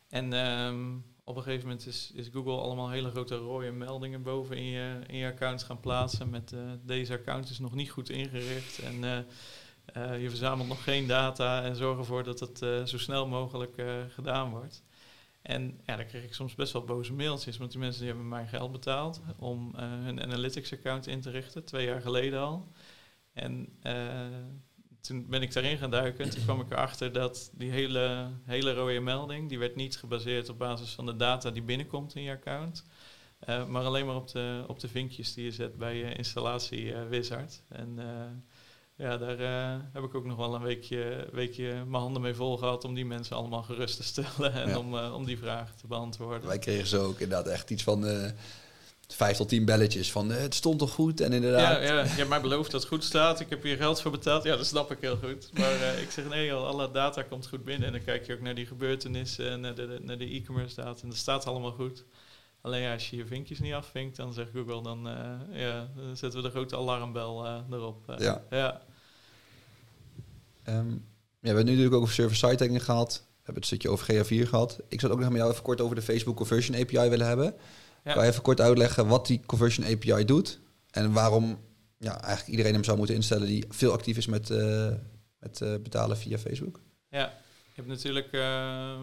En 0.08 0.32
um, 0.32 1.04
op 1.24 1.36
een 1.36 1.42
gegeven 1.42 1.68
moment 1.68 1.86
is, 1.86 2.10
is, 2.14 2.28
Google 2.28 2.60
allemaal 2.60 2.90
hele 2.90 3.10
grote 3.10 3.36
rode 3.36 3.70
meldingen 3.70 4.22
boven 4.22 4.56
in 4.56 4.64
je, 4.64 5.00
in 5.06 5.16
je 5.16 5.26
account 5.26 5.62
gaan 5.62 5.80
plaatsen 5.80 6.30
met 6.30 6.54
deze 6.82 7.12
account 7.12 7.50
is 7.50 7.58
nog 7.58 7.74
niet 7.74 7.90
goed 7.90 8.10
ingericht. 8.10 8.78
En 8.78 9.26
je 9.94 10.26
verzamelt 10.28 10.68
nog 10.68 10.84
geen 10.84 11.06
data 11.06 11.62
en 11.62 11.76
zorg 11.76 11.98
ervoor 11.98 12.24
dat 12.24 12.40
het 12.40 12.62
uh, 12.62 12.84
zo 12.84 12.98
snel 12.98 13.26
mogelijk 13.26 13.76
uh, 13.76 13.92
gedaan 14.08 14.50
wordt. 14.50 14.82
En 15.42 15.80
ja, 15.86 15.96
dan 15.96 16.06
kreeg 16.06 16.24
ik 16.24 16.34
soms 16.34 16.54
best 16.54 16.72
wel 16.72 16.84
boze 16.84 17.12
mailtjes, 17.12 17.56
want 17.56 17.70
die 17.70 17.80
mensen 17.80 18.00
die 18.00 18.08
hebben 18.08 18.28
mij 18.28 18.46
geld 18.46 18.72
betaald 18.72 19.20
om 19.38 19.74
hun 19.76 20.22
analytics-account 20.22 21.06
in 21.06 21.20
te 21.20 21.30
richten, 21.30 21.64
twee 21.64 21.86
jaar 21.86 22.00
geleden 22.00 22.40
al. 22.40 22.68
En 23.32 23.78
toen 25.00 25.26
ben 25.28 25.42
ik 25.42 25.52
daarin 25.52 25.78
gaan 25.78 25.90
duiken 25.90 26.24
en 26.24 26.30
toen 26.30 26.44
kwam 26.44 26.60
ik 26.60 26.70
erachter 26.70 27.12
dat 27.12 27.50
die 27.54 27.70
hele, 27.70 28.30
hele 28.44 28.74
rode 28.74 29.00
melding, 29.00 29.48
die 29.48 29.58
werd 29.58 29.76
niet 29.76 29.96
gebaseerd 29.96 30.48
op 30.48 30.58
basis 30.58 30.92
van 30.92 31.06
de 31.06 31.16
data 31.16 31.50
die 31.50 31.62
binnenkomt 31.62 32.14
in 32.14 32.22
je 32.22 32.30
account, 32.30 32.84
maar 33.46 33.84
alleen 33.84 34.06
maar 34.06 34.16
op 34.16 34.28
de, 34.28 34.64
op 34.66 34.80
de 34.80 34.88
vinkjes 34.88 35.34
die 35.34 35.44
je 35.44 35.52
zet 35.52 35.78
bij 35.78 35.96
je 35.96 36.14
installatie 36.14 36.94
wizard. 36.94 37.62
En 37.68 37.98
ja, 39.02 39.16
daar 39.16 39.40
uh, 39.40 39.80
heb 39.92 40.02
ik 40.02 40.14
ook 40.14 40.24
nog 40.24 40.36
wel 40.36 40.54
een 40.54 40.62
weekje, 40.62 41.28
weekje 41.32 41.64
mijn 41.72 42.02
handen 42.02 42.22
mee 42.22 42.34
vol 42.34 42.56
gehad 42.56 42.84
om 42.84 42.94
die 42.94 43.06
mensen 43.06 43.36
allemaal 43.36 43.62
gerust 43.62 43.96
te 43.96 44.02
stellen 44.02 44.52
en 44.52 44.76
om, 44.76 44.94
uh, 44.94 45.14
om 45.14 45.24
die 45.24 45.38
vragen 45.38 45.76
te 45.76 45.86
beantwoorden. 45.86 46.48
Wij 46.48 46.58
kregen 46.58 46.86
zo 46.86 47.04
ook 47.04 47.20
inderdaad 47.20 47.52
echt 47.52 47.70
iets 47.70 47.82
van 47.82 48.04
uh, 48.06 48.24
vijf 49.08 49.36
tot 49.36 49.48
tien 49.48 49.64
belletjes 49.64 50.12
van 50.12 50.30
het 50.30 50.54
stond 50.54 50.78
toch 50.78 50.92
goed 50.92 51.20
en 51.20 51.32
inderdaad. 51.32 51.82
Ja, 51.82 51.94
ja, 51.94 52.02
je 52.02 52.08
hebt 52.08 52.28
mij 52.28 52.40
beloofd 52.40 52.70
dat 52.70 52.80
het 52.80 52.90
goed 52.90 53.04
staat, 53.04 53.40
ik 53.40 53.50
heb 53.50 53.62
hier 53.62 53.76
geld 53.76 54.00
voor 54.00 54.10
betaald. 54.10 54.44
Ja, 54.44 54.56
dat 54.56 54.66
snap 54.66 54.90
ik 54.90 54.98
heel 55.00 55.16
goed. 55.16 55.50
Maar 55.52 55.98
ik 55.98 56.10
zeg 56.10 56.28
nee, 56.28 56.46
joh, 56.46 56.66
alle 56.66 56.90
data 56.90 57.22
komt 57.22 57.48
goed 57.48 57.64
binnen 57.64 57.86
en 57.86 57.92
dan 57.92 58.04
kijk 58.04 58.26
je 58.26 58.32
ook 58.32 58.40
naar 58.40 58.54
die 58.54 58.66
gebeurtenissen 58.66 59.50
en 59.50 59.60
naar 59.60 59.74
de, 59.74 59.98
naar 60.02 60.18
de 60.18 60.34
e-commerce 60.34 60.74
data 60.74 61.02
en 61.02 61.08
dat 61.08 61.18
staat 61.18 61.46
allemaal 61.46 61.72
goed. 61.72 62.04
Alleen 62.60 62.92
als 62.92 63.10
je 63.10 63.16
je 63.16 63.26
vinkjes 63.26 63.58
niet 63.58 63.72
afvinkt, 63.72 64.16
dan 64.16 64.32
zegt 64.32 64.50
Google, 64.54 64.82
dan, 64.82 65.08
ja, 65.50 65.90
dan 65.96 66.16
zetten 66.16 66.42
we 66.42 66.46
de 66.46 66.54
grote 66.54 66.76
alarmbel 66.76 67.46
erop. 67.70 68.14
ja. 68.18 68.42
ja. 68.50 68.82
Um, 70.68 70.90
ja, 70.94 70.98
we 71.40 71.46
hebben 71.46 71.64
nu 71.64 71.70
natuurlijk 71.70 71.96
ook 71.96 72.02
over 72.02 72.14
server-side 72.14 72.56
tagging 72.56 72.84
gehad. 72.84 73.12
We 73.12 73.38
hebben 73.42 73.54
het 73.54 73.64
stukje 73.64 73.88
over 73.88 74.14
GA4 74.14 74.48
gehad. 74.48 74.80
Ik 74.88 75.00
zou 75.00 75.12
ook 75.12 75.18
nog 75.18 75.28
met 75.28 75.38
jou 75.38 75.50
even 75.50 75.62
kort 75.62 75.80
over 75.80 75.94
de 75.96 76.02
Facebook 76.02 76.36
Conversion 76.36 76.80
API 76.80 77.08
willen 77.08 77.26
hebben. 77.26 77.54
Ja. 78.04 78.12
Kan 78.12 78.22
je 78.22 78.30
even 78.30 78.42
kort 78.42 78.60
uitleggen 78.60 79.06
wat 79.06 79.26
die 79.26 79.40
Conversion 79.46 79.86
API 79.86 80.24
doet 80.24 80.60
en 80.90 81.12
waarom 81.12 81.58
ja, 81.98 82.20
eigenlijk 82.20 82.48
iedereen 82.48 82.72
hem 82.72 82.84
zou 82.84 82.96
moeten 82.96 83.14
instellen 83.14 83.46
die 83.46 83.64
veel 83.68 83.92
actief 83.92 84.16
is 84.16 84.26
met, 84.26 84.50
uh, 84.50 84.88
met 85.38 85.60
uh, 85.60 85.74
betalen 85.82 86.16
via 86.16 86.38
Facebook? 86.38 86.80
Ja, 87.10 87.24
je 87.64 87.72
hebt 87.74 87.88
natuurlijk, 87.88 88.32
uh, 88.32 89.00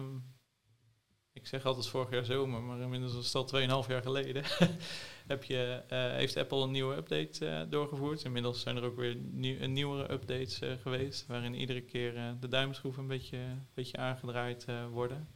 ik 1.32 1.46
zeg 1.46 1.64
altijd 1.64 1.88
vorig 1.88 2.10
jaar 2.10 2.24
zomer, 2.24 2.62
maar 2.62 2.80
inmiddels 2.80 3.14
is 3.14 3.32
het 3.32 3.52
al 3.52 3.82
2,5 3.84 3.88
jaar 3.88 4.02
geleden. 4.02 4.44
heb 5.26 5.44
je, 5.44 5.82
uh, 5.92 6.10
heeft 6.10 6.36
Apple 6.36 6.62
een 6.62 6.70
nieuwe 6.70 6.96
update 6.96 7.46
uh, 7.46 7.60
doorgevoerd. 7.68 8.24
Inmiddels 8.24 8.60
zijn 8.60 8.76
er 8.76 8.82
ook 8.82 8.96
weer 8.96 9.16
nieuw, 9.16 9.66
nieuwere 9.66 10.12
updates 10.12 10.62
uh, 10.62 10.72
geweest, 10.82 11.26
waarin 11.26 11.54
iedere 11.54 11.80
keer 11.80 12.36
de 12.40 12.48
duimschroeven 12.48 13.02
een 13.02 13.08
beetje, 13.08 13.38
beetje 13.74 13.96
aangedraaid 13.96 14.66
worden. 14.90 15.28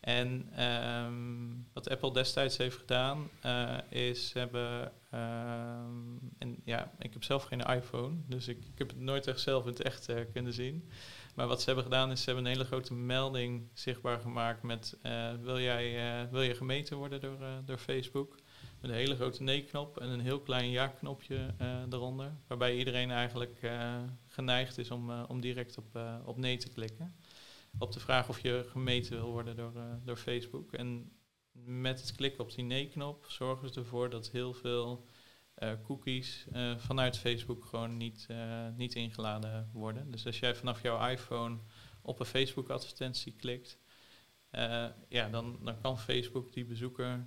En 0.00 0.62
um, 0.64 1.66
wat 1.72 1.90
Apple 1.90 2.12
destijds 2.12 2.56
heeft 2.56 2.76
gedaan, 2.76 3.30
is 3.88 4.32
hebben. 4.32 4.92
Um, 5.14 6.18
en 6.38 6.56
ja, 6.64 6.92
ik 6.98 7.12
heb 7.12 7.24
zelf 7.24 7.44
geen 7.44 7.60
iPhone, 7.60 8.16
dus 8.26 8.48
ik, 8.48 8.58
ik 8.58 8.78
heb 8.78 8.88
het 8.88 9.00
nooit 9.00 9.26
echt 9.26 9.40
zelf 9.40 9.62
in 9.62 9.70
het 9.70 9.82
echt 9.82 10.08
kunnen 10.32 10.52
zien. 10.52 10.88
Maar 11.38 11.46
wat 11.46 11.58
ze 11.58 11.66
hebben 11.66 11.84
gedaan 11.84 12.10
is, 12.10 12.18
ze 12.18 12.26
hebben 12.26 12.44
een 12.44 12.52
hele 12.52 12.64
grote 12.64 12.94
melding 12.94 13.68
zichtbaar 13.72 14.20
gemaakt 14.20 14.62
met 14.62 14.96
wil, 15.42 15.60
jij, 15.60 16.28
wil 16.30 16.42
je 16.42 16.54
gemeten 16.54 16.96
worden 16.96 17.20
door, 17.20 17.38
door 17.64 17.78
Facebook? 17.78 18.34
Met 18.80 18.90
een 18.90 18.96
hele 18.96 19.14
grote 19.14 19.42
nee-knop 19.42 19.98
en 19.98 20.08
een 20.08 20.20
heel 20.20 20.40
klein 20.40 20.70
ja-knopje 20.70 21.54
eronder. 21.90 22.36
Waarbij 22.46 22.76
iedereen 22.76 23.10
eigenlijk 23.10 23.70
geneigd 24.26 24.78
is 24.78 24.90
om, 24.90 25.10
om 25.10 25.40
direct 25.40 25.78
op, 25.78 25.98
op 26.24 26.36
nee 26.36 26.56
te 26.56 26.68
klikken. 26.68 27.14
Op 27.78 27.92
de 27.92 28.00
vraag 28.00 28.28
of 28.28 28.40
je 28.40 28.66
gemeten 28.68 29.16
wil 29.16 29.30
worden 29.30 29.56
door, 29.56 29.72
door 30.04 30.16
Facebook. 30.16 30.72
En 30.72 31.12
met 31.64 32.00
het 32.00 32.14
klikken 32.16 32.44
op 32.44 32.54
die 32.54 32.64
nee-knop 32.64 33.24
zorgen 33.28 33.72
ze 33.72 33.80
ervoor 33.80 34.10
dat 34.10 34.30
heel 34.30 34.54
veel 34.54 35.04
cookies 35.82 36.46
vanuit 36.76 37.18
Facebook 37.18 37.64
gewoon 37.64 37.96
niet, 37.96 38.26
niet 38.76 38.94
ingeladen 38.94 39.70
worden. 39.72 40.10
Dus 40.10 40.26
als 40.26 40.38
jij 40.38 40.54
vanaf 40.54 40.82
jouw 40.82 41.08
iPhone 41.08 41.58
op 42.02 42.20
een 42.20 42.26
Facebook-advertentie 42.26 43.32
klikt, 43.32 43.78
ja, 45.08 45.28
dan, 45.30 45.58
dan 45.62 45.80
kan 45.80 45.98
Facebook 45.98 46.52
die 46.52 46.64
bezoeker 46.64 47.26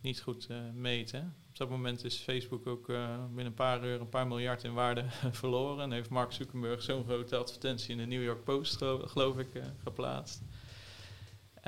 niet 0.00 0.20
goed 0.20 0.48
meten. 0.74 1.36
Op 1.48 1.56
dat 1.56 1.70
moment 1.70 2.04
is 2.04 2.16
Facebook 2.16 2.66
ook 2.66 2.86
binnen 2.86 3.46
een 3.46 3.54
paar 3.54 3.84
uur 3.84 4.00
een 4.00 4.08
paar 4.08 4.26
miljard 4.26 4.64
in 4.64 4.74
waarde 4.74 5.04
verloren. 5.40 5.84
En 5.84 5.92
heeft 5.92 6.10
Mark 6.10 6.32
Zuckerberg 6.32 6.82
zo'n 6.82 7.04
grote 7.04 7.36
advertentie 7.36 7.90
in 7.90 7.98
de 7.98 8.06
New 8.06 8.22
York 8.22 8.44
Post, 8.44 8.76
geloof 9.00 9.38
ik, 9.38 9.48
geplaatst. 9.82 10.42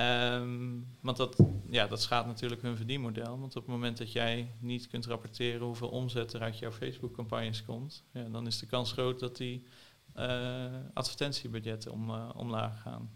Um, 0.01 0.87
want 1.01 1.17
dat, 1.17 1.43
ja, 1.69 1.87
dat 1.87 2.01
schaadt 2.01 2.27
natuurlijk 2.27 2.61
hun 2.61 2.77
verdienmodel. 2.77 3.39
Want 3.39 3.55
op 3.55 3.61
het 3.61 3.71
moment 3.71 3.97
dat 3.97 4.11
jij 4.11 4.51
niet 4.59 4.87
kunt 4.87 5.05
rapporteren 5.05 5.65
hoeveel 5.65 5.89
omzet 5.89 6.33
er 6.33 6.41
uit 6.41 6.59
jouw 6.59 6.71
Facebook-campagnes 6.71 7.63
komt, 7.63 8.03
ja, 8.11 8.23
dan 8.23 8.47
is 8.47 8.59
de 8.59 8.65
kans 8.65 8.91
groot 8.91 9.19
dat 9.19 9.37
die 9.37 9.65
advertentiebudgetten 10.93 11.91
om, 11.91 12.11
omlaag 12.19 12.81
gaan. 12.81 13.09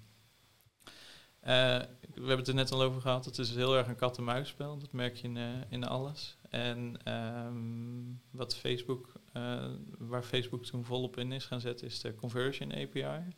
Uh, 1.44 1.50
we 1.50 2.28
hebben 2.28 2.38
het 2.38 2.48
er 2.48 2.54
net 2.54 2.72
al 2.72 2.82
over 2.82 3.02
gehad. 3.02 3.26
Het 3.26 3.38
is 3.38 3.56
heel 3.56 3.76
erg 3.78 3.88
een 3.88 3.96
kat-en-muisspel. 3.96 4.78
Dat 4.78 4.92
merk 4.92 5.16
je 5.16 5.28
in, 5.28 5.36
uh, 5.36 5.50
in 5.70 5.84
alles. 5.84 6.38
En 6.50 7.14
um, 7.46 8.22
wat 8.32 8.56
Facebook, 8.56 9.12
uh, 9.34 9.66
waar 9.98 10.24
Facebook 10.24 10.66
toen 10.66 10.86
volop 10.86 11.18
in 11.18 11.32
is 11.32 11.46
gaan 11.46 11.60
zetten, 11.60 11.88
is 11.88 12.02
de 12.02 12.16
Conversion 12.16 12.72
API. 12.72 13.34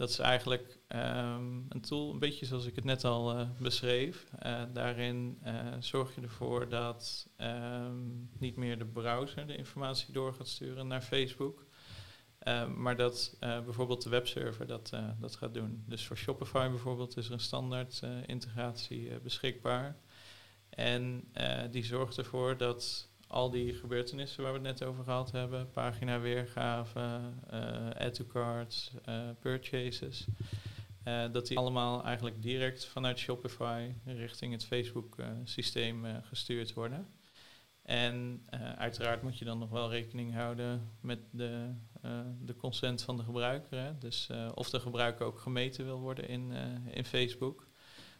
Dat 0.00 0.08
is 0.08 0.18
eigenlijk 0.18 0.78
um, 0.88 1.66
een 1.68 1.80
tool, 1.80 2.12
een 2.12 2.18
beetje 2.18 2.46
zoals 2.46 2.66
ik 2.66 2.74
het 2.74 2.84
net 2.84 3.04
al 3.04 3.48
beschreef. 3.58 4.26
daarin 4.72 5.38
zorg 5.78 6.14
je 6.14 6.20
ervoor 6.20 6.68
dat 6.68 7.28
um, 7.36 8.30
niet 8.38 8.56
meer 8.56 8.78
de 8.78 8.86
browser 8.86 9.46
de 9.46 9.56
informatie 9.56 10.12
door 10.12 10.34
gaat 10.34 10.48
sturen 10.48 10.86
naar 10.86 11.02
Facebook. 11.02 11.66
Maar 12.76 12.96
dat 12.96 13.36
bijvoorbeeld 13.40 14.02
de 14.02 14.10
webserver 14.10 14.66
dat, 14.66 14.92
dat 15.18 15.36
gaat 15.36 15.54
doen. 15.54 15.84
Dus 15.86 16.06
voor 16.06 16.16
Shopify 16.16 16.68
bijvoorbeeld 16.68 17.16
is 17.16 17.26
er 17.26 17.32
een 17.32 17.40
standaard 17.40 18.00
integratie 18.26 19.20
beschikbaar. 19.20 19.96
En 20.70 21.32
die 21.70 21.84
zorgt 21.84 22.18
ervoor 22.18 22.56
dat 22.56 23.09
al 23.30 23.50
die 23.50 23.74
gebeurtenissen 23.74 24.42
waar 24.42 24.52
we 24.52 24.58
het 24.58 24.78
net 24.78 24.88
over 24.88 25.04
gehad 25.04 25.30
hebben, 25.32 25.70
pagina 25.70 26.20
weergave, 26.20 27.20
add 27.98 28.14
to 28.14 28.24
cards, 28.24 28.90
purchases, 29.40 30.26
dat 31.32 31.46
die 31.46 31.58
allemaal 31.58 32.04
eigenlijk 32.04 32.42
direct 32.42 32.84
vanuit 32.86 33.18
Shopify 33.18 33.92
richting 34.04 34.52
het 34.52 34.64
Facebook 34.64 35.16
systeem 35.44 36.04
gestuurd 36.22 36.72
worden. 36.72 37.08
En 37.82 38.46
uiteraard 38.76 39.22
moet 39.22 39.38
je 39.38 39.44
dan 39.44 39.58
nog 39.58 39.70
wel 39.70 39.90
rekening 39.90 40.34
houden 40.34 40.90
met 41.00 41.18
de, 41.30 41.74
de 42.40 42.56
consent 42.56 43.02
van 43.02 43.16
de 43.16 43.22
gebruiker. 43.22 43.78
Hè? 43.78 43.98
Dus 43.98 44.28
of 44.54 44.70
de 44.70 44.80
gebruiker 44.80 45.26
ook 45.26 45.38
gemeten 45.38 45.84
wil 45.84 46.00
worden 46.00 46.28
in, 46.28 46.52
in 46.90 47.04
Facebook. 47.04 47.68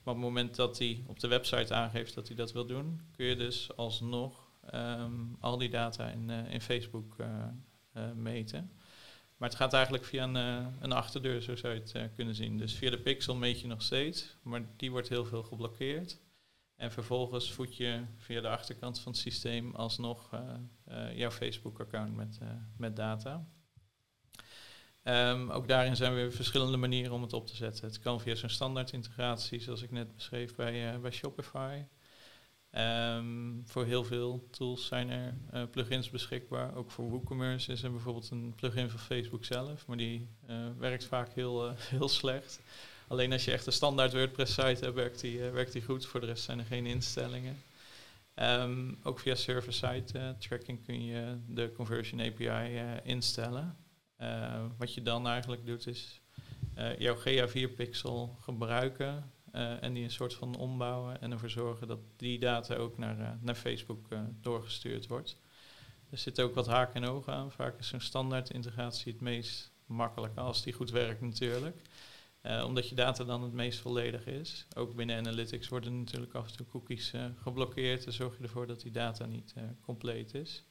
Maar 0.02 0.14
op 0.14 0.20
het 0.20 0.30
moment 0.30 0.56
dat 0.56 0.78
hij 0.78 1.04
op 1.06 1.20
de 1.20 1.28
website 1.28 1.74
aangeeft 1.74 2.14
dat 2.14 2.26
hij 2.26 2.36
dat 2.36 2.52
wil 2.52 2.66
doen, 2.66 3.00
kun 3.16 3.26
je 3.26 3.36
dus 3.36 3.76
alsnog 3.76 4.48
um, 4.74 5.36
al 5.40 5.58
die 5.58 5.68
data 5.68 6.08
in, 6.08 6.30
in 6.30 6.60
Facebook 6.60 7.16
meten. 8.14 8.70
Maar 9.36 9.48
het 9.48 9.58
gaat 9.58 9.72
eigenlijk 9.72 10.04
via 10.04 10.24
een, 10.24 10.34
een 10.80 10.92
achterdeur, 10.92 11.42
zo 11.42 11.56
zou 11.56 11.74
je 11.74 11.80
het 11.80 12.14
kunnen 12.14 12.34
zien. 12.34 12.56
Dus 12.56 12.74
via 12.74 12.90
de 12.90 13.00
pixel 13.00 13.34
meet 13.34 13.60
je 13.60 13.66
nog 13.66 13.82
steeds, 13.82 14.36
maar 14.42 14.62
die 14.76 14.90
wordt 14.90 15.08
heel 15.08 15.24
veel 15.24 15.42
geblokkeerd. 15.42 16.18
En 16.76 16.92
vervolgens 16.92 17.52
voed 17.52 17.76
je 17.76 18.04
via 18.16 18.40
de 18.40 18.48
achterkant 18.48 19.00
van 19.00 19.12
het 19.12 19.20
systeem 19.20 19.74
alsnog 19.74 20.30
jouw 21.14 21.30
Facebook-account 21.30 22.16
met, 22.16 22.38
met 22.76 22.96
data. 22.96 23.46
Ehm, 25.02 25.50
ook 25.50 25.68
daarin 25.68 25.96
zijn 25.96 26.14
weer 26.14 26.32
verschillende 26.32 26.76
manieren 26.76 27.12
om 27.12 27.22
het 27.22 27.32
op 27.32 27.46
te 27.46 27.56
zetten. 27.56 27.86
Het 27.86 27.98
kan 27.98 28.20
via 28.20 28.34
zo'n 28.34 28.48
standaard 28.48 28.92
integratie, 28.92 29.60
zoals 29.60 29.82
ik 29.82 29.90
net 29.90 30.14
beschreef 30.14 30.54
bij, 30.54 31.00
bij 31.00 31.10
Shopify. 31.10 31.82
Ehm, 32.70 33.62
voor 33.64 33.84
heel 33.84 34.04
veel 34.04 34.48
tools 34.50 34.86
zijn 34.86 35.10
er 35.10 35.34
uh, 35.54 35.62
plugins 35.70 36.10
beschikbaar. 36.10 36.74
Ook 36.74 36.90
voor 36.90 37.10
WooCommerce 37.10 37.72
is 37.72 37.82
er 37.82 37.90
bijvoorbeeld 37.90 38.30
een 38.30 38.52
plugin 38.56 38.90
van 38.90 38.98
Facebook 38.98 39.44
zelf, 39.44 39.86
maar 39.86 39.96
die 39.96 40.28
uh, 40.50 40.56
werkt 40.78 41.04
vaak 41.04 41.32
heel, 41.32 41.66
uh, 41.66 41.72
heel 41.96 42.08
slecht. 42.08 42.60
Alleen 43.08 43.32
als 43.32 43.44
je 43.44 43.52
echt 43.52 43.66
een 43.66 43.72
standaard 43.72 44.12
WordPress 44.12 44.54
site 44.54 44.84
hebt, 44.84 44.94
werkt 44.94 45.20
die, 45.20 45.40
werkt 45.40 45.72
die 45.72 45.82
goed. 45.82 46.06
Voor 46.06 46.20
de 46.20 46.26
rest 46.26 46.44
zijn 46.44 46.58
er 46.58 46.64
geen 46.64 46.86
instellingen. 46.86 47.62
Um, 48.34 48.98
ook 49.02 49.20
via 49.20 49.34
server-side 49.34 50.36
tracking 50.38 50.84
kun 50.84 51.04
je 51.04 51.36
de 51.46 51.72
Conversion 51.72 52.20
API 52.20 52.82
instellen. 53.02 53.76
wat 54.76 54.94
je 54.94 55.02
dan 55.02 55.26
eigenlijk 55.28 55.66
doet 55.66 55.86
is 55.86 56.20
jouw 56.98 57.16
GA4-pixel 57.16 58.36
gebruiken 58.40 59.30
uh, 59.52 59.82
en 59.82 59.92
die 59.92 60.04
een 60.04 60.10
soort 60.10 60.34
van 60.34 60.56
ombouwen 60.56 61.20
en 61.20 61.32
ervoor 61.32 61.50
zorgen 61.50 61.88
dat 61.88 61.98
die 62.16 62.38
data 62.38 62.74
ook 62.74 62.98
naar, 62.98 63.18
uh, 63.18 63.30
naar 63.40 63.54
Facebook 63.54 64.06
uh, 64.12 64.20
doorgestuurd 64.40 65.06
wordt. 65.06 65.36
Er 66.10 66.18
zitten 66.18 66.44
ook 66.44 66.54
wat 66.54 66.66
haken 66.66 67.02
en 67.02 67.08
ogen 67.08 67.32
aan. 67.32 67.52
Vaak 67.52 67.78
is 67.78 67.88
zo'n 67.88 68.00
standaard 68.00 68.50
integratie 68.50 69.12
het 69.12 69.20
meest 69.20 69.72
makkelijk 69.86 70.36
als 70.36 70.62
die 70.62 70.72
goed 70.72 70.90
werkt 70.90 71.20
natuurlijk. 71.20 71.82
omdat 72.64 72.88
je 72.88 72.94
data 72.94 73.24
dan 73.24 73.42
het 73.42 73.52
meest 73.52 73.78
volledig 73.78 74.26
is. 74.26 74.66
Ook 74.76 74.94
binnen 74.94 75.18
Analytics 75.18 75.68
worden 75.68 75.98
natuurlijk 75.98 76.34
af 76.34 76.46
en 76.50 76.56
toe 76.56 76.66
cookies 76.66 77.12
geblokkeerd. 77.42 78.04
Dan 78.04 78.12
zorg 78.12 78.36
je 78.36 78.42
ervoor 78.42 78.66
dat 78.66 78.80
die 78.80 78.90
data 78.90 79.26
niet 79.26 79.54
compleet 79.80 80.34
is. 80.34 80.64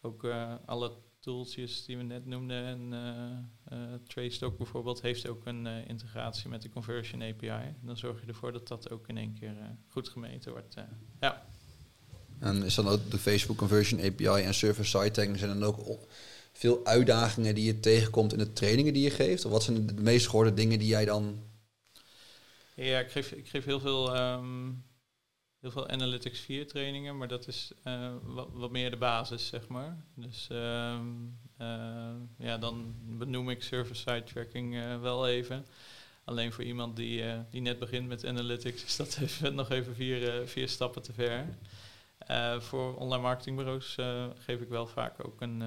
Ook 0.00 0.24
alle 0.64 0.96
tooltjes 1.20 1.84
die 1.84 1.96
we 1.96 2.02
net 2.02 2.26
noemden. 2.26 2.64
En 2.64 2.92
uh, 2.92 3.78
uh, 3.78 3.94
TraceDoc 4.06 4.56
bijvoorbeeld 4.56 5.02
heeft 5.02 5.28
ook 5.28 5.46
een 5.46 5.66
uh, 5.66 5.88
integratie 5.88 6.48
met 6.48 6.62
de 6.62 6.68
Conversion 6.68 7.22
API. 7.22 7.74
Dan 7.82 7.96
zorg 7.96 8.20
je 8.20 8.26
ervoor 8.26 8.52
dat 8.52 8.68
dat 8.68 8.90
ook 8.90 9.08
in 9.08 9.16
één 9.16 9.34
keer 9.34 9.54
goed 9.88 10.08
gemeten 10.08 10.52
wordt. 10.52 10.74
ja. 11.20 11.46
En 12.38 12.62
is 12.62 12.74
dan 12.74 12.88
ook 12.88 13.10
de 13.10 13.18
Facebook 13.18 13.56
Conversion 13.56 14.00
API 14.00 14.44
en 14.44 14.54
server-side 14.54 15.10
tagging 15.10 15.38
zijn 15.38 15.58
dan 15.58 15.68
ook 15.68 16.06
veel 16.52 16.86
uitdagingen 16.86 17.54
die 17.54 17.64
je 17.64 17.80
tegenkomt 17.80 18.32
in 18.32 18.38
de 18.38 18.52
trainingen 18.52 18.92
die 18.92 19.02
je 19.02 19.10
geeft? 19.10 19.44
Of 19.44 19.50
wat 19.50 19.62
zijn 19.62 19.86
de 19.86 19.94
meest 19.94 20.26
gehoorde 20.26 20.54
dingen 20.54 20.78
die 20.78 20.88
jij 20.88 21.04
dan... 21.04 21.42
Ja, 22.74 22.98
ik 22.98 23.10
geef, 23.10 23.32
ik 23.32 23.48
geef 23.48 23.64
heel 23.64 23.80
veel... 23.80 24.16
Um, 24.16 24.84
heel 25.60 25.70
veel 25.70 25.88
Analytics 25.88 26.40
4 26.40 26.66
trainingen, 26.66 27.18
maar 27.18 27.28
dat 27.28 27.46
is 27.46 27.72
uh, 27.84 28.12
wat, 28.52 28.70
meer 28.70 28.90
de 28.90 28.96
basis, 28.96 29.46
zeg 29.46 29.68
maar. 29.68 29.96
Dus 30.14 30.48
uh, 30.52 30.98
uh, 31.60 32.14
ja, 32.38 32.58
dan 32.58 32.94
benoem 33.04 33.50
ik 33.50 33.62
server-side 33.62 34.22
tracking 34.22 34.74
uh, 34.74 35.00
wel 35.00 35.28
even. 35.28 35.66
Alleen 36.24 36.52
voor 36.52 36.64
iemand 36.64 36.96
die, 36.96 37.24
die 37.50 37.60
net 37.60 37.78
begint 37.78 38.08
met 38.08 38.26
Analytics 38.26 38.84
is 38.88 38.96
dat 38.96 39.18
even, 39.20 39.54
nog 39.54 39.70
even 39.70 39.94
vier, 39.94 40.46
vier 40.48 40.68
stappen 40.68 41.02
te 41.02 41.12
ver. 41.12 41.46
voor 42.62 42.96
online 42.96 43.22
marketingbureaus 43.22 43.96
geef 44.38 44.60
ik 44.60 44.68
wel 44.68 44.86
vaak 44.86 45.26
ook 45.26 45.40
een, 45.40 45.60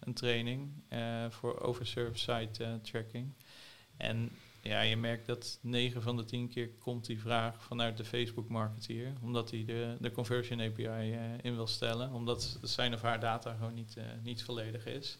een 0.00 0.14
training 0.14 0.70
voor 1.28 1.60
over 1.60 1.86
server-side 1.86 2.80
tracking. 2.82 3.32
En 3.96 4.30
ja, 4.68 4.80
je 4.80 4.96
merkt 4.96 5.26
dat 5.26 5.58
9 5.62 6.02
van 6.02 6.16
de 6.16 6.24
10 6.24 6.48
keer 6.48 6.68
komt 6.68 7.06
die 7.06 7.20
vraag 7.20 7.62
vanuit 7.62 7.96
de 7.96 8.04
Facebook 8.04 8.48
marketeer, 8.48 9.12
omdat 9.22 9.50
hij 9.50 9.64
de, 9.64 9.96
de 10.00 10.10
conversion 10.10 10.60
API 10.60 10.84
eh, 10.84 11.20
in 11.42 11.54
wil 11.54 11.66
stellen, 11.66 12.12
omdat 12.12 12.58
zijn 12.62 12.94
of 12.94 13.02
haar 13.02 13.20
data 13.20 13.54
gewoon 13.54 13.74
niet, 13.74 13.94
uh, 13.98 14.04
niet 14.22 14.42
volledig 14.42 14.86
is. 14.86 15.18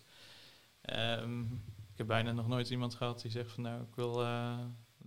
Um, 1.20 1.62
ik 1.92 1.98
heb 1.98 2.06
bijna 2.06 2.32
nog 2.32 2.48
nooit 2.48 2.70
iemand 2.70 2.94
gehad 2.94 3.22
die 3.22 3.30
zegt 3.30 3.52
van 3.52 3.62
nou 3.62 3.82
ik 3.82 3.94
wil 3.94 4.22
uh, 4.22 4.58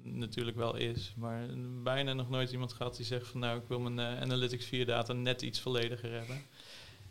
natuurlijk 0.04 0.58
wel 0.58 0.76
is, 0.76 1.14
maar 1.18 1.48
bijna 1.84 2.14
nog 2.14 2.30
nooit 2.30 2.52
iemand 2.52 2.74
gehad 2.74 2.96
die 2.96 3.06
zegt 3.06 3.28
van 3.28 3.40
nou 3.40 3.60
ik 3.60 3.68
wil 3.68 3.80
mijn 3.80 4.20
Analytics 4.22 4.66
4 4.66 4.86
data 4.86 5.14
net 5.14 5.42
iets 5.42 5.60
vollediger 5.60 6.12
hebben. 6.12 6.42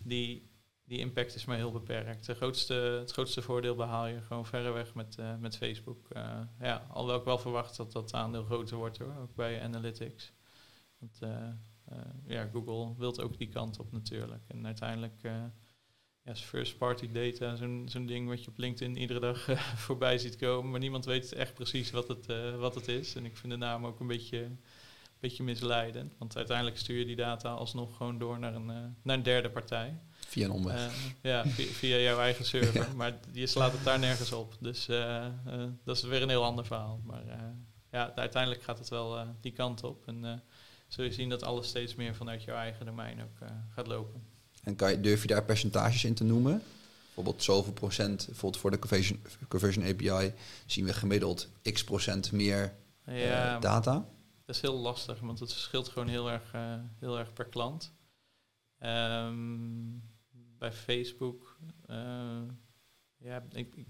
Die 0.02 0.49
die 0.90 0.98
impact 0.98 1.34
is 1.34 1.44
maar 1.44 1.56
heel 1.56 1.72
beperkt. 1.72 2.26
Grootste, 2.26 2.74
het 2.74 3.12
grootste 3.12 3.42
voordeel 3.42 3.74
behaal 3.74 4.06
je 4.06 4.20
gewoon 4.20 4.46
verreweg 4.46 4.94
met, 4.94 5.16
uh, 5.20 5.36
met 5.36 5.56
Facebook. 5.56 6.08
Uh, 6.16 6.40
ja, 6.60 6.86
alhoewel 6.88 7.18
ik 7.18 7.24
wel 7.24 7.38
verwacht 7.38 7.76
dat 7.76 7.92
dat 7.92 8.14
aandeel 8.14 8.44
groter 8.44 8.76
wordt 8.76 8.98
hoor, 8.98 9.14
ook 9.20 9.34
bij 9.34 9.62
Analytics. 9.62 10.32
Want 10.98 11.18
uh, 11.22 11.48
ja, 12.26 12.48
Google 12.52 12.94
wilt 12.98 13.20
ook 13.20 13.38
die 13.38 13.48
kant 13.48 13.78
op 13.78 13.92
natuurlijk. 13.92 14.42
En 14.48 14.66
uiteindelijk 14.66 15.20
ja, 15.22 15.52
is 16.24 16.40
first 16.40 16.78
party 16.78 17.10
data 17.12 17.56
zo'n 17.56 17.86
zo'n 17.88 18.06
ding 18.06 18.28
wat 18.28 18.44
je 18.44 18.50
op 18.50 18.58
LinkedIn 18.58 18.96
iedere 18.96 19.20
dag 19.20 19.48
voorbij 19.86 20.18
ziet 20.18 20.36
komen. 20.36 20.70
Maar 20.70 20.80
niemand 20.80 21.04
weet 21.04 21.32
echt 21.32 21.54
precies 21.54 21.90
wat 21.90 22.08
het, 22.08 22.26
wat 22.56 22.74
het 22.74 22.88
is. 22.88 23.14
En 23.14 23.24
ik 23.24 23.36
vind 23.36 23.52
de 23.52 23.58
naam 23.58 23.86
ook 23.86 24.00
een 24.00 24.06
beetje, 24.06 24.50
beetje 25.20 25.42
misleidend. 25.42 26.14
Want 26.18 26.36
uiteindelijk 26.36 26.78
stuur 26.78 26.98
je 26.98 27.04
die 27.04 27.16
data 27.16 27.50
alsnog 27.50 27.96
gewoon 27.96 28.18
door 28.18 28.38
naar 28.38 28.54
een, 28.54 28.96
naar 29.02 29.16
een 29.16 29.22
derde 29.22 29.50
partij. 29.50 30.00
Via 30.30 30.44
een 30.44 30.50
omweg. 30.50 30.74
Uh, 30.74 30.92
ja, 31.22 31.46
via, 31.46 31.66
via, 31.66 31.96
jouw 31.96 32.20
eigen 32.20 32.44
server. 32.44 32.88
Maar 32.96 33.18
je 33.32 33.46
slaat 33.46 33.72
het 33.72 33.84
daar 33.84 33.98
nergens 33.98 34.32
op. 34.32 34.56
Dus 34.60 34.88
uh, 34.88 35.26
uh, 35.46 35.64
dat 35.84 35.96
is 35.96 36.02
weer 36.02 36.22
een 36.22 36.28
heel 36.28 36.44
ander 36.44 36.66
verhaal. 36.66 37.00
Maar 37.04 37.22
ja, 37.90 38.12
uiteindelijk 38.14 38.62
gaat 38.62 38.78
het 38.78 38.88
wel 38.88 39.26
die 39.40 39.52
kant 39.52 39.84
op. 39.84 40.06
En 40.06 40.42
zul 40.88 41.04
je 41.04 41.12
zien 41.12 41.28
dat 41.28 41.42
alles 41.42 41.68
steeds 41.68 41.94
meer 41.94 42.14
vanuit 42.14 42.42
jouw 42.42 42.56
eigen 42.56 42.86
domein 42.86 43.22
ook 43.22 43.48
gaat 43.74 43.86
lopen. 43.86 44.22
En 44.62 44.76
kan 44.76 44.90
je, 44.90 45.00
durf 45.00 45.22
je 45.22 45.28
daar 45.28 45.44
percentages 45.44 46.04
in 46.04 46.14
te 46.14 46.24
noemen? 46.24 46.62
Bijvoorbeeld 47.04 47.42
zoveel 47.42 47.72
procent, 47.72 48.26
bijvoorbeeld 48.26 48.62
voor 48.62 48.70
de 48.70 48.78
conversion, 48.78 49.22
conversion 49.48 49.84
API 49.84 50.32
zien 50.66 50.84
we 50.84 50.92
gemiddeld 50.92 51.48
x 51.72 51.84
procent 51.84 52.32
meer 52.32 52.74
ja, 53.06 53.58
data. 53.58 54.06
Dat 54.44 54.56
is 54.56 54.60
heel 54.60 54.78
lastig, 54.78 55.20
want 55.20 55.38
het 55.38 55.52
verschilt 55.52 55.88
gewoon 55.88 56.08
heel 56.08 56.30
erg, 56.30 56.52
heel 56.98 57.18
erg 57.18 57.32
per 57.32 57.46
klant. 57.46 57.92
Um, 58.82 60.09
bij 60.60 60.72
Facebook. 60.72 61.56
Uh, 61.90 62.42
ja, 63.16 63.44
ik, 63.52 63.74
ik, 63.74 63.86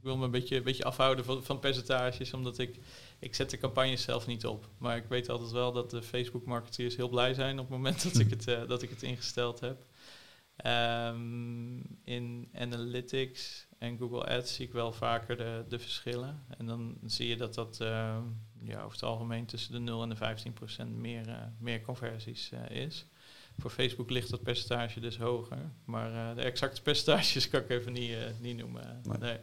wil 0.00 0.16
me 0.16 0.24
een 0.24 0.30
beetje, 0.30 0.56
een 0.56 0.62
beetje 0.62 0.84
afhouden 0.84 1.24
van, 1.24 1.44
van 1.44 1.58
percentages, 1.58 2.32
omdat 2.32 2.58
ik, 2.58 2.78
ik 3.18 3.34
zet 3.34 3.50
de 3.50 3.58
campagnes 3.58 4.02
zelf 4.02 4.26
niet 4.26 4.46
op. 4.46 4.68
Maar 4.78 4.96
ik 4.96 5.08
weet 5.08 5.28
altijd 5.28 5.50
wel 5.50 5.72
dat 5.72 5.90
de 5.90 6.02
Facebook-marketeers 6.02 6.96
heel 6.96 7.08
blij 7.08 7.34
zijn 7.34 7.58
op 7.58 7.68
het 7.68 7.76
moment 7.76 8.02
dat 8.02 8.18
ik 8.18 8.30
het, 8.36 8.48
uh, 8.48 8.68
dat 8.68 8.82
ik 8.82 8.90
het 8.90 9.02
ingesteld 9.02 9.60
heb. 9.60 9.86
Um, 10.66 11.82
in 12.04 12.48
Analytics 12.54 13.66
en 13.78 13.98
Google 13.98 14.26
Ads 14.26 14.54
zie 14.54 14.66
ik 14.66 14.72
wel 14.72 14.92
vaker 14.92 15.36
de, 15.36 15.64
de 15.68 15.78
verschillen. 15.78 16.44
En 16.58 16.66
dan 16.66 16.98
zie 17.04 17.28
je 17.28 17.36
dat 17.36 17.54
dat 17.54 17.78
uh, 17.82 18.18
ja, 18.60 18.78
over 18.78 18.92
het 18.92 19.02
algemeen 19.02 19.46
tussen 19.46 19.72
de 19.72 19.78
0 19.78 20.02
en 20.02 20.08
de 20.08 20.16
15 20.16 20.52
procent 20.52 20.96
meer, 20.96 21.52
meer 21.58 21.80
conversies 21.80 22.52
is. 22.68 23.06
Voor 23.58 23.70
Facebook 23.70 24.10
ligt 24.10 24.30
dat 24.30 24.42
percentage 24.42 25.00
dus 25.00 25.16
hoger. 25.16 25.58
Maar 25.84 26.12
uh, 26.12 26.34
de 26.34 26.42
exacte 26.42 26.82
percentages 26.82 27.48
kan 27.48 27.60
ik 27.60 27.70
even 27.70 27.92
niet, 27.92 28.10
uh, 28.10 28.16
niet 28.40 28.56
noemen. 28.56 29.00
Nee. 29.02 29.18
nee. 29.18 29.38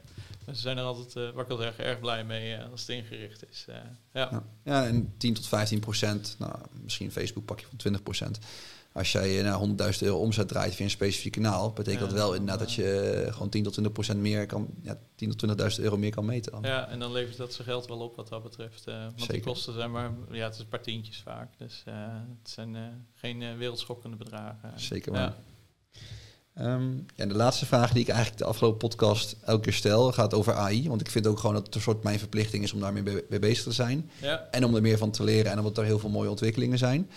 Maar 0.46 0.56
ze 0.56 0.62
zijn 0.62 0.78
er 0.78 0.84
altijd, 0.84 1.16
uh, 1.16 1.36
wat 1.36 1.46
ik 1.46 1.52
al 1.52 1.58
zeg, 1.58 1.78
erg 1.78 2.00
blij 2.00 2.24
mee 2.24 2.58
als 2.58 2.82
het 2.82 2.90
ingericht 2.90 3.50
is. 3.50 3.66
ja. 3.68 3.98
Ja. 4.14 4.44
ja, 4.64 4.86
en 4.86 5.14
10 5.18 5.34
tot 5.34 5.48
15 5.48 5.80
procent, 5.80 6.36
nou, 6.40 6.56
misschien 6.82 7.12
Facebook 7.12 7.46
pak 7.46 7.60
je 7.60 7.66
van 7.66 7.78
20 7.78 8.04
procent. 8.04 8.40
Als 8.94 9.12
jij 9.12 9.42
naar 9.42 9.60
100.000 9.94 10.00
euro 10.00 10.18
omzet 10.18 10.48
draait 10.48 10.76
via 10.76 10.86
een 10.86 10.92
specifiek 10.92 11.32
kanaal, 11.32 11.72
betekent 11.72 12.02
dat 12.02 12.12
wel 12.12 12.34
inderdaad 12.34 12.60
dat 12.60 12.74
je 12.74 13.28
gewoon 13.32 13.50
10 13.50 13.64
tot 13.64 13.72
20 13.72 13.94
procent 13.94 14.20
meer 14.20 14.46
kan, 14.46 14.68
ja, 14.82 15.00
10 15.16 15.36
tot 15.36 15.60
20.000 15.78 15.84
euro 15.84 15.98
meer 15.98 16.12
kan 16.12 16.26
meten. 16.26 16.52
Dan. 16.52 16.62
Ja, 16.62 16.90
en 16.90 17.00
dan 17.00 17.12
levert 17.12 17.38
dat 17.38 17.54
zijn 17.54 17.68
geld 17.68 17.88
wel 17.88 18.00
op 18.00 18.16
wat 18.16 18.28
dat 18.30 18.44
betreft. 18.44 18.88
Uh, 18.88 19.02
want 19.02 19.20
Zeker. 19.20 19.34
die 19.34 19.44
kosten 19.44 19.74
zijn 19.74 19.92
maar, 19.92 20.12
ja, 20.32 20.44
het 20.44 20.54
is 20.54 20.60
een 20.60 20.68
paar 20.68 20.82
tientjes 20.82 21.22
vaak. 21.22 21.58
Dus 21.58 21.84
uh, 21.88 21.94
het 22.42 22.50
zijn 22.50 22.76
uh, 22.76 22.82
geen 23.14 23.58
wereldschokkende 23.58 24.18
bedragen. 24.18 24.72
Zeker 24.76 25.12
waar. 25.12 25.22
Ja. 25.22 25.36
Um, 26.60 27.06
ja, 27.16 27.26
de 27.26 27.34
laatste 27.34 27.66
vraag 27.66 27.92
die 27.92 28.02
ik 28.02 28.08
eigenlijk 28.08 28.38
de 28.38 28.46
afgelopen 28.46 28.78
podcast 28.78 29.36
elke 29.46 29.62
keer 29.62 29.74
stel, 29.74 30.12
gaat 30.12 30.34
over 30.34 30.54
AI. 30.54 30.88
Want 30.88 31.02
ik 31.02 31.10
vind 31.10 31.28
ook 31.28 31.40
gewoon 31.40 31.56
dat 31.56 31.66
het 31.66 31.76
een 31.76 31.82
soort 31.82 32.04
mijn 32.04 32.20
verplichting 32.20 32.64
is 32.64 32.74
om 32.74 32.80
daarmee 32.80 33.04
mee 33.30 33.40
bezig 33.40 33.64
te 33.64 33.72
zijn. 33.72 34.10
Ja. 34.22 34.48
En 34.52 34.66
om 34.66 34.76
er 34.76 34.82
meer 34.82 34.98
van 34.98 35.12
te 35.12 35.24
leren 35.24 35.52
en 35.52 35.58
omdat 35.58 35.78
er 35.78 35.84
heel 35.84 36.00
veel 36.00 36.10
mooie 36.10 36.30
ontwikkelingen 36.30 36.78
zijn. 36.78 37.10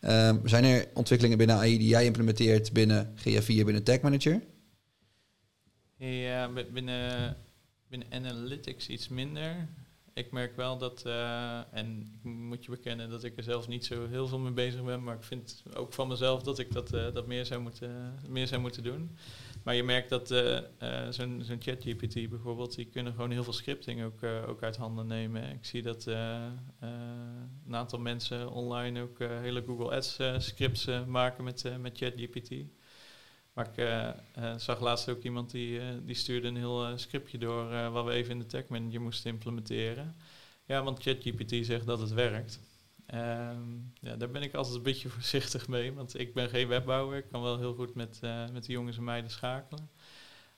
Um, 0.00 0.48
zijn 0.48 0.64
er 0.64 0.88
ontwikkelingen 0.94 1.38
binnen 1.38 1.56
AI 1.56 1.78
die 1.78 1.88
jij 1.88 2.04
implementeert 2.04 2.72
binnen 2.72 3.14
GA4, 3.16 3.44
binnen 3.46 3.82
Tag 3.82 4.00
Manager? 4.00 4.42
Ja, 5.96 6.50
binnen, 6.72 7.36
binnen 7.88 8.08
Analytics 8.12 8.88
iets 8.88 9.08
minder. 9.08 9.68
Ik 10.14 10.32
merk 10.32 10.56
wel 10.56 10.78
dat, 10.78 11.02
uh, 11.06 11.60
en 11.72 12.00
ik 12.00 12.30
moet 12.30 12.64
je 12.64 12.70
bekennen 12.70 13.10
dat 13.10 13.24
ik 13.24 13.36
er 13.36 13.42
zelf 13.42 13.68
niet 13.68 13.84
zo 13.84 14.08
heel 14.08 14.28
veel 14.28 14.38
mee 14.38 14.52
bezig 14.52 14.84
ben, 14.84 15.02
maar 15.02 15.16
ik 15.16 15.22
vind 15.22 15.62
ook 15.74 15.92
van 15.92 16.08
mezelf 16.08 16.42
dat 16.42 16.58
ik 16.58 16.72
dat, 16.72 16.94
uh, 16.94 17.12
dat 17.12 17.26
meer, 17.26 17.46
zou 17.46 17.60
moeten, 17.60 18.14
meer 18.28 18.46
zou 18.46 18.60
moeten 18.60 18.82
doen. 18.82 19.16
Maar 19.62 19.74
je 19.74 19.82
merkt 19.82 20.08
dat 20.08 20.30
uh, 20.30 20.58
zo'n 21.10 21.42
zo'n 21.42 21.62
ChatGPT 21.62 22.28
bijvoorbeeld, 22.28 22.74
die 22.74 22.86
kunnen 22.86 23.12
gewoon 23.12 23.30
heel 23.30 23.44
veel 23.44 23.52
scripting 23.52 24.02
ook, 24.04 24.22
ook 24.22 24.62
uit 24.62 24.76
handen 24.76 25.06
nemen. 25.06 25.50
Ik 25.50 25.64
zie 25.64 25.82
dat 25.82 26.06
een 26.06 27.74
aantal 27.74 27.98
mensen 27.98 28.50
online 28.50 29.00
ook 29.00 29.18
hele 29.18 29.62
Google 29.66 29.96
Ads 29.96 30.18
scripts 30.38 30.88
maken 31.06 31.44
met, 31.44 31.78
met 31.80 31.98
ChatGPT. 31.98 32.50
Maar 33.52 33.68
ik 33.68 33.76
eh, 33.76 34.08
eh, 34.08 34.58
zag 34.58 34.80
laatst 34.80 35.08
ook 35.08 35.22
iemand 35.22 35.50
die, 35.50 35.80
eh, 35.80 35.86
die 36.02 36.14
stuurde 36.14 36.48
een 36.48 36.56
heel 36.56 36.86
eh, 36.86 36.92
scriptje 36.96 37.38
door 37.38 37.72
eh, 37.72 37.92
wat 37.92 38.04
we 38.04 38.12
even 38.12 38.32
in 38.32 38.38
de 38.38 38.46
tech 38.46 38.68
moesten 38.68 39.30
implementeren. 39.30 40.16
Ja, 40.64 40.82
want 40.82 41.02
ChatGPT 41.02 41.66
zegt 41.66 41.86
dat 41.86 42.00
het 42.00 42.12
werkt. 42.12 42.60
Ehm, 43.10 43.78
ja, 44.00 44.16
daar 44.16 44.30
ben 44.30 44.42
ik 44.42 44.54
altijd 44.54 44.76
een 44.76 44.82
beetje 44.82 45.08
voorzichtig 45.18 45.68
mee, 45.68 45.92
want 45.92 46.18
ik 46.18 46.34
ben 46.34 46.48
geen 46.48 46.68
webbouwer. 46.68 47.18
Ik 47.18 47.28
kan 47.30 47.42
wel 47.42 47.58
heel 47.58 47.74
goed 47.74 47.94
met, 47.94 48.18
eh, 48.20 48.48
met 48.52 48.64
de 48.64 48.72
jongens 48.72 48.96
en 48.96 49.04
meiden 49.04 49.30
schakelen. 49.30 49.90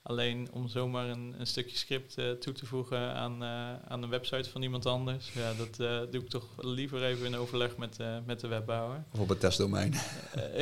Alleen 0.03 0.53
om 0.53 0.69
zomaar 0.69 1.09
een, 1.09 1.35
een 1.39 1.47
stukje 1.47 1.77
script 1.77 2.19
eh, 2.19 2.31
toe 2.31 2.53
te 2.53 2.66
voegen 2.66 3.15
aan, 3.15 3.43
eh, 3.43 3.91
aan 3.91 4.03
een 4.03 4.09
website 4.09 4.51
van 4.51 4.62
iemand 4.62 4.87
anders, 4.87 5.33
ja, 5.33 5.53
dat 5.55 5.77
doe 6.12 6.23
ik 6.23 6.29
toch 6.29 6.49
liever 6.57 7.05
even 7.05 7.27
in 7.27 7.37
overleg 7.37 7.77
met, 7.77 7.99
met 8.27 8.41
de 8.41 8.49
webbouwer. 8.49 9.05
Of 9.12 9.20
op 9.20 9.29
het 9.29 9.41
testdomein. 9.41 9.95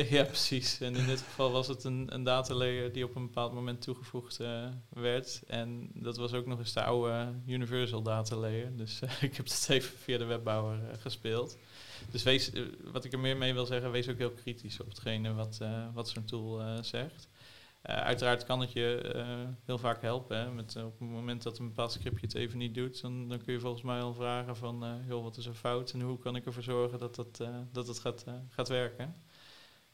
Ja, 0.09 0.23
precies. 0.23 0.81
En 0.81 0.95
in 0.95 1.05
dit 1.05 1.21
geval 1.21 1.51
was 1.51 1.67
het 1.67 1.83
een, 1.83 2.13
een 2.13 2.23
datalayer 2.23 2.91
die 2.91 3.03
op 3.03 3.15
een 3.15 3.25
bepaald 3.25 3.53
moment 3.53 3.81
toegevoegd 3.81 4.39
werd. 4.89 5.41
En 5.47 5.89
dat 5.93 6.17
was 6.17 6.33
ook 6.33 6.45
nog 6.45 6.59
eens 6.59 6.73
de 6.73 6.83
oude 6.83 7.33
Universal 7.45 8.01
datalayer. 8.01 8.77
Dus 8.77 8.99
ik 9.21 9.35
heb 9.35 9.45
het 9.45 9.65
even 9.69 9.97
via 9.97 10.17
de 10.17 10.25
webbouwer 10.25 10.79
gespeeld. 10.99 11.57
Dus 12.09 12.25
eh, 12.25 12.63
wat 12.91 13.05
ik 13.05 13.13
er 13.13 13.19
meer 13.19 13.37
mee 13.37 13.53
wil 13.53 13.65
zeggen, 13.65 13.91
wees 13.91 14.09
ook 14.09 14.17
heel 14.17 14.31
kritisch 14.31 14.79
op 14.79 14.87
hetgene 14.87 15.33
wat, 15.33 15.57
eh, 15.61 15.87
wat 15.93 16.09
zo'n 16.09 16.25
tool 16.25 16.61
eh, 16.61 16.81
zegt. 16.81 17.29
Uiteraard 17.81 18.45
kan 18.45 18.59
het 18.59 18.71
je 18.71 19.55
heel 19.65 19.77
vaak 19.77 20.01
helpen. 20.01 20.37
Hè, 20.37 20.51
met, 20.51 20.75
op 20.75 20.99
het 20.99 21.09
moment 21.09 21.43
dat 21.43 21.59
een 21.59 21.67
bepaald 21.67 21.91
scriptje 21.91 22.25
het 22.25 22.35
even 22.35 22.57
niet 22.57 22.75
doet, 22.75 23.01
dan, 23.01 23.29
dan 23.29 23.43
kun 23.43 23.53
je 23.53 23.59
volgens 23.59 23.83
mij 23.83 24.01
al 24.01 24.13
vragen 24.13 24.55
van, 24.55 25.03
joh, 25.07 25.23
wat 25.23 25.37
is 25.37 25.45
er 25.45 25.53
fout 25.53 25.91
en 25.91 26.01
hoe 26.01 26.19
kan 26.19 26.35
ik 26.35 26.45
ervoor 26.45 26.63
zorgen 26.63 26.99
dat 26.99 27.15
dat, 27.15 27.41
dat 27.71 27.87
het 27.87 27.99
gaat, 27.99 28.25
gaat 28.49 28.67
werken. 28.67 29.15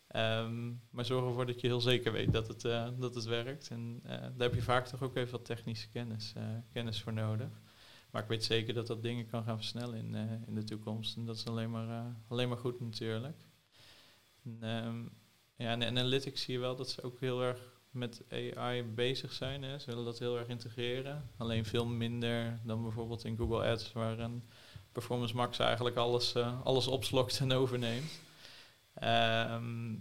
Ehm, 0.07 0.71
maar 0.89 1.05
zorg 1.05 1.25
ervoor 1.25 1.45
dat 1.45 1.61
je 1.61 1.67
heel 1.67 1.81
zeker 1.81 2.11
weet 2.11 2.34
dat 2.34 2.47
het, 2.47 2.61
dat 2.99 3.15
het 3.15 3.25
werkt. 3.25 3.69
En 3.69 4.01
daar 4.03 4.34
heb 4.38 4.53
je 4.53 4.61
vaak 4.61 4.88
toch 4.88 5.01
ook 5.01 5.15
even 5.15 5.31
wat 5.31 5.45
technische 5.45 5.89
kennis, 5.89 6.34
kennis 6.73 7.01
voor 7.01 7.13
nodig. 7.13 7.49
Maar 8.18 8.26
ik 8.26 8.31
weet 8.31 8.44
zeker 8.44 8.73
dat 8.73 8.88
dat 8.88 9.02
dingen 9.02 9.27
kan 9.27 9.44
gaan 9.44 9.57
versnellen 9.57 9.98
in, 9.98 10.15
eh, 10.15 10.48
in 10.48 10.56
de 10.56 10.64
toekomst. 10.64 11.18
En 11.18 11.26
dat 11.26 11.35
is 11.35 11.45
alleen 11.45 11.72
maar, 11.72 11.89
eh, 11.89 12.06
alleen 12.27 12.49
maar 12.49 12.57
goed 12.57 12.80
natuurlijk. 12.80 13.45
En, 14.44 14.57
ehm, 14.61 15.03
ja, 15.56 15.72
en 15.72 15.84
analytics 15.84 16.41
zie 16.41 16.53
je 16.53 16.60
wel 16.60 16.76
dat 16.76 16.89
ze 16.89 17.03
ook 17.03 17.19
heel 17.19 17.41
erg 17.41 17.60
met 17.89 18.23
AI 18.30 18.84
bezig 18.84 19.34
zijn. 19.34 19.64
Hè. 19.64 19.80
Ze 19.80 19.85
willen 19.85 20.06
dat 20.06 20.19
heel 20.19 20.38
erg 20.38 20.48
integreren. 20.48 21.30
Alleen 21.38 21.65
veel 21.65 21.85
minder 21.85 22.60
dan 22.64 22.81
bijvoorbeeld 22.81 23.23
in 23.23 23.38
Google 23.38 23.72
Ads, 23.72 23.94
waar 23.94 24.19
een 24.19 24.44
Performance 24.91 25.35
Max 25.35 25.60
eigenlijk 25.60 25.95
alles, 25.95 26.34
eh, 26.35 26.61
alles 26.61 26.88
opslokt 26.88 27.39
en 27.39 27.52
overneemt. 27.52 28.19
Ehm, 28.94 29.95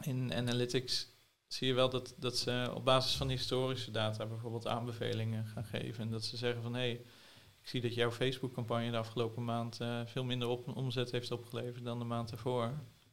in 0.00 0.34
analytics 0.34 1.08
zie 1.46 1.66
je 1.66 1.74
wel 1.74 1.90
dat, 1.90 2.14
dat 2.18 2.36
ze 2.36 2.70
op 2.74 2.84
basis 2.84 3.16
van 3.16 3.28
historische 3.28 3.90
data 3.90 4.26
bijvoorbeeld 4.26 4.66
aanbevelingen 4.66 5.46
gaan 5.46 5.64
geven. 5.64 6.04
En 6.04 6.10
dat 6.10 6.24
ze 6.24 6.36
zeggen 6.36 6.62
van 6.62 6.74
hé, 6.74 6.80
hey, 6.80 7.04
ik 7.66 7.72
zie 7.72 7.80
dat 7.80 7.94
jouw 7.94 8.10
Facebook-campagne 8.10 8.90
de 8.90 8.96
afgelopen 8.96 9.44
maand 9.44 9.80
eh, 9.80 10.00
veel 10.04 10.24
minder 10.24 10.48
op, 10.48 10.76
omzet 10.76 11.10
heeft 11.10 11.30
opgeleverd 11.30 11.84
dan 11.84 11.98
de 11.98 12.04
maand 12.04 12.30
ervoor. 12.30 12.72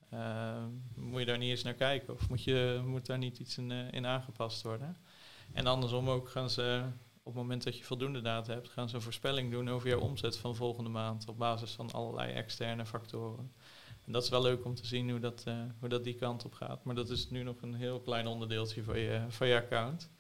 Ehm, 0.10 0.70
moet 0.96 1.20
je 1.20 1.26
daar 1.26 1.38
niet 1.38 1.50
eens 1.50 1.64
naar 1.64 1.74
kijken 1.74 2.14
of 2.14 2.30
moet, 2.30 2.44
je, 2.44 2.82
moet 2.86 3.06
daar 3.06 3.18
niet 3.18 3.40
iets 3.40 3.58
in, 3.58 3.72
eh, 3.72 3.92
in 3.92 4.06
aangepast 4.06 4.62
worden? 4.62 4.98
En 5.54 5.66
andersom 5.66 6.10
ook 6.10 6.30
gaan 6.30 6.50
ze 6.50 6.84
op 7.18 7.34
het 7.34 7.42
moment 7.42 7.64
dat 7.64 7.78
je 7.78 7.84
voldoende 7.84 8.22
data 8.22 8.54
hebt, 8.54 8.70
gaan 8.70 8.90
ze 8.90 8.96
een 8.96 9.02
voorspelling 9.02 9.52
doen 9.52 9.70
over 9.70 9.90
jouw 9.90 10.00
omzet 10.00 10.38
van 10.38 10.56
volgende 10.56 10.90
maand 10.90 11.28
op 11.28 11.38
basis 11.38 11.72
van 11.72 11.92
allerlei 11.92 12.34
externe 12.34 12.86
factoren. 12.86 13.52
En 14.06 14.12
dat 14.12 14.24
is 14.24 14.30
wel 14.30 14.42
leuk 14.42 14.66
om 14.66 14.76
te 14.76 14.86
zien 14.86 15.10
hoe 15.10 15.20
dat, 15.20 15.44
eh, 15.46 15.62
hoe 15.80 15.90
dat 15.90 16.04
die 16.04 16.16
kant 16.16 16.46
op 16.46 16.54
gaat. 16.54 16.84
Maar 16.84 16.96
dat 16.96 17.10
is 17.10 17.30
nu 17.30 17.44
nog 17.44 17.62
een 17.62 17.74
heel 17.74 18.00
klein 18.00 18.28
onderdeeltje 18.28 18.84
van 18.84 19.00
je, 19.00 19.26
van 19.28 19.48
je 19.48 19.56
account. 19.56 20.12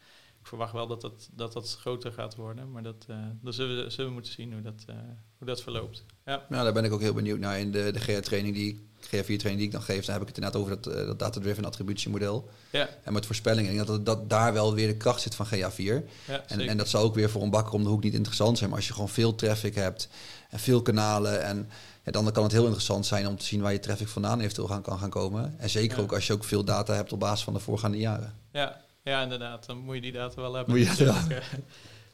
Ik 0.43 0.49
verwacht 0.49 0.73
wel 0.73 0.87
dat 0.87 1.01
dat, 1.01 1.29
dat, 1.31 1.53
dat 1.53 1.77
groter 1.79 2.11
gaat 2.11 2.35
worden. 2.35 2.71
Maar 2.71 2.83
dat, 2.83 3.05
uh, 3.09 3.17
dan 3.41 3.53
zullen 3.53 3.83
we, 3.83 3.89
zullen 3.89 4.07
we 4.07 4.13
moeten 4.13 4.31
zien 4.31 4.53
hoe 4.53 4.61
dat, 4.61 4.85
uh, 4.89 4.95
hoe 5.37 5.47
dat 5.47 5.61
verloopt. 5.61 6.05
Ja. 6.25 6.45
Nou, 6.49 6.63
daar 6.63 6.73
ben 6.73 6.83
ik 6.83 6.91
ook 6.91 7.01
heel 7.01 7.13
benieuwd 7.13 7.39
naar. 7.39 7.59
In 7.59 7.71
de, 7.71 7.91
de 7.91 7.99
GA-training 7.99 8.55
die 8.55 8.87
GA4-training 8.99 9.57
die 9.57 9.65
ik 9.65 9.71
dan 9.71 9.81
geef, 9.81 10.05
dan 10.05 10.13
heb 10.13 10.21
ik 10.21 10.27
het 10.27 10.37
inderdaad 10.37 10.61
over 10.61 10.81
dat, 10.81 10.95
uh, 10.95 11.05
dat 11.05 11.19
data-driven 11.19 11.65
attributiemodel. 11.65 12.49
Ja. 12.69 12.89
En 13.03 13.13
met 13.13 13.25
voorspellingen. 13.25 13.71
Ik 13.71 13.75
denk 13.75 13.87
dat, 13.87 14.05
dat 14.05 14.29
daar 14.29 14.53
wel 14.53 14.73
weer 14.73 14.87
de 14.87 14.97
kracht 14.97 15.21
zit 15.21 15.35
van 15.35 15.45
GA4. 15.45 15.83
Ja, 16.25 16.43
en, 16.47 16.59
en 16.59 16.77
dat 16.77 16.89
zou 16.89 17.03
ook 17.03 17.15
weer 17.15 17.29
voor 17.29 17.41
een 17.41 17.49
bakker 17.49 17.73
om 17.73 17.83
de 17.83 17.89
hoek 17.89 18.03
niet 18.03 18.13
interessant 18.13 18.57
zijn. 18.57 18.69
Maar 18.69 18.79
als 18.79 18.87
je 18.87 18.93
gewoon 18.93 19.09
veel 19.09 19.35
traffic 19.35 19.75
hebt 19.75 20.09
en 20.49 20.59
veel 20.59 20.81
kanalen 20.81 21.43
en 21.43 21.69
ja, 22.03 22.11
dan 22.11 22.31
kan 22.31 22.43
het 22.43 22.51
heel 22.51 22.63
interessant 22.63 23.05
zijn 23.05 23.27
om 23.27 23.37
te 23.37 23.45
zien 23.45 23.61
waar 23.61 23.71
je 23.71 23.79
traffic 23.79 24.07
vandaan 24.07 24.39
eventueel 24.39 24.67
gaan, 24.67 24.81
kan 24.81 24.99
gaan 24.99 25.09
komen. 25.09 25.55
En 25.57 25.69
zeker 25.69 25.97
ja. 25.97 26.03
ook 26.03 26.13
als 26.13 26.27
je 26.27 26.33
ook 26.33 26.43
veel 26.43 26.63
data 26.63 26.93
hebt 26.93 27.13
op 27.13 27.19
basis 27.19 27.43
van 27.43 27.53
de 27.53 27.59
voorgaande 27.59 27.97
jaren. 27.97 28.33
Ja, 28.51 28.81
ja 29.03 29.21
inderdaad. 29.21 29.65
Dan 29.65 29.77
moet 29.77 29.95
je 29.95 30.01
die 30.01 30.11
data 30.11 30.41
wel 30.41 30.53
hebben. 30.53 30.75
Moet 30.75 30.97
je 30.97 31.05
dat 31.05 31.27
wel. 31.27 31.37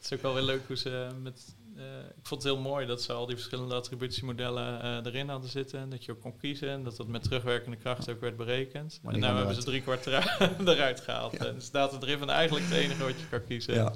Het 0.00 0.10
is 0.10 0.12
ook 0.12 0.22
wel 0.22 0.34
weer 0.34 0.42
leuk 0.42 0.66
hoe 0.66 0.76
ze 0.76 1.08
met... 1.22 1.54
Uh, 1.76 1.82
ik 1.98 2.26
vond 2.26 2.42
het 2.42 2.52
heel 2.52 2.62
mooi 2.62 2.86
dat 2.86 3.02
ze 3.02 3.12
al 3.12 3.26
die 3.26 3.36
verschillende 3.36 3.74
attributiemodellen 3.74 4.84
uh, 4.84 5.12
erin 5.12 5.28
hadden 5.28 5.50
zitten. 5.50 5.80
En 5.80 5.90
dat 5.90 6.04
je 6.04 6.12
ook 6.12 6.20
kon 6.20 6.36
kiezen. 6.36 6.68
En 6.68 6.82
dat 6.82 6.96
dat 6.96 7.06
met 7.06 7.22
terugwerkende 7.22 7.76
kracht 7.76 8.10
ook 8.10 8.20
werd 8.20 8.36
berekend. 8.36 9.00
Maar 9.02 9.14
en 9.14 9.20
nu 9.20 9.26
hebben 9.26 9.54
ze 9.54 9.62
drie 9.62 9.82
kwart 9.82 10.06
eruit 10.06 11.00
gehaald. 11.06 11.32
Ja. 11.32 11.38
En 11.38 11.56
is 11.56 11.70
data-driven 11.70 12.28
eigenlijk 12.28 12.66
het 12.66 12.74
enige 12.74 13.02
wat 13.02 13.20
je 13.20 13.28
kan 13.28 13.44
kiezen. 13.44 13.74
Ja. 13.74 13.92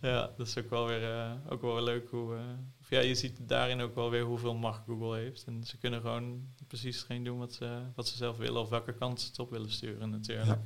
Ja, 0.00 0.30
dat 0.36 0.46
is 0.46 0.58
ook 0.58 0.70
wel 0.70 0.86
weer, 0.86 1.02
uh, 1.02 1.30
ook 1.48 1.62
wel 1.62 1.74
weer 1.74 1.82
leuk 1.82 2.08
hoe... 2.10 2.34
Of 2.80 2.90
ja, 2.90 3.00
je 3.00 3.14
ziet 3.14 3.38
daarin 3.40 3.80
ook 3.80 3.94
wel 3.94 4.10
weer 4.10 4.24
hoeveel 4.24 4.54
macht 4.54 4.82
Google 4.86 5.16
heeft. 5.16 5.44
En 5.46 5.64
ze 5.64 5.76
kunnen 5.76 6.00
gewoon 6.00 6.40
precies 6.66 6.96
hetgeen 6.96 7.24
doen 7.24 7.38
wat 7.38 7.52
ze, 7.52 7.78
wat 7.94 8.08
ze 8.08 8.16
zelf 8.16 8.36
willen... 8.36 8.60
of 8.60 8.68
welke 8.68 8.94
kant 8.94 9.20
ze 9.20 9.26
het 9.26 9.38
op 9.38 9.50
willen 9.50 9.70
sturen 9.70 10.10
natuurlijk. 10.10 10.46
Ja. 10.46 10.62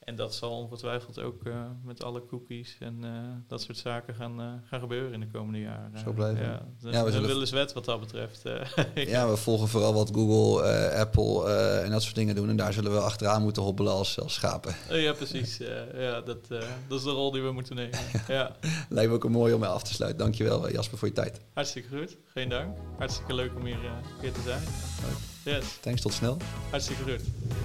En 0.00 0.16
dat 0.16 0.34
zal 0.34 0.50
ongetwijfeld 0.50 1.20
ook 1.20 1.44
uh, 1.44 1.54
met 1.84 2.02
alle 2.02 2.26
cookies 2.26 2.76
en 2.78 3.04
uh, 3.04 3.10
dat 3.48 3.62
soort 3.62 3.78
zaken 3.78 4.14
gaan, 4.14 4.40
uh, 4.40 4.46
gaan 4.64 4.80
gebeuren 4.80 5.12
in 5.12 5.20
de 5.20 5.28
komende 5.28 5.60
jaren. 5.60 5.98
Zo 6.04 6.12
blijven. 6.12 6.44
Ja, 6.44 6.62
de, 6.80 6.90
ja 6.90 7.04
we 7.04 7.20
willen 7.20 7.54
wet 7.54 7.72
wat 7.72 7.84
dat 7.84 8.00
betreft. 8.00 8.42
ja, 8.94 9.30
we 9.30 9.36
volgen 9.36 9.68
vooral 9.68 9.94
wat 9.94 10.10
Google, 10.14 10.62
Apple 10.92 11.52
en 11.84 11.90
dat 11.90 12.02
soort 12.02 12.14
dingen 12.14 12.34
doen. 12.34 12.48
En 12.48 12.56
daar 12.56 12.72
zullen 12.72 12.92
we 12.92 12.98
achteraan 12.98 13.42
moeten 13.42 13.62
hobbelen 13.62 13.92
als, 13.92 14.20
als 14.20 14.34
schapen. 14.34 14.74
ja, 14.88 15.12
precies. 15.12 15.56
ja, 15.94 16.20
dat, 16.20 16.48
dat 16.88 16.98
is 16.98 17.02
de 17.02 17.10
rol 17.10 17.30
die 17.30 17.42
we 17.42 17.52
moeten 17.52 17.76
nemen. 17.76 17.98
ja. 18.28 18.56
Lijkt 18.88 19.10
me 19.10 19.16
ook 19.16 19.24
een 19.24 19.30
mooi 19.30 19.54
om 19.54 19.60
mee 19.60 19.68
af 19.68 19.82
te 19.82 19.94
sluiten. 19.94 20.20
Dankjewel 20.20 20.70
Jasper 20.70 20.98
voor 20.98 21.08
je 21.08 21.14
tijd. 21.14 21.40
Hartstikke 21.52 21.98
goed. 21.98 22.16
Geen 22.24 22.48
dank. 22.48 22.76
Hartstikke 22.98 23.34
leuk 23.34 23.54
om 23.56 23.64
hier, 23.64 23.78
hier 24.20 24.32
te 24.32 24.40
zijn. 24.40 24.62
Leuk. 25.02 25.29
Yes. 25.44 25.64
Thanks, 25.80 26.00
tot 26.00 26.12
snel. 26.12 26.36
Hartstikke 26.70 27.02
goed. 27.02 27.20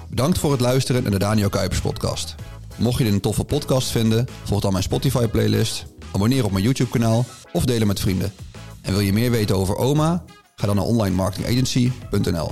Bedankt 0.10 0.38
voor 0.38 0.52
het 0.52 0.61
luisteren 0.61 1.02
naar 1.02 1.11
de 1.11 1.19
Daniel 1.19 1.49
Kuipers 1.49 1.81
podcast. 1.81 2.35
Mocht 2.77 2.97
je 2.97 3.03
dit 3.03 3.14
een 3.14 3.19
toffe 3.19 3.43
podcast 3.43 3.88
vinden, 3.88 4.27
volg 4.43 4.61
dan 4.61 4.72
mijn 4.72 4.84
Spotify 4.84 5.27
playlist, 5.27 5.85
abonneer 6.11 6.45
op 6.45 6.52
mijn 6.52 6.64
YouTube 6.64 6.89
kanaal 6.89 7.26
of 7.52 7.65
delen 7.65 7.88
met 7.88 7.99
vrienden. 7.99 8.34
En 8.81 8.91
wil 8.91 9.02
je 9.02 9.14
meer 9.14 9.31
weten 9.31 9.56
over 9.56 9.76
OMA? 9.76 10.23
Ga 10.56 10.65
dan 10.65 10.76
naar 10.76 10.85
onlinemarketingagency.nl. 10.85 12.52